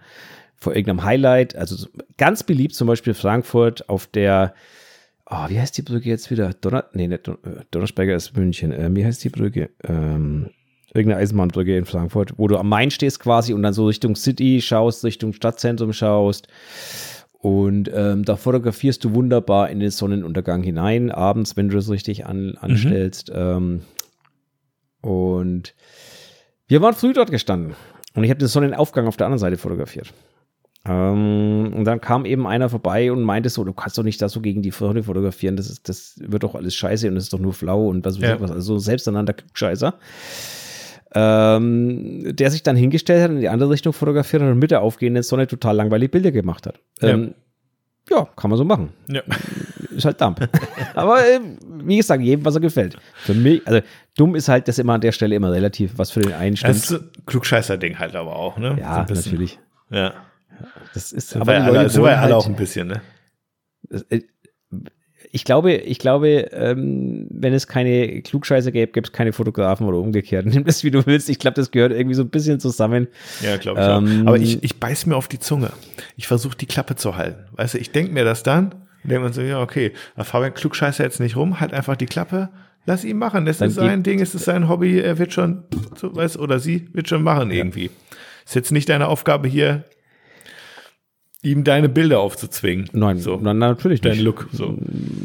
vor 0.56 0.74
irgendeinem 0.74 1.04
Highlight. 1.04 1.54
Also 1.56 1.88
ganz 2.16 2.42
beliebt 2.42 2.74
zum 2.74 2.88
Beispiel 2.88 3.14
Frankfurt 3.14 3.88
auf 3.88 4.06
der, 4.06 4.54
oh, 5.30 5.48
wie 5.48 5.60
heißt 5.60 5.76
die 5.76 5.82
Brücke 5.82 6.08
jetzt 6.08 6.30
wieder? 6.30 6.52
Donner, 6.52 6.84
nee, 6.92 7.08
nicht 7.08 7.26
Don, 7.26 7.36
äh, 7.44 7.64
Donnersberger 7.70 8.14
ist 8.14 8.36
München. 8.36 8.72
Äh, 8.72 8.94
wie 8.94 9.04
heißt 9.04 9.22
die 9.24 9.30
Brücke? 9.30 9.70
Ähm, 9.84 10.50
irgendeine 10.94 11.20
Eisenbahnbrücke 11.20 11.76
in 11.76 11.84
Frankfurt, 11.84 12.38
wo 12.38 12.48
du 12.48 12.58
am 12.58 12.68
Main 12.68 12.90
stehst 12.90 13.20
quasi 13.20 13.52
und 13.52 13.62
dann 13.62 13.74
so 13.74 13.86
Richtung 13.86 14.16
City 14.16 14.60
schaust, 14.62 15.04
Richtung 15.04 15.32
Stadtzentrum 15.32 15.92
schaust. 15.92 16.48
Und 17.38 17.90
ähm, 17.94 18.24
da 18.24 18.36
fotografierst 18.36 19.04
du 19.04 19.14
wunderbar 19.14 19.70
in 19.70 19.78
den 19.78 19.90
Sonnenuntergang 19.90 20.62
hinein, 20.62 21.10
abends, 21.10 21.56
wenn 21.56 21.68
du 21.68 21.76
das 21.76 21.90
richtig 21.90 22.26
an, 22.26 22.56
anstellst. 22.58 23.28
Mhm. 23.30 23.36
Ähm, 23.36 23.82
und 25.02 25.74
wir 26.66 26.82
waren 26.82 26.94
früh 26.94 27.12
dort 27.12 27.30
gestanden 27.30 27.76
und 28.14 28.24
ich 28.24 28.30
habe 28.30 28.38
den 28.38 28.48
Sonnenaufgang 28.48 29.06
auf 29.06 29.16
der 29.16 29.26
anderen 29.26 29.38
Seite 29.38 29.56
fotografiert. 29.56 30.12
Ähm, 30.88 31.72
und 31.74 31.84
dann 31.84 32.00
kam 32.00 32.24
eben 32.24 32.46
einer 32.46 32.68
vorbei 32.68 33.10
und 33.10 33.22
meinte 33.22 33.48
so, 33.48 33.64
du 33.64 33.72
kannst 33.72 33.98
doch 33.98 34.02
nicht 34.02 34.20
da 34.22 34.28
so 34.28 34.40
gegen 34.40 34.62
die 34.62 34.70
Sonne 34.70 35.02
fotografieren, 35.02 35.56
das, 35.56 35.68
ist, 35.68 35.88
das 35.88 36.16
wird 36.20 36.42
doch 36.42 36.54
alles 36.54 36.74
scheiße 36.74 37.08
und 37.08 37.14
das 37.16 37.24
ist 37.24 37.32
doch 37.32 37.38
nur 37.38 37.54
flau 37.54 37.88
und 37.88 38.04
was, 38.04 38.18
ja. 38.18 38.40
was 38.40 38.50
also 38.50 38.78
selbsteinander 38.78 39.34
Scheißer 39.52 39.94
ähm, 41.16 42.36
der 42.36 42.50
sich 42.50 42.62
dann 42.62 42.76
hingestellt 42.76 43.22
hat 43.22 43.30
und 43.30 43.36
in 43.36 43.40
die 43.40 43.48
andere 43.48 43.70
Richtung 43.70 43.94
fotografiert 43.94 44.42
hat 44.42 44.50
und 44.50 44.58
mit 44.58 44.70
der 44.70 44.82
aufgehenden 44.82 45.22
Sonne 45.22 45.46
total 45.46 45.74
langweilige 45.74 46.10
Bilder 46.10 46.30
gemacht 46.30 46.66
hat. 46.66 46.78
Ähm, 47.00 47.34
ja. 48.10 48.18
ja. 48.18 48.28
kann 48.36 48.50
man 48.50 48.58
so 48.58 48.64
machen. 48.64 48.92
Ja. 49.08 49.22
Ist 49.90 50.04
halt 50.04 50.20
Dump. 50.20 50.46
Aber 50.94 51.20
äh, 51.20 51.40
wie 51.84 51.96
gesagt, 51.96 52.22
jedem, 52.22 52.44
was 52.44 52.54
er 52.54 52.60
gefällt. 52.60 52.98
Für 53.14 53.32
mich, 53.32 53.66
also 53.66 53.80
dumm 54.16 54.34
ist 54.34 54.48
halt 54.48 54.68
das 54.68 54.78
immer 54.78 54.92
an 54.92 55.00
der 55.00 55.12
Stelle 55.12 55.34
immer 55.34 55.52
relativ, 55.52 55.92
was 55.96 56.10
für 56.10 56.20
den 56.20 56.34
einen 56.34 56.56
stimmt. 56.56 56.74
Das 56.74 56.90
ist 56.90 57.00
ein 57.00 57.10
Klugscheißer-Ding 57.24 57.98
halt 57.98 58.14
aber 58.14 58.36
auch, 58.36 58.58
ne? 58.58 58.76
Ja, 58.78 59.06
so 59.08 59.14
natürlich. 59.14 59.58
Ja. 59.88 60.12
Das 60.94 61.12
ist, 61.12 61.36
aber 61.36 61.52
wir, 61.52 61.64
alle, 61.64 61.90
sind 61.90 62.02
wir 62.02 62.10
alle 62.10 62.20
halt, 62.20 62.32
auch 62.32 62.46
ein 62.46 62.56
bisschen, 62.56 62.88
ne? 62.88 63.02
Äh, 64.10 64.22
ich 65.32 65.44
glaube, 65.44 65.72
ich 65.74 65.98
glaube, 65.98 66.48
ähm, 66.52 67.26
wenn 67.30 67.52
es 67.52 67.66
keine 67.66 68.22
Klugscheiße 68.22 68.72
gäbe, 68.72 68.92
gäbe 68.92 69.06
es 69.06 69.12
keine 69.12 69.32
Fotografen 69.32 69.86
oder 69.86 69.98
umgekehrt. 69.98 70.46
Nimm 70.46 70.64
das, 70.64 70.84
wie 70.84 70.90
du 70.90 71.04
willst. 71.06 71.28
Ich 71.28 71.38
glaube, 71.38 71.56
das 71.56 71.70
gehört 71.70 71.92
irgendwie 71.92 72.14
so 72.14 72.22
ein 72.22 72.30
bisschen 72.30 72.60
zusammen. 72.60 73.08
Ja, 73.42 73.56
glaube 73.56 73.80
ich 73.80 73.86
ähm, 73.86 74.22
auch. 74.22 74.28
Aber 74.28 74.38
ich, 74.38 74.62
ich 74.62 74.80
beiß 74.80 75.06
mir 75.06 75.16
auf 75.16 75.28
die 75.28 75.38
Zunge. 75.38 75.70
Ich 76.16 76.26
versuche 76.26 76.56
die 76.56 76.66
Klappe 76.66 76.96
zu 76.96 77.16
halten. 77.16 77.44
Weißt 77.52 77.74
du, 77.74 77.78
ich 77.78 77.90
denke 77.90 78.12
mir 78.12 78.24
das 78.24 78.42
dann 78.42 78.74
denke 79.08 79.26
mir 79.26 79.32
so, 79.32 79.42
ja, 79.42 79.60
okay, 79.60 79.92
Fabian 80.16 80.54
Klugscheißer 80.54 81.04
jetzt 81.04 81.20
nicht 81.20 81.36
rum, 81.36 81.60
halt 81.60 81.72
einfach 81.72 81.96
die 81.96 82.06
Klappe. 82.06 82.50
Lass 82.84 83.04
ihn 83.04 83.18
machen. 83.18 83.46
Das 83.46 83.60
ist 83.60 83.74
sein 83.74 84.04
Ding, 84.04 84.20
es 84.20 84.34
ist 84.34 84.44
sein 84.44 84.68
Hobby. 84.68 85.00
Er 85.00 85.18
wird 85.18 85.32
schon, 85.32 85.64
so, 85.96 86.14
weißt, 86.14 86.38
oder 86.38 86.60
sie 86.60 86.88
wird 86.92 87.08
schon 87.08 87.22
machen 87.22 87.50
ja. 87.50 87.56
irgendwie. 87.56 87.90
Ist 88.44 88.54
jetzt 88.54 88.70
nicht 88.70 88.88
deine 88.88 89.08
Aufgabe 89.08 89.48
hier, 89.48 89.84
ihm 91.46 91.64
deine 91.64 91.88
Bilder 91.88 92.20
aufzuzwingen. 92.20 92.88
Nein, 92.92 93.18
so. 93.18 93.36
nein 93.36 93.58
natürlich 93.58 94.02
nicht. 94.02 94.16
Dein 94.16 94.24
Look. 94.24 94.48
So. 94.52 94.76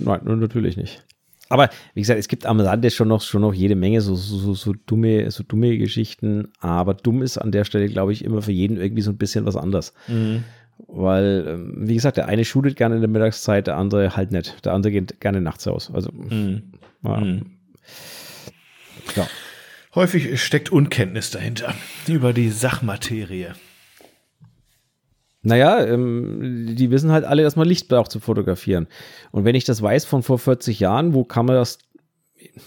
Nein, 0.03 0.21
natürlich 0.23 0.77
nicht. 0.77 1.03
Aber 1.49 1.69
wie 1.95 2.01
gesagt, 2.01 2.17
es 2.17 2.29
gibt 2.29 2.45
am 2.45 2.61
Rande 2.61 2.89
schon 2.91 3.09
noch, 3.09 3.21
schon 3.21 3.41
noch 3.41 3.53
jede 3.53 3.75
Menge 3.75 3.99
so, 3.99 4.15
so, 4.15 4.53
so, 4.53 4.73
dumme, 4.85 5.29
so 5.31 5.43
dumme 5.43 5.77
Geschichten. 5.77 6.47
Aber 6.61 6.93
dumm 6.93 7.21
ist 7.21 7.37
an 7.37 7.51
der 7.51 7.65
Stelle, 7.65 7.89
glaube 7.89 8.13
ich, 8.13 8.23
immer 8.23 8.41
für 8.41 8.53
jeden 8.53 8.77
irgendwie 8.77 9.01
so 9.01 9.11
ein 9.11 9.17
bisschen 9.17 9.45
was 9.45 9.57
anderes. 9.57 9.93
Mhm. 10.07 10.45
Weil, 10.87 11.45
ähm, 11.47 11.73
wie 11.75 11.95
gesagt, 11.95 12.17
der 12.17 12.27
eine 12.27 12.45
shootet 12.45 12.77
gerne 12.77 12.95
in 12.95 13.01
der 13.01 13.09
Mittagszeit, 13.09 13.67
der 13.67 13.75
andere 13.75 14.15
halt 14.15 14.31
nicht. 14.31 14.65
Der 14.65 14.73
andere 14.73 14.93
geht 14.93 15.19
gerne 15.19 15.41
nachts 15.41 15.67
aus. 15.67 15.91
Also, 15.93 16.09
mhm. 16.13 16.71
Ja. 17.03 17.19
Mhm. 17.19 17.45
ja. 19.17 19.27
Häufig 19.93 20.41
steckt 20.41 20.71
Unkenntnis 20.71 21.31
dahinter 21.31 21.73
über 22.07 22.31
die 22.31 22.49
Sachmaterie. 22.49 23.47
Naja, 25.43 25.83
ähm, 25.85 26.75
die 26.75 26.91
wissen 26.91 27.11
halt 27.11 27.25
alle, 27.25 27.43
dass 27.43 27.55
man 27.55 27.67
Licht 27.67 27.87
braucht 27.87 28.11
zu 28.11 28.19
fotografieren. 28.19 28.87
Und 29.31 29.43
wenn 29.43 29.55
ich 29.55 29.63
das 29.63 29.81
weiß 29.81 30.05
von 30.05 30.21
vor 30.21 30.37
40 30.37 30.79
Jahren, 30.79 31.13
wo 31.13 31.23
Kameras, 31.23 31.79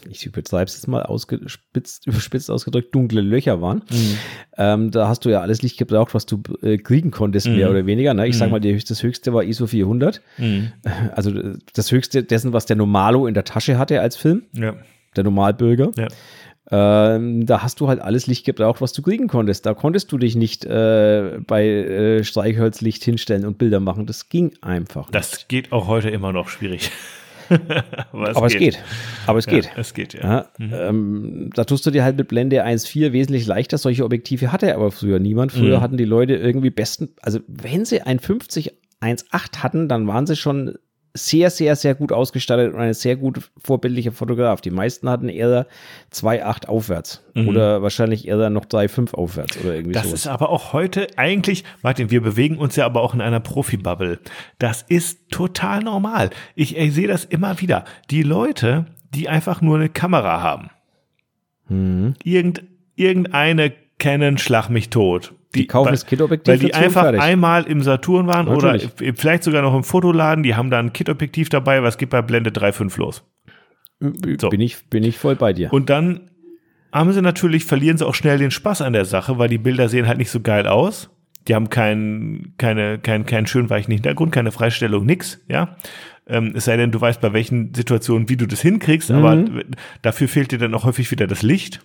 ich 0.09 0.27
übertreibe 0.27 0.65
es 0.65 0.75
jetzt 0.75 0.89
mal 0.89 1.03
ausgespitzt, 1.03 2.07
überspitzt 2.07 2.51
ausgedrückt, 2.51 2.93
dunkle 2.93 3.21
Löcher 3.21 3.63
waren, 3.63 3.83
mhm. 3.91 4.19
ähm, 4.57 4.91
da 4.91 5.07
hast 5.07 5.25
du 5.25 5.31
ja 5.31 5.41
alles 5.41 5.63
Licht 5.63 5.79
gebraucht, 5.79 6.15
was 6.15 6.27
du 6.27 6.43
äh, 6.63 6.79
kriegen 6.79 7.13
konntest, 7.13 7.47
mhm. 7.47 7.57
mehr 7.57 7.71
oder 7.71 7.87
weniger. 7.87 8.13
Ne? 8.13 8.27
Ich 8.27 8.35
mhm. 8.35 8.39
sag 8.39 8.51
mal, 8.51 8.61
das 8.61 9.03
höchste 9.03 9.33
war 9.33 9.45
ISO 9.45 9.67
400. 9.67 10.21
Mhm. 10.39 10.73
Also 11.15 11.33
das 11.75 11.93
höchste 11.93 12.25
dessen, 12.25 12.53
was 12.53 12.67
der 12.67 12.77
Normalo 12.77 13.29
in 13.29 13.35
der 13.35 13.45
Tasche 13.45 13.79
hatte 13.79 14.01
als 14.01 14.17
Film. 14.17 14.43
Ja. 14.53 14.75
Der 15.15 15.23
Normalbürger. 15.23 15.93
Ja. 15.97 16.09
Ähm, 16.75 17.47
da 17.47 17.63
hast 17.63 17.79
du 17.81 17.87
halt 17.87 18.01
alles 18.01 18.27
Licht 18.27 18.45
gebraucht, 18.45 18.81
was 18.81 18.93
du 18.93 19.01
kriegen 19.01 19.29
konntest. 19.29 19.65
Da 19.65 19.75
konntest 19.75 20.11
du 20.11 20.19
dich 20.19 20.35
nicht 20.35 20.65
äh, 20.65 21.39
bei 21.47 21.67
äh, 21.67 22.25
Streichholzlicht 22.25 23.05
hinstellen 23.05 23.45
und 23.47 23.59
Bilder 23.59 23.79
machen. 23.79 24.07
Das 24.07 24.29
ging 24.29 24.53
einfach. 24.61 25.09
Das 25.11 25.33
nicht. 25.33 25.49
geht 25.49 25.73
auch 25.73 25.87
heute 25.87 26.11
immer 26.11 26.33
noch 26.33 26.49
schwierig. 26.49 26.91
Aber, 28.13 28.31
es, 28.31 28.37
Aber 28.37 28.49
geht. 28.49 28.55
es 28.55 28.59
geht. 28.59 28.85
Aber 29.27 29.39
es 29.39 29.47
ja, 29.47 29.53
geht. 29.53 29.71
Es 29.77 29.95
geht, 29.95 30.15
ja. 30.15 30.21
ja 30.21 30.47
mhm. 30.59 30.73
ähm, 30.75 31.51
da 31.55 31.65
tust 31.65 31.87
du 31.87 31.91
dir 31.93 32.03
halt 32.03 32.17
mit 32.17 32.27
Blende 32.27 32.65
1.4 32.65 33.13
wesentlich 33.13 33.47
leichter. 33.47 33.79
Solche 33.79 34.05
Objektive 34.05 34.51
hatte 34.51 34.75
aber 34.75 34.91
früher 34.91 35.21
niemand. 35.21 35.53
Früher 35.53 35.79
mhm. 35.79 35.83
hatten 35.83 35.97
die 35.97 36.07
Leute 36.07 36.35
irgendwie 36.35 36.71
besten, 36.71 37.11
also 37.23 37.41
wenn 37.47 37.85
sie 37.85 38.01
ein 38.03 38.19
50 38.19 38.73
1.8 39.01 39.59
hatten, 39.63 39.89
dann 39.89 40.07
waren 40.07 40.27
sie 40.27 40.35
schon 40.37 40.79
sehr, 41.17 41.51
sehr, 41.51 41.77
sehr 41.77 41.95
gut 41.95 42.11
ausgestattet 42.11 42.75
und 42.75 42.81
ein 42.81 42.93
sehr 42.93 43.15
gut 43.15 43.51
vorbildlicher 43.63 44.11
Fotograf. 44.11 44.61
Die 44.61 44.73
meisten 44.73 45.09
hatten 45.09 45.29
eher 45.29 45.67
2,8 46.13 46.67
aufwärts 46.67 47.23
mhm. 47.35 47.49
oder 47.49 47.83
wahrscheinlich 47.83 48.27
eher 48.27 48.51
noch 48.51 48.65
3,5 48.65 49.15
aufwärts 49.15 49.57
oder 49.59 49.75
irgendwie 49.75 49.93
Das 49.93 50.07
sowas. 50.07 50.21
ist 50.21 50.27
aber 50.27 50.51
auch 50.51 50.73
heute 50.73 51.07
eigentlich, 51.17 51.63
Martin, 51.83 52.11
wir 52.11 52.21
bewegen 52.21 52.59
uns 52.59 52.75
ja 52.75 52.85
aber 52.85 53.01
auch 53.01 53.15
in 53.15 53.21
einer 53.21 53.39
Profi-Bubble. 53.39 54.19
Das 54.59 54.83
ist 54.83 55.31
total 55.31 55.85
normal. 55.85 56.31
Ich, 56.57 56.77
ich 56.77 56.93
sehe 56.93 57.07
das 57.07 57.25
immer 57.25 57.61
wieder. 57.61 57.85
Die 58.11 58.25
Leute, 58.25 58.87
die 59.15 59.29
einfach 59.29 59.61
nur 59.61 59.77
eine 59.77 59.89
Kamera 59.91 60.43
haben. 60.43 60.71
Mhm. 61.69 62.15
Irgend, 62.25 62.65
irgendeine 62.97 63.73
Canon 63.99 64.39
Schlag 64.39 64.69
mich 64.69 64.91
tot 64.91 65.33
die, 65.55 65.61
die 65.61 65.67
kaufen 65.67 65.91
das 65.93 66.07
Kit-Objektiv. 66.07 66.53
Weil 66.53 66.59
die 66.59 66.75
einfach 66.75 67.03
fertig. 67.03 67.21
einmal 67.21 67.65
im 67.65 67.83
Saturn 67.83 68.27
waren 68.27 68.47
Natürlich. 68.47 68.91
oder 69.01 69.15
vielleicht 69.15 69.45
sogar 69.45 69.63
noch 69.63 69.75
im 69.75 69.85
Fotoladen, 69.85 70.43
die 70.43 70.55
haben 70.55 70.71
da 70.71 70.79
ein 70.79 70.93
Kit-Objektiv 70.93 71.49
dabei, 71.49 71.83
was 71.83 71.99
geht 71.99 72.11
bei 72.11 72.23
Blende 72.23 72.51
3.5 72.51 72.99
los. 72.99 73.25
So. 74.41 74.51
Bin, 74.51 74.61
ich, 74.61 74.85
bin 74.87 75.05
ich 75.05 75.19
voll 75.19 75.37
bei 75.37 75.53
dir. 75.53 75.73
Und 75.73 75.91
dann 75.91 76.31
haben 76.93 77.13
sie 77.13 77.23
natürlich, 77.23 77.65
verlieren 77.65 77.97
sie 77.97 78.07
auch 78.07 78.15
schnell 78.15 78.39
den 78.39 78.51
Spaß 78.51 78.83
an 78.83 78.93
der 78.93 79.05
Sache, 79.05 79.39
weil 79.39 79.49
die 79.49 79.59
Bilder 79.59 79.89
sehen 79.89 80.07
halt 80.07 80.19
nicht 80.19 80.31
so 80.31 80.41
geil 80.41 80.67
aus. 80.67 81.11
Die 81.47 81.55
haben 81.55 81.69
keinen, 81.69 82.55
keine, 82.57 82.99
keinen, 82.99 83.27
keinen 83.27 83.47
schön 83.47 83.69
weichen 83.71 83.93
Hintergrund, 83.93 84.33
keine 84.33 84.51
Freistellung, 84.51 85.05
nix, 85.05 85.41
ja. 85.49 85.77
Ähm, 86.27 86.53
es 86.57 86.65
sei 86.65 86.79
denn, 86.79 86.91
du 86.91 87.01
weißt 87.01 87.21
bei 87.21 87.35
welchen 87.35 87.75
Situationen, 87.75 88.31
wie 88.31 88.37
du 88.37 88.47
das 88.47 88.63
hinkriegst, 88.63 89.11
mhm. 89.11 89.17
aber 89.17 89.45
dafür 90.01 90.27
fehlt 90.27 90.53
dir 90.53 90.59
dann 90.59 90.75
auch 90.75 90.85
häufig 90.85 91.11
wieder 91.11 91.27
das 91.27 91.43
Licht. 91.43 91.81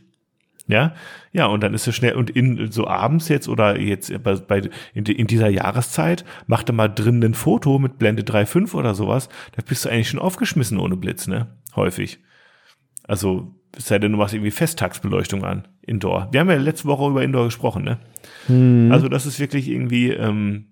Ja, 0.70 0.94
ja, 1.32 1.48
und 1.48 1.62
dann 1.62 1.74
ist 1.74 1.88
es 1.88 1.96
schnell, 1.96 2.14
und 2.14 2.30
in 2.30 2.72
so 2.72 2.86
abends 2.86 3.28
jetzt 3.28 3.50
oder 3.50 3.80
jetzt 3.80 4.14
bei, 4.22 4.36
bei 4.36 4.70
in, 4.94 5.04
in 5.04 5.26
dieser 5.26 5.50
Jahreszeit, 5.50 6.24
mach 6.46 6.62
da 6.62 6.74
mal 6.74 6.90
drin 6.90 7.24
ein 7.24 7.34
Foto 7.34 7.80
mit 7.80 7.98
Blende 7.98 8.22
3.5 8.22 8.76
oder 8.76 8.94
sowas, 8.94 9.30
da 9.56 9.64
bist 9.68 9.84
du 9.84 9.90
eigentlich 9.90 10.10
schon 10.10 10.20
aufgeschmissen 10.20 10.78
ohne 10.78 10.96
Blitz, 10.96 11.26
ne? 11.26 11.48
Häufig. 11.76 12.20
Also, 13.08 13.56
es 13.76 13.88
sei 13.88 13.98
denn, 13.98 14.12
du 14.12 14.20
machst 14.20 14.36
irgendwie 14.36 14.52
Festtagsbeleuchtung 14.52 15.44
an, 15.44 15.68
Indoor. 15.82 16.28
Wir 16.32 16.42
haben 16.42 16.52
ja 16.52 16.58
letzte 16.58 16.86
Woche 16.86 17.10
über 17.10 17.24
Indoor 17.24 17.46
gesprochen, 17.46 17.84
ne? 17.84 17.98
Hm. 18.46 18.92
Also, 18.92 19.10
das 19.10 19.26
ist 19.26 19.40
wirklich 19.40 19.70
irgendwie, 19.70 20.12
ähm, 20.12 20.68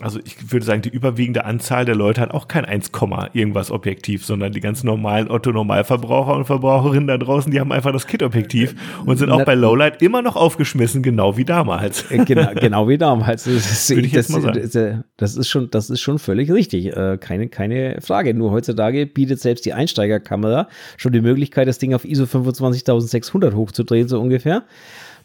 also 0.00 0.18
ich 0.24 0.50
würde 0.50 0.66
sagen, 0.66 0.82
die 0.82 0.88
überwiegende 0.88 1.44
Anzahl 1.44 1.84
der 1.84 1.94
Leute 1.94 2.20
hat 2.20 2.32
auch 2.32 2.48
kein 2.48 2.64
1, 2.64 2.90
irgendwas 3.32 3.70
Objektiv, 3.70 4.26
sondern 4.26 4.50
die 4.50 4.58
ganz 4.58 4.82
normalen 4.82 5.30
Otto-Normalverbraucher 5.30 6.34
und 6.34 6.46
Verbraucherinnen 6.46 7.06
da 7.06 7.16
draußen, 7.16 7.52
die 7.52 7.60
haben 7.60 7.70
einfach 7.70 7.92
das 7.92 8.08
Kit-Objektiv 8.08 8.74
und 9.06 9.18
sind 9.18 9.30
auch 9.30 9.44
bei 9.44 9.54
Lowlight 9.54 10.02
immer 10.02 10.20
noch 10.20 10.34
aufgeschmissen, 10.34 11.04
genau 11.04 11.36
wie 11.36 11.44
damals. 11.44 12.10
Äh, 12.10 12.24
genau, 12.24 12.50
genau 12.54 12.88
wie 12.88 12.98
damals. 12.98 13.44
Das 13.44 13.54
ist, 13.54 13.90
würde 13.90 14.06
ich 14.06 14.12
das, 14.12 14.28
jetzt 14.28 14.42
mal 14.42 14.54
sagen. 14.54 15.04
Das 15.16 15.36
ist 15.36 15.48
schon, 15.48 15.70
das 15.70 15.90
ist 15.90 16.00
schon 16.00 16.18
völlig 16.18 16.50
richtig. 16.50 16.86
Äh, 16.86 17.18
keine, 17.18 17.48
keine 17.48 17.98
Frage. 18.00 18.34
Nur 18.34 18.50
heutzutage 18.50 19.06
bietet 19.06 19.38
selbst 19.40 19.64
die 19.64 19.74
Einsteigerkamera 19.74 20.68
schon 20.96 21.12
die 21.12 21.20
Möglichkeit, 21.20 21.68
das 21.68 21.78
Ding 21.78 21.94
auf 21.94 22.04
ISO 22.04 22.26
25600 22.26 23.54
hochzudrehen, 23.54 24.08
so 24.08 24.20
ungefähr. 24.20 24.64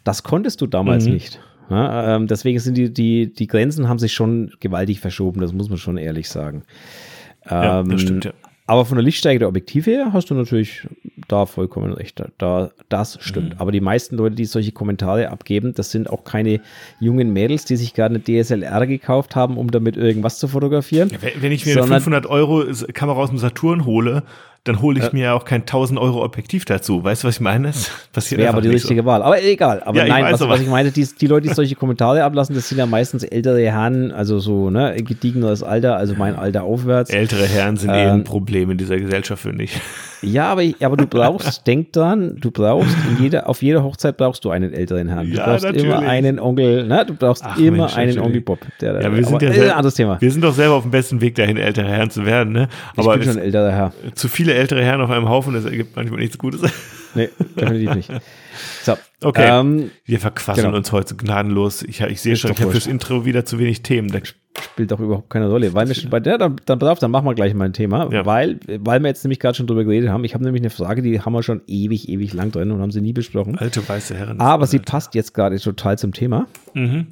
Das 0.04 0.22
konntest 0.22 0.60
du 0.60 0.68
damals 0.68 1.06
mhm. 1.06 1.14
nicht. 1.14 1.40
Ja, 1.70 2.16
ähm, 2.16 2.26
deswegen 2.26 2.58
sind 2.58 2.76
die, 2.76 2.92
die, 2.92 3.32
die 3.32 3.46
Grenzen 3.46 3.88
haben 3.88 3.98
sich 3.98 4.12
schon 4.12 4.52
gewaltig 4.60 5.00
verschoben, 5.00 5.40
das 5.40 5.52
muss 5.52 5.68
man 5.68 5.78
schon 5.78 5.96
ehrlich 5.96 6.28
sagen. 6.28 6.64
ja, 7.48 7.82
das 7.82 7.92
ähm, 7.92 7.98
stimmt, 7.98 8.24
ja. 8.26 8.32
Aber 8.66 8.84
von 8.84 8.96
der 8.96 9.04
Lichtstärke 9.04 9.40
der 9.40 9.48
Objektive 9.48 9.90
her 9.90 10.12
hast 10.12 10.30
du 10.30 10.34
natürlich 10.34 10.86
da 11.30 11.46
vollkommen 11.46 11.92
recht. 11.92 12.22
Da, 12.38 12.70
das 12.88 13.18
stimmt. 13.20 13.54
Mhm. 13.54 13.60
Aber 13.60 13.72
die 13.72 13.80
meisten 13.80 14.16
Leute, 14.16 14.36
die 14.36 14.44
solche 14.44 14.72
Kommentare 14.72 15.30
abgeben, 15.30 15.74
das 15.74 15.90
sind 15.90 16.10
auch 16.10 16.24
keine 16.24 16.60
jungen 16.98 17.32
Mädels, 17.32 17.64
die 17.64 17.76
sich 17.76 17.94
gerade 17.94 18.14
eine 18.14 18.22
DSLR 18.24 18.86
gekauft 18.86 19.36
haben, 19.36 19.56
um 19.56 19.70
damit 19.70 19.96
irgendwas 19.96 20.38
zu 20.38 20.48
fotografieren. 20.48 21.10
Wenn 21.40 21.52
ich 21.52 21.66
mir 21.66 21.76
eine 21.76 21.86
500 21.86 22.26
Euro 22.26 22.64
Kamera 22.92 23.20
aus 23.20 23.30
dem 23.30 23.38
Saturn 23.38 23.84
hole, 23.84 24.22
dann 24.64 24.82
hole 24.82 24.98
ich 24.98 25.06
äh, 25.06 25.10
mir 25.12 25.24
ja 25.24 25.34
auch 25.34 25.46
kein 25.46 25.62
1000 25.62 25.98
Euro 25.98 26.22
Objektiv 26.22 26.66
dazu. 26.66 27.02
Weißt 27.02 27.22
du, 27.22 27.28
was 27.28 27.36
ich 27.36 27.40
meine? 27.40 27.68
Das 27.68 27.90
passiert 28.12 28.40
wäre 28.40 28.50
aber 28.50 28.60
die 28.60 28.68
richtige 28.68 29.00
so. 29.00 29.06
Wahl. 29.06 29.22
Aber 29.22 29.42
egal. 29.42 29.82
Aber 29.82 29.96
ja, 29.96 30.06
nein, 30.06 30.30
was, 30.30 30.40
was, 30.40 30.60
ich 30.60 30.68
meine, 30.68 30.90
die, 30.90 31.06
die 31.18 31.26
Leute, 31.26 31.48
die 31.48 31.54
solche 31.54 31.74
Kommentare 31.76 32.22
ablassen, 32.24 32.54
das 32.54 32.68
sind 32.68 32.76
ja 32.76 32.84
meistens 32.84 33.22
ältere 33.22 33.62
Herren, 33.62 34.12
also 34.12 34.38
so, 34.38 34.68
ne, 34.68 34.96
gediegeneres 34.96 35.62
Alter, 35.62 35.96
also 35.96 36.14
mein 36.14 36.36
Alter 36.36 36.64
aufwärts. 36.64 37.08
Ältere 37.08 37.46
Herren 37.46 37.78
sind 37.78 37.88
ähm, 37.88 37.96
eh 37.96 38.10
ein 38.10 38.24
Problem 38.24 38.70
in 38.70 38.76
dieser 38.76 38.98
Gesellschaft, 38.98 39.42
finde 39.42 39.64
ich. 39.64 39.80
Ja, 40.20 40.52
aber, 40.52 40.62
aber 40.80 40.96
du 40.98 41.06
brauchst, 41.20 41.66
denk 41.66 41.92
dran, 41.92 42.36
du 42.40 42.50
brauchst 42.50 42.96
jeder, 43.18 43.48
auf 43.48 43.62
jeder 43.62 43.82
Hochzeit 43.82 44.16
brauchst 44.16 44.44
du 44.44 44.50
einen 44.50 44.72
älteren 44.72 45.08
Herrn. 45.08 45.30
Du 45.30 45.36
ja, 45.36 45.46
brauchst 45.46 45.64
natürlich. 45.64 45.84
immer 45.84 45.98
einen 45.98 46.38
Onkel, 46.38 46.86
ne? 46.86 47.04
Du 47.06 47.14
brauchst 47.14 47.44
Ach, 47.44 47.58
immer 47.58 47.84
Mensch, 47.84 47.96
einen. 47.96 48.18
Onkel 48.18 48.40
Bob. 48.40 48.58
Der, 48.80 49.00
ja, 49.00 49.14
wir 49.14 49.24
sind 49.24 49.42
ja 49.42 49.52
sehr, 49.52 49.76
anderes 49.76 49.94
Thema. 49.94 50.20
Wir 50.20 50.30
sind 50.30 50.42
doch 50.42 50.54
selber 50.54 50.74
auf 50.74 50.82
dem 50.82 50.90
besten 50.90 51.20
Weg 51.20 51.34
dahin, 51.34 51.56
ältere 51.56 51.88
Herren 51.88 52.10
zu 52.10 52.24
werden, 52.26 52.52
ne? 52.52 52.68
Aber 52.96 53.14
ich 53.14 53.20
bin 53.20 53.32
schon 53.32 53.42
älterer 53.42 53.70
Herr. 53.70 53.92
Zu 54.14 54.28
viele 54.28 54.54
ältere 54.54 54.84
Herren 54.84 55.00
auf 55.00 55.10
einem 55.10 55.28
Haufen, 55.28 55.54
das 55.54 55.64
ergibt 55.64 55.96
manchmal 55.96 56.20
nichts 56.20 56.38
Gutes. 56.38 56.62
Nee, 57.14 57.28
definitiv 57.56 57.94
nicht. 57.96 58.10
So. 58.82 58.96
Okay. 59.22 59.48
Ähm, 59.50 59.90
wir 60.04 60.20
verquasseln 60.20 60.66
genau. 60.66 60.76
uns 60.76 60.92
heute 60.92 61.16
gnadenlos. 61.16 61.82
Ich, 61.82 62.00
ich 62.00 62.20
sehe 62.20 62.36
schon, 62.36 62.52
ich 62.52 62.60
habe 62.60 62.70
fürs 62.70 62.86
Intro 62.86 63.24
wieder 63.24 63.44
zu 63.44 63.58
wenig 63.58 63.82
Themen. 63.82 64.10
Da 64.10 64.20
spielt 64.58 64.90
doch 64.90 65.00
überhaupt 65.00 65.30
keine 65.30 65.48
Rolle. 65.48 65.74
Weil 65.74 65.88
wir 65.88 65.94
schon 65.94 66.10
bei 66.10 66.20
der, 66.20 66.38
dann, 66.38 66.56
dann 66.64 66.78
pass 66.78 66.88
auf, 66.88 66.98
dann 66.98 67.10
machen 67.10 67.26
wir 67.26 67.34
gleich 67.34 67.54
mal 67.54 67.66
ein 67.66 67.72
Thema. 67.72 68.10
Ja. 68.12 68.26
Weil, 68.26 68.58
weil 68.66 69.00
wir 69.00 69.08
jetzt 69.08 69.24
nämlich 69.24 69.38
gerade 69.38 69.54
schon 69.54 69.66
drüber 69.66 69.84
geredet 69.84 70.10
haben. 70.10 70.24
Ich 70.24 70.34
habe 70.34 70.44
nämlich 70.44 70.62
eine 70.62 70.70
Frage, 70.70 71.02
die 71.02 71.20
haben 71.20 71.32
wir 71.32 71.42
schon 71.42 71.62
ewig, 71.66 72.08
ewig 72.08 72.32
lang 72.32 72.50
drin 72.50 72.70
und 72.70 72.80
haben 72.80 72.90
sie 72.90 73.00
nie 73.00 73.12
besprochen. 73.12 73.58
Alte 73.58 73.86
weiße 73.86 74.14
Herren. 74.14 74.40
Aber 74.40 74.66
sie 74.66 74.78
passt 74.78 75.14
jetzt 75.14 75.34
gerade 75.34 75.58
total 75.58 75.98
zum 75.98 76.12
Thema. 76.12 76.46
Mhm. 76.74 77.06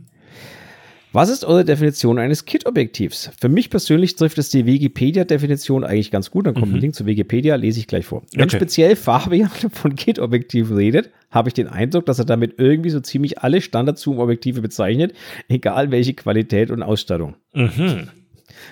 Was 1.13 1.31
ist 1.31 1.45
eure 1.45 1.65
Definition 1.65 2.19
eines 2.19 2.45
Kit-Objektivs? 2.45 3.31
Für 3.41 3.49
mich 3.49 3.71
persönlich 3.71 4.17
trifft 4.17 4.37
es 4.39 4.51
die 4.51 4.67
Wikipedia-Definition 4.67 5.85
eigentlich 5.85 6.11
ganz 6.11 6.31
gut. 6.31 6.47
Dann 6.47 6.55
kommt 6.55 6.69
mhm. 6.69 6.75
ein 6.75 6.81
Link 6.81 6.95
zu 6.95 7.07
Wikipedia, 7.07 7.57
lese 7.57 7.81
ich 7.81 7.87
gleich 7.87 8.05
vor. 8.05 8.23
Wenn 8.35 8.45
okay. 8.45 8.57
speziell 8.57 8.95
Fabian 8.95 9.49
von 9.73 9.95
Kit-Objektiven 9.95 10.77
redet, 10.77 11.11
habe 11.31 11.49
ich 11.49 11.55
den 11.55 11.67
Eindruck, 11.67 12.05
dass 12.07 12.19
er 12.19 12.27
damit 12.27 12.55
irgendwie 12.59 12.91
so 12.91 13.01
ziemlich 13.01 13.39
alle 13.39 13.61
Standard-Zoom-Objektive 13.61 14.61
bezeichnet, 14.61 15.15
egal 15.49 15.91
welche 15.91 16.15
Qualität 16.15 16.71
und 16.71 16.83
Ausstattung. 16.83 17.37
Mhm. 17.55 18.09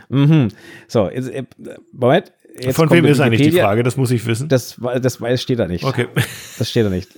Mhm. 0.09 0.49
So, 0.89 1.09
jetzt, 1.09 1.31
äh, 1.31 1.45
Moment, 1.93 2.33
Jetzt 2.59 2.77
Von 2.77 2.91
wem 2.91 3.05
ist 3.05 3.21
eigentlich 3.21 3.51
die 3.51 3.59
Frage? 3.59 3.83
Das 3.83 3.97
muss 3.97 4.11
ich 4.11 4.25
wissen. 4.27 4.49
Das, 4.49 4.81
das, 5.01 5.19
das 5.19 5.43
steht 5.43 5.59
da 5.59 5.67
nicht. 5.67 5.85
Okay. 5.85 6.07
Das 6.59 6.71
steht 6.71 6.87
da 6.87 6.91
nicht. 6.91 7.11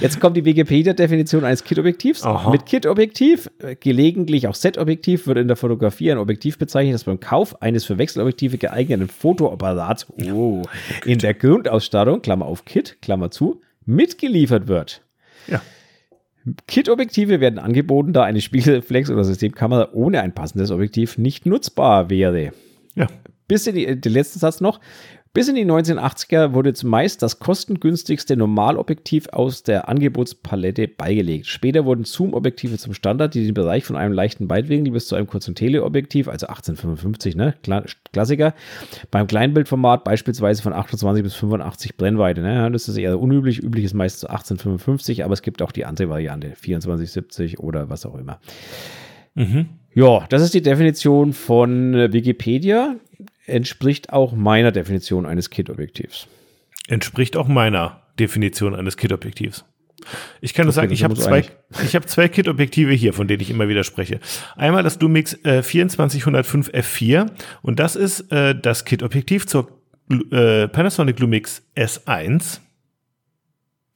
Jetzt 0.00 0.20
kommt 0.20 0.36
die 0.36 0.44
Wikipedia-Definition 0.44 1.44
eines 1.44 1.64
Kit-Objektivs. 1.64 2.24
Mit 2.50 2.66
Kit-Objektiv, 2.66 3.50
äh, 3.58 3.76
gelegentlich 3.76 4.48
auch 4.48 4.54
Set-Objektiv, 4.54 5.26
wird 5.26 5.38
in 5.38 5.48
der 5.48 5.56
Fotografie 5.56 6.10
ein 6.10 6.18
Objektiv 6.18 6.58
bezeichnet, 6.58 6.94
das 6.94 7.04
beim 7.04 7.20
Kauf 7.20 7.62
eines 7.62 7.84
für 7.84 7.98
Wechselobjektive 7.98 8.58
geeigneten 8.58 9.08
Fotoapparats 9.08 10.06
oh, 10.32 10.62
in 11.04 11.18
der 11.18 11.34
Grundausstattung, 11.34 12.22
Klammer 12.22 12.46
auf 12.46 12.64
Kit, 12.64 12.98
Klammer 13.02 13.30
zu, 13.30 13.60
mitgeliefert 13.84 14.66
wird. 14.66 15.02
Ja. 15.46 15.62
Kit-Objektive 16.66 17.40
werden 17.40 17.58
angeboten, 17.58 18.12
da 18.12 18.22
eine 18.22 18.40
Spiegelreflex- 18.40 19.12
oder 19.12 19.24
Systemkamera 19.24 19.90
ohne 19.92 20.20
ein 20.20 20.32
passendes 20.32 20.70
Objektiv 20.70 21.18
nicht 21.18 21.46
nutzbar 21.46 22.08
wäre. 22.10 22.52
Ja 22.94 23.08
bis 23.48 23.66
in 23.66 23.74
die, 23.74 24.00
den 24.00 24.12
letzten 24.12 24.38
Satz 24.38 24.60
noch, 24.60 24.80
bis 25.36 25.48
in 25.48 25.54
die 25.54 25.66
1980er 25.66 26.54
wurde 26.54 26.72
zumeist 26.72 27.22
das 27.22 27.38
kostengünstigste 27.40 28.38
Normalobjektiv 28.38 29.28
aus 29.28 29.62
der 29.62 29.86
Angebotspalette 29.86 30.88
beigelegt. 30.88 31.44
Später 31.46 31.84
wurden 31.84 32.04
Zoom-Objektive 32.04 32.78
zum 32.78 32.94
Standard, 32.94 33.34
die 33.34 33.44
den 33.44 33.52
Bereich 33.52 33.84
von 33.84 33.96
einem 33.96 34.14
leichten 34.14 34.48
Weitwinkel 34.48 34.94
bis 34.94 35.08
zu 35.08 35.14
einem 35.14 35.26
kurzen 35.26 35.54
Teleobjektiv, 35.54 36.28
also 36.28 36.46
1855, 36.46 37.36
ne, 37.36 37.54
Klassiker, 38.14 38.54
beim 39.10 39.26
Kleinbildformat 39.26 40.04
beispielsweise 40.04 40.62
von 40.62 40.72
28 40.72 41.22
bis 41.22 41.34
85 41.34 41.98
Brennweite. 41.98 42.40
Ne, 42.40 42.70
das 42.70 42.88
ist 42.88 42.96
eher 42.96 43.20
unüblich, 43.20 43.62
üblich 43.62 43.84
ist 43.84 43.92
meist 43.92 44.20
zu 44.20 44.30
1855, 44.30 45.22
aber 45.22 45.34
es 45.34 45.42
gibt 45.42 45.60
auch 45.60 45.72
die 45.72 45.84
andere 45.84 46.08
Variante, 46.08 46.54
2470 46.54 47.58
oder 47.58 47.90
was 47.90 48.06
auch 48.06 48.14
immer. 48.14 48.40
Mhm. 49.34 49.68
Ja, 49.96 50.26
das 50.28 50.42
ist 50.42 50.52
die 50.52 50.60
Definition 50.60 51.32
von 51.32 51.94
Wikipedia 52.12 52.96
entspricht 53.46 54.12
auch 54.12 54.32
meiner 54.32 54.72
Definition 54.72 55.26
eines 55.26 55.50
Kit-Objektivs. 55.50 56.26
Entspricht 56.88 57.36
auch 57.36 57.48
meiner 57.48 58.02
Definition 58.18 58.74
eines 58.74 58.96
Kit-Objektivs. 58.96 59.64
Ich 60.40 60.54
kann 60.54 60.66
nur 60.66 60.72
okay, 60.72 60.82
sagen, 60.82 60.92
ich 60.92 61.04
habe 61.04 61.14
zwei, 61.14 61.44
ich 61.82 61.94
habe 61.94 62.06
zwei 62.06 62.28
Kit-Objektive 62.28 62.92
hier, 62.92 63.12
von 63.12 63.26
denen 63.28 63.40
ich 63.40 63.50
immer 63.50 63.68
wieder 63.68 63.82
spreche. 63.82 64.20
Einmal 64.54 64.82
das 64.82 65.00
Lumix 65.00 65.34
äh, 65.44 65.62
2405 65.62 66.68
F4 66.70 67.30
und 67.62 67.78
das 67.78 67.96
ist 67.96 68.30
äh, 68.30 68.54
das 68.54 68.84
Kit-Objektiv 68.84 69.46
zur 69.46 69.80
äh, 70.30 70.68
Panasonic 70.68 71.18
Lumix 71.18 71.62
S1. 71.76 72.60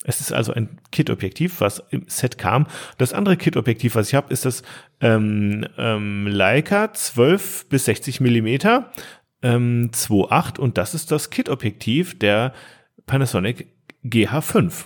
Es 0.02 0.20
ist 0.20 0.32
also 0.32 0.54
ein 0.54 0.78
Kit-Objektiv, 0.90 1.60
was 1.60 1.82
im 1.90 2.04
Set 2.08 2.38
kam. 2.38 2.66
Das 2.96 3.12
andere 3.12 3.36
Kit-Objektiv, 3.36 3.94
was 3.94 4.08
ich 4.08 4.14
habe, 4.14 4.32
ist 4.32 4.46
das 4.46 4.62
ähm, 5.02 5.66
ähm, 5.76 6.26
Leica 6.26 6.92
12 6.92 7.66
bis 7.68 7.84
60 7.84 8.20
Millimeter 8.20 8.90
ähm, 9.42 9.90
2.8 9.92 10.58
und 10.58 10.78
das 10.78 10.94
ist 10.94 11.10
das 11.10 11.30
Kit-Objektiv 11.30 12.18
der 12.18 12.52
Panasonic 13.06 13.68
GH5, 14.04 14.84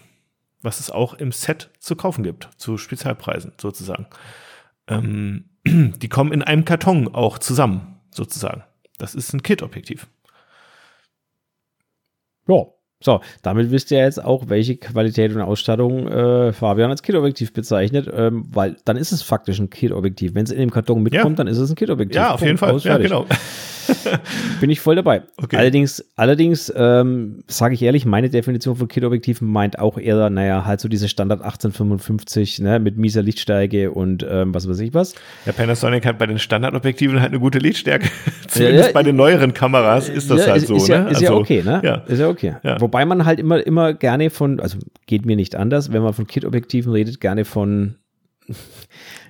was 0.63 0.81
es 0.81 0.91
auch 0.91 1.15
im 1.15 1.33
Set 1.33 1.71
zu 1.79 1.97
kaufen 1.97 2.25
gibt, 2.25 2.49
zu 2.57 2.79
Spezialpreisen 2.79 3.53
sozusagen. 3.61 4.07
Ähm, 4.89 5.51
die 5.67 6.09
kommen 6.09 6.33
in 6.33 6.43
einem 6.43 6.65
Karton 6.65 7.15
auch 7.15 7.39
zusammen, 7.39 8.01
sozusagen. 8.11 8.65
Das 8.99 9.15
ist 9.15 9.33
ein 9.33 9.43
Kit-Objektiv. 9.43 10.07
Ja, 12.47 12.67
so, 13.05 13.21
damit 13.43 13.71
wisst 13.71 13.91
ihr 13.91 13.99
jetzt 13.99 14.23
auch, 14.23 14.49
welche 14.49 14.77
Qualität 14.77 15.35
und 15.35 15.43
Ausstattung 15.43 16.09
äh, 16.09 16.53
Fabian 16.53 16.91
als 16.91 17.03
Kit-Objektiv 17.03 17.53
bezeichnet, 17.53 18.11
ähm, 18.15 18.47
weil 18.51 18.77
dann 18.87 18.97
ist 18.97 19.13
es 19.13 19.23
faktisch 19.23 19.59
ein 19.59 19.69
Kit-Objektiv. 19.69 20.35
Wenn 20.35 20.45
es 20.45 20.51
in 20.51 20.59
dem 20.59 20.71
Karton 20.71 21.03
mitkommt, 21.03 21.39
ja. 21.39 21.45
dann 21.45 21.47
ist 21.47 21.59
es 21.59 21.71
ein 21.71 21.77
Kit-Objektiv. 21.77 22.17
Ja, 22.17 22.31
auf 22.31 22.41
Punkt, 22.41 22.47
jeden 22.47 22.59
Fall. 22.59 22.79
Ja, 22.79 22.97
genau. 22.97 23.27
Bin 24.61 24.71
ich 24.71 24.81
voll 24.81 24.97
dabei. 24.97 25.23
Okay. 25.37 25.57
Allerdings, 25.57 26.05
allerdings 26.17 26.73
ähm, 26.75 27.45
sage 27.47 27.75
ich 27.75 27.83
ehrlich, 27.83 28.07
meine 28.07 28.31
Definition 28.31 28.77
von 28.77 28.89
Kit-Objektiven 28.89 29.47
meint 29.47 29.79
auch 29.79 29.99
eher, 29.99 30.31
naja, 30.31 30.65
halt 30.65 30.81
so 30.81 30.89
diese 30.89 31.09
Standard 31.09 31.41
1855 31.41 32.61
ne, 32.61 32.79
mit 32.79 32.97
mieser 32.97 33.23
Lichtstärke 33.23 33.91
und 33.91 34.27
ähm, 34.29 34.55
was 34.55 34.69
weiß 34.69 34.79
ich 34.81 34.95
was. 34.95 35.15
Ja, 35.47 35.53
Panasonic 35.53 36.07
hat 36.07 36.19
bei 36.19 36.27
den 36.27 36.39
Standardobjektiven 36.39 37.21
halt 37.21 37.33
eine 37.33 37.41
gute 37.41 37.59
Lichtstärke. 37.59 38.09
Zumindest 38.49 38.89
ja, 38.89 38.93
bei 38.93 39.03
den 39.03 39.17
neueren 39.17 39.53
Kameras 39.53 40.09
ist 40.09 40.31
das 40.31 40.47
halt 40.47 40.63
ist, 40.63 40.69
so. 40.69 40.77
Ist 40.77 40.89
ja, 40.89 41.01
ne? 41.01 41.11
ist 41.11 41.17
also, 41.17 41.25
ja 41.25 41.33
okay, 41.33 41.63
ne? 41.63 42.03
Ist 42.07 42.21
ja 42.21 42.29
okay. 42.29 42.55
Wobei 42.79 42.94
man 43.05 43.25
halt 43.25 43.41
immer, 43.41 43.67
immer 43.67 43.95
gerne 43.95 44.31
von, 44.31 44.61
also 44.61 44.79
geht 45.07 45.27
mir 45.27 45.37
nicht 45.37 45.57
anders, 45.57 45.93
wenn 45.93 46.03
man 46.03 46.15
von 46.15 46.27
Kit-Objektiven 46.27 46.93
redet, 46.93 47.21
gerne 47.21 47.45
von 47.45 47.97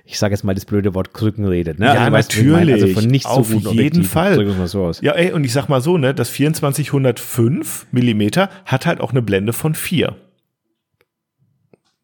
ich 0.05 0.19
sage 0.19 0.33
jetzt 0.33 0.43
mal 0.43 0.53
das 0.53 0.65
blöde 0.65 0.93
Wort 0.93 1.13
Krücken 1.13 1.45
redet. 1.45 1.79
Ne? 1.79 1.85
Ja, 1.87 1.93
also, 1.93 2.11
natürlich. 2.11 2.73
also 2.73 2.87
von 2.87 3.05
nicht 3.05 3.25
Auf 3.25 3.47
so 3.47 3.71
jeden 3.71 4.03
Fall. 4.03 4.43
Mal 4.45 4.67
so 4.67 4.83
aus. 4.83 5.01
Ja, 5.01 5.13
ey, 5.13 5.31
und 5.31 5.43
ich 5.43 5.53
sag 5.53 5.67
mal 5.67 5.81
so, 5.81 5.97
ne, 5.97 6.13
das 6.13 6.31
2405 6.31 7.87
Millimeter 7.91 8.49
hat 8.65 8.85
halt 8.85 9.01
auch 9.01 9.11
eine 9.11 9.21
Blende 9.21 9.53
von 9.53 9.73
4. 9.73 10.15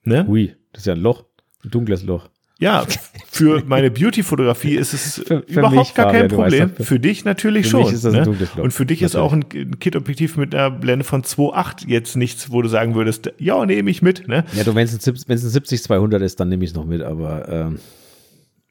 Ne? 0.03 0.25
Ui, 0.27 0.55
das 0.73 0.81
ist 0.81 0.87
ja 0.87 0.93
ein 0.93 1.01
Loch, 1.01 1.25
ein 1.63 1.69
dunkles 1.69 2.03
Loch. 2.03 2.29
Ja, 2.61 2.85
für 3.31 3.63
meine 3.65 3.89
Beauty-Fotografie 3.89 4.75
ist 4.75 4.93
es 4.93 5.15
für, 5.15 5.41
für 5.41 5.43
überhaupt 5.47 5.75
mich, 5.75 5.93
gar 5.95 6.11
kein 6.11 6.27
Problem. 6.27 6.71
Weißt, 6.77 6.87
für 6.87 6.99
dich 6.99 7.25
natürlich 7.25 7.65
für 7.65 7.83
schon. 7.83 8.11
Ne? 8.11 8.21
Und 8.61 8.71
für 8.71 8.85
dich 8.85 9.01
natürlich. 9.01 9.01
ist 9.01 9.15
auch 9.15 9.33
ein, 9.33 9.49
Kit-Objektiv 9.79 10.37
mit 10.37 10.53
einer 10.53 10.69
Blende 10.69 11.03
von 11.03 11.23
2,8 11.23 11.87
jetzt 11.87 12.15
nichts, 12.15 12.51
wo 12.51 12.61
du 12.61 12.69
sagen 12.69 12.93
würdest, 12.93 13.33
ja, 13.39 13.65
nehme 13.65 13.89
ich 13.89 14.03
mit. 14.03 14.27
Ne? 14.27 14.45
Ja, 14.53 14.63
du, 14.63 14.75
wenn 14.75 14.85
es 14.85 14.93
ein, 14.93 15.15
ein 15.27 15.37
70-200 15.37 16.19
ist, 16.19 16.39
dann 16.39 16.49
nehme 16.49 16.63
ich 16.63 16.69
es 16.69 16.75
noch 16.75 16.85
mit, 16.85 17.01
aber, 17.01 17.49
ähm, 17.49 17.79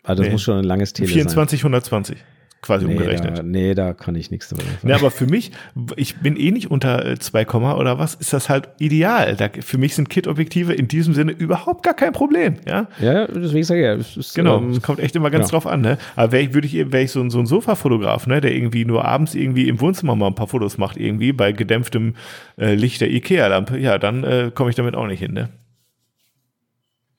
aber 0.04 0.14
das 0.14 0.26
nee. 0.26 0.32
muss 0.32 0.42
schon 0.42 0.58
ein 0.58 0.64
langes 0.64 0.92
Tele 0.92 1.08
24, 1.08 1.60
sein. 1.60 1.66
120 1.66 2.18
quasi 2.62 2.84
nee, 2.84 2.92
umgerechnet. 2.92 3.38
Da, 3.38 3.42
nee, 3.42 3.74
da 3.74 3.94
kann 3.94 4.14
ich 4.14 4.30
nichts 4.30 4.48
dabei. 4.48 4.64
Nee, 4.82 4.92
aber 4.92 5.10
für 5.10 5.26
mich, 5.26 5.50
ich 5.96 6.16
bin 6.16 6.36
eh 6.36 6.50
nicht 6.50 6.70
unter 6.70 7.18
2, 7.18 7.42
äh, 7.42 7.46
oder 7.46 7.98
was, 7.98 8.14
ist 8.14 8.32
das 8.32 8.48
halt 8.48 8.68
ideal. 8.78 9.36
Da, 9.36 9.48
für 9.60 9.78
mich 9.78 9.94
sind 9.94 10.10
Kit-Objektive 10.10 10.72
in 10.72 10.88
diesem 10.88 11.14
Sinne 11.14 11.32
überhaupt 11.32 11.82
gar 11.82 11.94
kein 11.94 12.12
Problem. 12.12 12.56
Ja, 12.66 12.88
ja 13.00 13.26
deswegen 13.26 13.64
sage 13.64 13.80
ich 13.80 13.86
ja. 13.86 13.94
Es 13.94 14.16
ist, 14.16 14.34
genau, 14.34 14.58
ähm, 14.58 14.70
es 14.70 14.82
kommt 14.82 15.00
echt 15.00 15.16
immer 15.16 15.30
ganz 15.30 15.48
ja. 15.48 15.52
drauf 15.52 15.66
an. 15.66 15.80
Ne? 15.80 15.98
Aber 16.16 16.32
wäre 16.32 16.42
ich, 16.42 16.54
würde 16.54 16.66
ich, 16.66 16.74
wäre 16.74 17.02
ich 17.02 17.10
so, 17.10 17.26
so 17.30 17.38
ein 17.38 17.46
Sofa-Fotograf, 17.46 18.26
ne, 18.26 18.40
der 18.40 18.54
irgendwie 18.54 18.84
nur 18.84 19.04
abends 19.04 19.34
irgendwie 19.34 19.68
im 19.68 19.80
Wohnzimmer 19.80 20.16
mal 20.16 20.26
ein 20.26 20.34
paar 20.34 20.48
Fotos 20.48 20.76
macht, 20.78 20.96
irgendwie 20.96 21.32
bei 21.32 21.52
gedämpftem 21.52 22.14
äh, 22.58 22.74
Licht 22.74 23.00
der 23.00 23.10
Ikea-Lampe, 23.10 23.78
ja, 23.78 23.98
dann 23.98 24.24
äh, 24.24 24.50
komme 24.54 24.70
ich 24.70 24.76
damit 24.76 24.94
auch 24.94 25.06
nicht 25.06 25.20
hin. 25.20 25.32
Ne? 25.32 25.48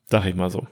Sag 0.06 0.26
ich 0.26 0.36
mal 0.36 0.50
so 0.50 0.68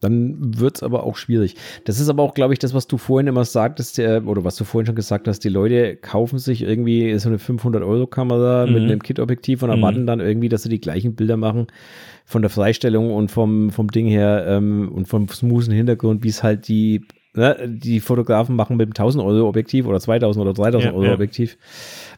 dann 0.00 0.58
wird 0.58 0.76
es 0.76 0.82
aber 0.82 1.02
auch 1.02 1.16
schwierig. 1.16 1.56
Das 1.84 1.98
ist 1.98 2.08
aber 2.08 2.22
auch, 2.22 2.34
glaube 2.34 2.52
ich, 2.52 2.58
das, 2.58 2.74
was 2.74 2.86
du 2.86 2.98
vorhin 2.98 3.26
immer 3.26 3.44
sagtest, 3.44 3.98
äh, 3.98 4.20
oder 4.24 4.44
was 4.44 4.56
du 4.56 4.64
vorhin 4.64 4.86
schon 4.86 4.94
gesagt 4.94 5.26
hast, 5.26 5.40
die 5.40 5.48
Leute 5.48 5.96
kaufen 5.96 6.38
sich 6.38 6.62
irgendwie 6.62 7.18
so 7.18 7.28
eine 7.28 7.38
500-Euro-Kamera 7.38 8.66
mhm. 8.66 8.72
mit 8.72 8.82
einem 8.84 9.02
Kit-Objektiv 9.02 9.62
und 9.62 9.70
erwarten 9.70 10.02
mhm. 10.02 10.06
dann 10.06 10.20
irgendwie, 10.20 10.48
dass 10.48 10.62
sie 10.62 10.68
die 10.68 10.80
gleichen 10.80 11.14
Bilder 11.14 11.36
machen 11.36 11.66
von 12.24 12.42
der 12.42 12.50
Freistellung 12.50 13.12
und 13.12 13.30
vom, 13.30 13.70
vom 13.70 13.88
Ding 13.88 14.06
her 14.06 14.44
ähm, 14.46 14.90
und 14.92 15.08
vom 15.08 15.28
smoothen 15.28 15.72
Hintergrund, 15.72 16.22
wie 16.22 16.28
es 16.28 16.42
halt 16.42 16.68
die 16.68 17.06
ne, 17.34 17.56
die 17.66 18.00
Fotografen 18.00 18.54
machen 18.54 18.76
mit 18.76 18.86
einem 18.86 18.92
1000 18.92 19.24
Euro 19.24 19.48
Objektiv 19.48 19.86
oder 19.86 20.00
2000 20.00 20.44
oder 20.44 20.52
3000 20.52 20.92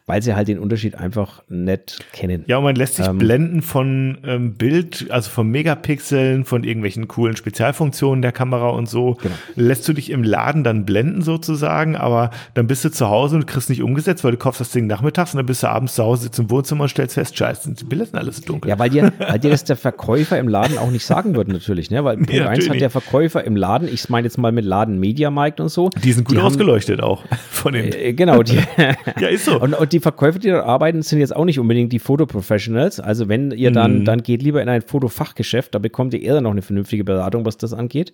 Weil 0.07 0.21
sie 0.21 0.35
halt 0.35 0.47
den 0.47 0.59
Unterschied 0.59 0.95
einfach 0.95 1.43
nicht 1.47 1.99
kennen. 2.11 2.43
Ja, 2.47 2.57
und 2.57 2.63
man 2.63 2.75
lässt 2.75 2.95
sich 2.95 3.07
Ähm. 3.07 3.17
blenden 3.17 3.61
von 3.61 4.17
ähm, 4.25 4.55
Bild, 4.55 5.07
also 5.09 5.29
von 5.29 5.47
Megapixeln, 5.49 6.43
von 6.43 6.63
irgendwelchen 6.63 7.07
coolen 7.07 7.35
Spezialfunktionen 7.37 8.21
der 8.21 8.31
Kamera 8.31 8.69
und 8.69 8.89
so. 8.89 9.17
Genau. 9.21 9.35
Lässt 9.55 9.87
du 9.87 9.93
dich 9.93 10.09
im 10.09 10.23
Laden 10.23 10.63
dann 10.63 10.85
blenden 10.85 11.21
sozusagen, 11.21 11.95
aber 11.95 12.31
dann 12.55 12.67
bist 12.67 12.83
du 12.83 12.89
zu 12.89 13.09
Hause 13.09 13.35
und 13.37 13.47
kriegst 13.47 13.69
nicht 13.69 13.81
umgesetzt, 13.83 14.23
weil 14.23 14.31
du 14.31 14.37
kaufst 14.37 14.59
das 14.59 14.71
Ding 14.71 14.87
nachmittags 14.87 15.33
und 15.33 15.37
dann 15.37 15.45
bist 15.45 15.63
du 15.63 15.67
abends 15.67 15.95
zu 15.95 16.03
Hause, 16.03 16.23
sitzt 16.23 16.39
im 16.39 16.49
Wohnzimmer 16.49 16.83
und 16.83 16.89
stellst 16.89 17.15
fest, 17.15 17.37
scheiße, 17.37 17.71
die 17.73 17.83
Bilder 17.83 18.05
sind 18.05 18.17
alles 18.17 18.41
dunkel. 18.41 18.69
Ja, 18.69 18.79
weil 18.79 18.89
dir, 18.89 19.13
weil 19.19 19.39
dir 19.39 19.49
das 19.51 19.63
der 19.63 19.75
Verkäufer 19.77 20.37
im 20.39 20.47
Laden 20.47 20.77
auch 20.77 20.91
nicht 20.91 21.05
sagen 21.05 21.35
würde, 21.35 21.51
natürlich, 21.51 21.89
ne? 21.91 22.03
Weil 22.03 22.15
Punkt 22.21 22.33
Ja, 22.33 22.47
eins 22.49 22.67
hat 22.69 22.79
der 22.81 22.89
Verkäufer 22.89 23.43
im 23.43 23.55
Laden, 23.55 23.87
ich 23.87 24.09
meine 24.09 24.25
jetzt 24.27 24.37
mal 24.37 24.51
mit 24.51 24.65
Laden 24.65 24.99
Mediamarkt 24.99 25.59
und 25.59 25.69
so. 25.69 25.89
die 26.03 26.11
sind 26.11 26.27
gut 26.27 26.37
haben- 26.37 26.45
ausgeleuchtet 26.47 27.01
auch 27.01 27.23
von 27.49 27.73
den. 27.73 27.91
Äh, 27.93 28.13
Genau, 28.13 28.43
die, 28.43 28.57
ja, 29.19 29.27
ist 29.29 29.45
so. 29.45 29.59
Und, 29.59 29.73
und 29.73 29.90
die 29.91 29.99
Verkäufer, 29.99 30.39
die 30.39 30.49
dort 30.49 30.65
arbeiten, 30.65 31.01
sind 31.01 31.19
jetzt 31.19 31.35
auch 31.35 31.45
nicht 31.45 31.59
unbedingt 31.59 31.91
die 31.93 31.99
Fotoprofessionals. 31.99 32.99
Also 32.99 33.27
wenn 33.29 33.51
ihr 33.51 33.71
dann, 33.71 33.99
Mhm. 33.99 34.05
dann 34.05 34.23
geht 34.23 34.41
lieber 34.41 34.61
in 34.61 34.69
ein 34.69 34.81
Fotofachgeschäft, 34.81 35.75
da 35.75 35.79
bekommt 35.79 36.13
ihr 36.13 36.21
eher 36.21 36.41
noch 36.41 36.51
eine 36.51 36.61
vernünftige 36.61 37.03
Beratung, 37.03 37.45
was 37.45 37.57
das 37.57 37.73
angeht. 37.73 38.13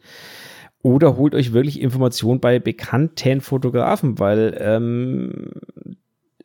Oder 0.83 1.17
holt 1.17 1.33
euch 1.35 1.53
wirklich 1.53 1.81
Informationen 1.81 2.39
bei 2.39 2.59
bekannten 2.59 3.41
Fotografen, 3.41 4.19
weil 4.19 4.57
ähm, 4.59 5.51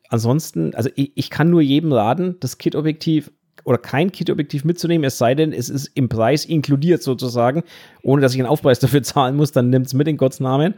ansonsten, 0.08 0.74
also 0.74 0.90
ich, 0.94 1.12
ich 1.14 1.30
kann 1.30 1.50
nur 1.50 1.60
jedem 1.60 1.92
raten, 1.92 2.36
das 2.40 2.58
Kit-Objektiv 2.58 3.30
oder 3.64 3.78
kein 3.78 4.12
Kit-Objektiv 4.12 4.64
mitzunehmen, 4.64 5.04
es 5.04 5.18
sei 5.18 5.34
denn, 5.34 5.52
es 5.52 5.68
ist 5.68 5.90
im 5.94 6.08
Preis 6.08 6.44
inkludiert 6.44 7.02
sozusagen, 7.02 7.62
ohne 8.02 8.22
dass 8.22 8.34
ich 8.34 8.40
einen 8.40 8.48
Aufpreis 8.48 8.78
dafür 8.80 9.02
zahlen 9.02 9.36
muss, 9.36 9.52
dann 9.52 9.70
nimmt 9.70 9.86
es 9.86 9.94
mit 9.94 10.08
in 10.08 10.16
Gottes 10.16 10.40
Namen. 10.40 10.74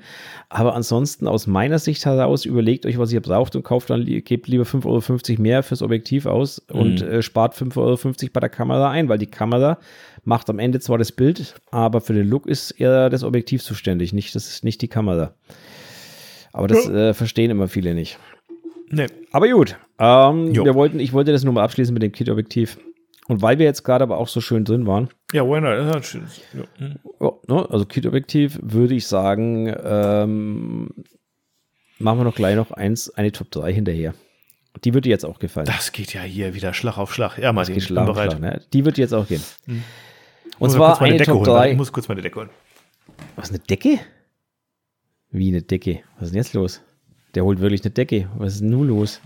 Aber 0.48 0.74
ansonsten 0.74 1.26
aus 1.26 1.46
meiner 1.46 1.78
Sicht 1.78 2.04
heraus, 2.04 2.44
überlegt 2.44 2.86
euch, 2.86 2.98
was 2.98 3.12
ihr 3.12 3.20
braucht 3.20 3.56
und 3.56 3.62
kauft 3.62 3.90
dann, 3.90 4.04
gebt 4.04 4.48
lieber 4.48 4.64
5,50 4.64 4.84
Euro 5.32 5.42
mehr 5.42 5.62
fürs 5.62 5.82
Objektiv 5.82 6.26
aus 6.26 6.58
und 6.70 7.02
äh, 7.02 7.22
spart 7.22 7.54
5,50 7.54 7.76
Euro 7.76 8.30
bei 8.32 8.40
der 8.40 8.50
Kamera 8.50 8.90
ein, 8.90 9.08
weil 9.08 9.18
die 9.18 9.26
Kamera 9.26 9.78
macht 10.24 10.50
am 10.50 10.58
Ende 10.58 10.80
zwar 10.80 10.98
das 10.98 11.12
Bild, 11.12 11.54
aber 11.70 12.00
für 12.00 12.14
den 12.14 12.28
Look 12.28 12.46
ist 12.46 12.70
eher 12.72 13.10
das 13.10 13.24
Objektiv 13.24 13.62
zuständig, 13.62 14.12
nicht, 14.12 14.34
das 14.34 14.48
ist 14.48 14.64
nicht 14.64 14.80
die 14.82 14.88
Kamera. 14.88 15.34
Aber 16.52 16.68
das 16.68 16.88
äh, 16.88 17.14
verstehen 17.14 17.50
immer 17.50 17.66
viele 17.66 17.94
nicht. 17.94 18.18
Nee. 18.90 19.06
Aber 19.32 19.48
gut, 19.48 19.76
ähm, 19.98 20.54
wir 20.54 20.74
wollten, 20.74 21.00
ich 21.00 21.12
wollte 21.12 21.32
das 21.32 21.44
nur 21.44 21.52
mal 21.54 21.64
abschließen 21.64 21.92
mit 21.94 22.02
dem 22.02 22.12
Kit-Objektiv. 22.12 22.78
Und 23.26 23.40
weil 23.40 23.58
wir 23.58 23.64
jetzt 23.64 23.84
gerade 23.84 24.02
aber 24.04 24.18
auch 24.18 24.28
so 24.28 24.40
schön 24.42 24.64
drin 24.64 24.86
waren, 24.86 25.08
Ja, 25.32 25.44
why 25.46 25.60
not? 25.60 25.78
Das 25.78 25.86
ist 25.86 25.94
ein 25.94 26.02
schönes- 26.02 26.40
ja. 26.52 26.64
hm. 26.86 26.98
ja, 27.20 27.32
ne, 27.48 27.66
also 27.70 27.86
Kit-Objektiv 27.86 28.58
würde 28.62 28.94
ich 28.94 29.06
sagen, 29.06 29.74
ähm, 29.82 30.90
machen 31.98 32.18
wir 32.18 32.24
noch 32.24 32.34
gleich 32.34 32.54
noch 32.56 32.70
eins, 32.70 33.08
eine 33.10 33.32
Top 33.32 33.50
3 33.50 33.72
hinterher. 33.72 34.14
Die 34.84 34.92
wird 34.92 35.04
dir 35.06 35.10
jetzt 35.10 35.24
auch 35.24 35.38
gefallen. 35.38 35.66
Das 35.66 35.92
geht 35.92 36.12
ja 36.12 36.22
hier 36.22 36.52
wieder 36.54 36.74
Schlag 36.74 36.98
auf 36.98 37.14
Schlag. 37.14 37.38
Ja, 37.38 37.52
Martin, 37.52 37.76
ich 37.76 37.86
bin 37.88 37.94
bereit. 37.94 38.32
Schlag, 38.32 38.40
ne? 38.40 38.60
Die 38.72 38.84
wird 38.84 38.96
dir 38.98 39.02
jetzt 39.02 39.14
auch 39.14 39.26
gehen. 39.26 39.42
Und 39.66 39.82
Muss 40.58 40.76
mal 40.76 40.94
zwar 40.96 41.02
eine 41.02 41.16
Decke 41.16 41.30
Top 41.30 41.40
holen. 41.40 41.46
Warte, 41.46 41.60
3. 41.68 41.70
Ich 41.72 41.76
muss 41.78 41.92
kurz 41.92 42.08
meine 42.08 42.20
Decke 42.22 42.36
holen. 42.40 42.50
Was, 43.36 43.48
eine 43.50 43.60
Decke? 43.60 44.00
Wie 45.30 45.48
eine 45.48 45.62
Decke? 45.62 46.00
Was 46.18 46.26
ist 46.26 46.30
denn 46.34 46.42
jetzt 46.42 46.52
los? 46.54 46.82
Der 47.34 47.44
holt 47.44 47.60
wirklich 47.60 47.82
eine 47.84 47.90
Decke. 47.90 48.28
Was 48.36 48.54
ist 48.54 48.60
denn 48.62 48.70
nun 48.70 48.88
los? 48.88 49.20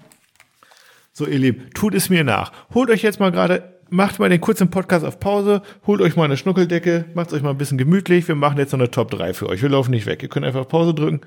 So, 1.13 1.27
ihr 1.27 1.39
Lieben, 1.39 1.71
tut 1.75 1.95
es 1.95 2.11
mir 2.11 2.25
nach. 2.25 2.53
Holt 2.75 2.91
euch 2.91 3.03
jetzt 3.03 3.19
mal 3.21 3.31
gerade, 3.33 3.75
macht 3.91 4.19
mal 4.19 4.29
den 4.29 4.41
kurzen 4.41 4.71
Podcast 4.71 5.05
auf 5.05 5.19
Pause, 5.19 5.63
holt 5.87 6.01
euch 6.01 6.15
mal 6.17 6.25
eine 6.25 6.37
Schnuckeldecke, 6.37 7.07
macht 7.15 7.33
euch 7.33 7.43
mal 7.43 7.51
ein 7.51 7.59
bisschen 7.59 7.77
gemütlich. 7.79 8.29
Wir 8.29 8.35
machen 8.37 8.59
jetzt 8.59 8.73
noch 8.73 8.79
eine 8.79 8.91
Top 8.91 9.11
3 9.11 9.35
für 9.35 9.49
euch. 9.49 9.61
Wir 9.63 9.69
laufen 9.69 9.91
nicht 9.91 10.07
weg. 10.07 10.23
Ihr 10.23 10.29
könnt 10.29 10.47
einfach 10.47 10.61
auf 10.61 10.69
Pause 10.69 10.95
drücken. 10.95 11.21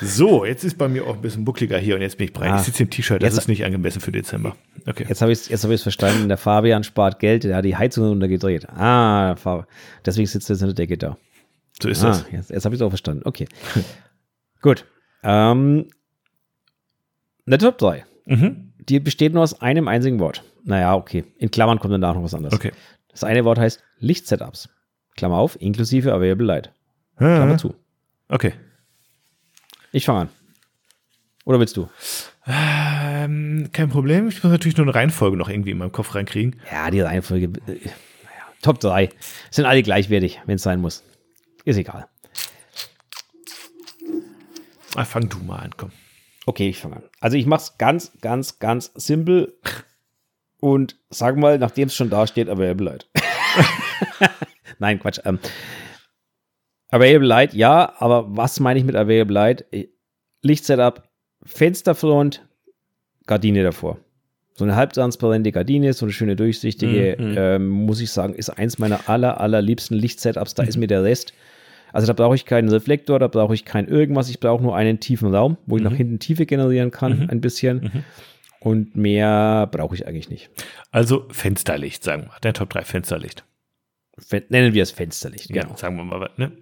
So, 0.00 0.46
jetzt 0.46 0.64
ist 0.64 0.78
bei 0.78 0.88
mir 0.88 1.06
auch 1.06 1.14
ein 1.16 1.20
bisschen 1.20 1.44
buckliger 1.44 1.76
hier 1.78 1.94
und 1.96 2.00
jetzt 2.00 2.16
bin 2.16 2.26
ich 2.26 2.32
breit. 2.32 2.50
Ah. 2.52 2.56
ich 2.56 2.62
sitze 2.62 2.82
im 2.84 2.90
T-Shirt, 2.90 3.22
das 3.22 3.34
Jetzt- 3.34 3.42
ist 3.42 3.48
nicht 3.48 3.64
angemessen 3.66 4.00
für 4.00 4.10
Dezember. 4.12 4.56
Okay. 4.86 5.04
Jetzt 5.06 5.20
habe 5.20 5.30
ich 5.30 5.50
es 5.50 5.62
hab 5.62 5.70
ich's 5.70 5.82
verstanden. 5.82 6.28
Der 6.28 6.38
Fabian 6.38 6.82
spart 6.84 7.18
Geld, 7.18 7.44
der 7.44 7.56
hat 7.56 7.64
die 7.66 7.76
Heizung 7.76 8.06
runtergedreht. 8.08 8.66
Ah, 8.70 9.36
Fabian. 9.36 9.66
Deswegen 10.06 10.26
sitzt 10.26 10.48
er 10.48 10.54
jetzt 10.54 10.62
in 10.62 10.68
der 10.68 10.74
Decke 10.74 10.96
da. 10.96 11.18
So 11.82 11.88
ist 11.90 12.02
Ah, 12.02 12.08
das. 12.08 12.24
jetzt, 12.32 12.50
jetzt 12.50 12.64
habe 12.64 12.74
ich 12.74 12.80
es 12.80 12.84
auch 12.84 12.88
verstanden. 12.88 13.22
Okay. 13.26 13.46
Gut. 14.62 14.86
Ähm, 15.24 15.88
eine 17.46 17.58
Top 17.58 17.78
3. 17.78 18.04
Mhm. 18.26 18.72
Die 18.88 19.00
besteht 19.00 19.32
nur 19.32 19.42
aus 19.42 19.60
einem 19.60 19.88
einzigen 19.88 20.20
Wort. 20.20 20.44
Naja, 20.64 20.94
okay. 20.94 21.24
In 21.38 21.50
Klammern 21.50 21.78
kommt 21.78 21.92
danach 21.92 22.14
noch 22.14 22.22
was 22.22 22.34
anderes. 22.34 22.54
Okay. 22.54 22.72
Das 23.08 23.24
eine 23.24 23.44
Wort 23.44 23.58
heißt 23.58 23.82
Lichtsetups. 23.98 24.68
Klammer 25.16 25.36
auf, 25.36 25.60
inklusive 25.60 26.12
Available 26.12 26.46
Light. 26.46 26.72
Klammer 27.16 27.58
zu. 27.58 27.74
Okay. 28.28 28.52
Ich 29.92 30.04
fange 30.04 30.20
an. 30.22 30.28
Oder 31.44 31.60
willst 31.60 31.76
du? 31.76 31.88
Ähm, 32.46 33.68
kein 33.72 33.88
Problem. 33.90 34.28
Ich 34.28 34.42
muss 34.42 34.50
natürlich 34.50 34.76
nur 34.76 34.86
eine 34.86 34.94
Reihenfolge 34.94 35.36
noch 35.36 35.48
irgendwie 35.48 35.70
in 35.70 35.78
meinem 35.78 35.92
Kopf 35.92 36.14
reinkriegen. 36.14 36.60
Ja, 36.70 36.90
die 36.90 37.00
Reihenfolge. 37.00 37.46
Äh, 37.66 37.72
naja, 37.72 38.44
Top 38.62 38.80
3. 38.80 39.10
Sind 39.50 39.66
alle 39.66 39.82
gleichwertig, 39.82 40.40
wenn 40.46 40.56
es 40.56 40.62
sein 40.62 40.80
muss. 40.80 41.04
Ist 41.64 41.76
egal. 41.76 42.08
Ah, 44.94 45.04
fang 45.04 45.28
du 45.28 45.38
mal 45.38 45.58
an, 45.58 45.70
komm. 45.76 45.90
Okay, 46.46 46.68
ich 46.68 46.78
fange 46.78 46.96
an. 46.96 47.02
Also 47.20 47.36
ich 47.36 47.46
mache 47.46 47.62
es 47.62 47.78
ganz, 47.78 48.12
ganz, 48.20 48.58
ganz 48.58 48.92
simpel 48.94 49.54
und 50.60 50.96
sag 51.10 51.36
mal, 51.36 51.58
nachdem 51.58 51.88
es 51.88 51.94
schon 51.94 52.10
da 52.10 52.26
steht, 52.26 52.48
Available 52.48 52.84
Light. 52.86 53.08
Nein, 54.78 54.98
Quatsch. 55.00 55.20
Ähm, 55.24 55.38
Available 56.90 57.26
Light, 57.26 57.54
ja, 57.54 57.92
aber 57.98 58.36
was 58.36 58.60
meine 58.60 58.78
ich 58.78 58.84
mit 58.84 58.94
Available 58.94 59.32
Light? 59.34 59.64
Äh, 59.72 59.88
Lichtsetup, 60.42 61.08
Fensterfront, 61.44 62.46
Gardine 63.26 63.62
davor. 63.62 63.98
So 64.56 64.64
eine 64.64 64.76
halbtransparente 64.76 65.50
Gardine, 65.50 65.92
so 65.94 66.04
eine 66.04 66.12
schöne 66.12 66.36
durchsichtige, 66.36 67.16
Mhm. 67.18 67.34
ähm, 67.36 67.68
muss 67.68 68.00
ich 68.00 68.12
sagen, 68.12 68.34
ist 68.34 68.50
eins 68.50 68.78
meiner 68.78 69.08
aller, 69.08 69.40
allerliebsten 69.40 69.96
Lichtsetups. 69.96 70.54
Da 70.54 70.62
ist 70.62 70.76
mir 70.76 70.86
der 70.86 71.02
Rest. 71.02 71.32
Also 71.94 72.06
da 72.06 72.12
brauche 72.12 72.34
ich 72.34 72.44
keinen 72.44 72.68
Reflektor, 72.68 73.18
da 73.18 73.28
brauche 73.28 73.54
ich 73.54 73.64
kein 73.64 73.88
irgendwas. 73.88 74.28
Ich 74.28 74.40
brauche 74.40 74.62
nur 74.62 74.76
einen 74.76 75.00
tiefen 75.00 75.34
Raum, 75.34 75.56
wo 75.66 75.76
ich 75.76 75.82
nach 75.82 75.94
hinten 75.94 76.18
Tiefe 76.18 76.44
generieren 76.44 76.90
kann, 76.90 77.30
ein 77.30 77.40
bisschen. 77.40 78.04
Und 78.60 78.96
mehr 78.96 79.68
brauche 79.70 79.94
ich 79.94 80.06
eigentlich 80.06 80.28
nicht. 80.30 80.50
Also 80.90 81.26
Fensterlicht, 81.30 82.02
sagen 82.02 82.24
wir. 82.24 82.32
Dein 82.40 82.54
Top 82.54 82.70
3 82.70 82.82
Fensterlicht. 82.82 83.44
Fen- 84.18 84.44
Nennen 84.48 84.74
wir 84.74 84.82
es 84.82 84.90
Fensterlicht. 84.90 85.50
Ja, 85.54 85.62
Genau. 85.62 85.76
sagen 85.76 85.96
wir 85.96 86.04
mal, 86.04 86.30
ne? 86.36 86.52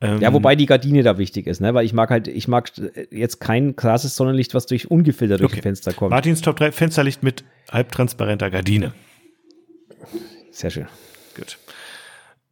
Ähm, 0.00 0.20
Ja, 0.20 0.32
wobei 0.32 0.56
die 0.56 0.66
Gardine 0.66 1.02
da 1.02 1.16
wichtig 1.18 1.46
ist, 1.46 1.60
ne? 1.60 1.72
Weil 1.74 1.84
ich 1.86 1.92
mag 1.92 2.10
halt, 2.10 2.26
ich 2.28 2.48
mag 2.48 2.70
jetzt 3.10 3.40
kein 3.40 3.76
krasses 3.76 4.14
Sonnenlicht, 4.16 4.52
was 4.54 4.66
durch 4.66 4.90
ungefiltert 4.90 5.40
durch 5.40 5.52
Okay. 5.52 5.56
die 5.60 5.62
Fenster 5.62 5.92
kommt. 5.92 6.10
Martins 6.10 6.40
Top 6.42 6.56
3 6.56 6.72
Fensterlicht 6.72 7.22
mit 7.22 7.44
halbtransparenter 7.70 8.50
Gardine. 8.50 8.92
Sehr 10.50 10.70
schön. 10.70 10.86
Gut. 11.36 11.58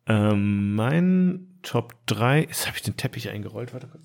Ähm, 0.06 0.74
mein 0.74 1.48
Top 1.64 1.94
3, 2.06 2.42
jetzt 2.42 2.66
habe 2.66 2.76
ich 2.76 2.82
den 2.82 2.96
Teppich 2.96 3.30
eingerollt, 3.30 3.72
warte 3.72 3.88
kurz. 3.88 4.04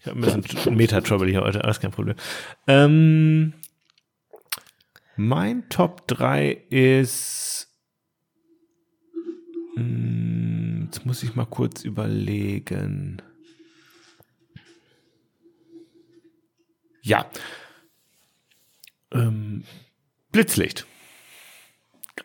Ich 0.00 0.06
habe 0.06 0.32
ein 0.32 0.40
bisschen 0.40 0.76
Meta-Trouble 0.76 1.28
hier 1.28 1.42
heute, 1.42 1.62
alles 1.64 1.80
kein 1.80 1.90
Problem. 1.90 2.16
Ähm, 2.68 3.52
mein 5.16 5.68
Top 5.68 6.06
3 6.08 6.50
ist. 6.70 7.68
Hm, 9.74 10.84
Jetzt 10.86 11.04
muss 11.04 11.22
ich 11.24 11.34
mal 11.34 11.46
kurz 11.46 11.82
überlegen. 11.82 13.20
Ja. 17.02 17.28
Ähm, 19.10 19.64
Blitzlicht. 20.30 20.86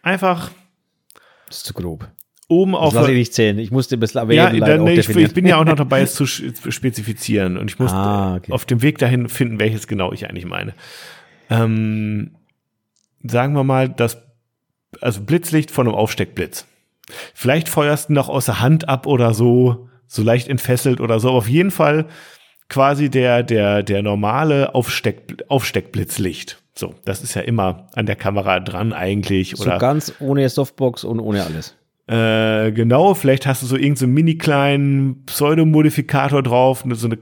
Einfach 0.03 0.52
Das 1.48 1.57
ist 1.57 1.65
zu 1.65 1.73
grob. 1.73 2.07
Oben 2.52 2.73
Das 2.73 2.82
auf 2.82 2.94
lasse 2.94 3.11
ich 3.11 3.18
nicht 3.18 3.34
zählen. 3.34 3.57
Ich 3.57 3.72
musste 3.72 3.98
bisschen 3.98 4.30
ja, 4.32 4.52
dann, 4.52 4.86
ich, 4.88 5.10
ich 5.10 5.34
bin 5.34 5.45
ja 5.45 5.57
auch 5.57 5.65
noch 5.65 5.76
dabei, 5.76 6.02
es 6.02 6.14
zu 6.15 6.26
spezifizieren 6.26 7.57
und 7.57 7.69
ich 7.72 7.80
muss 7.80 7.91
Ah, 7.91 8.36
okay. 8.36 8.52
auf 8.52 8.65
dem 8.65 8.82
Weg 8.82 8.98
dahin 8.98 9.30
finden, 9.30 9.60
welches 9.60 9.88
genau 9.88 10.11
ich 10.11 10.30
eigentlich 10.30 10.45
meine. 10.45 10.73
Ähm, 11.49 12.32
sagen 13.23 13.53
wir 13.53 13.64
mal, 13.64 13.90
das 13.90 14.22
also 14.99 15.22
Blitzlicht 15.22 15.72
von 15.72 15.88
einem 15.88 15.95
Aufsteckblitz. 15.95 16.65
Vielleicht 17.34 17.69
feuerst 17.69 18.10
du 18.10 18.14
noch 18.14 18.30
aus 18.30 18.45
der 18.45 18.60
Hand 18.60 18.90
ab 18.90 19.07
oder 19.07 19.34
so, 19.34 19.90
so 20.07 20.22
leicht 20.22 20.48
entfesselt 20.48 20.99
oder 20.99 21.19
so. 21.19 21.30
Aber 21.30 21.38
auf 21.38 21.49
jeden 21.49 21.72
Fall 21.72 22.06
quasi 22.69 23.10
der, 23.10 23.44
der, 23.44 23.84
der 23.84 24.02
normale 24.02 24.76
Aufsteck, 24.76 25.44
Aufsteckblitzlicht. 25.48 26.61
So, 26.73 26.95
das 27.06 27.22
ist 27.22 27.34
ja 27.34 27.41
immer 27.41 27.88
an 27.94 28.06
der 28.06 28.15
Kamera 28.15 28.60
dran 28.60 28.94
eigentlich. 28.94 29.53
so 29.56 29.64
Oder 29.64 29.78
ganz 29.78 30.14
ohne 30.19 30.48
Softbox 30.48 31.03
und 31.03 31.19
ohne 31.19 31.44
alles. 31.44 31.76
Äh, 32.11 32.73
genau, 32.73 33.13
vielleicht 33.13 33.45
hast 33.45 33.61
du 33.61 33.67
so 33.67 33.75
irgendeinen 33.75 33.95
so 33.95 34.07
mini 34.07 34.38
kleinen 34.38 35.23
Pseudomodifikator 35.25 36.43
drauf, 36.43 36.83
ne, 36.83 36.95
so 36.95 37.07
eine, 37.07 37.17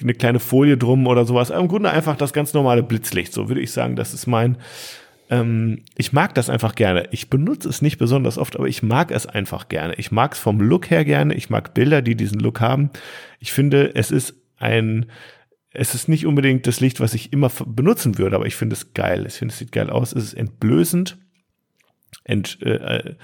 eine 0.00 0.14
kleine 0.14 0.38
Folie 0.38 0.76
drum 0.76 1.08
oder 1.08 1.24
sowas. 1.24 1.50
Im 1.50 1.66
Grunde 1.66 1.90
einfach 1.90 2.16
das 2.16 2.32
ganz 2.32 2.54
normale 2.54 2.84
Blitzlicht, 2.84 3.32
so 3.32 3.48
würde 3.48 3.60
ich 3.60 3.72
sagen, 3.72 3.96
das 3.96 4.14
ist 4.14 4.28
mein 4.28 4.58
ähm, 5.30 5.82
ich 5.96 6.12
mag 6.12 6.34
das 6.34 6.48
einfach 6.48 6.76
gerne. 6.76 7.08
Ich 7.10 7.28
benutze 7.28 7.68
es 7.68 7.82
nicht 7.82 7.98
besonders 7.98 8.38
oft, 8.38 8.54
aber 8.56 8.68
ich 8.68 8.84
mag 8.84 9.10
es 9.10 9.26
einfach 9.26 9.66
gerne. 9.66 9.94
Ich 9.94 10.12
mag 10.12 10.34
es 10.34 10.38
vom 10.38 10.60
Look 10.60 10.90
her 10.90 11.04
gerne. 11.04 11.34
Ich 11.34 11.50
mag 11.50 11.74
Bilder, 11.74 12.02
die 12.02 12.14
diesen 12.14 12.38
Look 12.38 12.60
haben. 12.60 12.90
Ich 13.40 13.52
finde, 13.52 13.96
es 13.96 14.12
ist 14.12 14.34
ein, 14.58 15.06
es 15.70 15.94
ist 15.94 16.08
nicht 16.08 16.26
unbedingt 16.26 16.68
das 16.68 16.78
Licht, 16.78 17.00
was 17.00 17.14
ich 17.14 17.32
immer 17.32 17.50
benutzen 17.66 18.18
würde, 18.18 18.36
aber 18.36 18.46
ich 18.46 18.54
finde 18.54 18.74
es 18.74 18.92
geil. 18.92 19.24
Ich 19.26 19.34
finde, 19.34 19.52
es 19.52 19.58
sieht 19.58 19.72
geil 19.72 19.90
aus. 19.90 20.12
Es 20.12 20.24
ist 20.24 20.34
entblößend. 20.34 21.18
Ent, 22.22 22.58
äh, 22.62 22.74
äh 22.74 23.14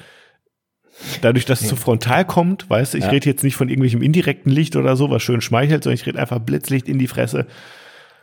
dadurch, 1.21 1.45
dass 1.45 1.61
es 1.61 1.69
so 1.69 1.77
frontal 1.77 2.25
kommt, 2.25 2.69
weißt 2.69 2.95
du, 2.95 2.99
ich 2.99 3.05
ja. 3.05 3.11
rede 3.11 3.29
jetzt 3.29 3.45
nicht 3.45 3.57
von 3.57 3.69
irgendwelchem 3.69 4.03
indirekten 4.03 4.51
Licht 4.51 4.77
oder 4.77 4.97
so, 4.97 5.11
was 5.11 5.23
schön 5.23 5.41
schmeichelt, 5.41 5.85
sondern 5.85 5.97
ich 6.01 6.07
rede 6.07 6.19
einfach 6.19 6.39
Blitzlicht 6.39 6.89
in 6.89 6.99
die 6.99 7.07
Fresse. 7.07 7.47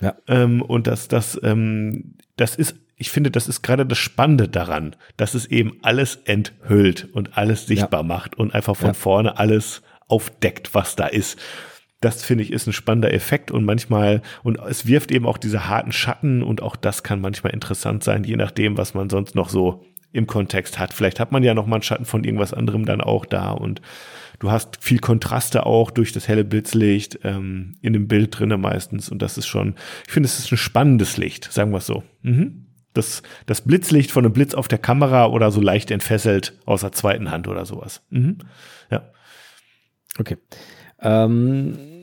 Ja. 0.01 0.15
Ähm, 0.27 0.61
und 0.61 0.87
das, 0.87 1.07
das, 1.07 1.39
ähm, 1.43 2.15
das 2.35 2.55
ist, 2.55 2.75
ich 2.97 3.09
finde, 3.09 3.31
das 3.31 3.47
ist 3.47 3.61
gerade 3.61 3.85
das 3.85 3.97
Spannende 3.97 4.47
daran, 4.47 4.95
dass 5.17 5.33
es 5.33 5.45
eben 5.45 5.77
alles 5.81 6.17
enthüllt 6.25 7.07
und 7.13 7.37
alles 7.37 7.65
sichtbar 7.65 8.01
ja. 8.01 8.07
macht 8.07 8.35
und 8.35 8.53
einfach 8.53 8.75
von 8.75 8.89
ja. 8.89 8.93
vorne 8.93 9.37
alles 9.37 9.81
aufdeckt, 10.07 10.73
was 10.73 10.95
da 10.95 11.07
ist 11.07 11.37
das 11.99 12.23
finde 12.23 12.43
ich 12.43 12.51
ist 12.51 12.67
ein 12.67 12.73
spannender 12.73 13.13
Effekt 13.13 13.49
und 13.49 13.65
manchmal, 13.65 14.21
und 14.43 14.59
es 14.59 14.85
wirft 14.85 15.11
eben 15.11 15.25
auch 15.25 15.37
diese 15.37 15.67
harten 15.67 15.91
Schatten 15.91 16.43
und 16.43 16.61
auch 16.61 16.75
das 16.75 17.03
kann 17.03 17.21
manchmal 17.21 17.53
interessant 17.53 18.03
sein, 18.03 18.23
je 18.23 18.35
nachdem, 18.35 18.77
was 18.77 18.93
man 18.93 19.09
sonst 19.09 19.35
noch 19.35 19.49
so 19.49 19.83
im 20.17 20.27
Kontext 20.27 20.79
hat. 20.79 20.93
Vielleicht 20.93 21.19
hat 21.19 21.31
man 21.31 21.43
ja 21.43 21.53
noch 21.53 21.67
mal 21.67 21.77
einen 21.77 21.83
Schatten 21.83 22.05
von 22.05 22.23
irgendwas 22.23 22.53
anderem 22.53 22.85
dann 22.85 23.01
auch 23.01 23.25
da 23.25 23.51
und 23.51 23.81
du 24.39 24.51
hast 24.51 24.77
viel 24.83 24.99
Kontraste 24.99 25.65
auch 25.65 25.91
durch 25.91 26.11
das 26.11 26.27
helle 26.27 26.43
Blitzlicht 26.43 27.19
ähm, 27.23 27.73
in 27.81 27.93
dem 27.93 28.07
Bild 28.07 28.37
drinne 28.37 28.57
meistens 28.57 29.09
und 29.09 29.21
das 29.21 29.37
ist 29.37 29.47
schon, 29.47 29.75
ich 30.05 30.13
finde, 30.13 30.27
es 30.27 30.39
ist 30.39 30.51
ein 30.51 30.57
spannendes 30.57 31.17
Licht, 31.17 31.51
sagen 31.51 31.71
wir 31.71 31.77
es 31.77 31.85
so. 31.85 32.03
Mhm. 32.23 32.65
Das, 32.93 33.21
das 33.45 33.61
Blitzlicht 33.61 34.11
von 34.11 34.25
einem 34.25 34.33
Blitz 34.33 34.55
auf 34.55 34.67
der 34.67 34.79
Kamera 34.79 35.27
oder 35.27 35.51
so 35.51 35.61
leicht 35.61 35.91
entfesselt 35.91 36.57
aus 36.65 36.81
der 36.81 36.91
zweiten 36.91 37.29
Hand 37.29 37.47
oder 37.47 37.65
sowas. 37.65 38.01
Mhm. 38.09 38.39
Ja. 38.89 39.11
Okay. 40.17 40.37
Ähm, 40.99 41.96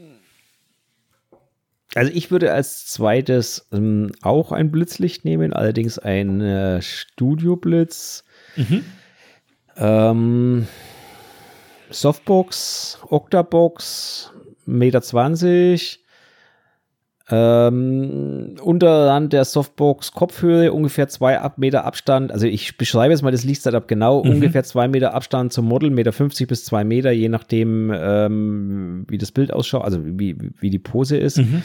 also 1.94 2.10
ich 2.12 2.30
würde 2.30 2.52
als 2.52 2.86
zweites 2.86 3.66
ähm, 3.72 4.12
auch 4.22 4.52
ein 4.52 4.70
Blitzlicht 4.70 5.24
nehmen, 5.24 5.52
allerdings 5.52 5.98
ein 5.98 6.40
äh, 6.40 6.82
Studio-Blitz. 6.82 8.24
Mhm. 8.56 8.84
Ähm, 9.76 10.68
Softbox, 11.90 12.98
Octabox, 13.08 14.32
Meter 14.66 15.02
20, 15.02 16.03
ähm, 17.30 18.56
Unterrand 18.62 19.32
der 19.32 19.44
Softbox 19.46 20.12
Kopfhöhe, 20.12 20.72
ungefähr 20.72 21.08
zwei 21.08 21.40
Meter 21.56 21.84
Abstand. 21.84 22.30
Also 22.30 22.46
ich 22.46 22.76
beschreibe 22.76 23.12
jetzt 23.12 23.22
mal 23.22 23.30
das 23.30 23.44
Lichtsetup 23.44 23.88
genau. 23.88 24.22
Mhm. 24.22 24.30
Ungefähr 24.32 24.62
zwei 24.64 24.88
Meter 24.88 25.14
Abstand 25.14 25.52
zum 25.52 25.66
Model, 25.66 25.88
Meter 25.90 26.12
50 26.12 26.46
bis 26.46 26.64
zwei 26.64 26.84
Meter, 26.84 27.12
je 27.12 27.30
nachdem, 27.30 27.90
ähm, 27.94 29.06
wie 29.08 29.16
das 29.16 29.32
Bild 29.32 29.52
ausschaut, 29.52 29.84
also 29.84 30.00
wie, 30.04 30.36
wie 30.60 30.70
die 30.70 30.78
Pose 30.78 31.16
ist. 31.16 31.38
Mhm. 31.38 31.62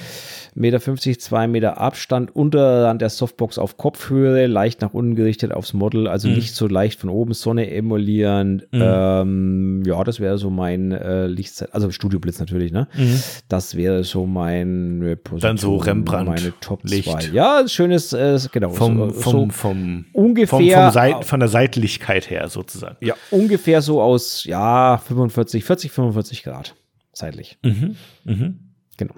Meter 0.55 0.79
50, 0.79 1.19
zwei 1.19 1.47
Meter 1.47 1.77
Abstand, 1.77 2.35
Unterrand 2.35 3.01
der 3.01 3.09
Softbox 3.09 3.57
auf 3.57 3.77
Kopfhöhe, 3.77 4.47
leicht 4.47 4.81
nach 4.81 4.93
unten 4.93 5.15
gerichtet 5.15 5.51
aufs 5.51 5.73
Model, 5.73 6.07
also 6.07 6.27
mhm. 6.27 6.35
nicht 6.35 6.55
so 6.55 6.67
leicht 6.67 6.99
von 6.99 7.09
oben, 7.09 7.33
Sonne 7.33 7.69
emulierend. 7.69 8.67
Mhm. 8.71 8.81
Ähm, 8.81 9.83
ja, 9.85 10.03
das 10.03 10.19
wäre 10.19 10.37
so 10.37 10.49
mein 10.49 10.91
äh, 10.91 11.27
Lichtsetup, 11.27 11.75
also 11.75 11.91
Studioblitz 11.91 12.39
natürlich, 12.39 12.71
ne? 12.71 12.87
Mhm. 12.95 13.19
Das 13.47 13.75
wäre 13.75 14.03
so 14.03 14.25
mein 14.25 15.01
äh, 15.03 15.15
dann 15.49 15.57
so 15.57 15.77
Rembrandt. 15.77 16.29
Meine 16.29 16.53
Top 16.59 16.83
Licht. 16.83 17.09
2. 17.09 17.29
Ja, 17.33 17.67
schönes, 17.67 18.13
äh, 18.13 18.39
genau. 18.51 18.69
Vom, 18.69 19.11
so, 19.11 19.19
vom, 19.19 19.51
vom, 19.51 20.05
ungefähr. 20.13 20.47
Vom, 20.47 20.69
vom 20.69 20.91
Seit, 20.91 21.25
von 21.25 21.39
der 21.39 21.49
Seitlichkeit 21.49 22.29
her 22.29 22.47
sozusagen. 22.49 22.97
Ja, 23.01 23.15
ungefähr 23.31 23.81
so 23.81 24.01
aus, 24.01 24.43
ja, 24.45 24.97
45, 24.97 25.63
40, 25.63 25.91
45 25.91 26.43
Grad 26.43 26.75
seitlich. 27.13 27.57
Mhm. 27.63 27.95
Mhm. 28.23 28.59
Genau. 28.97 29.15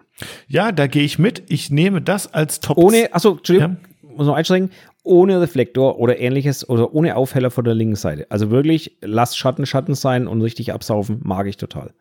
Ja, 0.47 0.71
da 0.71 0.87
gehe 0.87 1.03
ich 1.03 1.17
mit. 1.17 1.43
Ich 1.49 1.71
nehme 1.71 2.01
das 2.01 2.31
als 2.33 2.59
Top. 2.59 2.77
Ohne, 2.77 3.13
achso, 3.13 3.37
Entschuldigung, 3.37 3.77
ja. 4.03 4.09
muss 4.15 4.27
noch 4.27 4.35
einschränken. 4.35 4.71
Ohne 5.03 5.41
Reflektor 5.41 5.97
oder 5.97 6.19
ähnliches 6.19 6.67
oder 6.69 6.93
ohne 6.93 7.15
Aufheller 7.15 7.49
von 7.49 7.63
der 7.63 7.73
linken 7.73 7.95
Seite. 7.95 8.27
Also 8.29 8.51
wirklich, 8.51 8.97
lass 9.01 9.35
Schatten 9.35 9.65
Schatten 9.65 9.95
sein 9.95 10.27
und 10.27 10.41
richtig 10.43 10.71
absaufen, 10.71 11.21
mag 11.23 11.47
ich 11.47 11.57
total. 11.57 11.93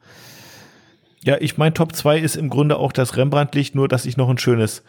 Ja, 1.22 1.36
ich 1.38 1.58
mein 1.58 1.74
Top 1.74 1.94
2 1.94 2.18
ist 2.18 2.36
im 2.36 2.48
Grunde 2.48 2.76
auch 2.76 2.92
das 2.92 3.16
Rembrandt-Licht, 3.16 3.74
nur 3.74 3.88
dass 3.88 4.06
ich 4.06 4.16
noch 4.16 4.30
ein 4.30 4.38
schönes 4.38 4.82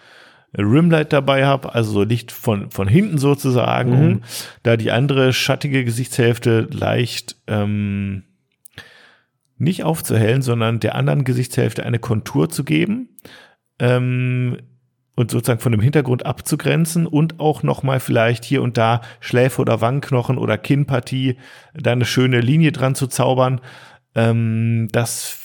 Rimlight 0.57 1.13
dabei 1.13 1.45
habe, 1.45 1.73
also 1.73 1.91
so 1.91 2.03
Licht 2.03 2.31
von, 2.31 2.71
von 2.71 2.87
hinten 2.87 3.17
sozusagen, 3.17 3.91
mhm. 3.91 4.11
um 4.13 4.21
da 4.63 4.77
die 4.77 4.91
andere 4.91 5.33
schattige 5.33 5.85
Gesichtshälfte 5.85 6.67
leicht 6.71 7.37
ähm, 7.47 8.23
nicht 9.57 9.83
aufzuhellen, 9.83 10.41
sondern 10.41 10.79
der 10.79 10.95
anderen 10.95 11.23
Gesichtshälfte 11.23 11.85
eine 11.85 11.99
Kontur 11.99 12.49
zu 12.49 12.63
geben 12.63 13.09
ähm, 13.79 14.57
und 15.15 15.31
sozusagen 15.31 15.59
von 15.59 15.71
dem 15.71 15.81
Hintergrund 15.81 16.25
abzugrenzen 16.25 17.05
und 17.05 17.39
auch 17.39 17.63
nochmal 17.63 17.99
vielleicht 17.99 18.43
hier 18.43 18.61
und 18.61 18.77
da 18.77 19.01
Schläfe 19.19 19.61
oder 19.61 19.79
Wangenknochen 19.79 20.37
oder 20.37 20.57
Kinnpartie 20.57 21.37
da 21.73 21.91
eine 21.91 22.05
schöne 22.05 22.41
Linie 22.41 22.71
dran 22.71 22.95
zu 22.95 23.07
zaubern. 23.07 23.61
Ähm, 24.15 24.89
das 24.91 25.40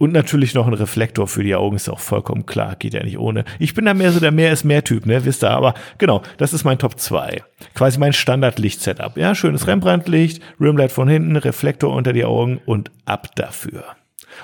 und 0.00 0.12
natürlich 0.12 0.54
noch 0.54 0.66
ein 0.66 0.72
Reflektor 0.72 1.28
für 1.28 1.44
die 1.44 1.54
Augen, 1.54 1.76
ist 1.76 1.90
auch 1.90 2.00
vollkommen 2.00 2.46
klar, 2.46 2.74
geht 2.74 2.94
ja 2.94 3.04
nicht 3.04 3.18
ohne. 3.18 3.44
Ich 3.58 3.74
bin 3.74 3.84
da 3.84 3.92
mehr 3.92 4.12
so 4.12 4.18
der 4.18 4.32
Mehr 4.32 4.50
ist 4.50 4.64
mehr 4.64 4.82
Typ, 4.82 5.04
ne, 5.04 5.26
wisst 5.26 5.44
ihr, 5.44 5.50
aber 5.50 5.74
genau, 5.98 6.22
das 6.38 6.54
ist 6.54 6.64
mein 6.64 6.78
Top 6.78 6.98
2. 6.98 7.42
Quasi 7.74 7.98
mein 7.98 8.14
Standardlicht-Setup. 8.14 9.18
Ja, 9.18 9.34
schönes 9.34 9.66
Rembrandt-Licht, 9.66 10.42
Rimlight 10.58 10.90
von 10.90 11.06
hinten, 11.06 11.36
Reflektor 11.36 11.94
unter 11.94 12.14
die 12.14 12.24
Augen 12.24 12.62
und 12.64 12.90
ab 13.04 13.36
dafür. 13.36 13.84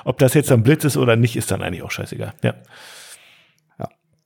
Ob 0.04 0.18
das 0.18 0.34
jetzt 0.34 0.52
ein 0.52 0.62
Blitz 0.62 0.84
ist 0.84 0.98
oder 0.98 1.16
nicht, 1.16 1.36
ist 1.36 1.50
dann 1.50 1.62
eigentlich 1.62 1.82
auch 1.82 1.90
scheißegal. 1.90 2.34
Ja. 2.42 2.54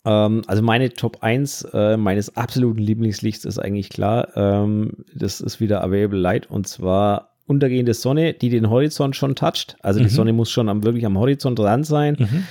ähm, 0.04 0.42
also 0.48 0.64
meine 0.64 0.90
Top 0.90 1.18
1 1.20 1.62
äh, 1.72 1.96
meines 1.96 2.36
absoluten 2.36 2.80
Lieblingslichts 2.80 3.44
ist 3.44 3.60
eigentlich 3.60 3.90
klar. 3.90 4.36
Ähm, 4.36 5.04
das 5.14 5.40
ist 5.40 5.60
wieder 5.60 5.84
Available 5.84 6.18
Light 6.18 6.50
und 6.50 6.66
zwar 6.66 7.29
untergehende 7.50 7.94
Sonne, 7.94 8.32
die 8.32 8.48
den 8.48 8.70
Horizont 8.70 9.16
schon 9.16 9.34
toucht. 9.34 9.76
Also 9.82 10.00
mhm. 10.00 10.04
die 10.04 10.10
Sonne 10.10 10.32
muss 10.32 10.50
schon 10.50 10.68
am, 10.68 10.84
wirklich 10.84 11.04
am 11.04 11.18
Horizont 11.18 11.58
dran 11.58 11.84
sein. 11.84 12.16
Mhm. 12.18 12.44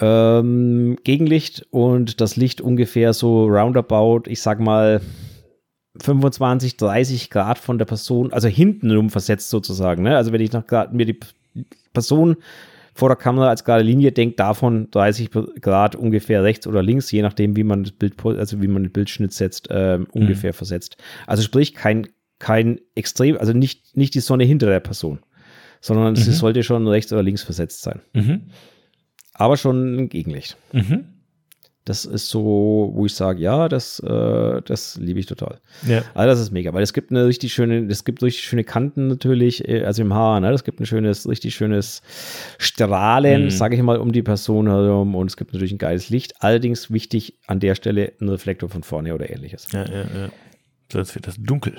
Ähm, 0.00 0.98
Gegenlicht 1.04 1.66
und 1.70 2.20
das 2.20 2.36
Licht 2.36 2.62
ungefähr 2.62 3.12
so 3.12 3.44
roundabout, 3.44 4.22
ich 4.26 4.40
sag 4.40 4.58
mal 4.58 5.02
25, 6.00 6.78
30 6.78 7.28
Grad 7.28 7.58
von 7.58 7.76
der 7.76 7.84
Person, 7.84 8.32
also 8.32 8.48
hintenrum 8.48 9.10
versetzt 9.10 9.50
sozusagen. 9.50 10.02
Ne? 10.02 10.16
Also 10.16 10.32
wenn 10.32 10.40
ich 10.40 10.52
nach 10.52 10.64
mir 10.90 11.04
die 11.04 11.20
Person 11.92 12.36
vor 12.94 13.10
der 13.10 13.16
Kamera 13.16 13.48
als 13.48 13.64
gerade 13.64 13.82
Linie 13.82 14.12
denkt, 14.12 14.40
davon 14.40 14.90
30 14.90 15.30
Grad 15.60 15.94
ungefähr 15.94 16.42
rechts 16.42 16.66
oder 16.66 16.82
links, 16.82 17.10
je 17.10 17.22
nachdem, 17.22 17.54
wie 17.56 17.64
man 17.64 17.84
das 17.84 17.92
Bild, 17.92 18.14
also 18.24 18.62
wie 18.62 18.68
man 18.68 18.82
den 18.82 18.92
Bildschnitt 18.92 19.32
setzt, 19.34 19.70
äh, 19.70 19.98
ungefähr 20.12 20.52
mhm. 20.52 20.56
versetzt. 20.56 20.96
Also 21.26 21.42
sprich 21.42 21.74
kein 21.74 22.08
kein 22.42 22.80
extrem, 22.96 23.38
also 23.38 23.52
nicht, 23.52 23.96
nicht 23.96 24.16
die 24.16 24.20
Sonne 24.20 24.42
hinter 24.42 24.66
der 24.66 24.80
Person, 24.80 25.20
sondern 25.80 26.14
mhm. 26.14 26.16
sie 26.16 26.32
sollte 26.32 26.64
schon 26.64 26.88
rechts 26.88 27.12
oder 27.12 27.22
links 27.22 27.44
versetzt 27.44 27.82
sein. 27.82 28.00
Mhm. 28.14 28.48
Aber 29.32 29.56
schon 29.56 29.94
ein 29.94 30.08
Gegenlicht. 30.08 30.56
Mhm. 30.72 31.04
Das 31.84 32.04
ist 32.04 32.28
so, 32.28 32.90
wo 32.94 33.06
ich 33.06 33.14
sage, 33.14 33.40
ja, 33.40 33.68
das, 33.68 34.00
äh, 34.00 34.60
das 34.64 34.98
liebe 35.00 35.20
ich 35.20 35.26
total. 35.26 35.60
Ja. 35.86 36.02
Also 36.14 36.30
das 36.30 36.40
ist 36.40 36.50
mega, 36.50 36.72
weil 36.72 36.82
es 36.82 36.92
gibt 36.92 37.12
eine 37.12 37.26
richtig 37.26 37.54
schöne, 37.54 37.86
es 37.88 38.04
gibt 38.04 38.24
richtig 38.24 38.42
schöne 38.42 38.64
Kanten 38.64 39.06
natürlich, 39.06 39.68
äh, 39.68 39.84
also 39.84 40.02
im 40.02 40.12
Haar, 40.12 40.40
ne? 40.40 40.50
Es 40.50 40.64
gibt 40.64 40.80
ein 40.80 40.86
schönes, 40.86 41.28
richtig 41.28 41.54
schönes 41.54 42.02
Strahlen, 42.58 43.44
mhm. 43.44 43.50
sage 43.50 43.76
ich 43.76 43.82
mal, 43.82 43.98
um 43.98 44.10
die 44.10 44.22
Person 44.22 44.66
herum 44.66 45.14
und 45.14 45.28
es 45.28 45.36
gibt 45.36 45.52
natürlich 45.52 45.72
ein 45.72 45.78
geiles 45.78 46.08
Licht. 46.08 46.34
Allerdings 46.40 46.90
wichtig 46.90 47.38
an 47.46 47.60
der 47.60 47.76
Stelle 47.76 48.14
ein 48.20 48.28
Reflektor 48.28 48.68
von 48.68 48.82
vorne 48.82 49.14
oder 49.14 49.30
ähnliches. 49.30 49.68
Ja, 49.72 49.84
ja, 49.86 50.00
ja. 50.02 50.28
Sonst 50.92 51.14
wird 51.14 51.28
das 51.28 51.36
dunkel. 51.38 51.76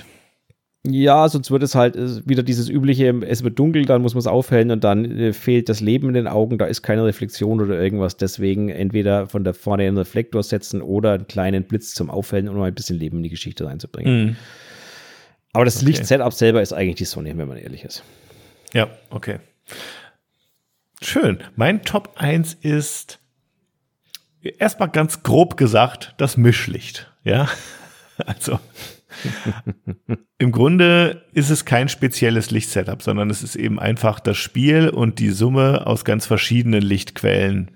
Ja, 0.85 1.29
sonst 1.29 1.49
wird 1.49 1.63
es 1.63 1.75
halt 1.75 1.95
äh, 1.95 2.27
wieder 2.27 2.43
dieses 2.43 2.67
übliche, 2.67 3.07
es 3.25 3.41
wird 3.41 3.57
dunkel, 3.57 3.85
dann 3.85 4.01
muss 4.01 4.15
man 4.15 4.19
es 4.19 4.27
aufhellen 4.27 4.69
und 4.69 4.83
dann 4.83 5.05
äh, 5.17 5.31
fehlt 5.31 5.69
das 5.69 5.79
Leben 5.79 6.09
in 6.09 6.13
den 6.13 6.27
Augen, 6.27 6.57
da 6.57 6.65
ist 6.65 6.81
keine 6.81 7.05
Reflexion 7.05 7.61
oder 7.61 7.79
irgendwas. 7.79 8.17
Deswegen 8.17 8.67
entweder 8.67 9.27
von 9.27 9.45
der 9.45 9.53
vorne 9.53 9.83
einen 9.83 9.97
Reflektor 9.97 10.43
setzen 10.43 10.81
oder 10.81 11.13
einen 11.13 11.27
kleinen 11.27 11.63
Blitz 11.63 11.93
zum 11.93 12.09
Aufhellen, 12.09 12.49
um 12.49 12.57
mal 12.57 12.65
ein 12.65 12.73
bisschen 12.73 12.99
Leben 12.99 13.17
in 13.17 13.23
die 13.23 13.29
Geschichte 13.29 13.65
reinzubringen. 13.65 14.25
Mhm. 14.25 14.35
Aber 15.53 15.63
das 15.63 15.77
okay. 15.77 15.85
Licht-Setup 15.85 16.33
selber 16.33 16.61
ist 16.61 16.73
eigentlich 16.73 16.95
die 16.95 17.05
Sonne, 17.05 17.37
wenn 17.37 17.47
man 17.47 17.57
ehrlich 17.57 17.85
ist. 17.85 18.03
Ja, 18.73 18.89
okay. 19.09 19.39
Schön. 21.01 21.39
Mein 21.55 21.83
Top 21.83 22.15
1 22.15 22.55
ist 22.55 23.19
erstmal 24.41 24.89
ganz 24.89 25.23
grob 25.23 25.55
gesagt 25.55 26.13
das 26.17 26.35
Mischlicht. 26.35 27.09
Ja, 27.23 27.47
also 28.17 28.59
Im 30.37 30.51
Grunde 30.51 31.23
ist 31.33 31.49
es 31.49 31.65
kein 31.65 31.89
spezielles 31.89 32.51
Lichtsetup, 32.51 33.01
sondern 33.01 33.29
es 33.29 33.43
ist 33.43 33.55
eben 33.55 33.79
einfach 33.79 34.19
das 34.19 34.37
Spiel 34.37 34.89
und 34.89 35.19
die 35.19 35.31
Summe 35.31 35.87
aus 35.87 36.05
ganz 36.05 36.25
verschiedenen 36.25 36.81
Lichtquellen 36.81 37.71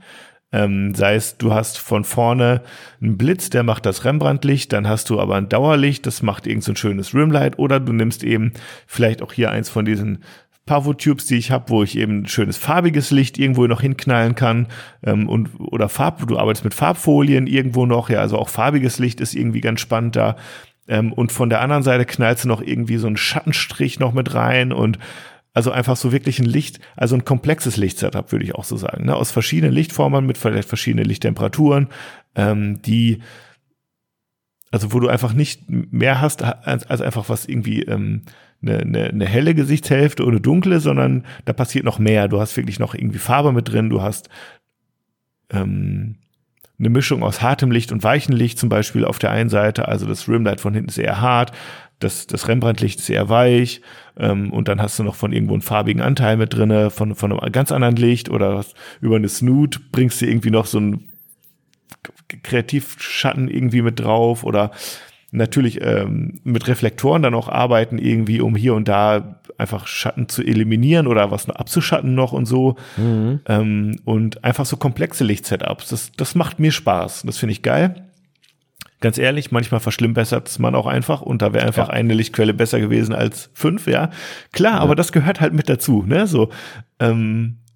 Ähm, 0.53 0.95
sei 0.95 1.15
es, 1.15 1.37
du 1.37 1.53
hast 1.53 1.77
von 1.77 2.05
vorne 2.05 2.61
einen 3.01 3.17
Blitz, 3.17 3.49
der 3.49 3.63
macht 3.63 3.85
das 3.85 4.05
Rembrandt-Licht, 4.05 4.71
dann 4.71 4.87
hast 4.87 5.09
du 5.09 5.19
aber 5.19 5.35
ein 5.35 5.49
Dauerlicht, 5.49 6.05
das 6.05 6.21
macht 6.21 6.47
irgend 6.47 6.63
so 6.63 6.71
ein 6.71 6.77
schönes 6.77 7.13
Rimlight, 7.13 7.59
oder 7.59 7.81
du 7.81 7.91
nimmst 7.91 8.23
eben 8.23 8.53
vielleicht 8.85 9.21
auch 9.21 9.33
hier 9.33 9.51
eins 9.51 9.69
von 9.69 9.83
diesen 9.83 10.19
Pavo-Tubes, 10.65 11.25
die 11.25 11.37
ich 11.37 11.51
habe, 11.51 11.69
wo 11.69 11.83
ich 11.83 11.97
eben 11.97 12.27
schönes 12.27 12.55
farbiges 12.55 13.11
Licht 13.11 13.37
irgendwo 13.37 13.67
noch 13.67 13.81
hinknallen 13.81 14.35
kann 14.35 14.67
ähm, 15.03 15.27
und 15.27 15.49
oder 15.59 15.89
Farb, 15.89 16.25
du 16.25 16.37
arbeitest 16.37 16.63
mit 16.63 16.73
Farbfolien 16.73 17.45
irgendwo 17.45 17.85
noch, 17.85 18.09
ja, 18.09 18.19
also 18.19 18.37
auch 18.37 18.47
farbiges 18.47 18.99
Licht 18.99 19.19
ist 19.19 19.35
irgendwie 19.35 19.61
ganz 19.61 19.81
spannend 19.81 20.15
da. 20.15 20.37
Ähm, 20.87 21.13
und 21.13 21.31
von 21.31 21.49
der 21.49 21.61
anderen 21.61 21.83
Seite 21.83 22.05
knallst 22.05 22.43
du 22.43 22.47
noch 22.47 22.61
irgendwie 22.61 22.97
so 22.97 23.07
einen 23.07 23.17
Schattenstrich 23.17 23.99
noch 23.99 24.13
mit 24.13 24.33
rein 24.33 24.71
und 24.71 24.99
also 25.53 25.71
einfach 25.71 25.97
so 25.97 26.11
wirklich 26.11 26.39
ein 26.39 26.45
Licht, 26.45 26.79
also 26.95 27.15
ein 27.15 27.25
komplexes 27.25 27.77
Lichtsetup, 27.77 28.31
würde 28.31 28.45
ich 28.45 28.53
auch 28.53 28.63
so 28.63 28.77
sagen. 28.77 29.05
Ne? 29.05 29.15
Aus 29.15 29.31
verschiedenen 29.31 29.73
Lichtformen 29.73 30.25
mit 30.25 30.37
vielleicht 30.37 30.69
verschiedenen 30.69 31.05
Lichttemperaturen, 31.05 31.87
ähm, 32.35 32.79
die, 32.83 33.23
also 34.69 34.93
wo 34.93 34.99
du 34.99 35.07
einfach 35.07 35.33
nicht 35.33 35.63
mehr 35.67 36.21
hast 36.21 36.43
als, 36.43 36.85
als 36.85 37.01
einfach 37.01 37.27
was 37.29 37.47
irgendwie 37.47 37.81
ähm, 37.81 38.21
eine, 38.61 38.79
eine, 38.79 39.03
eine 39.05 39.25
helle 39.25 39.55
Gesichtshälfte 39.55 40.25
oder 40.25 40.39
dunkle, 40.39 40.79
sondern 40.79 41.25
da 41.45 41.53
passiert 41.53 41.85
noch 41.85 41.97
mehr. 41.97 42.27
Du 42.27 42.39
hast 42.39 42.55
wirklich 42.55 42.77
noch 42.77 42.93
irgendwie 42.93 43.19
Farbe 43.19 43.51
mit 43.51 43.71
drin, 43.71 43.89
du 43.89 44.03
hast 44.03 44.29
ähm, 45.49 46.17
eine 46.79 46.89
Mischung 46.89 47.23
aus 47.23 47.41
hartem 47.41 47.71
Licht 47.71 47.91
und 47.91 48.03
weichem 48.03 48.35
Licht 48.35 48.59
zum 48.59 48.69
Beispiel 48.69 49.03
auf 49.03 49.19
der 49.19 49.31
einen 49.31 49.49
Seite. 49.49 49.87
Also 49.87 50.05
das 50.05 50.27
Rimlight 50.27 50.61
von 50.61 50.73
hinten 50.73 50.89
ist 50.89 50.97
eher 50.97 51.21
hart, 51.21 51.51
das, 51.99 52.27
das 52.27 52.47
Rembrandt-Licht 52.47 52.99
ist 52.99 53.29
weich 53.29 53.81
ähm, 54.17 54.51
und 54.53 54.67
dann 54.67 54.81
hast 54.81 54.99
du 54.99 55.03
noch 55.03 55.15
von 55.15 55.33
irgendwo 55.33 55.53
einen 55.53 55.63
farbigen 55.63 56.01
Anteil 56.01 56.37
mit 56.37 56.53
drinne, 56.53 56.91
von, 56.91 57.15
von 57.15 57.31
einem 57.31 57.51
ganz 57.51 57.71
anderen 57.71 57.95
Licht 57.95 58.29
oder 58.29 58.63
über 59.01 59.15
eine 59.15 59.29
Snoot 59.29 59.91
bringst 59.91 60.21
du 60.21 60.27
irgendwie 60.27 60.51
noch 60.51 60.67
so 60.67 60.77
einen 60.77 61.11
Kreativschatten 62.43 63.49
irgendwie 63.49 63.81
mit 63.81 63.99
drauf 63.99 64.43
oder 64.43 64.71
natürlich 65.31 65.81
ähm, 65.81 66.39
mit 66.43 66.67
Reflektoren 66.67 67.23
dann 67.23 67.33
auch 67.33 67.49
arbeiten 67.49 67.97
irgendwie, 67.97 68.41
um 68.41 68.55
hier 68.55 68.75
und 68.75 68.87
da 68.87 69.36
einfach 69.57 69.87
Schatten 69.87 70.29
zu 70.29 70.43
eliminieren 70.43 71.07
oder 71.07 71.31
was 71.31 71.49
abzuschatten 71.49 72.15
noch 72.15 72.31
und 72.31 72.45
so. 72.45 72.75
Mhm. 72.97 73.39
Ähm, 73.47 73.99
und 74.05 74.43
einfach 74.43 74.65
so 74.65 74.77
komplexe 74.77 75.23
Lichtsetups. 75.23 75.89
Das, 75.89 76.11
das 76.15 76.35
macht 76.35 76.59
mir 76.59 76.71
Spaß. 76.71 77.23
Das 77.25 77.37
finde 77.37 77.53
ich 77.53 77.61
geil. 77.61 78.07
Ganz 78.99 79.19
ehrlich, 79.19 79.51
manchmal 79.51 79.79
verschlimmbessert 79.79 80.47
es 80.47 80.57
man 80.57 80.73
auch 80.73 80.87
einfach 80.87 81.21
und 81.21 81.43
da 81.43 81.53
wäre 81.53 81.67
einfach 81.67 81.89
ja. 81.89 81.93
eine 81.93 82.15
Lichtquelle 82.15 82.55
besser 82.55 82.79
gewesen 82.79 83.13
als 83.13 83.51
fünf, 83.53 83.85
ja. 83.85 84.09
Klar, 84.53 84.73
ja. 84.73 84.79
aber 84.79 84.95
das 84.95 85.11
gehört 85.11 85.39
halt 85.39 85.53
mit 85.53 85.69
dazu, 85.69 86.03
ne? 86.03 86.25
So, 86.25 86.49
ähm, 86.99 87.57
äh, 87.59 87.66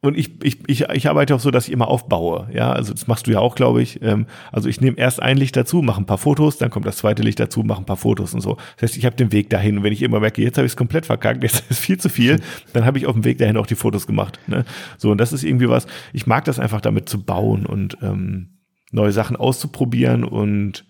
und 0.00 0.16
ich, 0.16 0.44
ich, 0.44 0.60
ich, 0.68 0.82
ich 0.82 1.08
arbeite 1.08 1.34
auch 1.34 1.40
so, 1.40 1.50
dass 1.50 1.66
ich 1.66 1.72
immer 1.72 1.88
aufbaue. 1.88 2.48
Ja, 2.52 2.72
also 2.72 2.92
das 2.92 3.08
machst 3.08 3.26
du 3.26 3.32
ja 3.32 3.40
auch, 3.40 3.56
glaube 3.56 3.82
ich. 3.82 4.00
Ähm, 4.00 4.26
also 4.52 4.68
ich 4.68 4.80
nehme 4.80 4.96
erst 4.96 5.20
ein 5.20 5.36
Licht 5.36 5.56
dazu, 5.56 5.82
mache 5.82 6.00
ein 6.00 6.06
paar 6.06 6.18
Fotos, 6.18 6.56
dann 6.56 6.70
kommt 6.70 6.86
das 6.86 6.98
zweite 6.98 7.24
Licht 7.24 7.40
dazu, 7.40 7.64
mache 7.64 7.82
ein 7.82 7.84
paar 7.84 7.96
Fotos 7.96 8.32
und 8.32 8.40
so. 8.40 8.58
Das 8.76 8.90
heißt, 8.90 8.96
ich 8.96 9.04
habe 9.04 9.16
den 9.16 9.32
Weg 9.32 9.50
dahin. 9.50 9.78
Und 9.78 9.82
wenn 9.82 9.92
ich 9.92 10.02
immer 10.02 10.20
merke, 10.20 10.40
jetzt 10.40 10.56
habe 10.56 10.66
ich 10.66 10.72
es 10.72 10.76
komplett 10.76 11.06
verkackt, 11.06 11.42
jetzt 11.42 11.68
ist 11.68 11.80
viel 11.80 11.98
zu 11.98 12.08
viel, 12.08 12.40
dann 12.74 12.84
habe 12.84 12.96
ich 12.98 13.06
auf 13.06 13.14
dem 13.14 13.24
Weg 13.24 13.38
dahin 13.38 13.56
auch 13.56 13.66
die 13.66 13.74
Fotos 13.74 14.06
gemacht. 14.06 14.38
Ne? 14.46 14.64
So, 14.98 15.10
und 15.10 15.18
das 15.18 15.32
ist 15.32 15.42
irgendwie 15.42 15.68
was, 15.68 15.88
ich 16.12 16.28
mag 16.28 16.44
das 16.44 16.60
einfach 16.60 16.80
damit 16.80 17.08
zu 17.08 17.24
bauen 17.24 17.66
und 17.66 17.98
ähm, 18.00 18.50
neue 18.92 19.12
Sachen 19.12 19.34
auszuprobieren 19.34 20.22
und 20.22 20.84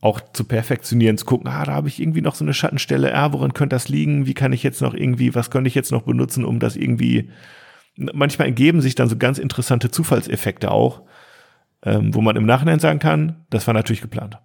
auch 0.00 0.20
zu 0.32 0.44
perfektionieren, 0.44 1.18
zu 1.18 1.26
gucken, 1.26 1.48
ah, 1.48 1.64
da 1.64 1.72
habe 1.72 1.88
ich 1.88 2.00
irgendwie 2.00 2.22
noch 2.22 2.36
so 2.36 2.44
eine 2.44 2.54
Schattenstelle, 2.54 3.14
ah, 3.14 3.32
woran 3.32 3.52
könnte 3.52 3.74
das 3.74 3.88
liegen? 3.88 4.26
Wie 4.26 4.34
kann 4.34 4.52
ich 4.52 4.62
jetzt 4.62 4.80
noch 4.80 4.94
irgendwie, 4.94 5.34
was 5.34 5.50
könnte 5.50 5.66
ich 5.66 5.74
jetzt 5.74 5.90
noch 5.90 6.02
benutzen, 6.02 6.44
um 6.44 6.60
das 6.60 6.76
irgendwie 6.76 7.30
manchmal 8.12 8.48
ergeben 8.48 8.80
sich 8.80 8.94
dann 8.94 9.08
so 9.08 9.16
ganz 9.16 9.38
interessante 9.38 9.90
Zufallseffekte 9.90 10.70
auch, 10.70 11.02
ähm, 11.84 12.14
wo 12.14 12.20
man 12.20 12.36
im 12.36 12.46
Nachhinein 12.46 12.78
sagen 12.78 12.98
kann, 12.98 13.44
das 13.50 13.66
war 13.66 13.74
natürlich 13.74 14.02
geplant. 14.02 14.38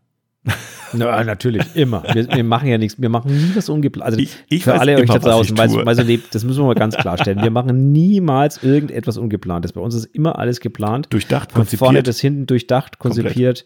Na, 0.93 1.23
natürlich, 1.23 1.75
immer. 1.75 2.03
Wir, 2.13 2.29
wir, 2.29 2.43
machen 2.43 2.69
ja 2.69 2.77
nichts, 2.77 3.01
wir 3.01 3.09
machen 3.09 3.35
nie 3.35 3.55
was 3.55 3.67
ungeplant. 3.67 4.05
Also 4.05 4.19
ich, 4.19 4.37
ich 4.47 4.63
für 4.63 4.79
alle 4.79 4.95
euch 4.95 5.09
da 5.09 5.19
draußen, 5.19 5.57
weil, 5.57 5.69
weil 5.85 5.95
so 5.95 6.03
lebt, 6.03 6.33
das 6.35 6.43
müssen 6.43 6.61
wir 6.61 6.67
mal 6.67 6.75
ganz 6.75 6.95
klarstellen. 6.95 7.41
Wir 7.41 7.49
machen 7.49 7.91
niemals 7.91 8.61
irgendetwas 8.63 9.17
Ungeplantes. 9.17 9.73
Bei 9.73 9.81
uns 9.81 9.95
ist 9.95 10.05
immer 10.05 10.37
alles 10.37 10.59
geplant. 10.59 11.07
Durchdacht, 11.09 11.53
konzipiert. 11.53 11.79
Von 11.79 11.87
vorne 11.87 12.03
bis 12.03 12.21
hinten 12.21 12.45
durchdacht, 12.45 12.99
konzipiert. 12.99 13.65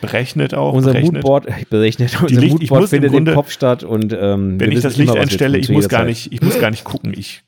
berechnet 0.00 0.54
auch. 0.54 0.72
Unser 0.74 0.92
berechnet. 0.92 1.14
Moodboard, 1.14 1.70
berechnet, 1.70 2.22
unser 2.22 2.40
Licht, 2.40 2.52
Moodboard 2.52 2.88
findet 2.88 3.12
im, 3.12 3.26
im 3.26 3.34
Kopf 3.34 3.50
statt 3.50 3.82
und 3.84 4.12
ähm, 4.12 4.60
wenn 4.60 4.72
ich 4.72 4.80
das 4.80 4.96
Licht 4.96 5.12
immer, 5.12 5.20
einstelle, 5.20 5.58
ich 5.58 5.68
muss 5.68 5.88
gar 5.88 6.04
nicht, 6.04 6.32
ich 6.32 6.42
muss 6.42 6.58
gar 6.58 6.70
nicht 6.70 6.84
gucken. 6.84 7.12
Ich, 7.16 7.42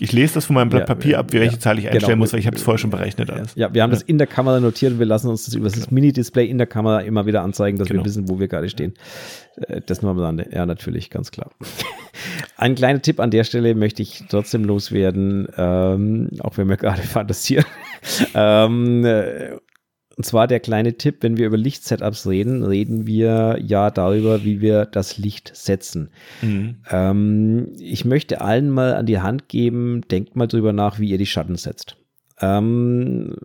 ich 0.00 0.12
lese 0.12 0.34
das 0.34 0.46
von 0.46 0.54
meinem 0.54 0.68
Blatt 0.68 0.88
ja, 0.88 0.94
Papier 0.94 1.18
ab, 1.18 1.32
welche 1.32 1.54
ja, 1.54 1.60
Zahl 1.60 1.78
ich 1.78 1.84
genau. 1.84 1.94
einstellen 1.94 2.14
genau. 2.14 2.22
muss, 2.22 2.32
weil 2.32 2.40
ich 2.40 2.46
habe 2.46 2.56
es 2.56 2.62
vorher 2.62 2.78
schon 2.78 2.90
berechnet 2.90 3.30
alles. 3.30 3.54
Ja, 3.54 3.72
wir 3.72 3.82
haben 3.82 3.90
das 3.90 4.02
in 4.02 4.18
der 4.18 4.26
Kamera 4.26 4.60
notiert 4.60 4.92
und 4.92 4.98
wir 4.98 5.06
lassen 5.06 5.28
uns 5.28 5.44
das 5.44 5.54
über 5.54 5.68
das 5.68 5.90
Mini-Display 5.90 6.46
in 6.46 6.58
der 6.58 6.66
Kamera 6.66 7.00
immer 7.00 7.26
wieder 7.26 7.42
anzeigen, 7.42 7.78
dass 7.78 7.88
genau. 7.88 8.02
wir 8.02 8.06
wissen, 8.06 8.28
wo 8.28 8.38
wir 8.38 8.48
gerade 8.48 8.68
stehen. 8.68 8.94
Äh, 9.56 9.80
das 9.84 10.02
nur 10.02 10.10
am 10.10 10.18
Rande. 10.18 10.48
Ja, 10.52 10.66
natürlich, 10.66 11.10
ganz 11.10 11.30
klar. 11.30 11.50
Ein 12.56 12.74
kleiner 12.74 13.02
Tipp 13.02 13.20
an 13.20 13.30
der 13.30 13.44
Stelle 13.44 13.74
möchte 13.74 14.02
ich 14.02 14.24
trotzdem 14.28 14.64
loswerden, 14.64 15.48
ähm, 15.56 16.30
auch 16.40 16.56
wenn 16.56 16.68
wir 16.68 16.76
gerade 16.76 17.02
fantasieren. 17.02 17.66
ähm, 18.34 19.04
äh, 19.04 19.56
und 20.16 20.24
zwar 20.24 20.46
der 20.46 20.60
kleine 20.60 20.96
Tipp, 20.96 21.18
wenn 21.20 21.36
wir 21.36 21.46
über 21.46 21.58
Lichtsetups 21.58 22.26
reden, 22.26 22.62
reden 22.62 23.06
wir 23.06 23.58
ja 23.62 23.90
darüber, 23.90 24.44
wie 24.44 24.62
wir 24.62 24.86
das 24.86 25.18
Licht 25.18 25.52
setzen. 25.54 26.10
Mhm. 26.40 26.76
Ähm, 26.90 27.72
ich 27.78 28.06
möchte 28.06 28.40
allen 28.40 28.70
mal 28.70 28.94
an 28.94 29.04
die 29.04 29.20
Hand 29.20 29.48
geben, 29.48 30.00
denkt 30.10 30.34
mal 30.34 30.46
drüber 30.46 30.72
nach, 30.72 30.98
wie 30.98 31.10
ihr 31.10 31.18
die 31.18 31.26
Schatten 31.26 31.56
setzt. 31.56 31.98
Ähm, 32.40 33.36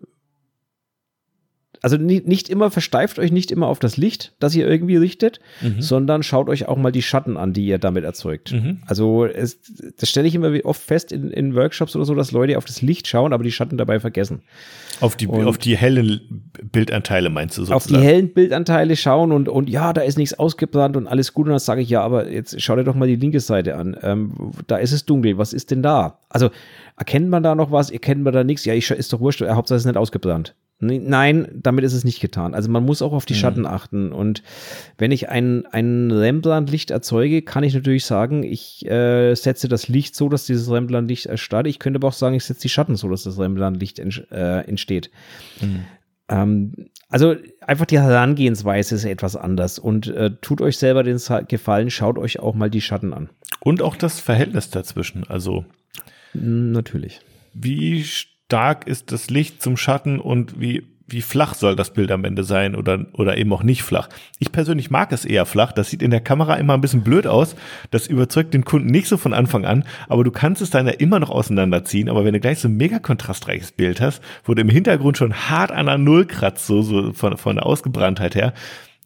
also 1.84 1.98
nicht 1.98 2.48
immer, 2.48 2.70
versteift 2.70 3.18
euch 3.18 3.32
nicht 3.32 3.50
immer 3.50 3.66
auf 3.68 3.80
das 3.80 3.98
Licht, 3.98 4.34
das 4.40 4.54
ihr 4.54 4.68
irgendwie 4.68 4.98
richtet, 4.98 5.40
mhm. 5.62 5.82
sondern 5.82 6.22
schaut 6.22 6.48
euch 6.48 6.68
auch 6.68 6.78
mal 6.78 6.92
die 6.92 7.02
Schatten 7.02 7.38
an, 7.38 7.54
die 7.54 7.66
ihr 7.66 7.80
damit 7.80 8.04
erzeugt. 8.04 8.52
Mhm. 8.52 8.84
Also 8.86 9.26
es, 9.26 9.60
das 9.98 10.08
stelle 10.08 10.28
ich 10.28 10.36
immer 10.36 10.52
oft 10.64 10.82
fest 10.82 11.12
in, 11.12 11.32
in, 11.32 11.56
Workshops 11.56 11.96
oder 11.96 12.06
so, 12.06 12.14
dass 12.14 12.32
Leute 12.32 12.60
auf 12.60 12.66
das 12.66 12.84
Licht 12.84 13.08
schauen, 13.08 13.34
aber 13.34 13.44
die 13.44 13.52
Schatten 13.52 13.78
dabei 13.78 14.00
vergessen. 14.00 14.44
Auf 15.00 15.16
die, 15.16 15.28
auf 15.28 15.58
die 15.58 15.76
hellen 15.76 16.52
Bildanteile 16.72 17.32
meinst 17.32 17.58
du 17.58 17.64
sozusagen? 17.64 17.78
Auf 17.78 17.88
die 17.88 18.08
hellen 18.08 18.32
Bildanteile 18.32 18.96
schauen 18.96 19.32
und, 19.32 19.50
und 19.50 19.68
ja, 19.68 19.92
da 19.92 20.02
ist 20.02 20.20
nichts 20.20 20.38
ausgebrannt 20.38 20.96
und 20.96 21.08
alles 21.08 21.34
gut. 21.34 21.48
Und 21.48 21.54
dann 21.54 21.60
sage 21.60 21.82
ich, 21.82 21.90
ja, 21.90 22.04
aber 22.04 22.30
jetzt 22.30 22.62
schau 22.62 22.76
dir 22.76 22.84
doch 22.84 22.94
mal 22.94 23.08
die 23.08 23.16
linke 23.16 23.40
Seite 23.40 23.76
an. 23.76 23.98
Ähm, 24.04 24.52
da 24.68 24.78
ist 24.78 24.92
es 24.92 25.06
dunkel, 25.06 25.40
was 25.40 25.52
ist 25.52 25.72
denn 25.72 25.82
da? 25.82 26.20
Also 26.30 26.52
erkennt 26.96 27.30
man 27.30 27.42
da 27.42 27.56
noch 27.56 27.72
was? 27.72 27.90
Erkennt 27.90 28.22
man 28.22 28.34
da 28.34 28.44
nichts? 28.44 28.66
Ja, 28.66 28.76
ich, 28.76 28.92
ist 28.92 29.12
doch 29.12 29.20
wurscht, 29.20 29.42
Hauptsache 29.42 29.78
es 29.78 29.82
ist 29.82 29.88
nicht 29.88 29.98
ausgebrannt. 29.98 30.54
Nein, 30.84 31.48
damit 31.54 31.86
ist 31.86 31.94
es 31.94 32.04
nicht 32.04 32.22
getan. 32.22 32.56
Also 32.56 32.70
man 32.70 32.84
muss 32.84 33.04
auch 33.04 33.14
auf 33.14 33.26
die 33.26 33.34
mhm. 33.34 33.38
Schatten 33.38 33.66
achten. 33.68 34.12
Und 34.12 34.42
wenn 34.98 35.12
ich 35.12 35.30
ein, 35.30 35.68
ein 35.68 36.10
Rembrandt-Licht 36.10 36.90
erzeuge, 36.90 37.44
kann 37.44 37.64
ich 37.64 37.76
natürlich 37.76 38.04
sagen, 38.06 38.42
ich 38.42 38.84
äh, 38.90 39.36
setze 39.36 39.68
das 39.68 39.88
Licht 39.88 40.16
so, 40.16 40.28
dass 40.28 40.48
dieses 40.48 40.72
Rembrandt-Licht 40.72 41.28
erstarrt. 41.28 41.68
Ich 41.68 41.78
könnte 41.78 41.98
aber 41.98 42.08
auch 42.08 42.14
sagen, 42.14 42.36
ich 42.36 42.44
setze 42.44 42.64
die 42.64 42.70
Schatten 42.70 42.96
so, 42.96 43.08
dass 43.10 43.24
das 43.24 43.38
Rembrandt-Licht 43.38 44.00
äh, 44.00 44.62
entsteht. 44.62 45.12
Mhm. 45.62 45.86
Ähm, 46.30 46.74
also 47.10 47.36
einfach 47.62 47.86
die 47.86 48.00
Herangehensweise 48.00 48.96
ist 48.96 49.06
etwas 49.06 49.36
anders. 49.36 49.78
Und 49.78 50.08
äh, 50.08 50.32
tut 50.42 50.62
euch 50.62 50.78
selber 50.80 51.04
den 51.04 51.20
Gefallen, 51.48 51.92
schaut 51.92 52.18
euch 52.18 52.40
auch 52.40 52.56
mal 52.56 52.72
die 52.72 52.82
Schatten 52.82 53.14
an. 53.14 53.30
Und 53.60 53.84
auch 53.84 53.96
das 53.96 54.20
Verhältnis 54.20 54.72
dazwischen. 54.72 55.26
Also 55.28 55.64
natürlich. 56.34 57.20
Wie 57.54 58.04
stark 58.52 58.86
ist 58.86 59.14
das 59.14 59.30
Licht 59.30 59.62
zum 59.62 59.78
Schatten 59.78 60.20
und 60.20 60.60
wie, 60.60 60.84
wie 61.08 61.22
flach 61.22 61.54
soll 61.54 61.78
das 61.78 61.94
Bild 61.94 62.12
am 62.12 62.26
Ende 62.26 62.44
sein 62.44 62.76
oder, 62.76 63.06
oder 63.14 63.38
eben 63.38 63.54
auch 63.54 63.64
nicht 63.64 63.82
flach. 63.82 64.10
Ich 64.40 64.52
persönlich 64.52 64.92
mag 64.92 65.14
es 65.14 65.24
eher 65.24 65.46
flach. 65.46 65.72
Das 65.72 65.90
sieht 65.90 66.02
in 66.02 66.12
der 66.12 66.20
Kamera 66.20 66.56
immer 66.56 66.74
ein 66.74 66.82
bisschen 66.82 67.02
blöd 67.02 67.28
aus. 67.28 67.56
Das 67.92 68.08
überzeugt 68.08 68.54
den 68.54 68.66
Kunden 68.66 68.90
nicht 68.90 69.08
so 69.08 69.16
von 69.16 69.34
Anfang 69.34 69.64
an, 69.64 69.86
aber 70.10 70.26
du 70.26 70.32
kannst 70.32 70.62
es 70.62 70.70
dann 70.70 70.86
ja 70.86 70.92
immer 70.92 71.22
noch 71.22 71.30
auseinanderziehen. 71.30 72.10
Aber 72.10 72.26
wenn 72.26 72.34
du 72.34 72.42
gleich 72.42 72.60
so 72.60 72.68
ein 72.68 72.76
mega 72.76 73.00
kontrastreiches 73.00 73.72
Bild 73.72 74.02
hast, 74.02 74.22
wo 74.44 74.54
du 74.54 74.62
im 74.62 74.68
Hintergrund 74.68 75.18
schon 75.18 75.34
hart 75.34 75.72
an 75.72 75.86
der 75.86 75.98
Null 75.98 76.26
kratzt, 76.26 76.68
so, 76.68 76.82
so 76.82 77.14
von, 77.14 77.38
von 77.38 77.56
der 77.56 77.66
Ausgebranntheit 77.66 78.36
her, 78.36 78.54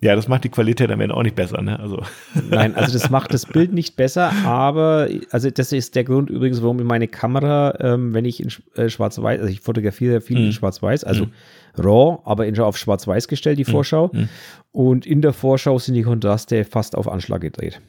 ja, 0.06 0.15
das 0.15 0.27
macht 0.27 0.44
die 0.44 0.49
Qualität 0.49 0.91
am 0.91 1.02
Ende 1.02 1.15
auch 1.15 1.23
nicht 1.23 1.36
besser, 1.36 1.64
ne? 1.64 1.80
Also. 1.80 1.99
Nein, 2.52 2.76
also 2.76 2.94
das 2.94 3.10
macht 3.10 3.34
das 3.34 3.48
Bild 3.48 3.73
nicht 3.73 3.95
besser, 3.95 4.32
aber 4.45 5.10
also 5.32 5.49
das 5.49 5.72
ist 5.72 5.95
der 5.95 6.03
Grund 6.03 6.30
übrigens, 6.30 6.61
warum 6.61 6.80
ich 6.80 6.86
meine 6.86 7.07
Kamera, 7.07 7.73
ähm, 7.80 8.14
wenn 8.14 8.23
ich 8.23 8.40
in 8.40 8.52
äh, 8.76 8.88
Schwarz-Weiß, 8.88 9.40
also 9.40 9.52
ich 9.52 9.61
fotografiere 9.61 10.22
viel 10.22 10.38
mhm. 10.38 10.45
in 10.45 10.52
Schwarz-Weiß, 10.52 11.06
also 11.06 11.26
mhm. 11.26 11.32
RAW, 11.73 12.19
aber 12.23 12.45
in, 12.45 12.57
auf 12.60 12.77
Schwarz-Weiß 12.77 13.27
gestellt, 13.27 13.57
die 13.57 13.64
mhm. 13.64 13.72
Vorschau. 13.72 14.11
Mhm. 14.14 14.30
Und 14.72 15.07
in 15.07 15.23
der 15.23 15.34
Vorschau 15.34 15.80
sind 15.80 15.95
die 15.95 16.03
Kontraste 16.03 16.65
fast 16.65 16.95
auf 16.95 17.07
Anschlag 17.07 17.41
gedreht. 17.41 17.82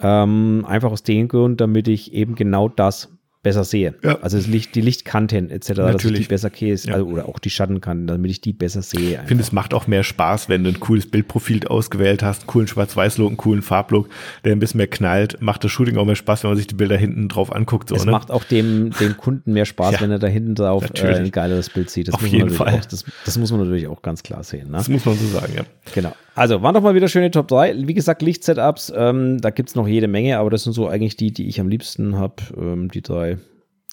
Ähm, 0.00 0.64
einfach 0.66 0.92
aus 0.92 1.02
dem 1.02 1.28
Grund, 1.28 1.60
damit 1.60 1.88
ich 1.88 2.14
eben 2.14 2.36
genau 2.36 2.70
das 2.70 3.10
besser 3.42 3.64
sehe. 3.64 3.94
Ja. 4.04 4.18
Also 4.20 4.36
das 4.36 4.46
Licht, 4.46 4.74
die 4.74 4.80
Lichtkanten 4.80 5.50
etc., 5.50 5.68
dass 5.68 5.78
ich 5.78 5.92
Natürlich. 5.92 6.20
die 6.22 6.26
besser 6.28 6.50
sehe, 6.54 6.74
Ja. 6.76 6.94
also, 6.94 7.06
oder 7.06 7.28
auch 7.28 7.38
die 7.38 7.50
Schattenkanten, 7.50 8.06
damit 8.06 8.30
ich 8.30 8.40
die 8.40 8.52
besser 8.52 8.82
sehe. 8.82 9.20
Ich 9.22 9.28
finde, 9.28 9.42
es 9.42 9.52
macht 9.52 9.74
auch 9.74 9.86
mehr 9.86 10.04
Spaß, 10.04 10.48
wenn 10.48 10.62
du 10.64 10.70
ein 10.70 10.80
cooles 10.80 11.10
Bildprofil 11.10 11.66
ausgewählt 11.66 12.22
hast, 12.22 12.42
einen 12.42 12.46
coolen 12.46 12.68
Schwarz-Weiß-Look, 12.68 13.28
einen 13.28 13.36
coolen 13.36 13.62
Farblook, 13.62 14.08
der 14.44 14.52
ein 14.52 14.58
bisschen 14.60 14.78
mehr 14.78 14.86
knallt, 14.86 15.40
macht 15.40 15.64
das 15.64 15.72
Shooting 15.72 15.96
auch 15.96 16.04
mehr 16.04 16.16
Spaß, 16.16 16.44
wenn 16.44 16.50
man 16.50 16.56
sich 16.56 16.68
die 16.68 16.74
Bilder 16.74 16.96
hinten 16.96 17.28
drauf 17.28 17.52
anguckt. 17.52 17.88
So, 17.88 17.96
es 17.96 18.04
ne? 18.04 18.12
macht 18.12 18.30
auch 18.30 18.44
dem, 18.44 18.90
dem 19.00 19.16
Kunden 19.16 19.52
mehr 19.52 19.64
Spaß, 19.64 19.94
Ja, 19.94 20.00
wenn 20.00 20.10
er 20.12 20.18
da 20.20 20.28
hinten 20.28 20.54
drauf 20.54 20.84
äh, 20.84 20.86
natürlich. 20.86 21.16
ein 21.18 21.30
geileres 21.30 21.68
Bild 21.70 21.90
sieht. 21.90 22.08
Das 22.08 22.14
Auf 22.14 22.22
muss 22.22 22.30
jeden 22.30 22.48
man 22.48 22.52
natürlich 22.54 22.72
Fall. 22.72 22.80
Auch, 22.80 22.90
das, 22.90 23.04
das 23.24 23.38
muss 23.38 23.50
man 23.50 23.60
natürlich 23.60 23.88
auch 23.88 24.02
ganz 24.02 24.22
klar 24.22 24.44
sehen. 24.44 24.70
Ne? 24.70 24.76
das 24.76 24.88
muss 24.88 25.04
man 25.04 25.16
so 25.16 25.26
sagen, 25.26 25.52
ja. 25.56 25.62
Genau. 25.94 26.12
Also, 26.34 26.62
waren 26.62 26.74
doch 26.74 26.82
mal 26.82 26.94
wieder 26.94 27.08
schöne 27.08 27.30
Top 27.30 27.48
3. 27.48 27.86
Wie 27.86 27.94
gesagt, 27.94 28.22
Lichtsetups, 28.22 28.92
ähm, 28.96 29.38
da 29.40 29.50
gibt 29.50 29.68
es 29.68 29.74
noch 29.74 29.86
jede 29.86 30.08
Menge, 30.08 30.38
aber 30.38 30.50
das 30.50 30.64
sind 30.64 30.72
so 30.72 30.88
eigentlich 30.88 31.16
die, 31.16 31.30
die 31.32 31.46
ich 31.48 31.60
am 31.60 31.68
liebsten 31.68 32.16
habe, 32.16 32.36
ähm, 32.56 32.90
die 32.90 33.02
drei. 33.02 33.38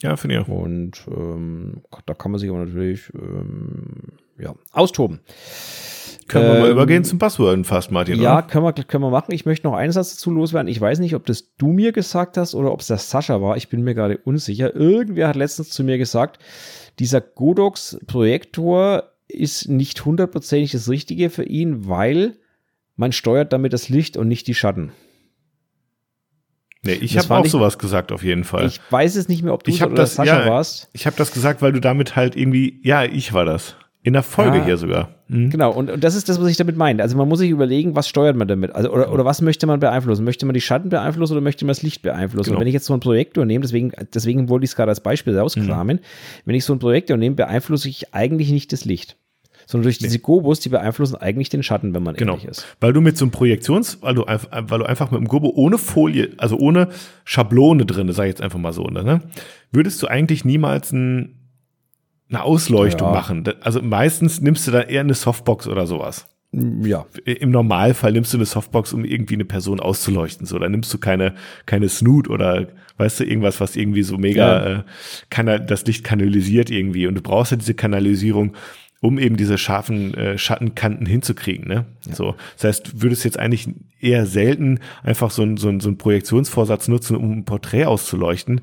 Ja, 0.01 0.15
finde 0.15 0.35
ich 0.37 0.41
auch. 0.41 0.47
Und 0.47 0.93
ähm, 1.13 1.81
da 2.05 2.13
kann 2.13 2.31
man 2.31 2.39
sich 2.39 2.49
aber 2.49 2.59
natürlich 2.65 3.11
ähm, 3.13 4.13
ja, 4.37 4.53
austoben. 4.71 5.19
Können 6.29 6.45
wir 6.45 6.59
mal 6.59 6.65
Ähm, 6.67 6.71
übergehen 6.73 7.03
zum 7.03 7.19
Passwörden 7.19 7.65
fast, 7.65 7.91
Martin, 7.91 8.21
Ja, 8.21 8.37
oder? 8.37 8.47
können 8.47 8.63
wir, 8.63 8.71
können 8.71 9.03
wir 9.03 9.09
machen. 9.09 9.33
Ich 9.33 9.45
möchte 9.45 9.67
noch 9.67 9.73
einen 9.75 9.91
Satz 9.91 10.11
dazu 10.11 10.31
loswerden. 10.31 10.69
Ich 10.69 10.79
weiß 10.79 10.99
nicht, 10.99 11.15
ob 11.15 11.25
das 11.25 11.55
du 11.57 11.67
mir 11.73 11.91
gesagt 11.91 12.37
hast 12.37 12.55
oder 12.55 12.71
ob 12.71 12.79
es 12.81 12.87
der 12.87 12.99
Sascha 12.99 13.41
war. 13.41 13.57
Ich 13.57 13.67
bin 13.67 13.83
mir 13.83 13.95
gerade 13.95 14.17
unsicher. 14.19 14.73
Irgendwer 14.73 15.27
hat 15.27 15.35
letztens 15.35 15.71
zu 15.71 15.83
mir 15.83 15.97
gesagt, 15.97 16.39
dieser 16.99 17.19
Godox-Projektor 17.19 19.03
ist 19.29 19.69
nicht 19.69 20.03
hundertprozentig 20.03 20.71
das 20.71 20.89
Richtige 20.89 21.29
für 21.29 21.43
ihn, 21.43 21.87
weil 21.87 22.37
man 22.95 23.11
steuert 23.13 23.53
damit 23.53 23.71
das 23.71 23.87
Licht 23.87 24.17
und 24.17 24.27
nicht 24.27 24.47
die 24.47 24.55
Schatten. 24.55 24.91
Nee, 26.81 26.93
ich 26.93 27.17
habe 27.17 27.35
auch 27.35 27.45
ich- 27.45 27.51
sowas 27.51 27.77
gesagt, 27.77 28.11
auf 28.11 28.23
jeden 28.23 28.43
Fall. 28.43 28.65
Ich 28.65 28.79
weiß 28.89 29.15
es 29.15 29.27
nicht 29.27 29.43
mehr, 29.43 29.53
ob 29.53 29.63
du 29.63 29.71
Ich 29.71 29.83
oder 29.83 29.93
das- 29.95 30.15
Sascha 30.15 30.43
ja, 30.45 30.49
warst. 30.49 30.89
Ich 30.93 31.05
habe 31.05 31.15
das 31.17 31.31
gesagt, 31.31 31.61
weil 31.61 31.73
du 31.73 31.81
damit 31.81 32.15
halt 32.15 32.35
irgendwie, 32.35 32.79
ja, 32.83 33.03
ich 33.03 33.33
war 33.33 33.45
das. 33.45 33.75
In 34.01 34.13
der 34.13 34.23
Folge 34.23 34.61
Ah. 34.61 34.65
hier 34.65 34.77
sogar. 34.77 35.09
Mhm. 35.27 35.49
Genau, 35.49 35.71
und, 35.73 35.89
und 35.91 36.03
das 36.03 36.15
ist 36.15 36.29
das, 36.29 36.39
was 36.41 36.47
ich 36.47 36.55
damit 36.55 36.77
meine. 36.77 37.03
Also 37.03 37.17
man 37.17 37.27
muss 37.27 37.39
sich 37.39 37.49
überlegen, 37.49 37.95
was 37.95 38.07
steuert 38.07 38.37
man 38.37 38.47
damit? 38.47 38.73
Also, 38.73 38.91
oder, 38.93 39.11
oder 39.11 39.25
was 39.25 39.41
möchte 39.41 39.67
man 39.67 39.81
beeinflussen? 39.81 40.23
Möchte 40.23 40.45
man 40.45 40.53
die 40.53 40.61
Schatten 40.61 40.87
beeinflussen 40.89 41.33
oder 41.33 41.41
möchte 41.41 41.65
man 41.65 41.71
das 41.71 41.83
Licht 41.83 42.01
beeinflussen? 42.01 42.51
Genau. 42.51 42.55
Und 42.57 42.61
wenn 42.61 42.67
ich 42.67 42.73
jetzt 42.73 42.85
so 42.85 42.93
ein 42.93 43.01
Projektor 43.01 43.43
nehme, 43.45 43.61
deswegen, 43.61 43.91
deswegen 44.13 44.47
wollte 44.47 44.63
ich 44.63 44.71
es 44.71 44.75
gerade 44.77 44.89
als 44.89 45.01
Beispiel 45.01 45.37
rauskramen, 45.37 45.97
Mhm. 45.97 46.01
wenn 46.45 46.55
ich 46.55 46.63
so 46.63 46.71
ein 46.73 46.79
Projektor 46.79 47.17
nehme, 47.17 47.35
beeinflusse 47.35 47.89
ich 47.89 48.13
eigentlich 48.13 48.51
nicht 48.51 48.71
das 48.71 48.85
Licht. 48.85 49.17
Sondern 49.65 49.83
durch 49.83 49.99
diese 49.99 50.17
Gobos, 50.17 50.61
die 50.61 50.69
beeinflussen 50.69 51.15
eigentlich 51.17 51.49
den 51.49 51.61
Schatten, 51.61 51.93
wenn 51.93 52.01
man 52.01 52.15
Genau. 52.15 52.33
ehrlich 52.33 52.47
ist. 52.47 52.65
Weil 52.79 52.93
du 52.93 53.01
mit 53.01 53.17
so 53.17 53.25
einem 53.25 53.31
Projektions, 53.31 54.01
weil 54.01 54.15
du, 54.15 54.23
einf- 54.23 54.47
weil 54.51 54.79
du 54.79 54.85
einfach 54.85 55.11
mit 55.11 55.19
dem 55.19 55.27
Gobo 55.27 55.49
ohne 55.53 55.77
Folie, 55.77 56.29
also 56.37 56.57
ohne 56.57 56.87
Schablone 57.25 57.85
drin, 57.85 58.11
sag 58.13 58.23
ich 58.23 58.29
jetzt 58.29 58.41
einfach 58.41 58.57
mal 58.59 58.73
so, 58.73 58.85
ne, 58.85 59.21
würdest 59.71 60.01
du 60.01 60.07
eigentlich 60.07 60.43
niemals 60.45 60.91
ein, 60.91 61.35
eine 62.29 62.43
Ausleuchtung 62.43 63.07
Ja. 63.09 63.13
machen. 63.13 63.43
Also 63.61 63.81
meistens 63.81 64.41
nimmst 64.41 64.67
du 64.67 64.71
da 64.71 64.81
eher 64.81 65.01
eine 65.01 65.13
Softbox 65.13 65.67
oder 65.67 65.87
sowas. 65.87 66.27
Ja. 66.51 67.05
Im 67.25 67.51
Normalfall 67.51 68.11
nimmst 68.11 68.33
du 68.33 68.37
eine 68.37 68.45
Softbox, 68.45 68.93
um 68.93 69.05
irgendwie 69.05 69.35
eine 69.35 69.45
Person 69.45 69.79
auszuleuchten. 69.79 70.47
So, 70.47 70.57
da 70.57 70.67
nimmst 70.67 70.91
du 70.93 70.97
keine, 70.97 71.35
keine 71.67 71.89
Snoot 71.89 72.27
oder 72.27 72.67
weißt 72.97 73.19
du, 73.19 73.23
irgendwas, 73.23 73.61
was 73.61 73.75
irgendwie 73.75 74.01
so 74.03 74.17
mega 74.17 74.47
Ja. 74.69 74.79
äh, 74.79 74.83
kanal, 75.29 75.59
das 75.59 75.85
Licht 75.85 76.03
kanalisiert 76.03 76.69
irgendwie. 76.71 77.05
Und 77.07 77.15
du 77.15 77.21
brauchst 77.21 77.51
ja 77.51 77.57
diese 77.57 77.75
Kanalisierung, 77.75 78.55
um 79.01 79.19
eben 79.19 79.37
diese 79.37 79.57
scharfen 79.59 80.13
äh, 80.15 80.37
Schattenkanten 80.39 81.05
hinzukriegen. 81.05 81.67
Ne? 81.67 81.85
So, 82.11 82.35
das 82.55 82.63
heißt, 82.65 82.93
du 82.93 83.01
würdest 83.03 83.23
jetzt 83.25 83.37
eigentlich 83.39 83.69
eher 84.01 84.25
selten 84.25 84.79
einfach 85.03 85.29
so 85.31 85.43
ein, 85.43 85.55
so 85.57 85.69
ein, 85.69 85.79
so 85.79 85.89
ein 85.89 85.97
Projektionsvorsatz 85.99 86.87
nutzen, 86.87 87.15
um 87.15 87.31
ein 87.31 87.45
Porträt 87.45 87.85
auszuleuchten. 87.85 88.61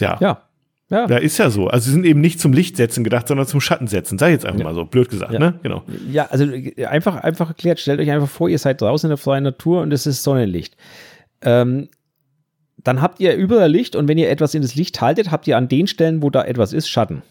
Ja, 0.00 0.18
Ja. 0.20 0.42
Ja. 0.88 1.06
da 1.08 1.16
ist 1.16 1.36
ja 1.38 1.50
so. 1.50 1.66
Also 1.66 1.86
sie 1.86 1.90
sind 1.92 2.06
eben 2.06 2.20
nicht 2.20 2.38
zum 2.38 2.52
Lichtsetzen 2.52 3.02
gedacht, 3.02 3.26
sondern 3.26 3.46
zum 3.48 3.60
Schattensetzen. 3.60 4.18
Sag 4.18 4.28
ich 4.28 4.34
jetzt 4.34 4.46
einfach 4.46 4.62
mal 4.62 4.74
so, 4.74 4.84
blöd 4.84 5.08
gesagt, 5.08 5.32
Ja. 5.32 5.38
ne? 5.40 5.58
Genau. 5.64 5.82
Ja, 6.12 6.26
also 6.26 6.46
einfach, 6.86 7.16
einfach 7.16 7.48
erklärt, 7.48 7.80
stellt 7.80 7.98
euch 7.98 8.08
einfach 8.10 8.28
vor, 8.28 8.48
ihr 8.48 8.58
seid 8.60 8.80
draußen 8.80 9.08
in 9.08 9.10
der 9.10 9.16
freien 9.16 9.42
Natur 9.42 9.82
und 9.82 9.92
es 9.92 10.06
ist 10.06 10.22
Sonnenlicht. 10.22 10.76
Ähm, 11.42 11.88
dann 12.78 13.02
habt 13.02 13.18
ihr 13.18 13.34
überall 13.34 13.68
Licht 13.70 13.96
und 13.96 14.06
wenn 14.06 14.16
ihr 14.16 14.30
etwas 14.30 14.54
in 14.54 14.62
das 14.62 14.76
Licht 14.76 15.00
haltet, 15.00 15.32
habt 15.32 15.48
ihr 15.48 15.56
an 15.56 15.66
den 15.66 15.88
Stellen, 15.88 16.22
wo 16.22 16.30
da 16.30 16.44
etwas 16.44 16.72
ist, 16.72 16.88
Schatten. 16.88 17.22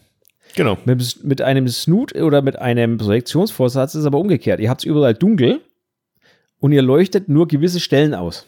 Genau. 0.54 0.76
Mit, 0.84 1.24
mit 1.24 1.40
einem 1.40 1.66
Snoot 1.68 2.14
oder 2.14 2.42
mit 2.42 2.58
einem 2.58 2.98
Projektionsvorsatz 2.98 3.94
ist 3.94 4.00
es 4.00 4.06
aber 4.06 4.18
umgekehrt. 4.18 4.60
Ihr 4.60 4.68
habt 4.68 4.82
es 4.82 4.84
überall 4.84 5.14
dunkel 5.14 5.62
und 6.58 6.72
ihr 6.72 6.82
leuchtet 6.82 7.30
nur 7.30 7.48
gewisse 7.48 7.80
Stellen 7.80 8.12
aus. 8.14 8.44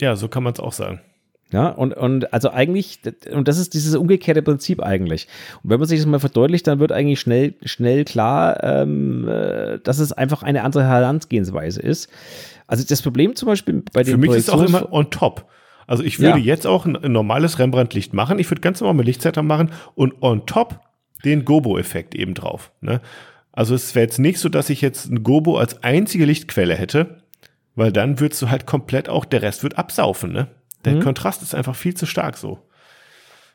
Ja, 0.00 0.16
so 0.16 0.28
kann 0.28 0.42
man 0.42 0.54
es 0.54 0.60
auch 0.60 0.72
sagen. 0.72 1.00
Ja, 1.52 1.68
und, 1.68 1.94
und 1.94 2.32
also 2.32 2.50
eigentlich, 2.50 3.00
und 3.32 3.48
das 3.48 3.58
ist 3.58 3.74
dieses 3.74 3.96
umgekehrte 3.96 4.40
Prinzip 4.40 4.80
eigentlich. 4.80 5.26
Und 5.62 5.70
wenn 5.70 5.80
man 5.80 5.88
sich 5.88 5.98
das 5.98 6.06
mal 6.06 6.20
verdeutlicht, 6.20 6.66
dann 6.66 6.78
wird 6.78 6.92
eigentlich 6.92 7.18
schnell, 7.18 7.54
schnell 7.64 8.04
klar, 8.04 8.62
ähm, 8.62 9.26
äh, 9.28 9.78
dass 9.80 9.98
es 9.98 10.12
einfach 10.12 10.44
eine 10.44 10.62
andere 10.62 10.84
Herangehensweise 10.84 11.80
ist. 11.82 12.08
Also 12.68 12.84
das 12.86 13.02
Problem 13.02 13.34
zum 13.34 13.46
Beispiel 13.46 13.82
bei 13.92 14.04
den 14.04 14.12
Für 14.12 14.18
mich 14.18 14.30
ist 14.30 14.48
es 14.48 14.50
auch 14.50 14.62
immer 14.62 14.92
on 14.92 15.10
top. 15.10 15.50
Also 15.88 16.04
ich 16.04 16.20
würde 16.20 16.38
Ja. 16.38 16.44
jetzt 16.44 16.68
auch 16.68 16.86
ein, 16.86 16.94
ein 16.96 17.10
normales 17.10 17.58
Rembrandt-Licht 17.58 18.14
machen. 18.14 18.38
Ich 18.38 18.48
würde 18.48 18.60
ganz 18.60 18.80
normal 18.80 18.94
mit 18.94 19.06
Lichtsetter 19.06 19.42
machen 19.42 19.72
und 19.96 20.22
on 20.22 20.46
top 20.46 20.78
den 21.24 21.44
Gobo-Effekt 21.44 22.14
eben 22.14 22.34
drauf. 22.34 22.70
Ne? 22.80 23.00
Also 23.50 23.74
es 23.74 23.96
wäre 23.96 24.04
jetzt 24.04 24.20
nicht 24.20 24.38
so, 24.38 24.48
dass 24.48 24.70
ich 24.70 24.80
jetzt 24.82 25.10
ein 25.10 25.24
Gobo 25.24 25.58
als 25.58 25.82
einzige 25.82 26.26
Lichtquelle 26.26 26.76
hätte, 26.76 27.22
weil 27.74 27.90
dann 27.90 28.20
würdest 28.20 28.40
du 28.40 28.50
halt 28.50 28.66
komplett 28.66 29.08
auch, 29.08 29.24
der 29.24 29.42
Rest 29.42 29.64
wird 29.64 29.78
absaufen. 29.78 30.32
Ne? 30.32 30.46
Der 30.84 30.94
Mhm. 30.94 31.00
Kontrast 31.00 31.42
ist 31.42 31.54
einfach 31.54 31.74
viel 31.76 31.94
zu 31.94 32.06
stark 32.06 32.36
so. 32.36 32.58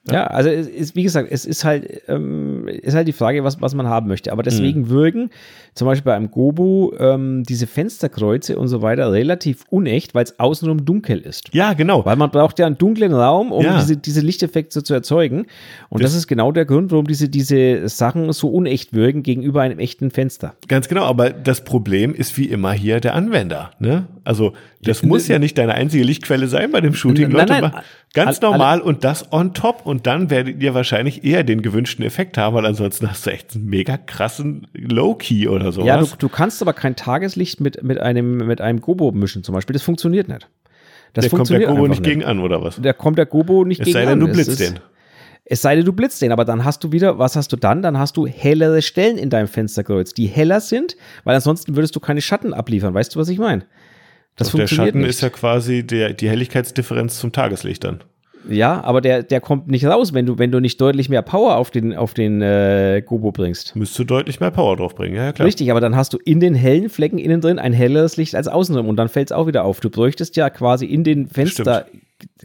Ja, 0.08 0.28
also 0.28 0.52
es 0.52 0.68
ist, 0.68 0.96
wie 0.96 1.02
gesagt, 1.02 1.30
es 1.32 1.46
ist 1.46 1.66
halt, 1.66 2.04
ähm, 2.08 2.68
ist 2.68 2.94
halt 2.94 3.08
die 3.08 3.12
Frage, 3.12 3.44
was, 3.44 3.60
was 3.60 3.74
man 3.74 3.88
haben 3.88 4.08
möchte. 4.08 4.32
Aber 4.32 4.44
deswegen 4.44 4.82
Mhm. 4.82 4.90
wirken 4.90 5.30
zum 5.74 5.88
Beispiel 5.88 6.06
bei 6.12 6.16
einem 6.16 6.30
Gobo 6.30 6.94
ähm, 7.00 7.42
diese 7.42 7.66
Fensterkreuze 7.66 8.60
und 8.60 8.68
so 8.68 8.84
weiter 8.84 9.12
relativ 9.12 9.64
unecht, 9.72 10.14
weil 10.14 10.26
es 10.26 10.40
außenrum 10.40 10.86
dunkel 10.86 11.18
ist. 11.18 11.50
Ja, 11.56 11.74
genau. 11.74 12.06
Weil 12.06 12.18
man 12.18 12.30
braucht 12.30 12.60
ja 12.60 12.68
einen 12.68 12.78
dunklen 12.78 13.14
Raum, 13.14 13.52
um 13.52 13.64
Ja. 13.66 13.80
diese, 13.80 13.98
diese 13.98 14.22
Lichteffekte 14.22 14.84
zu 14.84 14.94
erzeugen. 14.94 15.48
Und 15.90 16.04
das, 16.04 16.12
Das- 16.12 16.20
ist 16.20 16.28
genau 16.28 16.52
der 16.52 16.66
Grund, 16.66 16.92
warum 16.92 17.08
diese, 17.08 17.28
diese 17.28 17.90
Sachen 17.90 18.32
so 18.32 18.50
unecht 18.50 18.94
wirken 18.94 19.24
gegenüber 19.24 19.64
einem 19.64 19.80
echten 19.80 20.12
Fenster. 20.12 20.54
Ganz 20.68 20.88
genau, 20.88 21.06
aber 21.06 21.32
das 21.32 21.64
Problem 21.64 22.14
ist 22.14 22.38
wie 22.38 22.46
immer 22.46 22.74
hier 22.74 23.00
der 23.00 23.16
Anwender. 23.16 23.72
Ne? 23.80 24.06
Also 24.24 24.54
das 24.86 25.04
muss 25.04 25.28
ja 25.28 25.40
nicht 25.40 25.58
deine 25.58 25.74
einzige 25.74 26.04
Lichtquelle 26.04 26.48
sein 26.48 26.72
bei 26.72 26.82
dem 26.82 26.94
Shooting. 26.94 27.30
Nein, 27.30 27.32
Leute, 27.32 27.54
nein, 27.54 27.62
machen 27.62 27.84
ganz 28.16 28.42
normal 28.42 28.82
und 28.82 29.04
das 29.04 29.32
on 29.32 29.54
top 29.54 29.86
und 29.86 30.08
dann 30.08 30.30
werdet 30.30 30.64
ihr 30.64 30.74
wahrscheinlich 30.74 31.24
eher 31.24 31.44
den 31.44 31.62
gewünschten 31.62 32.04
Effekt 32.04 32.38
haben, 32.38 32.56
weil 32.56 32.66
ansonsten 32.66 33.10
hast 33.10 33.26
du 33.26 33.32
echt 33.32 33.56
einen 33.56 33.66
mega 33.66 33.98
krassen 33.98 34.68
Low-Key 34.74 35.48
oder 35.48 35.72
sowas. 35.72 35.88
Ja, 35.88 35.98
du, 35.98 36.08
du 36.18 36.30
kannst 36.30 36.62
aber 36.62 36.74
kein 36.74 36.96
Tageslicht 36.96 37.60
mit, 37.60 37.84
mit, 37.84 38.00
einem, 38.00 38.38
mit 38.38 38.62
einem 38.62 38.82
Gobo 38.82 39.12
mischen 39.12 39.44
zum 39.44 39.54
Beispiel. 39.54 39.74
Das 39.74 39.84
funktioniert 39.84 40.28
nicht. 40.28 40.48
Das 41.14 41.24
der 41.24 41.38
kommt 41.38 41.50
der 41.50 41.60
Gobo 41.60 41.84
einfach 41.84 41.88
nicht 41.90 42.04
gegen 42.04 42.24
an, 42.24 42.40
oder 42.40 42.64
was? 42.64 42.80
Da 42.82 42.94
kommt 42.94 43.18
der 43.18 43.26
Gobo 43.26 43.64
nicht 43.66 43.82
Es 43.82 43.86
gegen 43.86 43.94
sei 43.94 44.06
denn, 44.06 44.14
an. 44.14 44.20
du 44.22 44.28
Es 44.28 44.34
blitzt 44.34 44.60
den. 44.60 44.80
Es 45.48 45.62
sei 45.62 45.76
denn, 45.76 45.86
du 45.86 45.94
blitzt 45.94 46.22
den, 46.22 46.32
aber 46.32 46.44
dann 46.44 46.66
hast 46.66 46.84
du 46.84 46.92
wieder, 46.92 47.20
was 47.20 47.36
hast 47.36 47.52
du 47.52 47.56
dann? 47.56 47.84
Dann 47.84 48.00
hast 48.00 48.18
du 48.18 48.26
hellere 48.26 48.82
Stellen 48.82 49.18
in 49.18 49.30
deinem 49.30 49.48
Fensterkreuz, 49.48 50.14
die 50.14 50.26
heller 50.26 50.60
sind, 50.60 50.98
weil 51.24 51.36
ansonsten 51.36 51.76
würdest 51.76 51.96
du 51.96 52.00
keine 52.00 52.22
Schatten 52.22 52.54
abliefern. 52.54 52.96
Weißt 52.96 53.14
du, 53.14 53.20
was 53.20 53.30
ich 53.30 53.38
meine? 53.38 53.64
Das 54.36 54.48
Doch 54.48 54.56
der 54.56 54.68
funktioniert 54.68 54.88
Schatten 54.88 55.00
nicht. 55.00 55.10
ist 55.10 55.22
ja 55.22 55.30
quasi 55.30 55.86
der, 55.86 56.14
die 56.14 56.30
Helligkeitsdifferenz 56.30 57.20
zum 57.20 57.32
Tageslicht 57.32 57.84
dann. 57.84 58.02
Ja, 58.50 58.84
aber 58.84 59.02
der, 59.02 59.24
der 59.24 59.42
kommt 59.42 59.68
nicht 59.68 59.86
raus, 59.86 60.14
wenn 60.14 60.26
du, 60.26 60.38
wenn 60.38 60.52
du 60.52 60.60
nicht 60.60 60.80
deutlich 60.80 61.10
mehr 61.10 61.22
Power 61.22 61.56
auf 61.56 61.72
den, 61.72 61.96
auf 61.96 62.14
den 62.14 62.42
äh, 62.42 63.02
Gobo 63.06 63.32
bringst. 63.32 63.76
Müsstest 63.76 64.00
du 64.00 64.04
deutlich 64.04 64.40
mehr 64.40 64.52
Power 64.52 64.78
drauf 64.78 64.94
bringen, 64.96 65.16
ja, 65.16 65.32
klar. 65.32 65.48
Richtig, 65.48 65.72
aber 65.72 65.82
dann 65.82 65.96
hast 65.96 66.14
du 66.14 66.20
in 66.24 66.40
den 66.40 66.54
hellen 66.54 66.90
Flecken 66.90 67.18
innen 67.18 67.42
drin 67.42 67.60
ein 67.60 67.74
helleres 67.74 68.18
Licht 68.18 68.36
als 68.36 68.48
außenrum 68.48 68.88
und 68.88 68.98
dann 68.98 69.10
fällt 69.10 69.30
es 69.30 69.32
auch 69.32 69.48
wieder 69.48 69.64
auf. 69.64 69.80
Du 69.80 69.90
bräuchtest 69.90 70.36
ja 70.36 70.50
quasi 70.50 70.86
in 70.86 71.04
den 71.04 71.28
Fenster 71.28 71.88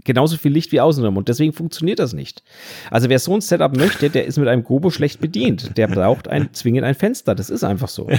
genauso 0.04 0.36
viel 0.36 0.52
Licht 0.52 0.72
wie 0.72 0.80
außenrum 0.80 1.16
und 1.16 1.28
deswegen 1.28 1.52
funktioniert 1.52 1.98
das 1.98 2.12
nicht. 2.12 2.42
Also 2.90 3.08
wer 3.08 3.18
so 3.18 3.34
ein 3.34 3.40
Setup 3.40 3.76
möchte, 3.76 4.10
der 4.10 4.24
ist 4.24 4.38
mit 4.38 4.48
einem 4.48 4.64
Gobo 4.64 4.90
schlecht 4.90 5.20
bedient. 5.20 5.76
Der 5.76 5.86
braucht 5.86 6.28
ein, 6.28 6.50
zwingend 6.52 6.84
ein 6.84 6.94
Fenster. 6.94 7.34
Das 7.34 7.50
ist 7.50 7.64
einfach 7.64 7.88
so. 7.88 8.08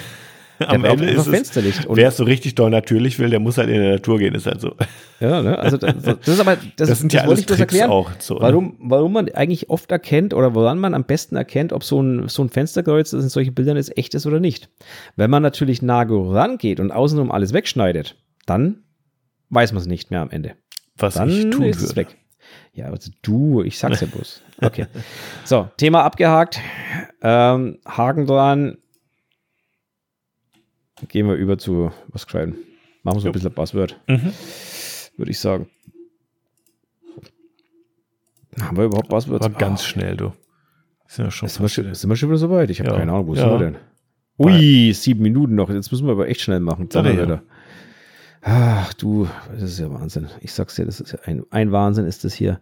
Am 0.67 0.85
Ende 0.85 1.09
ist 1.09 1.21
es, 1.21 1.27
Fensterlicht. 1.27 1.85
Und- 1.85 1.95
wer 1.97 2.09
es 2.09 2.17
so 2.17 2.23
richtig 2.23 2.55
doll 2.55 2.69
natürlich 2.69 3.19
will, 3.19 3.29
der 3.29 3.39
muss 3.39 3.57
halt 3.57 3.69
in 3.69 3.81
der 3.81 3.91
Natur 3.93 4.17
gehen, 4.19 4.35
ist 4.35 4.45
halt 4.45 4.61
so. 4.61 4.75
Ja, 5.19 5.41
ne? 5.41 5.57
Also 5.59 5.77
das, 5.77 5.95
das 6.03 6.27
ist 6.27 6.39
aber 6.39 6.57
das, 6.77 6.89
Das 6.89 6.99
sind 6.99 7.13
ja 7.13 7.21
wollte 7.21 7.31
alles 7.33 7.45
Tricks 7.45 7.59
erklären, 7.59 7.89
auch, 7.89 8.11
so, 8.19 8.35
ne? 8.35 8.41
warum, 8.41 8.77
warum 8.79 9.13
man 9.13 9.29
eigentlich 9.29 9.69
oft 9.69 9.91
erkennt 9.91 10.33
oder 10.33 10.55
woran 10.55 10.79
man 10.79 10.93
am 10.93 11.03
besten 11.03 11.35
erkennt, 11.35 11.73
ob 11.73 11.83
so 11.83 12.01
ein, 12.01 12.27
so 12.27 12.43
ein 12.43 12.49
Fensterkreuz, 12.49 13.11
das 13.11 13.23
in 13.23 13.29
solchen 13.29 13.53
Bildern 13.53 13.77
ist, 13.77 13.97
echt 13.97 14.13
ist 14.15 14.25
oder 14.25 14.39
nicht. 14.39 14.69
Wenn 15.15 15.29
man 15.29 15.43
natürlich 15.43 15.81
nah 15.81 16.01
rangeht 16.07 16.79
und 16.79 16.91
außenrum 16.91 17.31
alles 17.31 17.53
wegschneidet, 17.53 18.15
dann 18.45 18.83
weiß 19.49 19.73
man 19.73 19.81
es 19.81 19.87
nicht 19.87 20.11
mehr 20.11 20.21
am 20.21 20.29
Ende. 20.31 20.53
Was 20.97 21.15
Dann 21.15 21.29
ich 21.29 21.49
tun 21.49 21.63
ist 21.65 21.77
es 21.77 21.95
würde. 21.95 22.09
weg. 22.09 22.17
Ja, 22.73 22.85
also 22.85 23.11
du, 23.21 23.61
ich 23.63 23.77
sag's 23.77 24.01
ja 24.01 24.07
bloß. 24.07 24.41
Okay. 24.61 24.85
So, 25.43 25.69
Thema 25.77 26.03
abgehakt. 26.03 26.59
Ähm, 27.21 27.79
Haken 27.85 28.25
dran. 28.27 28.77
Gehen 31.07 31.27
wir 31.27 31.35
über 31.35 31.57
zu 31.57 31.91
was 32.07 32.23
schreiben. 32.23 32.55
Machen 33.03 33.17
wir 33.17 33.21
so 33.21 33.27
ein 33.29 33.31
bisschen 33.31 33.51
Buzzword. 33.51 33.99
Mhm. 34.07 34.33
Würde 35.17 35.31
ich 35.31 35.39
sagen. 35.39 35.69
Haben 38.59 38.77
wir 38.77 38.85
überhaupt 38.85 39.11
was? 39.11 39.29
War 39.29 39.39
ganz 39.49 39.83
schnell, 39.83 40.17
du. 40.17 40.33
Sind 41.07 41.25
wir, 41.25 41.31
schon 41.31 41.49
sind, 41.49 41.61
wir 41.61 41.69
schon, 41.69 41.93
sind 41.93 42.09
wir 42.09 42.15
schon 42.15 42.29
wieder 42.29 42.37
so 42.37 42.49
weit? 42.49 42.69
Ich 42.69 42.79
habe 42.79 42.91
ja. 42.91 42.97
keine 42.97 43.11
Ahnung, 43.11 43.27
wo 43.27 43.33
ja. 43.33 43.41
sind 43.41 43.51
wir 43.51 43.59
denn? 43.59 43.77
Ui, 44.37 44.93
sieben 44.93 45.21
Minuten 45.21 45.55
noch. 45.55 45.69
Jetzt 45.69 45.91
müssen 45.91 46.05
wir 46.05 46.13
aber 46.13 46.27
echt 46.27 46.41
schnell 46.41 46.59
machen. 46.59 46.89
Ja. 46.91 47.41
Ach 48.41 48.93
du, 48.93 49.27
das 49.53 49.63
ist 49.63 49.79
ja 49.79 49.91
Wahnsinn. 49.91 50.27
Ich 50.39 50.53
sag's 50.53 50.75
dir, 50.75 50.85
das 50.85 50.99
ist 50.99 51.11
ja 51.11 51.19
ein, 51.25 51.43
ein 51.51 51.71
Wahnsinn 51.71 52.05
ist 52.05 52.23
das 52.23 52.33
hier. 52.33 52.59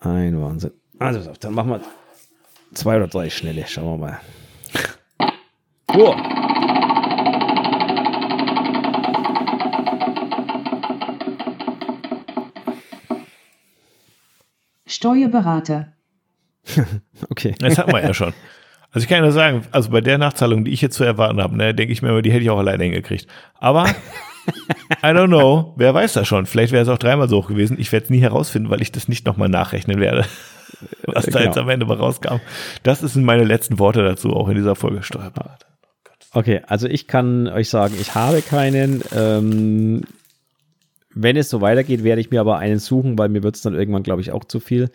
Ein 0.00 0.40
Wahnsinn. 0.40 0.72
Also, 0.98 1.32
dann 1.40 1.54
machen 1.54 1.70
wir 1.70 1.80
zwei 2.74 2.96
oder 2.96 3.06
drei 3.06 3.30
schnelle. 3.30 3.64
Schauen 3.66 4.00
wir 4.00 4.06
mal. 4.06 4.20
Oh. 5.94 6.14
Steuerberater. 15.02 15.88
okay. 17.28 17.56
Das 17.58 17.76
hatten 17.76 17.90
wir 17.92 18.02
ja 18.02 18.14
schon. 18.14 18.32
Also 18.92 19.02
ich 19.02 19.08
kann 19.08 19.24
ja 19.24 19.32
sagen, 19.32 19.66
also 19.72 19.90
bei 19.90 20.00
der 20.00 20.16
Nachzahlung, 20.16 20.64
die 20.64 20.70
ich 20.70 20.80
jetzt 20.80 20.94
zu 20.94 21.02
erwarten 21.02 21.42
habe, 21.42 21.56
ne, 21.56 21.74
denke 21.74 21.92
ich 21.92 22.02
mir 22.02 22.10
immer, 22.10 22.22
die 22.22 22.30
hätte 22.30 22.44
ich 22.44 22.50
auch 22.50 22.58
alleine 22.60 22.84
hingekriegt. 22.84 23.26
Aber 23.58 23.86
I 25.02 25.06
don't 25.06 25.26
know, 25.26 25.74
wer 25.76 25.92
weiß 25.92 26.12
das 26.12 26.28
schon. 26.28 26.46
Vielleicht 26.46 26.72
wäre 26.72 26.84
es 26.84 26.88
auch 26.88 26.98
dreimal 26.98 27.28
so 27.28 27.38
hoch 27.38 27.48
gewesen. 27.48 27.80
Ich 27.80 27.90
werde 27.90 28.04
es 28.04 28.10
nie 28.10 28.20
herausfinden, 28.20 28.70
weil 28.70 28.80
ich 28.80 28.92
das 28.92 29.08
nicht 29.08 29.26
nochmal 29.26 29.48
nachrechnen 29.48 29.98
werde, 29.98 30.24
was 31.06 31.24
da 31.26 31.32
genau. 31.32 31.44
jetzt 31.46 31.58
am 31.58 31.68
Ende 31.68 31.84
mal 31.84 31.96
rauskam. 31.96 32.36
Das 32.84 33.00
sind 33.00 33.24
meine 33.24 33.42
letzten 33.42 33.80
Worte 33.80 34.04
dazu, 34.04 34.30
auch 34.36 34.48
in 34.48 34.54
dieser 34.54 34.76
Folge 34.76 35.02
Steuerberater. 35.02 35.66
Okay, 36.32 36.62
also 36.68 36.86
ich 36.86 37.08
kann 37.08 37.48
euch 37.48 37.68
sagen, 37.70 37.96
ich 38.00 38.14
habe 38.14 38.40
keinen. 38.40 39.02
Ähm, 39.12 40.02
wenn 41.14 41.36
es 41.36 41.50
so 41.50 41.60
weitergeht, 41.60 42.04
werde 42.04 42.20
ich 42.20 42.30
mir 42.30 42.40
aber 42.40 42.58
einen 42.58 42.78
suchen, 42.78 43.18
weil 43.18 43.28
mir 43.28 43.42
wird 43.42 43.56
es 43.56 43.62
dann 43.62 43.74
irgendwann, 43.74 44.02
glaube 44.02 44.22
ich, 44.22 44.32
auch 44.32 44.44
zu 44.44 44.60
viel. 44.60 44.90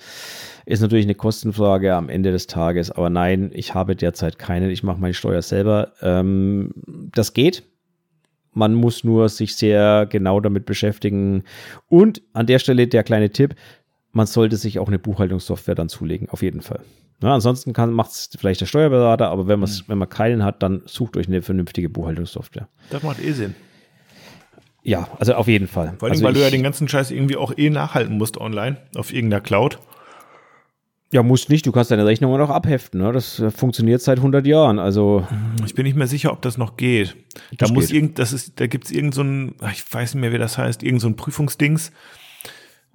Ist 0.65 0.81
natürlich 0.81 1.05
eine 1.05 1.15
Kostenfrage 1.15 1.93
am 1.93 2.09
Ende 2.09 2.31
des 2.31 2.47
Tages, 2.47 2.91
aber 2.91 3.09
nein, 3.09 3.51
ich 3.53 3.73
habe 3.73 3.95
derzeit 3.95 4.39
keinen. 4.39 4.69
Ich 4.69 4.83
mache 4.83 4.99
meine 4.99 5.13
Steuer 5.13 5.41
selber. 5.41 5.93
Ähm, 6.01 6.71
das 7.13 7.33
geht. 7.33 7.63
Man 8.53 8.73
muss 8.73 9.03
nur 9.03 9.29
sich 9.29 9.55
sehr 9.55 10.07
genau 10.09 10.39
damit 10.39 10.65
beschäftigen. 10.65 11.43
Und 11.87 12.21
an 12.33 12.47
der 12.47 12.59
Stelle 12.59 12.87
der 12.87 13.03
kleine 13.03 13.29
Tipp, 13.29 13.55
man 14.11 14.25
sollte 14.25 14.57
sich 14.57 14.79
auch 14.79 14.87
eine 14.87 14.99
Buchhaltungssoftware 14.99 15.75
dann 15.75 15.89
zulegen, 15.89 16.29
auf 16.29 16.41
jeden 16.41 16.61
Fall. 16.61 16.81
Ja, 17.21 17.33
ansonsten 17.33 17.73
macht 17.93 18.11
es 18.11 18.29
vielleicht 18.37 18.61
der 18.61 18.65
Steuerberater, 18.65 19.29
aber 19.29 19.47
wenn, 19.47 19.59
mhm. 19.59 19.67
wenn 19.87 19.97
man 19.97 20.09
keinen 20.09 20.43
hat, 20.43 20.61
dann 20.63 20.81
sucht 20.85 21.17
euch 21.17 21.27
eine 21.27 21.41
vernünftige 21.41 21.89
Buchhaltungssoftware. 21.89 22.67
Das 22.89 23.03
macht 23.03 23.23
eh 23.23 23.31
Sinn. 23.31 23.55
Ja, 24.87 25.09
also 25.19 25.33
auf 25.33 25.49
jeden 25.49 25.67
Fall. 25.67 25.95
Vor 25.99 26.05
allem, 26.05 26.13
also 26.13 26.23
weil 26.23 26.31
ich, 26.31 26.37
du 26.37 26.45
ja 26.45 26.49
den 26.49 26.63
ganzen 26.63 26.87
Scheiß 26.87 27.11
irgendwie 27.11 27.35
auch 27.35 27.51
eh 27.57 27.69
nachhalten 27.69 28.17
musst 28.17 28.37
online 28.37 28.77
auf 28.95 29.11
irgendeiner 29.11 29.41
Cloud. 29.41 29.79
Ja, 31.11 31.23
musst 31.23 31.49
nicht. 31.49 31.65
Du 31.65 31.73
kannst 31.73 31.91
deine 31.91 32.05
Rechnungen 32.05 32.39
auch 32.39 32.49
abheften. 32.49 33.01
Ne? 33.01 33.11
Das 33.11 33.43
funktioniert 33.53 34.01
seit 34.01 34.19
100 34.19 34.47
Jahren. 34.47 34.79
Also 34.79 35.27
ich 35.65 35.75
bin 35.75 35.85
nicht 35.85 35.97
mehr 35.97 36.07
sicher, 36.07 36.31
ob 36.31 36.41
das 36.41 36.57
noch 36.57 36.77
geht. 36.77 37.17
Da 37.57 37.67
muss 37.67 37.87
geht. 37.87 37.95
irgend, 37.97 38.19
das 38.19 38.31
ist, 38.31 38.61
da 38.61 38.67
gibt's 38.67 38.89
irgend 38.89 39.13
so 39.13 39.23
ein, 39.23 39.55
ich 39.73 39.83
weiß 39.91 40.15
nicht 40.15 40.21
mehr, 40.21 40.31
wie 40.31 40.37
das 40.37 40.57
heißt, 40.57 40.83
irgend 40.83 41.01
so 41.01 41.09
ein 41.09 41.17
Prüfungsdings, 41.17 41.91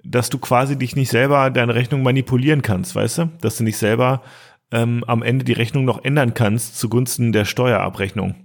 dass 0.03 0.31
du 0.31 0.39
quasi 0.39 0.75
dich 0.75 0.95
nicht 0.95 1.11
selber 1.11 1.51
deine 1.51 1.75
Rechnung 1.75 2.01
manipulieren 2.01 2.63
kannst, 2.63 2.95
weißt 2.95 3.19
du? 3.19 3.31
Dass 3.41 3.57
du 3.57 3.63
nicht 3.63 3.77
selber 3.77 4.23
ähm, 4.71 5.03
am 5.05 5.21
Ende 5.21 5.45
die 5.45 5.53
Rechnung 5.53 5.85
noch 5.85 6.03
ändern 6.03 6.33
kannst 6.33 6.79
zugunsten 6.79 7.33
der 7.33 7.45
Steuerabrechnung. 7.45 8.42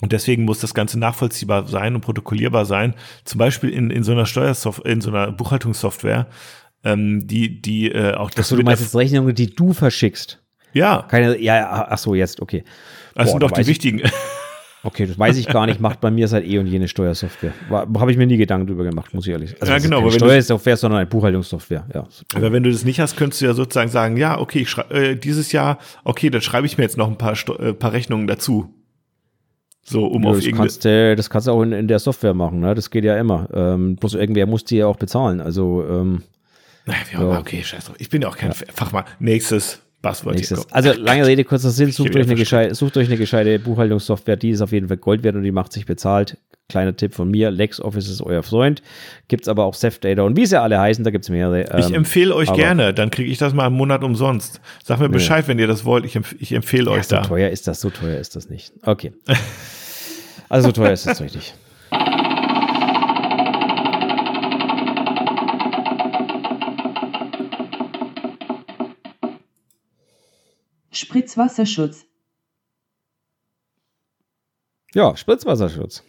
Und 0.00 0.12
deswegen 0.12 0.44
muss 0.44 0.58
das 0.58 0.74
Ganze 0.74 0.98
nachvollziehbar 0.98 1.66
sein 1.68 1.94
und 1.94 2.00
protokollierbar 2.00 2.64
sein. 2.64 2.94
Zum 3.24 3.38
Beispiel 3.38 3.70
in, 3.70 3.90
in 3.90 4.02
so 4.02 4.12
einer 4.12 4.26
Steuersoftware, 4.26 4.90
in 4.90 5.00
so 5.00 5.10
einer 5.10 5.30
Buchhaltungssoftware, 5.30 6.26
ähm, 6.82 7.26
die, 7.26 7.62
die 7.62 7.90
äh, 7.90 8.14
auch 8.14 8.30
das. 8.30 8.46
Achso, 8.46 8.56
du 8.56 8.62
meinst 8.62 8.82
jetzt 8.82 8.96
Rechnungen, 8.96 9.34
die 9.34 9.54
du 9.54 9.72
verschickst. 9.72 10.42
Ja. 10.72 11.06
Keine, 11.08 11.40
ja, 11.40 11.86
ach 11.88 11.98
so, 11.98 12.14
jetzt, 12.14 12.42
okay. 12.42 12.64
Das 13.14 13.26
Boah, 13.26 13.30
sind 13.30 13.42
doch 13.42 13.50
die 13.52 13.66
wichtigen. 13.66 14.02
Okay, 14.86 15.06
das 15.06 15.18
weiß 15.18 15.38
ich 15.38 15.46
gar 15.46 15.64
nicht, 15.64 15.80
macht 15.80 16.02
bei 16.02 16.10
mir 16.10 16.28
seit 16.28 16.44
eh 16.44 16.58
und 16.58 16.66
jene 16.66 16.88
Steuersoftware. 16.88 17.54
Habe 17.70 18.10
ich 18.10 18.18
mir 18.18 18.26
nie 18.26 18.36
Gedanken 18.36 18.66
drüber 18.66 18.84
gemacht, 18.84 19.14
muss 19.14 19.26
ich 19.26 19.32
ehrlich 19.32 19.50
sagen. 19.52 19.62
Also 19.62 19.72
ja, 19.72 19.78
genau. 19.78 20.00
Keine 20.00 20.12
Steuersoftware, 20.12 20.76
sondern 20.76 20.98
eine 20.98 21.06
Buchhaltungssoftware, 21.06 21.86
ja. 21.94 22.06
Aber 22.34 22.52
wenn 22.52 22.62
du 22.62 22.70
das 22.70 22.84
nicht 22.84 23.00
hast, 23.00 23.16
könntest 23.16 23.40
du 23.40 23.46
ja 23.46 23.54
sozusagen 23.54 23.90
sagen, 23.90 24.18
ja, 24.18 24.38
okay, 24.38 24.58
ich 24.58 24.76
äh, 24.90 25.14
dieses 25.14 25.52
Jahr, 25.52 25.78
okay, 26.04 26.28
dann 26.28 26.42
schreibe 26.42 26.66
ich 26.66 26.76
mir 26.76 26.84
jetzt 26.84 26.98
noch 26.98 27.08
ein 27.08 27.16
paar, 27.16 27.34
Sto 27.34 27.54
äh, 27.56 27.72
paar 27.72 27.94
Rechnungen 27.94 28.26
dazu. 28.26 28.74
So, 29.84 30.06
um 30.06 30.22
ja, 30.22 30.30
auf 30.30 30.40
das 30.40 30.52
kannst, 30.52 30.84
du, 30.84 31.14
das 31.14 31.30
kannst 31.30 31.46
du 31.46 31.52
auch 31.52 31.62
in, 31.62 31.72
in 31.72 31.88
der 31.88 31.98
Software 31.98 32.34
machen, 32.34 32.60
ne? 32.60 32.74
Das 32.74 32.90
geht 32.90 33.04
ja 33.04 33.18
immer. 33.18 33.48
Ähm, 33.52 33.96
bloß 33.96 34.14
irgendwer 34.14 34.46
muss 34.46 34.64
die 34.64 34.76
ja 34.76 34.86
auch 34.86 34.96
bezahlen. 34.96 35.40
Also, 35.40 35.84
ähm, 35.88 36.22
naja, 36.86 37.38
okay, 37.38 37.62
scheiß 37.62 37.84
drauf. 37.86 37.96
Ich 37.98 38.08
bin 38.08 38.22
ja 38.22 38.28
auch 38.28 38.36
kein 38.36 38.50
ja. 38.50 38.56
Fachmann. 38.72 39.04
Nächstes 39.18 39.83
Buzzword. 40.04 40.36
Nächstes. 40.36 40.70
Also 40.70 40.92
lange 40.92 41.26
Rede, 41.26 41.44
kurzer 41.44 41.70
Sinn, 41.70 41.90
sucht 41.90 42.14
euch, 42.14 42.26
eine 42.26 42.34
gescheite, 42.34 42.74
sucht 42.74 42.96
euch 42.96 43.08
eine 43.08 43.16
gescheite 43.16 43.58
Buchhaltungssoftware, 43.58 44.36
die 44.36 44.50
ist 44.50 44.60
auf 44.60 44.70
jeden 44.70 44.86
Fall 44.86 44.98
Gold 44.98 45.24
wert 45.24 45.34
und 45.34 45.42
die 45.42 45.50
macht 45.50 45.72
sich 45.72 45.86
bezahlt. 45.86 46.36
Kleiner 46.68 46.96
Tipp 46.96 47.14
von 47.14 47.30
mir, 47.30 47.50
LexOffice 47.50 48.08
ist 48.08 48.22
euer 48.22 48.42
Freund. 48.42 48.82
Gibt 49.28 49.44
es 49.44 49.48
aber 49.48 49.64
auch 49.64 49.76
Data 49.76 50.22
und 50.22 50.36
wie 50.36 50.46
sie 50.46 50.60
alle 50.60 50.78
heißen, 50.78 51.04
da 51.04 51.10
gibt 51.10 51.24
es 51.24 51.30
mehrere. 51.30 51.62
Ähm, 51.70 51.80
ich 51.80 51.92
empfehle 51.92 52.34
euch 52.34 52.52
gerne, 52.52 52.94
dann 52.94 53.10
kriege 53.10 53.30
ich 53.30 53.38
das 53.38 53.52
mal 53.54 53.66
im 53.66 53.74
Monat 53.74 54.04
umsonst. 54.04 54.60
Sag 54.82 55.00
mir 55.00 55.08
Bescheid, 55.08 55.48
wenn 55.48 55.58
ihr 55.58 55.66
das 55.66 55.84
wollt. 55.84 56.04
Ich, 56.04 56.16
empf 56.16 56.34
ich 56.38 56.52
empfehle 56.52 56.90
ja, 56.90 56.98
euch 56.98 57.04
so 57.04 57.16
da. 57.16 57.22
So 57.22 57.28
teuer 57.30 57.50
ist 57.50 57.66
das, 57.66 57.80
so 57.80 57.90
teuer 57.90 58.18
ist 58.18 58.36
das 58.36 58.48
nicht. 58.48 58.72
Okay. 58.82 59.12
Also 60.48 60.68
so 60.68 60.72
teuer 60.72 60.92
ist 60.92 61.06
das 61.06 61.20
richtig. 61.22 61.54
Spritzwasserschutz. 70.96 72.06
Ja, 74.94 75.16
Spritzwasserschutz. 75.16 76.04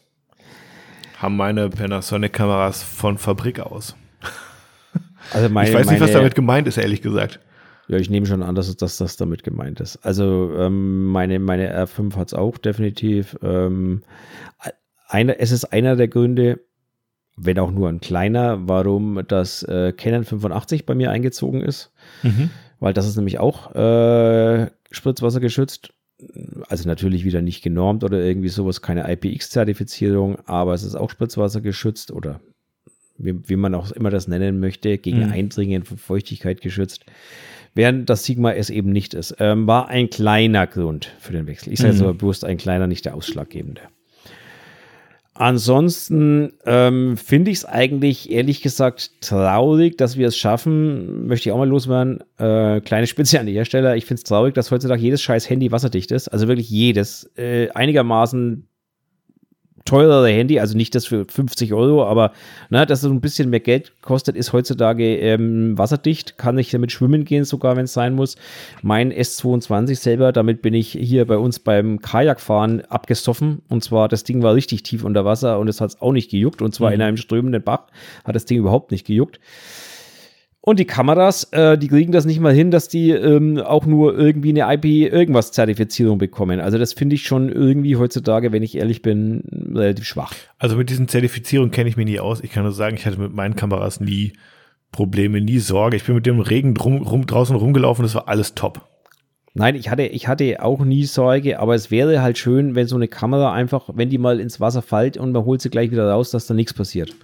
Haben 1.18 1.38
meine 1.38 1.70
Panasonic-Kameras 1.70 2.84
von 2.84 3.18
Fabrik 3.18 3.60
aus. 3.60 3.95
Also 5.34 5.49
meine, 5.49 5.70
ich 5.70 5.76
weiß 5.76 5.90
nicht, 5.90 5.99
meine, 5.99 6.02
was 6.02 6.12
damit 6.12 6.36
gemeint 6.36 6.68
ist, 6.68 6.78
ehrlich 6.78 7.02
gesagt. 7.02 7.40
Ja, 7.88 7.98
ich 7.98 8.10
nehme 8.10 8.26
schon 8.26 8.44
an, 8.44 8.56
dass, 8.56 8.76
dass 8.78 8.98
das 8.98 9.18
damit 9.18 9.44
gemeint 9.44 9.80
ist. 9.80 9.98
Also 9.98 10.53
ähm, 10.57 11.06
meine, 11.06 11.40
meine 11.40 11.76
R5 11.76 12.16
hat 12.16 12.28
es 12.30 12.34
auch 12.34 12.57
definitiv. 12.57 13.38
Ähm, 13.44 14.03
eine, 15.07 15.40
es 15.40 15.52
ist 15.52 15.66
einer 15.66 15.95
der 15.95 16.07
Gründe, 16.07 16.62
wenn 17.38 17.60
auch 17.60 17.72
nur 17.72 17.90
ein 17.90 17.99
kleiner, 17.99 18.68
warum 18.68 19.22
das 19.28 19.62
äh, 19.64 19.94
Canon 19.94 20.24
85 20.24 20.86
bei 20.86 20.95
mir 20.95 21.12
eingezogen 21.12 21.62
ist. 21.62 21.91
Mhm. 22.24 22.49
Weil 22.80 22.93
das 22.93 23.07
ist 23.07 23.15
nämlich 23.15 23.39
auch 23.39 23.73
äh, 23.76 24.69
Spritzwasser 24.91 25.39
geschützt. 25.39 25.93
Also 26.69 26.88
natürlich 26.88 27.26
wieder 27.26 27.41
nicht 27.41 27.61
genormt 27.61 28.03
oder 28.03 28.19
irgendwie 28.22 28.47
sowas, 28.47 28.81
keine 28.81 29.11
IPX-Zertifizierung, 29.11 30.38
aber 30.45 30.73
es 30.73 30.84
ist 30.84 30.95
auch 30.95 31.10
Spritzwasser 31.10 31.60
geschützt 31.61 32.11
oder 32.11 32.39
wie, 33.18 33.47
wie, 33.49 33.56
man 33.56 33.76
auch 33.76 33.91
immer 33.91 34.10
das 34.10 34.27
nennen 34.27 34.60
möchte, 34.60 34.97
gegen 34.97 35.26
mhm. 35.26 35.31
Eindringen 35.31 35.84
von 35.84 35.97
Feuchtigkeit 35.97 36.61
geschützt. 36.61 37.06
Während 37.73 38.10
das 38.10 38.23
Sigma 38.23 38.53
es 38.53 38.69
eben 38.69 38.91
nicht 38.91 39.14
ist. 39.14 39.35
Ähm, 39.39 39.68
war 39.68 39.89
ein 39.89 40.10
kleiner 40.10 40.68
Grund 40.68 41.11
für 41.19 41.34
den 41.34 41.47
Wechsel. 41.47 41.73
Ich 41.73 41.80
sage 41.80 41.91
mhm. 41.91 41.97
jetzt 41.97 42.03
aber 42.03 42.14
bewusst 42.14 42.45
ein 42.45 42.57
kleiner, 42.57 42.88
nicht 42.88 43.06
der 43.06 43.15
ausschlaggebende. 43.15 43.81
Ansonsten 45.38 46.53
ähm, 46.66 47.18
finde 47.18 47.52
ich 47.52 47.57
es 47.57 47.66
eigentlich 47.66 48.32
ehrlich 48.32 48.62
gesagt 48.62 49.22
traurig, 49.22 49.98
dass 49.98 50.16
wir 50.16 50.30
es 50.30 50.38
schaffen, 50.38 51.28
möchte 51.28 51.49
ich 51.49 51.53
auch 51.53 51.57
mal 51.57 51.68
loswerden, 51.68 52.24
äh, 52.38 52.80
kleine 52.80 53.06
Spitze 53.06 53.41
an 53.41 53.45
die 53.45 53.52
Hersteller. 53.52 53.98
Ich 53.98 54.06
finde 54.06 54.20
es 54.20 54.24
traurig, 54.24 54.53
dass 54.53 54.72
heutzutage 54.72 55.02
jedes 55.02 55.22
scheiß 55.22 55.49
Handy 55.49 55.74
wasserdicht 55.74 56.12
ist, 56.12 56.30
also 56.30 56.48
wirklich 56.48 56.70
jedes, 56.70 57.30
äh, 57.38 57.70
einigermaßen 57.72 58.66
teurere 59.86 60.30
Handy, 60.30 60.60
also 60.60 60.76
nicht 60.76 60.95
das 60.95 61.06
für 61.06 61.26
50 61.26 61.74
Euro, 61.74 62.06
aber 62.06 62.32
ne, 62.72 62.88
dass 62.88 63.03
es 63.03 63.10
ein 63.10 63.22
bisschen 63.22 63.52
mehr 63.52 63.60
Geld 63.60 63.94
kostet, 64.02 64.36
ist 64.36 64.52
heutzutage 64.52 65.18
ähm, 65.18 65.78
wasserdicht, 65.78 66.40
kann 66.40 66.57
ich 66.57 66.72
damit 66.72 66.91
schwimmen 66.91 67.24
gehen, 67.24 67.45
sogar 67.45 67.78
wenn 67.78 67.86
es 67.86 67.94
sein 67.94 68.16
muss. 68.16 68.36
Mein 68.82 69.14
S22 69.14 69.95
selber, 69.95 70.32
damit 70.32 70.64
bin 70.64 70.74
ich 70.74 70.90
hier 70.90 71.26
bei 71.26 71.38
uns 71.38 71.60
beim 71.60 72.02
Kajakfahren 72.02 72.82
abgesoffen 72.86 73.62
und 73.70 73.84
zwar 73.84 74.10
das 74.10 74.24
Ding 74.24 74.41
war 74.41 74.56
richtig 74.56 74.82
tief 74.82 75.03
unter 75.03 75.24
Wasser 75.24 75.60
und 75.60 75.68
es 75.68 75.80
hat 75.80 75.91
es 75.91 76.02
auch 76.02 76.12
nicht 76.12 76.32
gejuckt 76.32 76.64
und 76.64 76.74
zwar 76.74 76.90
mhm. 76.90 76.95
in 76.95 77.02
einem 77.03 77.18
strömenden 77.18 77.62
Bach 77.62 77.84
hat 78.24 78.36
das 78.36 78.45
Ding 78.45 78.57
überhaupt 78.57 78.91
nicht 78.91 79.06
gejuckt. 79.06 79.40
Und 80.66 80.80
die 80.80 80.86
Kameras, 80.86 81.44
äh, 81.52 81.78
die 81.78 81.90
kriegen 81.90 82.12
das 82.12 82.26
nicht 82.26 82.40
mal 82.40 82.52
hin, 82.52 82.72
dass 82.72 82.88
die 82.88 83.12
ähm, 83.12 83.60
auch 83.60 83.86
nur 83.86 84.18
irgendwie 84.18 84.50
eine 84.50 84.74
IP-Irgendwas-Zertifizierung 84.74 86.18
bekommen. 86.18 86.60
Also 86.60 86.80
das 86.80 86.94
finde 86.94 87.14
ich 87.14 87.28
schon 87.28 87.50
irgendwie 87.50 87.98
heutzutage, 87.98 88.52
wenn 88.52 88.64
ich 88.64 88.76
ehrlich 88.76 89.04
bin, 89.04 89.44
relativ 89.76 90.06
schwach. 90.06 90.34
Also 90.58 90.76
mit 90.76 90.90
diesen 90.90 91.08
Zertifizierungen 91.08 91.70
kenne 91.70 91.88
ich 91.88 91.98
mich 91.98 92.08
nie 92.08 92.20
aus. 92.20 92.42
Ich 92.44 92.50
kann 92.50 92.64
nur 92.64 92.72
sagen, 92.72 92.96
ich 92.96 93.06
hatte 93.06 93.20
mit 93.20 93.32
meinen 93.32 93.56
Kameras 93.56 94.00
nie 94.00 94.34
Probleme, 94.92 95.40
nie 95.40 95.60
Sorge. 95.60 95.98
Ich 95.98 96.06
bin 96.06 96.16
mit 96.16 96.26
dem 96.26 96.40
Regen 96.40 96.74
drum, 96.74 97.04
rum, 97.04 97.28
draußen 97.28 97.56
rumgelaufen, 97.56 98.02
das 98.02 98.16
war 98.16 98.28
alles 98.28 98.56
top. 98.56 98.82
Nein, 99.54 99.76
ich 99.76 99.92
hatte, 99.92 100.08
ich 100.08 100.28
hatte 100.28 100.64
auch 100.64 100.84
nie 100.84 101.04
Sorge, 101.04 101.60
aber 101.60 101.76
es 101.76 101.92
wäre 101.92 102.24
halt 102.24 102.40
schön, 102.40 102.74
wenn 102.74 102.88
so 102.88 102.96
eine 102.96 103.08
Kamera 103.08 103.54
einfach, 103.54 103.92
wenn 103.94 104.10
die 104.10 104.18
mal 104.18 104.40
ins 104.40 104.60
Wasser 104.60 104.82
fällt 104.82 105.16
und 105.16 105.32
man 105.32 105.46
holt 105.46 105.62
sie 105.62 105.70
gleich 105.70 105.92
wieder 105.92 106.10
raus, 106.10 106.32
dass 106.32 106.48
da 106.48 106.56
nichts 106.56 106.74
passiert. 106.74 107.16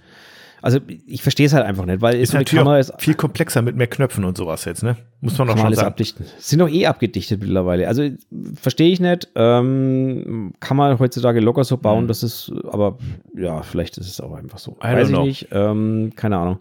Also 0.62 0.78
ich 1.06 1.22
verstehe 1.22 1.46
es 1.46 1.52
halt 1.52 1.66
einfach 1.66 1.84
nicht, 1.84 2.00
weil 2.00 2.14
Ist 2.14 2.32
natürlich 2.32 2.58
Kamera 2.58 2.78
ist 2.78 2.92
viel 2.98 3.14
komplexer 3.14 3.62
mit 3.62 3.76
mehr 3.76 3.88
Knöpfen 3.88 4.24
und 4.24 4.36
sowas 4.36 4.64
jetzt, 4.64 4.82
ne? 4.82 4.96
Muss 5.20 5.36
man 5.36 5.48
doch 5.48 5.56
schon 5.56 5.66
alles 5.66 5.80
sagen. 5.80 5.88
abdichten. 5.88 6.26
Sind 6.38 6.60
doch 6.60 6.68
eh 6.68 6.86
abgedichtet 6.86 7.40
mittlerweile. 7.40 7.88
Also 7.88 8.08
verstehe 8.54 8.92
ich 8.92 9.00
nicht. 9.00 9.28
Ähm, 9.34 10.52
kann 10.60 10.76
man 10.76 10.98
heutzutage 10.98 11.40
locker 11.40 11.64
so 11.64 11.76
bauen, 11.76 12.06
das 12.06 12.22
ist, 12.22 12.52
aber 12.70 12.98
ja, 13.36 13.62
vielleicht 13.62 13.98
ist 13.98 14.08
es 14.08 14.20
auch 14.20 14.32
einfach 14.34 14.58
so. 14.58 14.72
Mhm. 14.72 14.76
I 14.82 14.94
Weiß 14.94 15.08
ich 15.08 15.14
know. 15.14 15.24
nicht. 15.24 15.48
Ähm, 15.50 16.12
keine 16.14 16.38
Ahnung. 16.38 16.58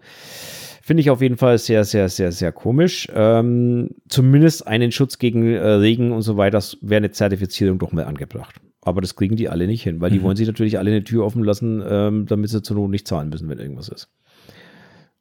Finde 0.81 1.01
ich 1.01 1.11
auf 1.11 1.21
jeden 1.21 1.37
Fall 1.37 1.59
sehr, 1.59 1.85
sehr, 1.85 2.09
sehr, 2.09 2.31
sehr 2.31 2.51
komisch. 2.51 3.07
Ähm, 3.13 3.91
zumindest 4.09 4.65
einen 4.65 4.91
Schutz 4.91 5.19
gegen 5.19 5.53
äh, 5.53 5.59
Regen 5.59 6.11
und 6.11 6.23
so 6.23 6.37
weiter 6.37 6.51
das 6.51 6.77
wäre 6.81 6.97
eine 6.97 7.11
Zertifizierung 7.11 7.79
doch 7.79 7.91
mal 7.91 8.05
angebracht. 8.05 8.55
Aber 8.83 9.01
das 9.01 9.15
kriegen 9.15 9.35
die 9.35 9.47
alle 9.49 9.67
nicht 9.67 9.83
hin, 9.83 10.01
weil 10.01 10.09
die 10.11 10.19
Mhm. 10.19 10.23
wollen 10.23 10.35
sich 10.37 10.47
natürlich 10.47 10.77
alle 10.79 10.89
eine 10.91 11.03
Tür 11.03 11.23
offen 11.25 11.43
lassen, 11.43 11.83
ähm, 11.87 12.25
damit 12.25 12.49
sie 12.49 12.61
zur 12.63 12.77
Not 12.77 12.89
nicht 12.89 13.07
zahlen 13.07 13.29
müssen, 13.29 13.47
wenn 13.49 13.59
irgendwas 13.59 13.89
ist. 13.89 14.09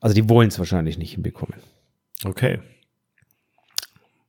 Also 0.01 0.15
die 0.15 0.29
wollen 0.31 0.49
es 0.49 0.59
wahrscheinlich 0.59 0.97
nicht 0.97 1.13
hinbekommen. 1.13 1.57
Okay. 2.25 2.59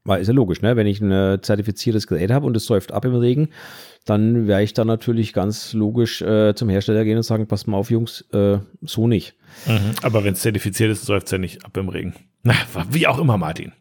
Weil 0.04 0.22
ist 0.22 0.28
ja 0.28 0.34
logisch, 0.34 0.62
ne? 0.62 0.76
Wenn 0.76 0.88
ich 0.88 1.00
ein 1.00 1.12
äh, 1.12 1.40
zertifiziertes 1.42 2.08
Gerät 2.08 2.32
habe 2.32 2.46
und 2.48 2.58
es 2.58 2.66
säuft 2.66 2.92
ab 2.92 3.06
im 3.06 3.16
Regen, 3.16 3.50
dann 4.06 4.48
werde 4.48 4.64
ich 4.64 4.74
dann 4.74 4.88
natürlich 4.88 5.32
ganz 5.32 5.74
logisch 5.74 6.22
äh, 6.24 6.56
zum 6.56 6.70
Hersteller 6.70 7.04
gehen 7.06 7.18
und 7.18 7.24
sagen, 7.24 7.48
passt 7.48 7.68
mal 7.68 7.78
auf, 7.78 7.92
Jungs, 7.92 8.22
äh, 8.34 8.58
so 8.82 9.08
nicht. 9.08 9.36
Mhm. 9.68 9.92
Aber 10.02 10.24
wenn 10.24 10.34
es 10.34 10.42
zertifiziert 10.42 10.90
ist, 10.92 11.06
säuft 11.06 11.28
es 11.28 11.32
ja 11.32 11.38
nicht 11.38 11.64
ab 11.64 11.78
im 11.78 11.88
Regen. 11.90 12.16
Na, 12.42 12.56
wie 12.90 13.06
auch 13.06 13.20
immer, 13.20 13.38
Martin. 13.38 13.74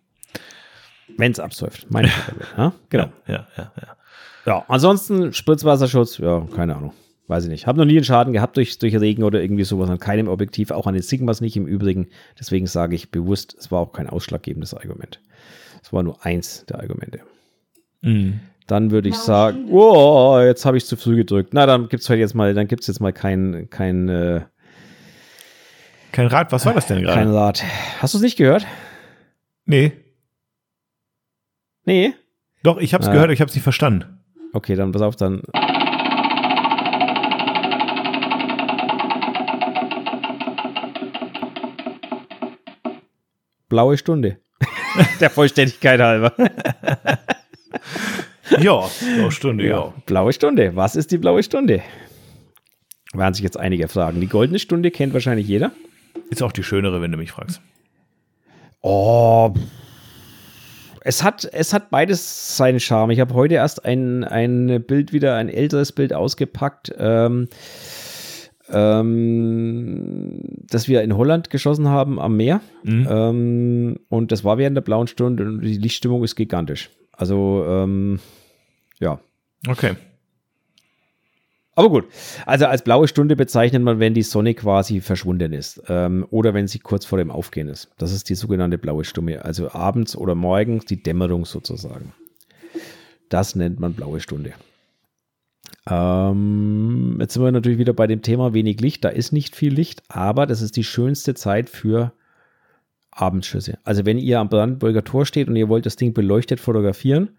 Wenn 1.17 1.33
es 1.33 1.41
absäuft. 1.41 1.91
Meine 1.91 2.09
Frage, 2.09 2.41
ja? 2.57 2.73
Genau. 2.91 3.13
Ja, 3.27 3.49
ja, 3.57 3.73
ja. 3.81 3.97
Ja, 4.47 4.65
ansonsten 4.69 5.33
Spritzwasserschutz, 5.33 6.19
ja, 6.19 6.47
keine 6.55 6.77
Ahnung. 6.77 6.93
Weiß 7.29 7.45
ich 7.45 7.51
nicht. 7.51 7.67
Habe 7.69 7.79
noch 7.79 7.85
nie 7.85 7.97
einen 7.97 8.05
Schaden 8.05 8.33
gehabt 8.33 8.57
durch, 8.57 8.79
durch 8.79 8.97
Regen 8.99 9.23
oder 9.23 9.41
irgendwie 9.41 9.63
sowas 9.65 9.89
an 9.89 10.01
keinem 10.01 10.27
Objektiv, 10.27 10.73
auch 10.73 10.87
an 10.89 10.95
den 10.95 11.03
Sigmas 11.03 11.41
nicht 11.41 11.57
im 11.57 11.67
Übrigen. 11.67 12.09
Deswegen 12.39 12.67
sage 12.67 12.97
ich 12.97 13.11
bewusst, 13.13 13.55
es 13.59 13.71
war 13.71 13.81
auch 13.81 13.93
kein 13.93 14.09
ausschlaggebendes 14.09 14.75
Argument. 14.75 15.21
Es 15.83 15.93
war 15.93 16.03
nur 16.03 16.25
eins 16.27 16.65
der 16.67 16.81
Argumente. 16.81 17.21
Mhm. 18.01 18.41
Dann 18.67 18.91
würde 18.91 19.09
ich 19.09 19.17
sagen, 19.17 19.67
oh, 19.71 20.39
jetzt 20.41 20.65
habe 20.65 20.77
ich 20.77 20.87
zu 20.87 20.97
früh 20.97 21.17
gedrückt. 21.17 21.55
Na, 21.55 21.67
dann 21.67 21.89
gibt's 21.89 22.09
halt 22.09 22.19
jetzt 22.21 22.35
mal, 22.35 22.55
dann 22.55 22.67
gibt's 22.67 22.87
jetzt 22.89 23.01
mal 23.01 23.13
kein, 23.13 23.69
kein, 23.71 24.09
äh, 24.09 24.41
Kein 26.13 26.27
Rad, 26.27 26.51
was 26.51 26.67
war 26.67 26.75
das 26.75 26.87
denn 26.87 27.05
kein 27.05 27.29
gerade? 27.29 27.35
Rad. 27.35 27.65
Hast 28.01 28.15
du 28.15 28.19
es 28.19 28.23
nicht 28.23 28.37
gehört? 28.37 28.67
Nee. 29.67 29.93
Nee. 31.85 32.15
Doch, 32.63 32.79
ich 32.79 32.95
hab's 32.95 33.07
Ah. 33.09 33.13
gehört, 33.13 33.31
ich 33.31 33.41
hab's 33.41 33.55
nicht 33.55 33.63
verstanden. 33.63 34.20
Okay, 34.53 34.75
dann 34.75 34.93
pass 34.93 35.03
auf, 35.03 35.17
dann. 35.17 35.43
Blaue 43.69 43.97
Stunde. 43.97 44.39
Der 45.21 45.31
Vollständigkeit 45.31 46.01
halber. 46.01 46.33
Ja, 48.59 48.91
oh, 49.25 49.31
Stunde, 49.31 49.67
ja. 49.67 49.95
Blaue 50.07 50.33
Stunde. 50.33 50.75
Was 50.75 50.97
ist 50.97 51.13
die 51.13 51.19
blaue 51.19 51.43
Stunde? 51.43 51.83
Werden 53.13 53.33
sich 53.33 53.45
jetzt 53.45 53.57
einige 53.57 53.89
fragen. 53.89 54.21
Die 54.21 54.27
goldene 54.27 54.59
Stunde 54.59 54.91
kennt 54.91 55.15
wahrscheinlich 55.15 55.47
jeder. 55.47 55.73
Ist 56.31 56.43
auch 56.43 56.53
die 56.53 56.63
schönere, 56.63 57.01
wenn 57.01 57.13
du 57.13 57.17
mich 57.17 57.31
fragst. 57.31 57.61
Oh. 58.83 59.55
Es 61.03 61.23
hat, 61.23 61.49
es 61.53 61.73
hat 61.73 61.91
beides 61.91 62.57
seinen 62.57 62.81
Charme. 62.81 63.11
Ich 63.11 63.21
habe 63.21 63.35
heute 63.35 63.55
erst 63.55 63.85
ein, 63.85 64.25
ein 64.25 64.83
Bild 64.87 65.13
wieder, 65.13 65.37
ein 65.37 65.49
älteres 65.49 65.93
Bild 65.93 66.13
ausgepackt, 66.13 66.93
ähm, 66.99 67.49
ähm, 68.71 70.43
das 70.69 70.89
wir 70.89 71.03
in 71.03 71.17
Holland 71.17 71.51
geschossen 71.51 71.89
haben 71.89 72.21
am 72.21 72.37
Meer. 72.37 72.61
Mhm. 72.83 73.09
Ähm, 73.11 74.01
und 74.09 74.33
das 74.33 74.45
war 74.45 74.59
während 74.59 74.77
der 74.77 74.83
blauen 74.83 75.07
Stunde 75.07 75.45
und 75.45 75.61
die 75.63 75.79
Lichtstimmung 75.79 76.23
ist 76.23 76.37
gigantisch. 76.37 76.91
Also, 77.13 77.65
ähm, 77.67 78.21
ja. 78.99 79.21
Okay. 79.67 79.95
Aber 81.77 81.89
gut, 81.89 82.07
also 82.47 82.67
als 82.67 82.83
blaue 82.83 83.07
Stunde 83.07 83.37
bezeichnet 83.37 83.83
man, 83.83 84.01
wenn 84.01 84.13
die 84.13 84.23
Sonne 84.23 84.55
quasi 84.55 85.01
verschwunden 85.01 85.53
ist 85.53 85.83
ähm, 85.89 86.27
oder 86.31 86.53
wenn 86.53 86.67
sie 86.67 86.81
kurz 86.81 87.05
vor 87.07 87.19
dem 87.19 87.31
Aufgehen 87.31 87.69
ist. 87.69 87.91
Das 87.97 88.13
ist 88.13 88.29
die 88.29 88.35
sogenannte 88.35 88.77
blaue 88.77 89.05
Stunde, 89.05 89.45
also 89.45 89.71
abends 89.71 90.17
oder 90.17 90.35
morgens 90.35 90.85
die 90.85 91.03
Dämmerung 91.03 91.45
sozusagen. 91.45 92.13
Das 93.29 93.55
nennt 93.55 93.79
man 93.79 93.95
blaue 93.95 94.21
Stunde. 94.21 94.53
Ähm, 95.89 97.17
jetzt 97.21 97.35
sind 97.35 97.45
wir 97.45 97.53
natürlich 97.53 97.79
wieder 97.79 97.93
bei 97.93 98.09
dem 98.09 98.23
Thema 98.23 98.53
wenig 98.53 98.81
Licht. 98.81 99.05
Da 99.05 99.09
ist 99.09 99.33
nicht 99.33 99.55
viel 99.55 99.73
Licht, 99.73 100.03
aber 100.09 100.47
das 100.47 100.63
ist 100.63 100.77
die 100.77 100.85
schönste 100.85 101.35
Zeit 101.35 101.71
für 101.71 102.13
Abendschüsse. 103.13 103.79
Also 103.85 104.05
wenn 104.05 104.19
ihr 104.19 104.41
am 104.41 104.49
Brandenburger 104.49 105.05
Tor 105.05 105.25
steht 105.25 105.49
und 105.49 105.57
ihr 105.57 105.69
wollt 105.69 105.87
das 105.87 105.97
Ding 105.97 106.13
beleuchtet 106.13 106.61
fotografieren, 106.61 107.39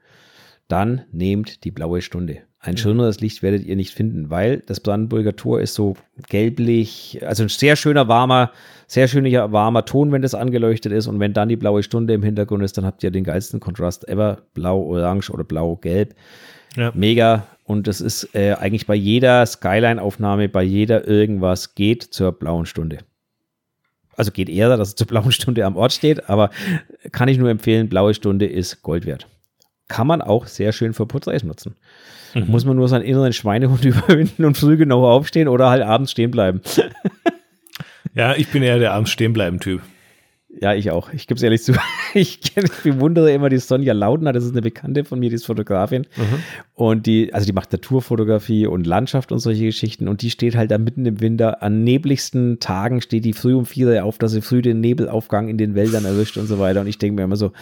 dann 0.68 1.04
nehmt 1.12 1.64
die 1.66 1.72
blaue 1.72 2.02
Stunde. 2.02 2.44
Ein 2.64 2.78
schöneres 2.78 3.20
Licht 3.22 3.42
werdet 3.42 3.66
ihr 3.66 3.76
nicht 3.76 3.92
finden, 3.92 4.30
weil 4.30 4.60
das 4.60 4.80
Brandenburger 4.80 5.36
Tor 5.36 5.62
ist 5.62 5.74
so 5.74 5.96
gelblich, 6.30 7.20
also 7.26 7.42
ein 7.42 7.50
sehr 7.50 7.76
schöner 7.76 8.08
warmer, 8.08 8.52
sehr 8.86 9.08
schöner 9.08 9.52
warmer 9.52 9.84
Ton, 9.86 10.12
wenn 10.12 10.22
das 10.22 10.36
angeleuchtet 10.36 10.92
ist 10.92 11.08
und 11.08 11.20
wenn 11.20 11.34
dann 11.34 11.50
die 11.50 11.56
blaue 11.56 11.82
Stunde 11.82 12.14
im 12.14 12.22
Hintergrund 12.22 12.64
ist, 12.64 12.78
dann 12.78 12.86
habt 12.86 13.04
ihr 13.04 13.10
den 13.10 13.24
geilsten 13.24 13.60
Kontrast 13.60 14.08
ever, 14.08 14.44
blau-orange 14.54 15.32
oder 15.32 15.44
blau-gelb. 15.44 16.14
Ja. 16.78 16.92
Mega 16.94 17.48
und 17.64 17.88
das 17.88 18.00
ist 18.00 18.36
äh, 18.36 18.54
eigentlich 18.54 18.86
bei 18.86 18.96
jeder 18.96 19.44
Skyline-Aufnahme, 19.44 20.48
bei 20.48 20.62
jeder 20.62 21.08
irgendwas 21.08 21.74
geht 21.74 22.04
zur 22.04 22.32
blauen 22.32 22.68
Stunde. 22.68 23.00
Also 24.16 24.32
geht 24.32 24.50
eher, 24.50 24.70
dass 24.78 24.90
es 24.90 24.96
zur 24.96 25.08
blauen 25.08 25.32
Stunde 25.32 25.66
am 25.66 25.76
Ort 25.78 25.94
steht, 25.94 26.30
aber 26.30 26.52
kann 27.12 27.28
ich 27.28 27.40
nur 27.40 27.50
empfehlen, 27.50 27.90
blaue 27.90 28.14
Stunde 28.14 28.46
ist 28.46 28.84
Gold 28.84 29.08
wert. 29.08 29.28
Kann 29.92 30.08
man 30.08 30.22
auch 30.22 30.48
sehr 30.48 30.72
schön 30.72 30.94
für 30.94 31.06
Porträts 31.06 31.44
nutzen. 31.44 31.76
Muss 32.34 32.64
man 32.64 32.78
nur 32.78 32.88
seinen 32.88 33.04
inneren 33.04 33.34
Schweinehund 33.34 33.84
überwinden 33.86 34.46
und 34.46 34.58
früh 34.58 34.78
genug 34.78 35.04
aufstehen 35.04 35.48
oder 35.50 35.70
halt 35.70 35.84
abends 35.84 36.12
stehen 36.12 36.32
bleiben. 36.32 36.62
Ja, 38.14 38.36
ich 38.36 38.50
bin 38.50 38.62
eher 38.62 38.78
der 38.80 38.94
abends 38.94 39.10
stehen 39.12 39.32
bleiben 39.32 39.60
Typ. 39.62 39.82
Ja, 40.60 40.74
ich 40.74 40.92
auch. 40.92 41.14
Ich 41.14 41.28
gebe 41.28 41.38
es 41.38 41.44
ehrlich 41.44 41.64
zu. 41.64 41.74
Ich, 42.14 42.40
kenn- 42.42 42.66
ich 42.66 42.84
bewundere 42.84 43.32
immer 43.32 43.48
die 43.48 43.58
Sonja 43.58 43.94
Laudner, 43.94 44.34
das 44.34 44.44
ist 44.44 44.52
eine 44.52 44.62
Bekannte 44.62 45.06
von 45.06 45.18
mir, 45.18 45.30
die 45.30 45.36
ist 45.38 45.46
Fotografin. 45.46 46.08
Und 46.74 47.06
die, 47.06 47.34
also 47.34 47.46
die 47.46 47.54
macht 47.54 47.72
Naturfotografie 47.72 48.68
und 48.68 48.86
Landschaft 48.86 49.32
und 49.32 49.40
solche 49.40 49.64
Geschichten. 49.64 50.10
Und 50.10 50.22
die 50.24 50.30
steht 50.30 50.58
halt 50.58 50.72
da 50.72 50.78
mitten 50.78 51.06
im 51.06 51.22
Winter, 51.22 51.64
an 51.64 51.86
nebligsten 51.86 52.60
Tagen 52.60 53.00
steht 53.00 53.24
die 53.24 53.32
früh 53.32 53.54
um 53.54 53.66
vier 53.66 54.04
auf, 54.04 54.18
dass 54.18 54.34
sie 54.34 54.42
früh 54.42 54.62
den 54.62 54.82
Nebelaufgang 54.82 55.48
in 55.48 55.58
den 55.58 55.74
Wäldern 55.74 56.04
erwischt 56.04 56.36
und 56.36 56.48
so 56.48 56.60
weiter. 56.60 56.82
Und 56.82 56.88
ich 56.88 56.98
denke 56.98 57.16
mir 57.16 57.24
immer 57.24 57.38
so, 57.38 57.54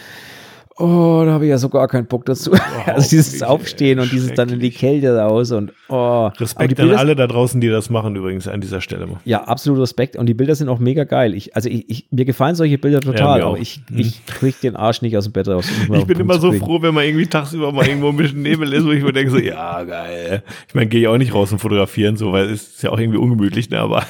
oh, 0.80 1.24
da 1.26 1.34
habe 1.34 1.46
ich 1.46 1.50
ja 1.50 1.58
so 1.58 1.70
gar 1.70 1.88
keinen 1.88 2.08
Bock 2.08 2.26
dazu. 2.26 2.52
also 2.86 3.10
dieses 3.10 3.44
Aufstehen 3.44 4.00
und 4.00 4.12
dieses 4.12 4.34
dann 4.34 4.50
in 4.50 4.60
die 4.60 4.72
Kälte 4.72 5.16
raus 5.18 5.52
und 5.52 5.74
oh. 5.90 6.28
Respekt 6.40 6.80
an 6.80 6.88
Bilder- 6.88 6.98
alle 7.00 7.16
da 7.16 7.28
draußen, 7.28 7.62
die 7.62 7.68
das 7.70 7.90
machen 7.90 8.16
übrigens 8.16 8.48
an 8.48 8.62
dieser 8.62 8.82
Stelle. 8.82 9.08
ja, 9.26 9.44
absolut 9.44 9.80
Respekt. 9.82 10.16
Und 10.16 10.26
die 10.26 10.34
Bilder 10.34 10.56
sind 10.56 10.70
auch 10.70 10.80
mega 10.80 11.04
geil. 11.04 11.36
Ich, 11.36 11.56
also 11.56 11.70
ich, 11.70 11.90
ich, 11.90 12.08
mir 12.12 12.26
gefallen 12.26 12.56
solche 12.56 12.78
Bilder 12.78 13.02
total, 13.02 13.40
mir 13.40 13.44
aber 13.46 13.54
auch. 13.54 13.56
Mhm. 13.58 13.62
ich, 13.62 13.82
ich 13.96 14.26
krieg 14.26 14.60
den 14.62 14.76
Arsch 14.76 15.02
nicht 15.02 15.16
aus 15.18 15.26
dem 15.26 15.34
Bett 15.34 15.48
raus. 15.48 15.66
um 15.88 15.96
Ich 15.96 16.06
bin 16.06 16.20
immer 16.20 16.40
so 16.40 16.52
zu 16.52 16.60
froh, 16.60 16.82
wenn 16.82 16.94
man 16.94 17.04
irgendwie 17.04 17.28
tagsüber 17.28 17.72
mal 17.72 17.88
irgendwo 17.88 18.10
ein 18.10 18.18
bisschen 18.18 18.42
Nebel 18.42 18.72
ist, 18.74 18.86
wo 18.86 18.92
ich 18.92 19.04
mir 19.04 19.14
denke 19.14 19.32
so, 19.32 19.38
ja, 19.38 19.84
geil. 19.84 20.44
Ich 20.68 20.74
meine, 20.76 20.88
gehe 20.88 21.02
ich 21.02 21.08
auch 21.08 21.18
nicht 21.18 21.34
raus 21.34 21.52
und 21.52 21.60
fotografieren, 21.60 22.16
so, 22.18 22.32
weil 22.32 22.50
es 22.50 22.68
ist 22.76 22.84
ja 22.84 22.92
auch 22.92 23.00
irgendwie 23.00 23.18
ungemütlich, 23.20 23.70
ne, 23.70 23.80
aber 23.80 24.06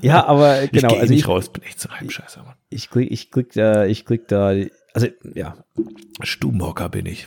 Ja, 0.00 0.24
aber 0.26 0.62
ich 0.64 0.70
genau, 0.70 0.88
gehe 0.88 1.00
also 1.00 1.12
nicht 1.12 1.20
ich, 1.22 1.28
raus, 1.28 1.48
bin 1.48 1.62
echt 1.64 1.80
so 1.80 1.88
ein 1.90 2.08
Scheißer, 2.10 2.42
Mann. 2.42 2.54
ich 2.70 2.90
krieg, 2.90 3.10
ich 3.10 3.30
krieg 3.30 3.52
da, 3.52 3.84
ich 3.84 4.04
krieg 4.04 4.28
da, 4.28 4.52
also 4.94 5.08
ja, 5.34 5.56
Stubenhocker 6.22 6.88
bin 6.88 7.06
ich. 7.06 7.26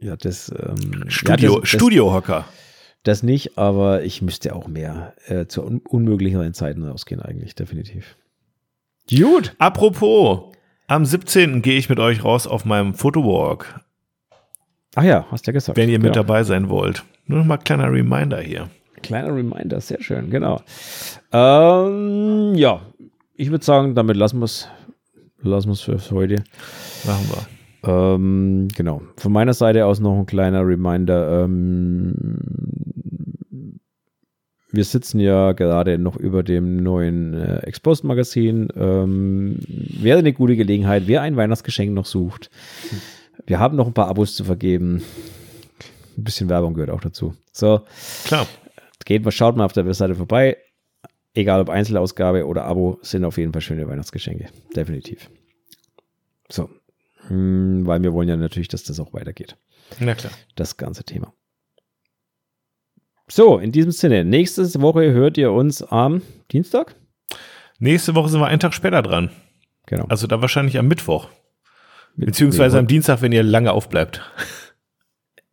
ja, 0.00 0.16
das, 0.16 0.50
ähm, 0.50 1.04
Studio, 1.08 1.54
ja, 1.54 1.60
das, 1.60 1.68
Studiohocker. 1.68 2.44
Das, 3.02 3.20
das 3.20 3.22
nicht, 3.22 3.58
aber 3.58 4.02
ich 4.02 4.22
müsste 4.22 4.54
auch 4.54 4.66
mehr 4.66 5.14
äh, 5.26 5.46
zu 5.46 5.62
un 5.64 5.80
unmöglicheren 5.80 6.54
Zeiten 6.54 6.84
rausgehen 6.84 7.20
eigentlich, 7.20 7.54
definitiv. 7.54 8.16
Gut. 9.10 9.54
Apropos, 9.58 10.54
am 10.86 11.04
17. 11.04 11.62
gehe 11.62 11.78
ich 11.78 11.88
mit 11.88 11.98
euch 11.98 12.24
raus 12.24 12.46
auf 12.46 12.64
meinem 12.64 12.94
Fotowalk, 12.94 13.80
Ach 14.96 15.02
ja, 15.02 15.26
hast 15.30 15.46
ja 15.46 15.52
gesagt. 15.52 15.76
wenn 15.76 15.88
ihr 15.88 15.98
mit 15.98 16.12
genau. 16.12 16.24
dabei 16.24 16.44
sein 16.44 16.68
wollt. 16.68 17.02
Nur 17.26 17.40
noch 17.40 17.46
mal 17.46 17.56
kleiner 17.56 17.92
Reminder 17.92 18.40
hier. 18.40 18.70
Kleiner 19.02 19.34
Reminder, 19.34 19.80
sehr 19.80 20.00
schön, 20.00 20.30
genau. 20.30 20.62
Ähm, 21.32 22.54
ja, 22.54 22.80
ich 23.34 23.50
würde 23.50 23.64
sagen, 23.64 23.94
damit 23.94 24.16
lassen 24.16 24.38
wir 24.38 24.44
es 24.44 24.68
lassen 25.42 25.68
wir's 25.68 25.80
für 25.80 25.98
heute. 26.14 26.44
Machen 27.06 27.28
wir. 27.30 27.46
Ähm, 27.86 28.68
genau. 28.74 29.02
Von 29.16 29.32
meiner 29.32 29.52
Seite 29.54 29.86
aus 29.86 30.00
noch 30.00 30.18
ein 30.18 30.26
kleiner 30.26 30.66
Reminder. 30.66 31.44
Ähm, 31.44 32.14
wir 34.70 34.84
sitzen 34.84 35.20
ja 35.20 35.52
gerade 35.52 35.98
noch 35.98 36.16
über 36.16 36.42
dem 36.42 36.78
neuen 36.78 37.34
äh, 37.34 37.58
Exposed-Magazin. 37.58 38.68
Ähm, 38.74 39.58
wäre 39.68 40.18
eine 40.18 40.32
gute 40.32 40.56
Gelegenheit, 40.56 41.04
wer 41.06 41.22
ein 41.22 41.36
Weihnachtsgeschenk 41.36 41.92
noch 41.92 42.06
sucht. 42.06 42.50
Wir 43.46 43.60
haben 43.60 43.76
noch 43.76 43.86
ein 43.86 43.94
paar 43.94 44.08
Abos 44.08 44.34
zu 44.34 44.44
vergeben. 44.44 45.02
Ein 46.16 46.24
bisschen 46.24 46.48
Werbung 46.48 46.74
gehört 46.74 46.90
auch 46.90 47.00
dazu. 47.00 47.34
So, 47.52 47.82
Klar. 48.24 48.46
geht 49.04 49.24
mal, 49.24 49.30
schaut 49.30 49.56
mal 49.56 49.64
auf 49.64 49.72
der 49.72 49.86
Webseite 49.86 50.14
vorbei. 50.14 50.56
egal 51.34 51.60
ob 51.60 51.68
Einzelausgabe 51.68 52.46
oder 52.46 52.64
Abo, 52.64 52.98
sind 53.02 53.24
auf 53.24 53.38
jeden 53.38 53.52
Fall 53.52 53.62
schöne 53.62 53.86
Weihnachtsgeschenke. 53.88 54.46
Definitiv. 54.74 55.30
So. 56.48 56.68
Hm, 57.28 57.86
weil 57.86 58.02
wir 58.02 58.12
wollen 58.12 58.28
ja 58.28 58.36
natürlich, 58.36 58.68
dass 58.68 58.84
das 58.84 59.00
auch 59.00 59.12
weitergeht. 59.12 59.56
Na 60.00 60.14
klar. 60.14 60.32
Das 60.54 60.76
ganze 60.76 61.04
Thema. 61.04 61.32
So, 63.28 63.58
in 63.58 63.72
diesem 63.72 63.90
Sinne, 63.90 64.24
nächste 64.24 64.62
Woche 64.80 65.12
hört 65.12 65.38
ihr 65.38 65.50
uns 65.52 65.82
am 65.82 66.20
Dienstag? 66.52 66.94
Nächste 67.78 68.14
Woche 68.14 68.28
sind 68.28 68.40
wir 68.40 68.46
einen 68.46 68.60
Tag 68.60 68.74
später 68.74 69.02
dran. 69.02 69.30
Genau. 69.86 70.04
Also 70.08 70.26
dann 70.26 70.42
wahrscheinlich 70.42 70.78
am 70.78 70.88
Mittwoch. 70.88 71.28
Beziehungsweise 72.16 72.78
am 72.78 72.86
Dienstag, 72.86 73.22
wenn 73.22 73.32
ihr 73.32 73.42
lange 73.42 73.72
aufbleibt. 73.72 74.20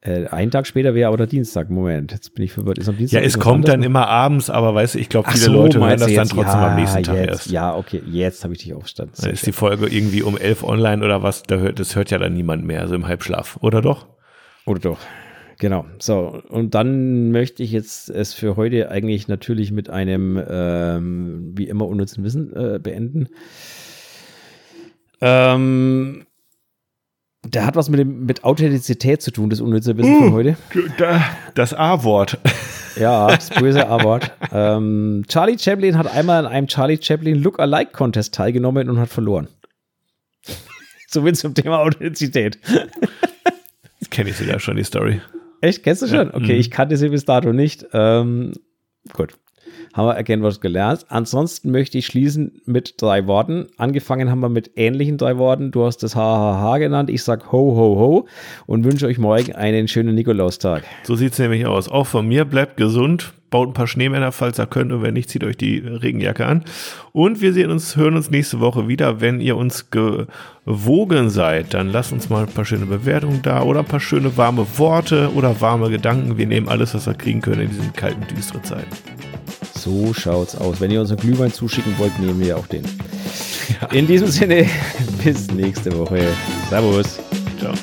Äh, 0.03 0.25
einen 0.27 0.49
Tag 0.49 0.65
später 0.65 0.95
wäre 0.95 1.07
aber 1.09 1.17
der 1.17 1.27
Dienstag. 1.27 1.69
Moment, 1.69 2.11
jetzt 2.11 2.33
bin 2.33 2.43
ich 2.43 2.51
verwirrt. 2.51 2.79
Ist 2.79 2.89
am 2.89 2.97
Dienstag 2.97 3.21
Ja, 3.21 3.25
es 3.25 3.37
kommt 3.37 3.67
dann 3.67 3.81
noch? 3.81 3.85
immer 3.85 4.07
abends, 4.07 4.49
aber 4.49 4.73
weißt 4.73 4.95
du, 4.95 4.99
ich 4.99 5.09
glaube, 5.09 5.29
viele 5.29 5.45
so, 5.45 5.53
Leute 5.53 5.79
hören 5.79 5.99
das 5.99 6.11
dann 6.11 6.27
trotzdem 6.27 6.59
ja, 6.59 6.69
am 6.69 6.75
nächsten 6.75 7.03
Tag 7.03 7.15
jetzt, 7.17 7.29
erst. 7.29 7.51
Ja, 7.51 7.75
okay, 7.75 8.01
jetzt 8.07 8.43
habe 8.43 8.53
ich 8.53 8.63
dich 8.63 8.73
aufgestanden. 8.73 9.15
Dann 9.21 9.31
ist 9.31 9.45
die 9.45 9.51
Folge 9.51 9.87
irgendwie 9.87 10.23
um 10.23 10.37
elf 10.37 10.63
online 10.63 11.05
oder 11.05 11.21
was, 11.21 11.43
da 11.43 11.57
hört, 11.57 11.79
das 11.79 11.95
hört 11.95 12.09
ja 12.09 12.17
dann 12.17 12.33
niemand 12.33 12.65
mehr, 12.65 12.81
also 12.81 12.95
im 12.95 13.07
Halbschlaf, 13.07 13.59
oder 13.61 13.81
doch? 13.81 14.07
Oder 14.65 14.79
doch. 14.79 14.99
Genau. 15.59 15.85
So, 15.99 16.41
und 16.49 16.73
dann 16.73 17.29
möchte 17.29 17.61
ich 17.61 17.71
jetzt 17.71 18.09
es 18.09 18.33
für 18.33 18.55
heute 18.55 18.89
eigentlich 18.89 19.27
natürlich 19.27 19.71
mit 19.71 19.91
einem, 19.91 20.41
ähm, 20.49 21.51
wie 21.55 21.67
immer, 21.67 21.85
unnützen 21.87 22.23
Wissen 22.23 22.55
äh, 22.55 22.79
beenden. 22.79 23.29
Ähm, 25.21 26.25
der 27.43 27.65
hat 27.65 27.75
was 27.75 27.89
mit, 27.89 27.99
dem, 27.99 28.25
mit 28.25 28.43
Authentizität 28.43 29.21
zu 29.21 29.31
tun, 29.31 29.49
das 29.49 29.61
unnütze 29.61 29.97
Wissen 29.97 30.13
Uh. 30.13 30.21
für 30.23 30.31
heute. 30.31 30.57
Das 31.55 31.73
A-Wort. 31.73 32.37
Ja, 32.97 33.27
das 33.27 33.49
böse 33.59 33.87
A-Wort. 33.87 34.31
ähm, 34.51 35.23
Charlie 35.27 35.57
Chaplin 35.57 35.97
hat 35.97 36.13
einmal 36.13 36.45
an 36.45 36.51
einem 36.51 36.67
Charlie 36.67 36.99
Chaplin 37.01 37.41
Look-alike 37.41 37.91
Contest 37.93 38.33
teilgenommen 38.33 38.89
und 38.89 38.99
hat 38.99 39.09
verloren. 39.09 39.47
so 41.07 41.23
viel 41.23 41.33
zum 41.35 41.55
Thema 41.55 41.79
Authentizität. 41.79 42.59
Kenne 44.11 44.29
ich 44.29 44.37
sogar 44.37 44.59
schon, 44.59 44.75
die 44.77 44.83
Story. 44.83 45.21
Echt? 45.61 45.83
Kennst 45.83 46.01
du 46.01 46.07
schon? 46.07 46.31
Okay, 46.31 46.53
mhm. 46.53 46.59
ich 46.59 46.69
kannte 46.71 46.97
sie 46.97 47.09
bis 47.09 47.25
dato 47.25 47.53
nicht. 47.53 47.85
Ähm, 47.93 48.53
gut. 49.13 49.35
Haben 49.93 50.07
wir 50.07 50.15
erkennen 50.15 50.43
was 50.43 50.61
gelernt. 50.61 51.05
Ansonsten 51.09 51.71
möchte 51.71 51.97
ich 51.97 52.05
schließen 52.05 52.61
mit 52.65 53.01
drei 53.01 53.27
Worten. 53.27 53.67
Angefangen 53.77 54.29
haben 54.29 54.39
wir 54.39 54.49
mit 54.49 54.71
ähnlichen 54.75 55.17
drei 55.17 55.37
Worten. 55.37 55.71
Du 55.71 55.85
hast 55.85 56.03
das 56.03 56.15
HHH 56.15 56.77
genannt. 56.77 57.09
Ich 57.09 57.23
sag 57.23 57.51
ho, 57.51 57.75
ho, 57.75 57.99
ho 57.99 58.27
und 58.67 58.85
wünsche 58.85 59.07
euch 59.07 59.17
morgen 59.17 59.53
einen 59.53 59.87
schönen 59.87 60.15
Nikolaustag. 60.15 60.83
So 61.03 61.15
sieht's 61.15 61.39
nämlich 61.39 61.65
aus. 61.65 61.89
Auch 61.89 62.07
von 62.07 62.27
mir, 62.27 62.45
bleibt 62.45 62.77
gesund, 62.77 63.33
baut 63.51 63.69
ein 63.69 63.73
paar 63.73 63.85
Schneemänner, 63.85 64.31
falls 64.31 64.59
ihr 64.59 64.65
könnt, 64.65 64.91
und 64.91 65.03
wenn 65.03 65.13
nicht, 65.13 65.29
zieht 65.29 65.43
euch 65.43 65.57
die 65.57 65.77
Regenjacke 65.77 66.47
an. 66.47 66.63
Und 67.11 67.41
wir 67.41 67.53
sehen 67.53 67.69
uns, 67.69 67.95
hören 67.95 68.15
uns 68.15 68.31
nächste 68.31 68.59
Woche 68.59 68.87
wieder. 68.87 69.21
Wenn 69.21 69.39
ihr 69.39 69.57
uns 69.57 69.91
gewogen 69.91 71.29
seid, 71.29 71.75
dann 71.75 71.89
lasst 71.89 72.13
uns 72.13 72.29
mal 72.29 72.45
ein 72.45 72.53
paar 72.53 72.65
schöne 72.65 72.87
Bewertungen 72.87 73.41
da 73.43 73.61
oder 73.61 73.81
ein 73.81 73.85
paar 73.85 73.99
schöne 73.99 74.35
warme 74.37 74.65
Worte 74.77 75.31
oder 75.35 75.61
warme 75.61 75.89
Gedanken. 75.91 76.37
Wir 76.37 76.47
nehmen 76.47 76.69
alles, 76.69 76.95
was 76.95 77.05
wir 77.05 77.13
kriegen 77.13 77.41
können 77.41 77.61
in 77.61 77.69
diesen 77.69 77.93
kalten, 77.93 78.25
düsteren 78.33 78.63
Zeiten. 78.63 78.89
So 79.75 80.13
schaut's 80.13 80.55
aus. 80.55 80.79
Wenn 80.79 80.89
ihr 80.89 81.01
uns 81.01 81.11
einen 81.11 81.19
Glühwein 81.19 81.51
zuschicken 81.51 81.93
wollt, 81.97 82.17
nehmen 82.19 82.39
wir 82.39 82.57
auch 82.57 82.67
den. 82.67 82.85
In 83.91 84.07
diesem 84.07 84.27
Sinne, 84.27 84.65
bis 85.23 85.51
nächste 85.51 85.97
Woche. 85.97 86.27
Servus. 86.69 87.19
Ciao. 87.59 87.73